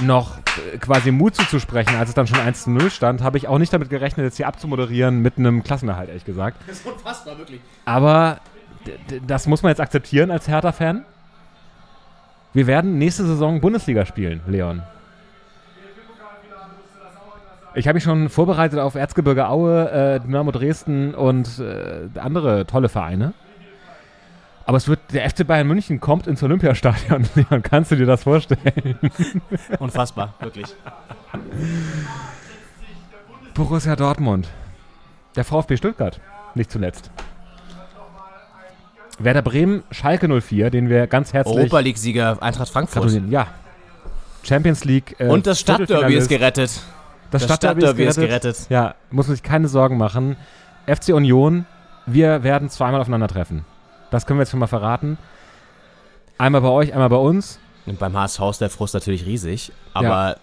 [0.00, 0.36] noch
[0.72, 3.58] äh, quasi Mut zuzusprechen, als es dann schon 1 zu 0 stand, habe ich auch
[3.58, 6.58] nicht damit gerechnet, jetzt hier abzumoderieren mit einem Klassenerhalt, ehrlich gesagt.
[6.66, 7.60] Das ist unfassbar, wirklich.
[7.84, 8.40] Aber
[9.26, 11.04] das muss man jetzt akzeptieren als Hertha-Fan.
[12.54, 14.82] Wir werden nächste Saison Bundesliga spielen, Leon.
[17.74, 22.88] Ich habe mich schon vorbereitet auf Erzgebirge Aue, äh, Dynamo Dresden und äh, andere tolle
[22.88, 23.34] Vereine.
[24.66, 27.24] Aber es wird, der FC Bayern München kommt ins Olympiastadion.
[27.34, 28.98] Leon, kannst du dir das vorstellen?
[29.80, 30.66] Unfassbar, wirklich.
[33.54, 34.48] Borussia Dortmund.
[35.34, 36.20] Der VfB Stuttgart,
[36.54, 37.10] nicht zuletzt.
[39.24, 43.02] Werder Bremen, Schalke 04, den wir ganz herzlich Europa League-Sieger Eintracht Frankfurt.
[43.02, 43.30] gratulieren.
[43.30, 43.46] Ja.
[44.42, 45.16] Champions League.
[45.18, 46.70] äh, Und das Stadtderby ist gerettet.
[47.30, 48.66] Das, das Stadtderby, ist, gerettet.
[48.68, 50.36] Ja, muss man sich keine Sorgen machen.
[50.86, 51.64] FC Union,
[52.06, 53.64] wir werden zweimal aufeinandertreffen.
[54.10, 55.16] Das können wir jetzt schon mal verraten.
[56.38, 57.58] Einmal bei euch, einmal bei uns.
[57.86, 59.72] Und beim HSV ist der Frust natürlich riesig.
[59.94, 60.36] Aber Ja.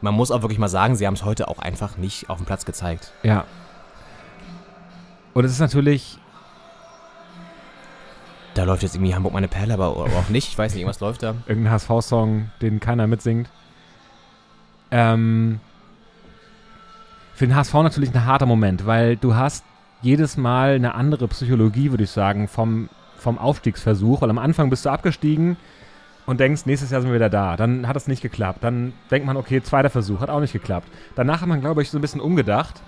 [0.00, 2.46] man muss auch wirklich mal sagen, sie haben es heute auch einfach nicht auf dem
[2.46, 3.12] Platz gezeigt.
[3.22, 3.44] Ja.
[5.34, 6.18] Und es ist natürlich,
[8.54, 10.48] Da läuft jetzt irgendwie Hamburg meine Perle, aber auch nicht.
[10.48, 11.34] Ich weiß nicht, irgendwas läuft da.
[11.46, 13.50] irgendein HSV-Song, den keiner mitsingt.
[14.92, 15.58] Ähm,
[17.34, 19.64] für den HSV natürlich ein harter Moment, weil du hast
[20.02, 24.22] jedes Mal eine andere Psychologie, würde ich sagen, vom, vom Aufstiegsversuch.
[24.22, 25.56] Weil am Anfang bist du abgestiegen
[26.26, 27.56] und denkst, nächstes Jahr sind wir wieder da.
[27.56, 28.62] Dann hat es nicht geklappt.
[28.62, 30.88] Dann denkt man, okay, zweiter Versuch, hat auch nicht geklappt.
[31.16, 32.82] Danach hat man, glaube ich, so ein bisschen umgedacht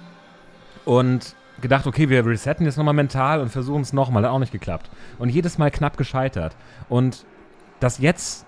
[0.85, 4.23] und gedacht, okay, wir resetten jetzt nochmal mental und versuchen es nochmal.
[4.25, 4.91] Hat auch nicht geklappt.
[5.19, 6.57] Und jedes Mal knapp gescheitert.
[6.89, 7.25] Und
[7.81, 8.45] das jetzt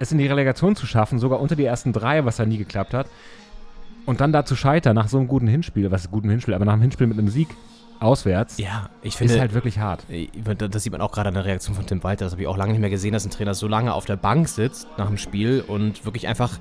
[0.00, 2.94] es in die Relegation zu schaffen, sogar unter die ersten drei, was da nie geklappt
[2.94, 3.08] hat,
[4.06, 6.64] und dann da zu scheitern nach so einem guten Hinspiel, was ist guten Hinspiel, aber
[6.64, 7.48] nach einem Hinspiel mit einem Sieg
[8.00, 9.34] auswärts, Ja, ich finde.
[9.34, 10.08] ist halt wirklich hart.
[10.08, 10.28] Äh,
[10.70, 12.24] Das sieht man auch gerade an der Reaktion von Tim Walter.
[12.26, 14.14] Das habe ich auch lange nicht mehr gesehen, dass ein Trainer so lange auf der
[14.16, 16.58] Bank sitzt nach dem Spiel und wirklich einfach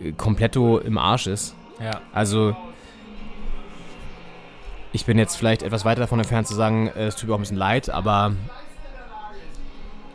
[0.00, 1.54] äh, kompletto im Arsch ist.
[1.80, 2.00] Ja.
[2.12, 2.56] Also,
[4.92, 7.38] ich bin jetzt vielleicht etwas weiter davon entfernt zu sagen, äh, es tut mir auch
[7.38, 8.32] ein bisschen leid, aber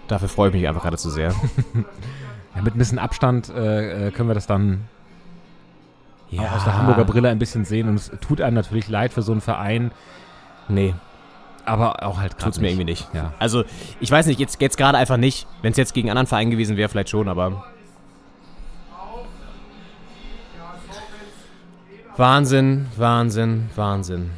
[0.08, 1.34] dafür freue ich mich einfach gerade zu sehr.
[2.56, 4.88] ja mit ein bisschen Abstand äh, äh, können wir das dann
[6.30, 9.22] ja, aus der Hamburger Brille ein bisschen sehen und es tut einem natürlich leid für
[9.22, 9.92] so einen Verein,
[10.68, 10.96] Nee,
[11.66, 13.08] aber auch halt gerade tut's mir irgendwie nicht.
[13.14, 13.34] Ja.
[13.40, 13.64] Also,
[14.00, 15.48] ich weiß nicht, jetzt, jetzt gerade einfach nicht.
[15.62, 17.66] Wenn es jetzt gegen einen anderen Verein gewesen wäre, vielleicht schon, aber.
[22.18, 24.32] Wahnsinn, Wahnsinn, Wahnsinn.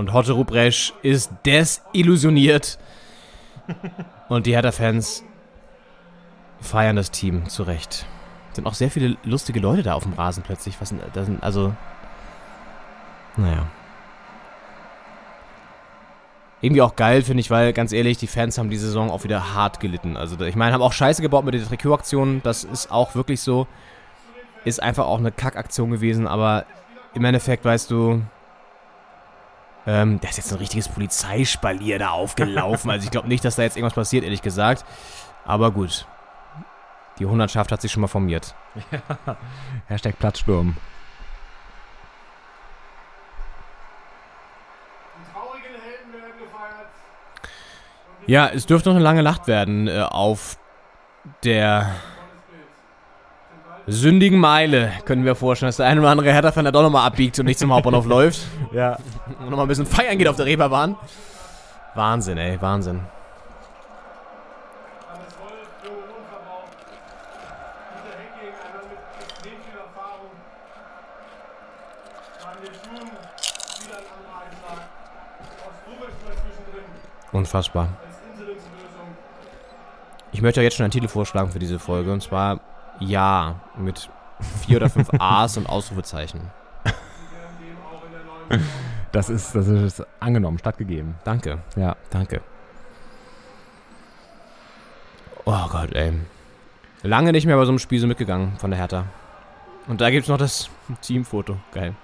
[0.00, 2.78] Und Hotte Rupresch ist desillusioniert.
[4.30, 5.22] Und die Hertha-Fans
[6.58, 8.06] feiern das Team zu Recht.
[8.54, 10.80] Sind auch sehr viele lustige Leute da auf dem Rasen plötzlich.
[10.80, 11.74] Was sind, das sind also.
[13.36, 13.66] Naja.
[16.62, 19.52] Irgendwie auch geil, finde ich, weil ganz ehrlich, die Fans haben die Saison auch wieder
[19.54, 20.16] hart gelitten.
[20.16, 22.40] Also, ich meine, haben auch Scheiße gebaut mit der Trikotaktion.
[22.42, 23.66] Das ist auch wirklich so.
[24.64, 26.64] Ist einfach auch eine Kackaktion gewesen, aber
[27.12, 28.22] im Endeffekt, weißt du,
[29.86, 32.90] ähm, da ist jetzt ein richtiges Polizeispalier da aufgelaufen.
[32.90, 34.84] Also ich glaube nicht, dass da jetzt irgendwas passiert, ehrlich gesagt.
[35.44, 36.06] Aber gut.
[37.18, 38.54] Die Hundertschaft hat sich schon mal formiert.
[39.88, 40.76] Hashtag Platzsturm.
[45.18, 46.88] Die traurigen Helden werden gefeiert.
[48.26, 50.56] Ja, es dürfte noch eine lange Nacht werden äh, auf
[51.44, 51.94] der
[53.86, 54.92] sündigen Meile.
[55.04, 57.58] Können wir vorstellen, dass der eine oder andere Hertha-Fan da doch nochmal abbiegt und nicht
[57.58, 58.40] zum Hauptbahnhof läuft.
[58.72, 58.96] Ja.
[59.38, 60.96] Und nochmal ein bisschen feiern geht auf der Reeperbahn.
[61.94, 63.00] Wahnsinn, ey, Wahnsinn.
[77.32, 77.88] Unfassbar.
[80.32, 82.12] Ich möchte ja jetzt schon einen Titel vorschlagen für diese Folge.
[82.12, 82.60] Und zwar
[83.00, 84.08] Ja mit
[84.64, 86.50] vier oder fünf A's und Ausrufezeichen.
[89.12, 91.14] Das ist, das ist angenommen, stattgegeben.
[91.24, 91.58] Danke.
[91.76, 91.96] Ja.
[92.10, 92.40] Danke.
[95.44, 96.12] Oh Gott, ey.
[97.02, 99.04] Lange nicht mehr bei so einem Spiel so mitgegangen von der Hertha.
[99.88, 100.68] Und da gibt's noch das
[101.00, 101.56] Teamfoto.
[101.72, 101.94] Geil.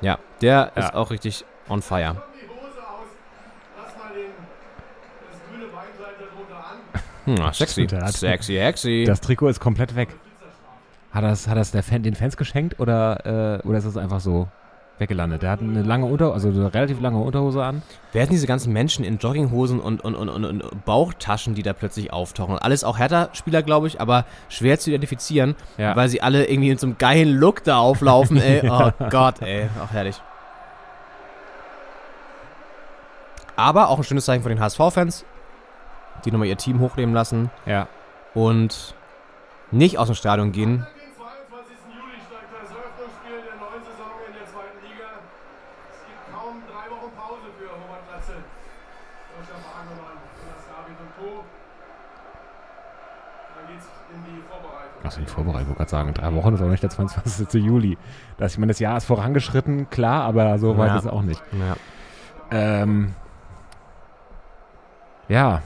[0.00, 0.82] Ja, der Ja.
[0.82, 2.22] ist auch richtig on fire.
[2.32, 3.06] Zieh die Hose aus.
[3.82, 4.30] Lass mal den,
[5.30, 7.02] das grüne Beinkleid darunter an.
[7.26, 7.86] Hm, sexy.
[7.86, 9.04] Hat- Sexy, sexy.
[9.06, 10.08] Das Trikot ist komplett weg.
[11.12, 14.20] Hat das, hat das der Fan, den Fans geschenkt oder, äh, oder ist das einfach
[14.20, 14.48] so
[14.98, 15.42] weggelandet?
[15.42, 17.82] Der hat eine lange Unter, also eine relativ lange Unterhose an.
[18.12, 21.72] Wer sind diese ganzen Menschen in Jogginghosen und, und, und, und, und Bauchtaschen, die da
[21.72, 22.58] plötzlich auftauchen?
[22.58, 25.96] Alles auch Hertha-Spieler, glaube ich, aber schwer zu identifizieren, Ja.
[25.96, 28.62] weil sie alle irgendwie in so einem geilen Look da auflaufen, ey.
[28.70, 29.68] Oh Gott, ey.
[29.82, 30.20] Auch herrlich.
[33.56, 35.24] Aber auch ein schönes Zeichen von den HSV-Fans,
[36.24, 37.88] die nochmal ihr Team hochleben lassen Ja.
[38.34, 38.94] und
[39.70, 40.86] nicht aus dem Stadion gehen.
[40.86, 41.76] Am 22.
[41.90, 45.08] Juli steigt das Eröffnungsspiel der neuen Saison in der zweiten Liga.
[45.90, 48.36] Es gibt kaum drei Wochen Pause für Robert Latze.
[48.40, 49.98] Deutscher Verein und
[50.46, 51.44] das Rabi und Co.
[53.56, 55.02] Dann geht's in die Vorbereitung.
[55.04, 57.62] Achso, die Vorbereitung, ich wollte gerade sagen, drei Wochen ist auch nicht der 22.
[57.62, 57.98] Juli.
[58.38, 60.96] Das, ich meine, das Jahr ist vorangeschritten, klar, aber so weit Ja.
[60.98, 61.42] ist es auch nicht.
[61.52, 61.76] Ja.
[62.50, 63.14] Ähm,
[65.28, 65.62] ja.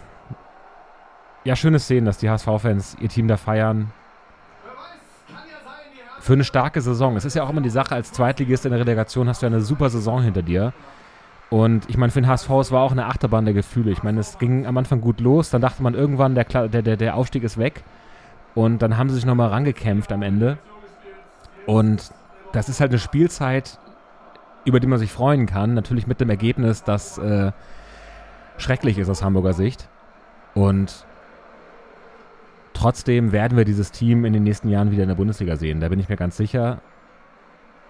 [1.50, 3.90] Ja, schöne Szenen, dass die HSV-Fans ihr Team da feiern.
[6.20, 7.16] Für eine starke Saison.
[7.16, 9.60] Es ist ja auch immer die Sache, als Zweitligist in der Relegation hast du eine
[9.60, 10.72] super Saison hinter dir.
[11.50, 13.90] Und ich meine, für den HSV, es war auch eine Achterbahn der Gefühle.
[13.90, 16.96] Ich meine, es ging am Anfang gut los, dann dachte man irgendwann, der, der, der,
[16.96, 17.82] der Aufstieg ist weg.
[18.54, 20.56] Und dann haben sie sich nochmal rangekämpft am Ende.
[21.66, 22.12] Und
[22.52, 23.80] das ist halt eine Spielzeit,
[24.64, 25.74] über die man sich freuen kann.
[25.74, 27.50] Natürlich mit dem Ergebnis, das äh,
[28.56, 29.88] schrecklich ist aus Hamburger Sicht.
[30.54, 31.06] Und
[32.80, 35.80] trotzdem werden wir dieses Team in den nächsten Jahren wieder in der Bundesliga sehen.
[35.80, 36.80] Da bin ich mir ganz sicher.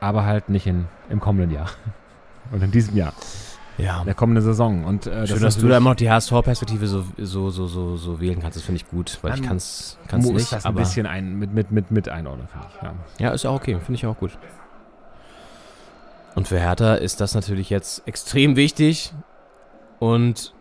[0.00, 1.70] Aber halt nicht in, im kommenden Jahr.
[2.52, 3.12] Und in diesem Jahr.
[3.78, 4.00] Ja.
[4.00, 4.84] In der kommenden Saison.
[4.84, 7.96] Und, äh, Schön, ist dass du da immer noch die HSV-Perspektive so, so, so, so,
[7.96, 8.56] so wählen kannst.
[8.56, 10.52] Das finde ich gut, weil ich kann es kann's muss nicht.
[10.52, 12.82] das ein bisschen ein, mit, mit, mit, mit einordnen, finde ich.
[12.82, 12.94] Ja.
[13.18, 13.74] ja, ist ja auch okay.
[13.78, 14.36] Finde ich auch gut.
[16.34, 19.12] Und für Hertha ist das natürlich jetzt extrem wichtig.
[19.98, 20.54] Und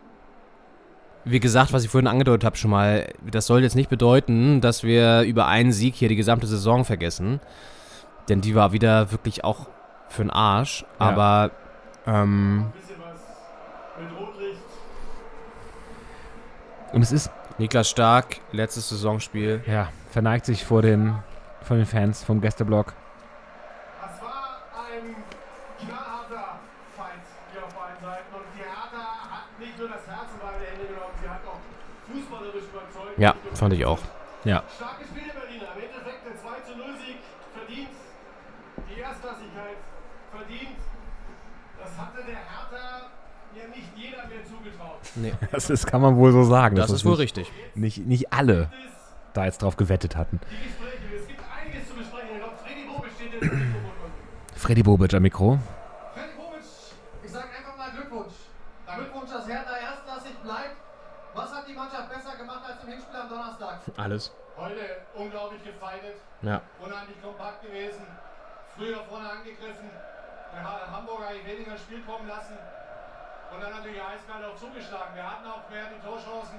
[1.24, 4.82] wie gesagt, was ich vorhin angedeutet habe schon mal, das soll jetzt nicht bedeuten, dass
[4.82, 7.40] wir über einen Sieg hier die gesamte Saison vergessen.
[8.28, 9.68] Denn die war wieder wirklich auch
[10.08, 10.84] für den Arsch.
[10.98, 11.06] Ja.
[11.06, 11.50] Aber
[12.06, 12.72] ähm.
[16.92, 19.62] Und es ist, Niklas Stark, letztes Saisonspiel.
[19.66, 21.14] ja, verneigt sich vor den,
[21.62, 22.94] vor den Fans vom Gästeblock.
[24.00, 25.14] Das war ein
[25.78, 26.58] knallharter
[26.96, 27.22] Fight
[27.52, 28.34] hier auf beiden Seiten.
[28.34, 31.60] Und die Hertha hat nicht nur das Herz in beide Hände genommen, sie hat auch
[32.10, 33.09] fußballerisch überzeugt.
[33.20, 33.98] Ja, fand ich auch.
[34.44, 34.62] Ja.
[34.74, 35.66] Starke Spiele Berliner.
[35.76, 37.18] Im Endeffekt der 2 zu 0 Sieg
[37.54, 37.88] verdient.
[38.88, 39.76] Die Erstklassigkeit
[40.32, 40.78] verdient.
[41.78, 43.10] Das hatte der Hertha
[43.54, 45.00] ja nicht jeder mehr zugetraut.
[45.16, 46.76] Nee, Das ist, kann man wohl so sagen.
[46.76, 47.52] das ist wohl nicht, richtig.
[47.74, 48.70] Nicht, nicht alle
[49.34, 50.40] da jetzt drauf gewettet hatten.
[50.50, 52.28] Die Gespräche, es gibt einiges zu besprechen.
[52.32, 54.10] Ich glaube, Freddy Bobic steht jetzt Mikrofon.
[54.56, 55.58] Freddy Bobic am Mikro.
[56.14, 56.64] Freddy Bobic,
[57.22, 58.34] ich sage einfach mal Glückwunsch.
[58.96, 60.76] Glückwunsch, dass Hertha erstklassig bleibt.
[61.32, 63.69] Was hat die Mannschaft besser gemacht als im Hinspiel am Donnerstag?
[63.96, 64.32] Alles.
[64.56, 66.16] Heute unglaublich gefeitet.
[66.42, 66.60] Ja.
[66.80, 68.06] Unheimlich kompakt gewesen.
[68.76, 69.90] Früher vorne angegriffen.
[70.52, 72.58] der Ha- Hamburger eigentlich weniger ins Spiel kommen lassen
[73.54, 75.14] und dann natürlich eiskalt auch zugeschlagen.
[75.14, 76.58] Wir hatten auch mehr die Torchancen.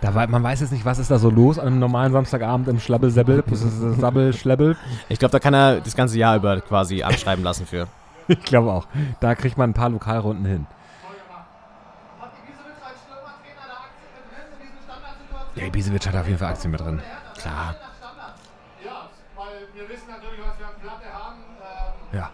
[0.01, 2.67] Da war, man weiß jetzt nicht, was ist da so los an einem normalen Samstagabend
[2.67, 3.43] im Schlabbel-Säbbel,
[3.99, 4.75] Sabbel, Schlebbel.
[5.09, 7.87] Ich glaube, da kann er das ganze Jahr über quasi anschreiben lassen für.
[8.27, 8.87] Ich glaube auch.
[9.19, 10.65] Da kriegt man ein paar Lokalrunden hin.
[12.19, 15.44] Hat Ibisevic als Stürmertrainer da Aktien mit drin in diesen Standardsituationen?
[15.55, 17.01] Ja, Ibisevic hat auf jeden Fall Aktien mit drin.
[17.37, 17.75] Klar.
[18.83, 21.35] Ja, weil wir wissen natürlich, was wir an Platte haben.
[21.61, 22.29] Ähm, Ja.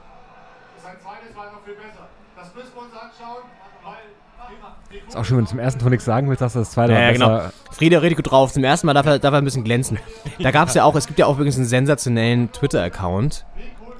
[0.84, 2.08] sein zweites war noch viel besser.
[2.36, 3.44] Das müssen wir uns anschauen,
[3.84, 6.94] weil Ist auch schön, wenn du zum ersten Tor nichts sagen willst, dass das zweite
[6.94, 7.30] Ja, ja, genau.
[7.30, 7.54] besser.
[7.72, 8.52] Friede redet gut drauf.
[8.52, 10.00] Zum ersten Mal darf er, darf er ein bisschen glänzen.
[10.40, 13.46] Da gab es ja auch, es gibt ja auch übrigens einen sensationellen Twitter-Account.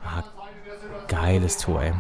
[0.04, 0.24] Ah,
[1.08, 1.94] geiles Tor, ey.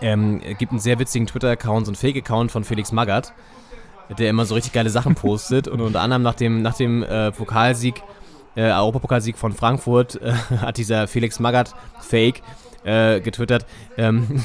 [0.00, 3.34] Ähm, gibt einen sehr witzigen Twitter-Account, so einen Fake-Account von Felix Magath,
[4.18, 7.30] der immer so richtig geile Sachen postet und unter anderem nach dem, nach dem äh,
[7.32, 8.02] Pokalsieg,
[8.56, 12.42] äh, Europapokalsieg von Frankfurt, äh, hat dieser Felix Magath Fake
[12.84, 13.66] äh, getwittert.
[13.96, 14.42] Ähm,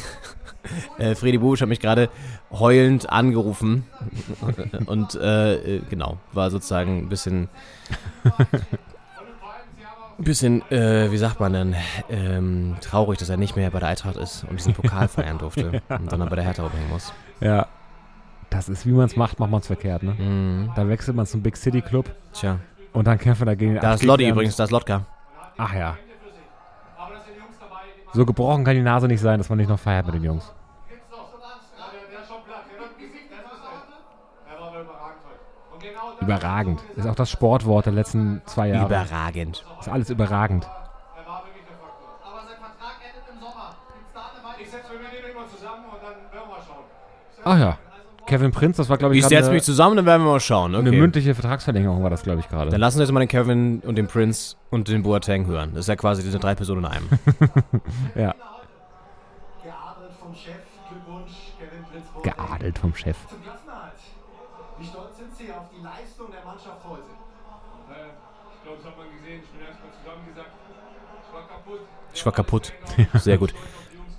[0.98, 2.10] äh, Fredi Bubisch hat mich gerade
[2.52, 3.86] heulend angerufen
[4.86, 7.50] und äh, äh, genau, war sozusagen ein bisschen
[10.18, 11.76] ein bisschen, äh, wie sagt man denn,
[12.10, 15.82] ähm, traurig, dass er nicht mehr bei der Eintracht ist und diesen Pokal feiern durfte
[15.90, 17.12] und dann bei der Hertha rumhängen muss.
[17.42, 17.68] Ja.
[18.56, 20.14] Das ist, wie man es macht, macht man es verkehrt, ne?
[20.14, 20.72] Mhm.
[20.78, 22.60] Da wechselt man zum Big City Club Tja,
[22.94, 23.78] und dann kämpft man dagegen.
[23.82, 25.06] da ist Lotti übrigens, da ist Lotka.
[25.58, 25.98] Ach ja.
[28.14, 30.54] So gebrochen kann die Nase nicht sein, dass man nicht noch feiert mit den Jungs.
[35.82, 36.22] Er.
[36.22, 36.82] Er überragend.
[36.96, 38.86] Ist auch das Sportwort der letzten zwei Jahre.
[38.86, 39.66] Überragend.
[39.82, 40.66] Ist alles überragend.
[47.46, 47.52] er.
[47.52, 47.78] Ach ja.
[48.28, 50.32] Kevin Prinz, das war, glaube ich, Ich gerade setze eine, mich zusammen, dann werden wir
[50.32, 50.74] mal schauen.
[50.76, 51.00] eine Okay.
[51.00, 52.72] mündliche Vertragsverlängerung, war das, glaube ich, gerade.
[52.72, 55.72] Dann lassen wir jetzt mal den Kevin und den Prince und den Boateng hören.
[55.74, 57.10] Das ist ja quasi diese drei Personen in einem.
[58.16, 58.34] Ja,
[59.64, 60.56] geadelt vom Chef?
[60.90, 63.18] Glückwunsch, Kevin Prinz geadelt vom Chef.
[63.30, 63.94] Zum Klassenerhalt.
[64.80, 67.02] Wie stolz sind Sie auf die Leistung der Mannschaft heute?
[67.02, 68.10] Äh,
[68.58, 69.42] ich glaube, das hat man gesehen.
[69.44, 70.50] Ich bin erstmal zusammen gesagt,
[71.22, 71.80] ich war kaputt.
[72.14, 72.74] Ich war kaputt.
[73.24, 73.54] Sehr gut.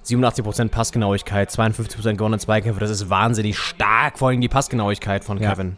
[0.06, 2.80] 87% Passgenauigkeit, 52% gewonnene Zweikämpfe.
[2.80, 5.50] Das ist wahnsinnig stark, vor allem die Passgenauigkeit von Ja.
[5.50, 5.76] Kevin.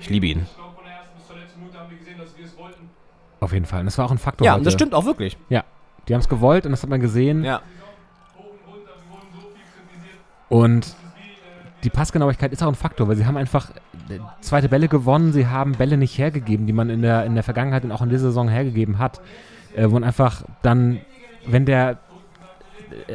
[0.00, 0.46] Ich liebe ihn.
[3.40, 3.80] Auf jeden Fall.
[3.80, 4.64] Und das war auch ein Faktor Ja, heute.
[4.64, 5.36] das stimmt auch wirklich.
[5.48, 5.64] Ja,
[6.08, 7.44] die haben es gewollt und das hat man gesehen.
[7.44, 7.60] Ja.
[10.48, 10.94] Und
[11.82, 13.70] die Passgenauigkeit ist auch ein Faktor, weil sie haben einfach
[14.08, 17.42] äh, zweite Bälle gewonnen, sie haben Bälle nicht hergegeben, die man in der, in der
[17.42, 19.20] Vergangenheit und auch in dieser Saison hergegeben hat.
[19.74, 21.00] Äh, wo einfach dann,
[21.46, 21.98] wenn der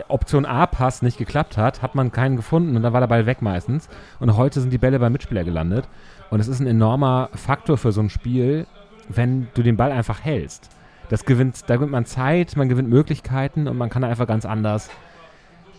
[0.08, 3.42] Option A-Pass nicht geklappt hat, hat man keinen gefunden und dann war der Ball weg
[3.42, 3.90] meistens.
[4.20, 5.88] Und heute sind die Bälle beim Mitspieler gelandet.
[6.30, 8.68] Und es ist ein enormer Faktor für so ein Spiel,
[9.10, 10.70] wenn du den Ball einfach hältst.
[11.10, 14.90] Das gewinnt, da gewinnt man Zeit, man gewinnt Möglichkeiten und man kann einfach ganz anders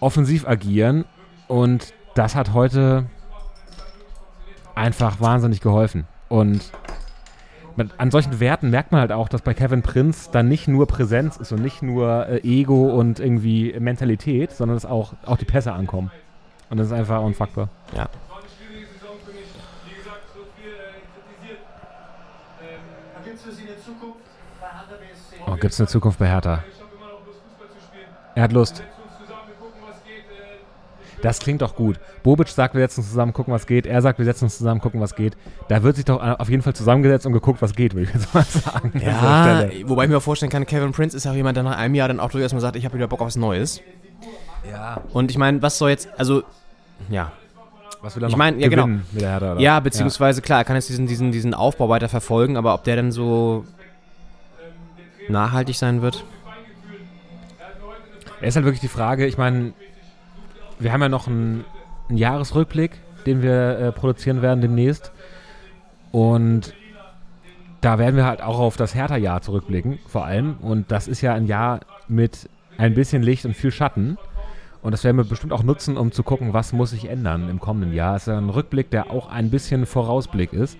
[0.00, 1.04] offensiv agieren
[1.48, 3.06] und das hat heute
[4.74, 6.06] einfach wahnsinnig geholfen.
[6.28, 6.72] Und
[7.78, 10.86] man, an solchen Werten merkt man halt auch, dass bei Kevin Prince dann nicht nur
[10.86, 15.46] Präsenz ist und nicht nur äh, Ego und irgendwie Mentalität, sondern dass auch, auch die
[15.46, 16.10] Pässe ankommen.
[16.68, 17.70] Und das ist einfach unfuckbar.
[17.96, 18.08] Ja.
[23.24, 24.18] Gibt es für Sie eine Zukunft
[24.60, 25.36] bei Hertha BSC?
[25.46, 26.64] Oh, gibt es eine Zukunft bei Hertha?
[28.34, 28.82] Er hat Lust.
[31.22, 31.98] Das klingt doch gut.
[32.22, 33.86] Bobic sagt, wir setzen uns zusammen, gucken, was geht.
[33.86, 35.36] Er sagt, wir setzen uns zusammen, gucken, was geht.
[35.68, 38.32] Da wird sich doch auf jeden Fall zusammengesetzt und geguckt, was geht, würde ich jetzt
[38.34, 38.92] mal sagen.
[39.04, 41.94] Ja, wobei ich mir auch vorstellen kann, Kevin Prince ist auch jemand, der nach einem
[41.94, 43.80] Jahr dann auch durchaus mal sagt, ich habe wieder Bock auf was Neues.
[44.70, 45.00] Ja.
[45.12, 46.42] Und ich meine, was soll jetzt, also,
[47.08, 47.32] ja.
[48.00, 48.84] Was will er Ich meine, ja, genau.
[48.84, 49.58] gewinnen mit der Hertha?
[49.58, 52.96] Ja, beziehungsweise, klar, er kann jetzt diesen, diesen, diesen Aufbau weiter verfolgen, aber ob der
[52.96, 53.64] dann so
[55.28, 56.24] nachhaltig sein wird?
[58.40, 59.72] Er ist halt wirklich die Frage, ich meine,
[60.78, 61.64] wir haben ja noch einen,
[62.08, 62.92] einen Jahresrückblick,
[63.26, 65.12] den wir äh, produzieren werden demnächst.
[66.12, 66.74] Und
[67.80, 70.56] da werden wir halt auch auf das Hertha-Jahr zurückblicken, vor allem.
[70.60, 74.18] Und das ist ja ein Jahr mit ein bisschen Licht und viel Schatten.
[74.82, 77.60] Und das werden wir bestimmt auch nutzen, um zu gucken, was muss sich ändern im
[77.60, 78.16] kommenden Jahr.
[78.16, 80.78] Es ist ja ein Rückblick, der auch ein bisschen Vorausblick ist.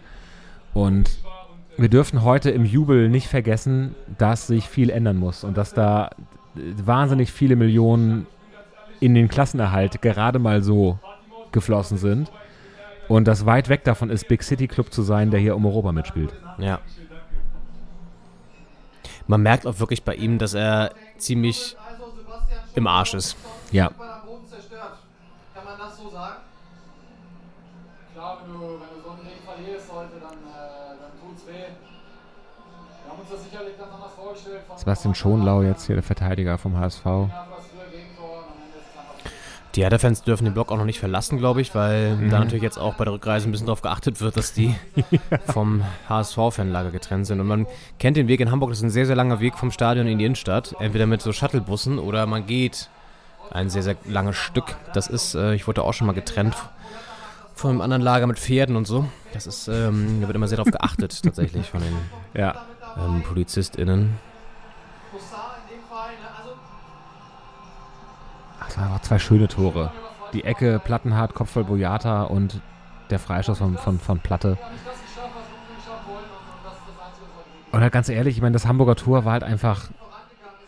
[0.72, 1.18] Und
[1.76, 6.10] wir dürfen heute im Jubel nicht vergessen, dass sich viel ändern muss und dass da
[6.54, 8.26] wahnsinnig viele Millionen
[9.00, 10.98] in den Klassenerhalt gerade mal so
[11.52, 12.30] geflossen sind.
[13.08, 15.92] Und das weit weg davon ist, Big City Club zu sein, der hier um Europa
[15.92, 16.34] mitspielt.
[16.58, 16.80] Ja.
[19.26, 21.76] Man merkt auch wirklich bei ihm, dass er ziemlich
[22.74, 23.36] im Arsch ist.
[23.72, 23.90] Ja.
[23.96, 24.98] Weil am Boden zerstört.
[25.54, 26.36] Kann man das so sagen?
[28.14, 31.52] Klar, wenn du, wenn du so einen Ding verlierst heute, dann, äh, dann tut's weh.
[31.52, 34.60] Wir haben uns das sicherlich ganz anders vorgestellt.
[34.66, 37.04] Von Sebastian Schonlau jetzt hier, der Verteidiger vom HSV.
[37.04, 39.14] Ja, das früher Gegentor und am Ende ist es einfach
[39.74, 42.30] Die Hertha-Fans dürfen den Block auch noch nicht verlassen, glaube ich, weil Mhm.
[42.30, 44.74] da natürlich jetzt auch bei der Rückreise ein bisschen darauf geachtet wird, dass die
[45.52, 47.40] vom HSV-Fanlager getrennt sind.
[47.40, 47.66] Und man
[47.98, 50.18] kennt den Weg in Hamburg, das ist ein sehr, sehr langer Weg vom Stadion in
[50.18, 50.74] die Innenstadt.
[50.80, 52.88] Entweder mit so Shuttlebussen oder man geht
[53.50, 54.76] ein sehr, sehr langes Stück.
[54.94, 56.56] Das ist, äh, ich wurde auch schon mal getrennt
[57.54, 59.06] von einem anderen Lager mit Pferden und so.
[59.32, 61.94] Das ist, ähm, da wird immer sehr darauf geachtet, tatsächlich, von den
[62.34, 62.64] Ja.
[62.96, 64.16] ähm, PolizistInnen.
[68.68, 69.90] Das waren einfach zwei schöne Tore.
[70.34, 72.60] Die Ecke Plattenhardt, Kopfball Boyata und
[73.08, 74.58] der Freistoß von, von, von Platte.
[77.72, 79.88] Und halt ganz ehrlich, ich meine, das Hamburger Tor war halt einfach.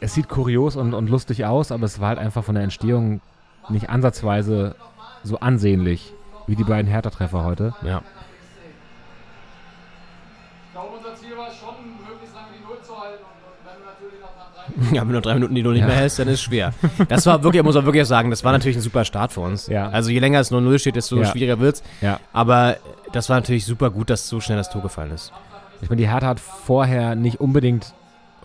[0.01, 3.21] Es sieht kurios und, und lustig aus, aber es war halt einfach von der Entstehung
[3.69, 4.75] nicht ansatzweise
[5.23, 6.15] so ansehnlich
[6.47, 7.75] wie die beiden Hertha-Treffer heute.
[7.83, 8.01] Ja.
[10.65, 11.75] ich glaube, unser Ziel war es schon,
[12.09, 13.23] möglichst lange die Null zu halten.
[13.23, 15.73] Und, und wenn du natürlich noch nach drei Ja, wenn du drei Minuten die Null
[15.75, 15.87] nicht Ja.
[15.89, 16.73] mehr hältst, dann ist es schwer.
[17.09, 19.67] Das war wirklich, muss man wirklich sagen, das war natürlich ein super Start für uns.
[19.67, 19.89] Ja.
[19.89, 21.27] Also je länger es 0-0 steht, desto Ja.
[21.27, 21.83] schwieriger wird's.
[22.01, 22.21] Ja.
[22.33, 22.77] Aber
[23.13, 25.33] das war natürlich super gut, dass so schnell das Tor gefallen ist.
[25.83, 27.95] Ich meine, die Hertha hat vorher nicht unbedingt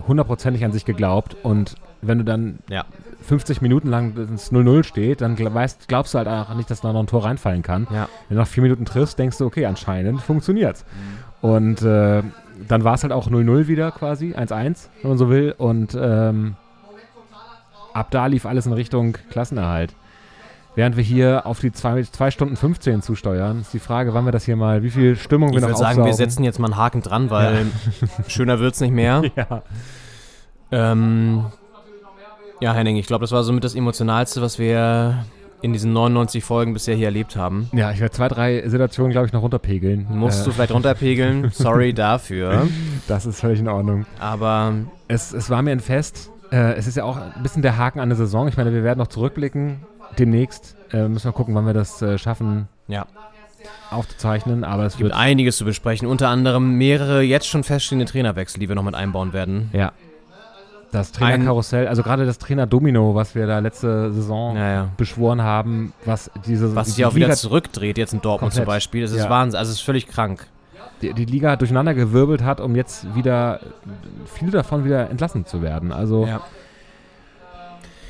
[0.08, 2.86] hundertprozentig an sich geglaubt und wenn du dann Ja.
[3.22, 6.94] 50 Minuten lang ins 0-0 steht, dann weißt, glaubst du halt auch nicht, dass da
[6.94, 7.88] noch ein Tor reinfallen kann.
[7.92, 8.08] Ja.
[8.28, 10.86] Wenn du nach vier Minuten triffst, denkst du, okay, anscheinend funktioniert's.
[11.42, 12.22] Und äh,
[12.68, 15.56] dann war es halt auch 0-0 wieder quasi, 1-1, wenn man so will.
[15.58, 16.56] Und ähm,
[17.94, 19.94] ab da lief alles in Richtung Klassenerhalt.
[20.76, 24.44] Während wir hier auf die 2 Stunden 15 zusteuern, ist die Frage, wann wir das
[24.44, 26.76] hier mal, wie viel Stimmung Ich wir noch würde sagen, wir setzen jetzt mal einen
[26.76, 27.68] Haken dran, weil
[28.28, 29.24] schöner wird's nicht mehr.
[29.36, 29.64] Ja.
[30.72, 31.46] Ähm,
[32.60, 35.26] ja, Henning, ich glaube, das war somit das Emotionalste, was wir
[35.66, 37.70] in diesen 99 Folgen bisher hier erlebt haben.
[37.74, 40.06] Ja, ich werde zwei, drei Situationen, glaube ich, noch runterpegeln.
[40.10, 41.50] Musst Äh, du vielleicht runterpegeln.
[41.52, 42.68] Sorry dafür.
[43.08, 44.06] Das ist völlig in Ordnung.
[44.20, 44.74] Aber
[45.08, 46.30] Es, es war mir ein Fest.
[46.52, 48.48] Äh, es ist ja auch ein bisschen der Haken an der Saison.
[48.48, 49.78] Ich meine, wir werden noch zurückblicken.
[50.20, 53.06] Demnächst äh, müssen wir gucken, wann wir das äh, schaffen ja,
[53.90, 54.64] aufzuzeichnen.
[54.64, 55.14] Aber es gibt wird.
[55.20, 56.08] einiges zu besprechen.
[56.08, 59.70] Unter anderem mehrere jetzt schon feststehende Trainerwechsel, die wir noch mit einbauen werden.
[59.74, 59.92] Ja.
[60.92, 64.90] Das Trainerkarussell, also gerade das Trainer-Domino, was wir da letzte Saison Ja, ja.
[64.96, 68.60] beschworen haben, was diese Was die sich auch wieder Liga, zurückdreht, jetzt in Dortmund zum
[68.62, 68.76] Komplett.
[68.78, 69.02] Beispiel.
[69.02, 69.30] Das ist Ja.
[69.30, 69.58] Wahnsinn.
[69.60, 70.48] Also es ist völlig krank.
[71.02, 73.60] die, die Liga durcheinander gewirbelt hat, um jetzt wieder
[74.26, 75.92] viel davon wieder entlassen zu werden.
[75.92, 76.42] Also Ja.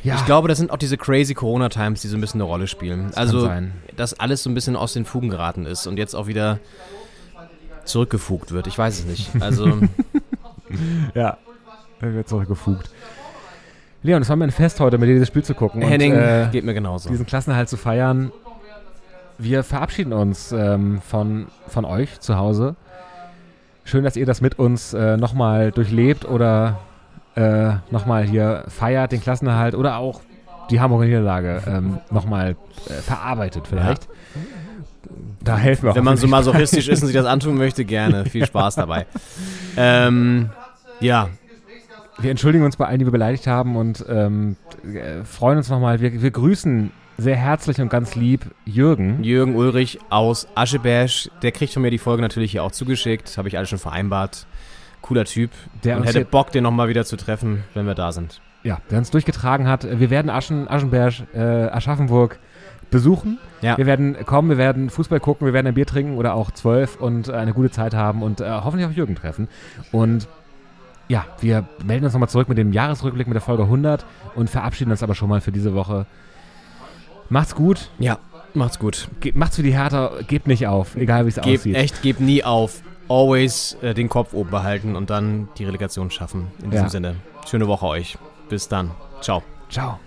[0.03, 2.67] ja, Ich glaube, das sind auch diese crazy Corona-Times, die so ein bisschen eine Rolle
[2.67, 3.11] spielen.
[3.15, 3.73] also, sein.
[3.95, 6.59] dass alles so ein bisschen aus den Fugen geraten ist und jetzt auch wieder
[7.85, 8.67] zurückgefugt wird.
[8.67, 9.29] Ich weiß es nicht.
[9.41, 9.79] Also,
[11.15, 11.37] Ja,
[12.01, 12.89] er wird zurückgefugt.
[14.03, 15.81] Leon, es war mir ein Fest heute, mit dir dieses Spiel zu gucken.
[15.81, 17.09] Henning, und, äh, geht mir genauso.
[17.09, 18.31] diesen Klassenerhalt zu feiern.
[19.37, 22.75] Wir verabschieden uns ähm, von, von euch zu Hause.
[23.83, 26.79] Schön, dass ihr das mit uns äh, nochmal durchlebt oder
[27.35, 30.21] äh, nochmal hier feiert, den Klassenerhalt oder auch
[30.69, 32.55] die Hamburger Niederlage ähm, nochmal
[32.87, 34.07] äh, verarbeitet vielleicht.
[35.43, 35.95] Da helfen wir auch.
[35.95, 38.25] Wenn man so masochistisch ist und sich das antun möchte, gerne.
[38.25, 39.05] Viel Spaß dabei.
[39.77, 40.49] Ähm,
[40.99, 41.29] ja,
[42.19, 45.99] Wir entschuldigen uns bei allen, die wir beleidigt haben und ähm, äh, freuen uns nochmal.
[45.99, 49.23] Wir, wir grüßen sehr herzlich und ganz lieb Jürgen.
[49.23, 53.37] Jürgen Ulrich aus Ascheberg, der kriegt von mir die Folge natürlich hier auch zugeschickt.
[53.37, 54.47] Habe ich alles schon vereinbart.
[55.01, 55.51] Cooler Typ.
[55.83, 58.41] Der und hätte Bock, den nochmal wieder zu treffen, wenn wir da sind.
[58.63, 59.87] Ja, der uns durchgetragen hat.
[59.99, 62.39] Wir werden Aschen, Aschenberg, äh, Aschaffenburg
[62.89, 63.37] besuchen.
[63.61, 63.77] Ja.
[63.77, 66.95] Wir werden kommen, wir werden Fußball gucken, wir werden ein Bier trinken oder auch zwölf
[66.99, 69.47] und äh, eine gute Zeit haben und äh, hoffentlich auch Jürgen treffen.
[69.91, 70.27] Und
[71.07, 74.05] ja, wir melden uns nochmal zurück mit dem Jahresrückblick mit der Folge 100
[74.35, 76.05] und verabschieden uns aber schon mal für diese Woche.
[77.29, 77.89] Macht's gut.
[77.99, 78.19] Ja,
[78.53, 79.07] macht's gut.
[79.19, 81.75] Ge macht's für die Hertha, gebt nicht auf, egal wie es aussieht.
[81.75, 82.81] echt, gebt nie auf.
[83.07, 86.47] Always äh, den Kopf oben behalten und dann die Relegation schaffen.
[86.63, 86.89] In diesem Ja.
[86.89, 87.15] Sinne,
[87.47, 88.17] schöne Woche euch.
[88.49, 88.91] Bis dann.
[89.21, 89.43] Ciao.
[89.69, 89.99] Ciao.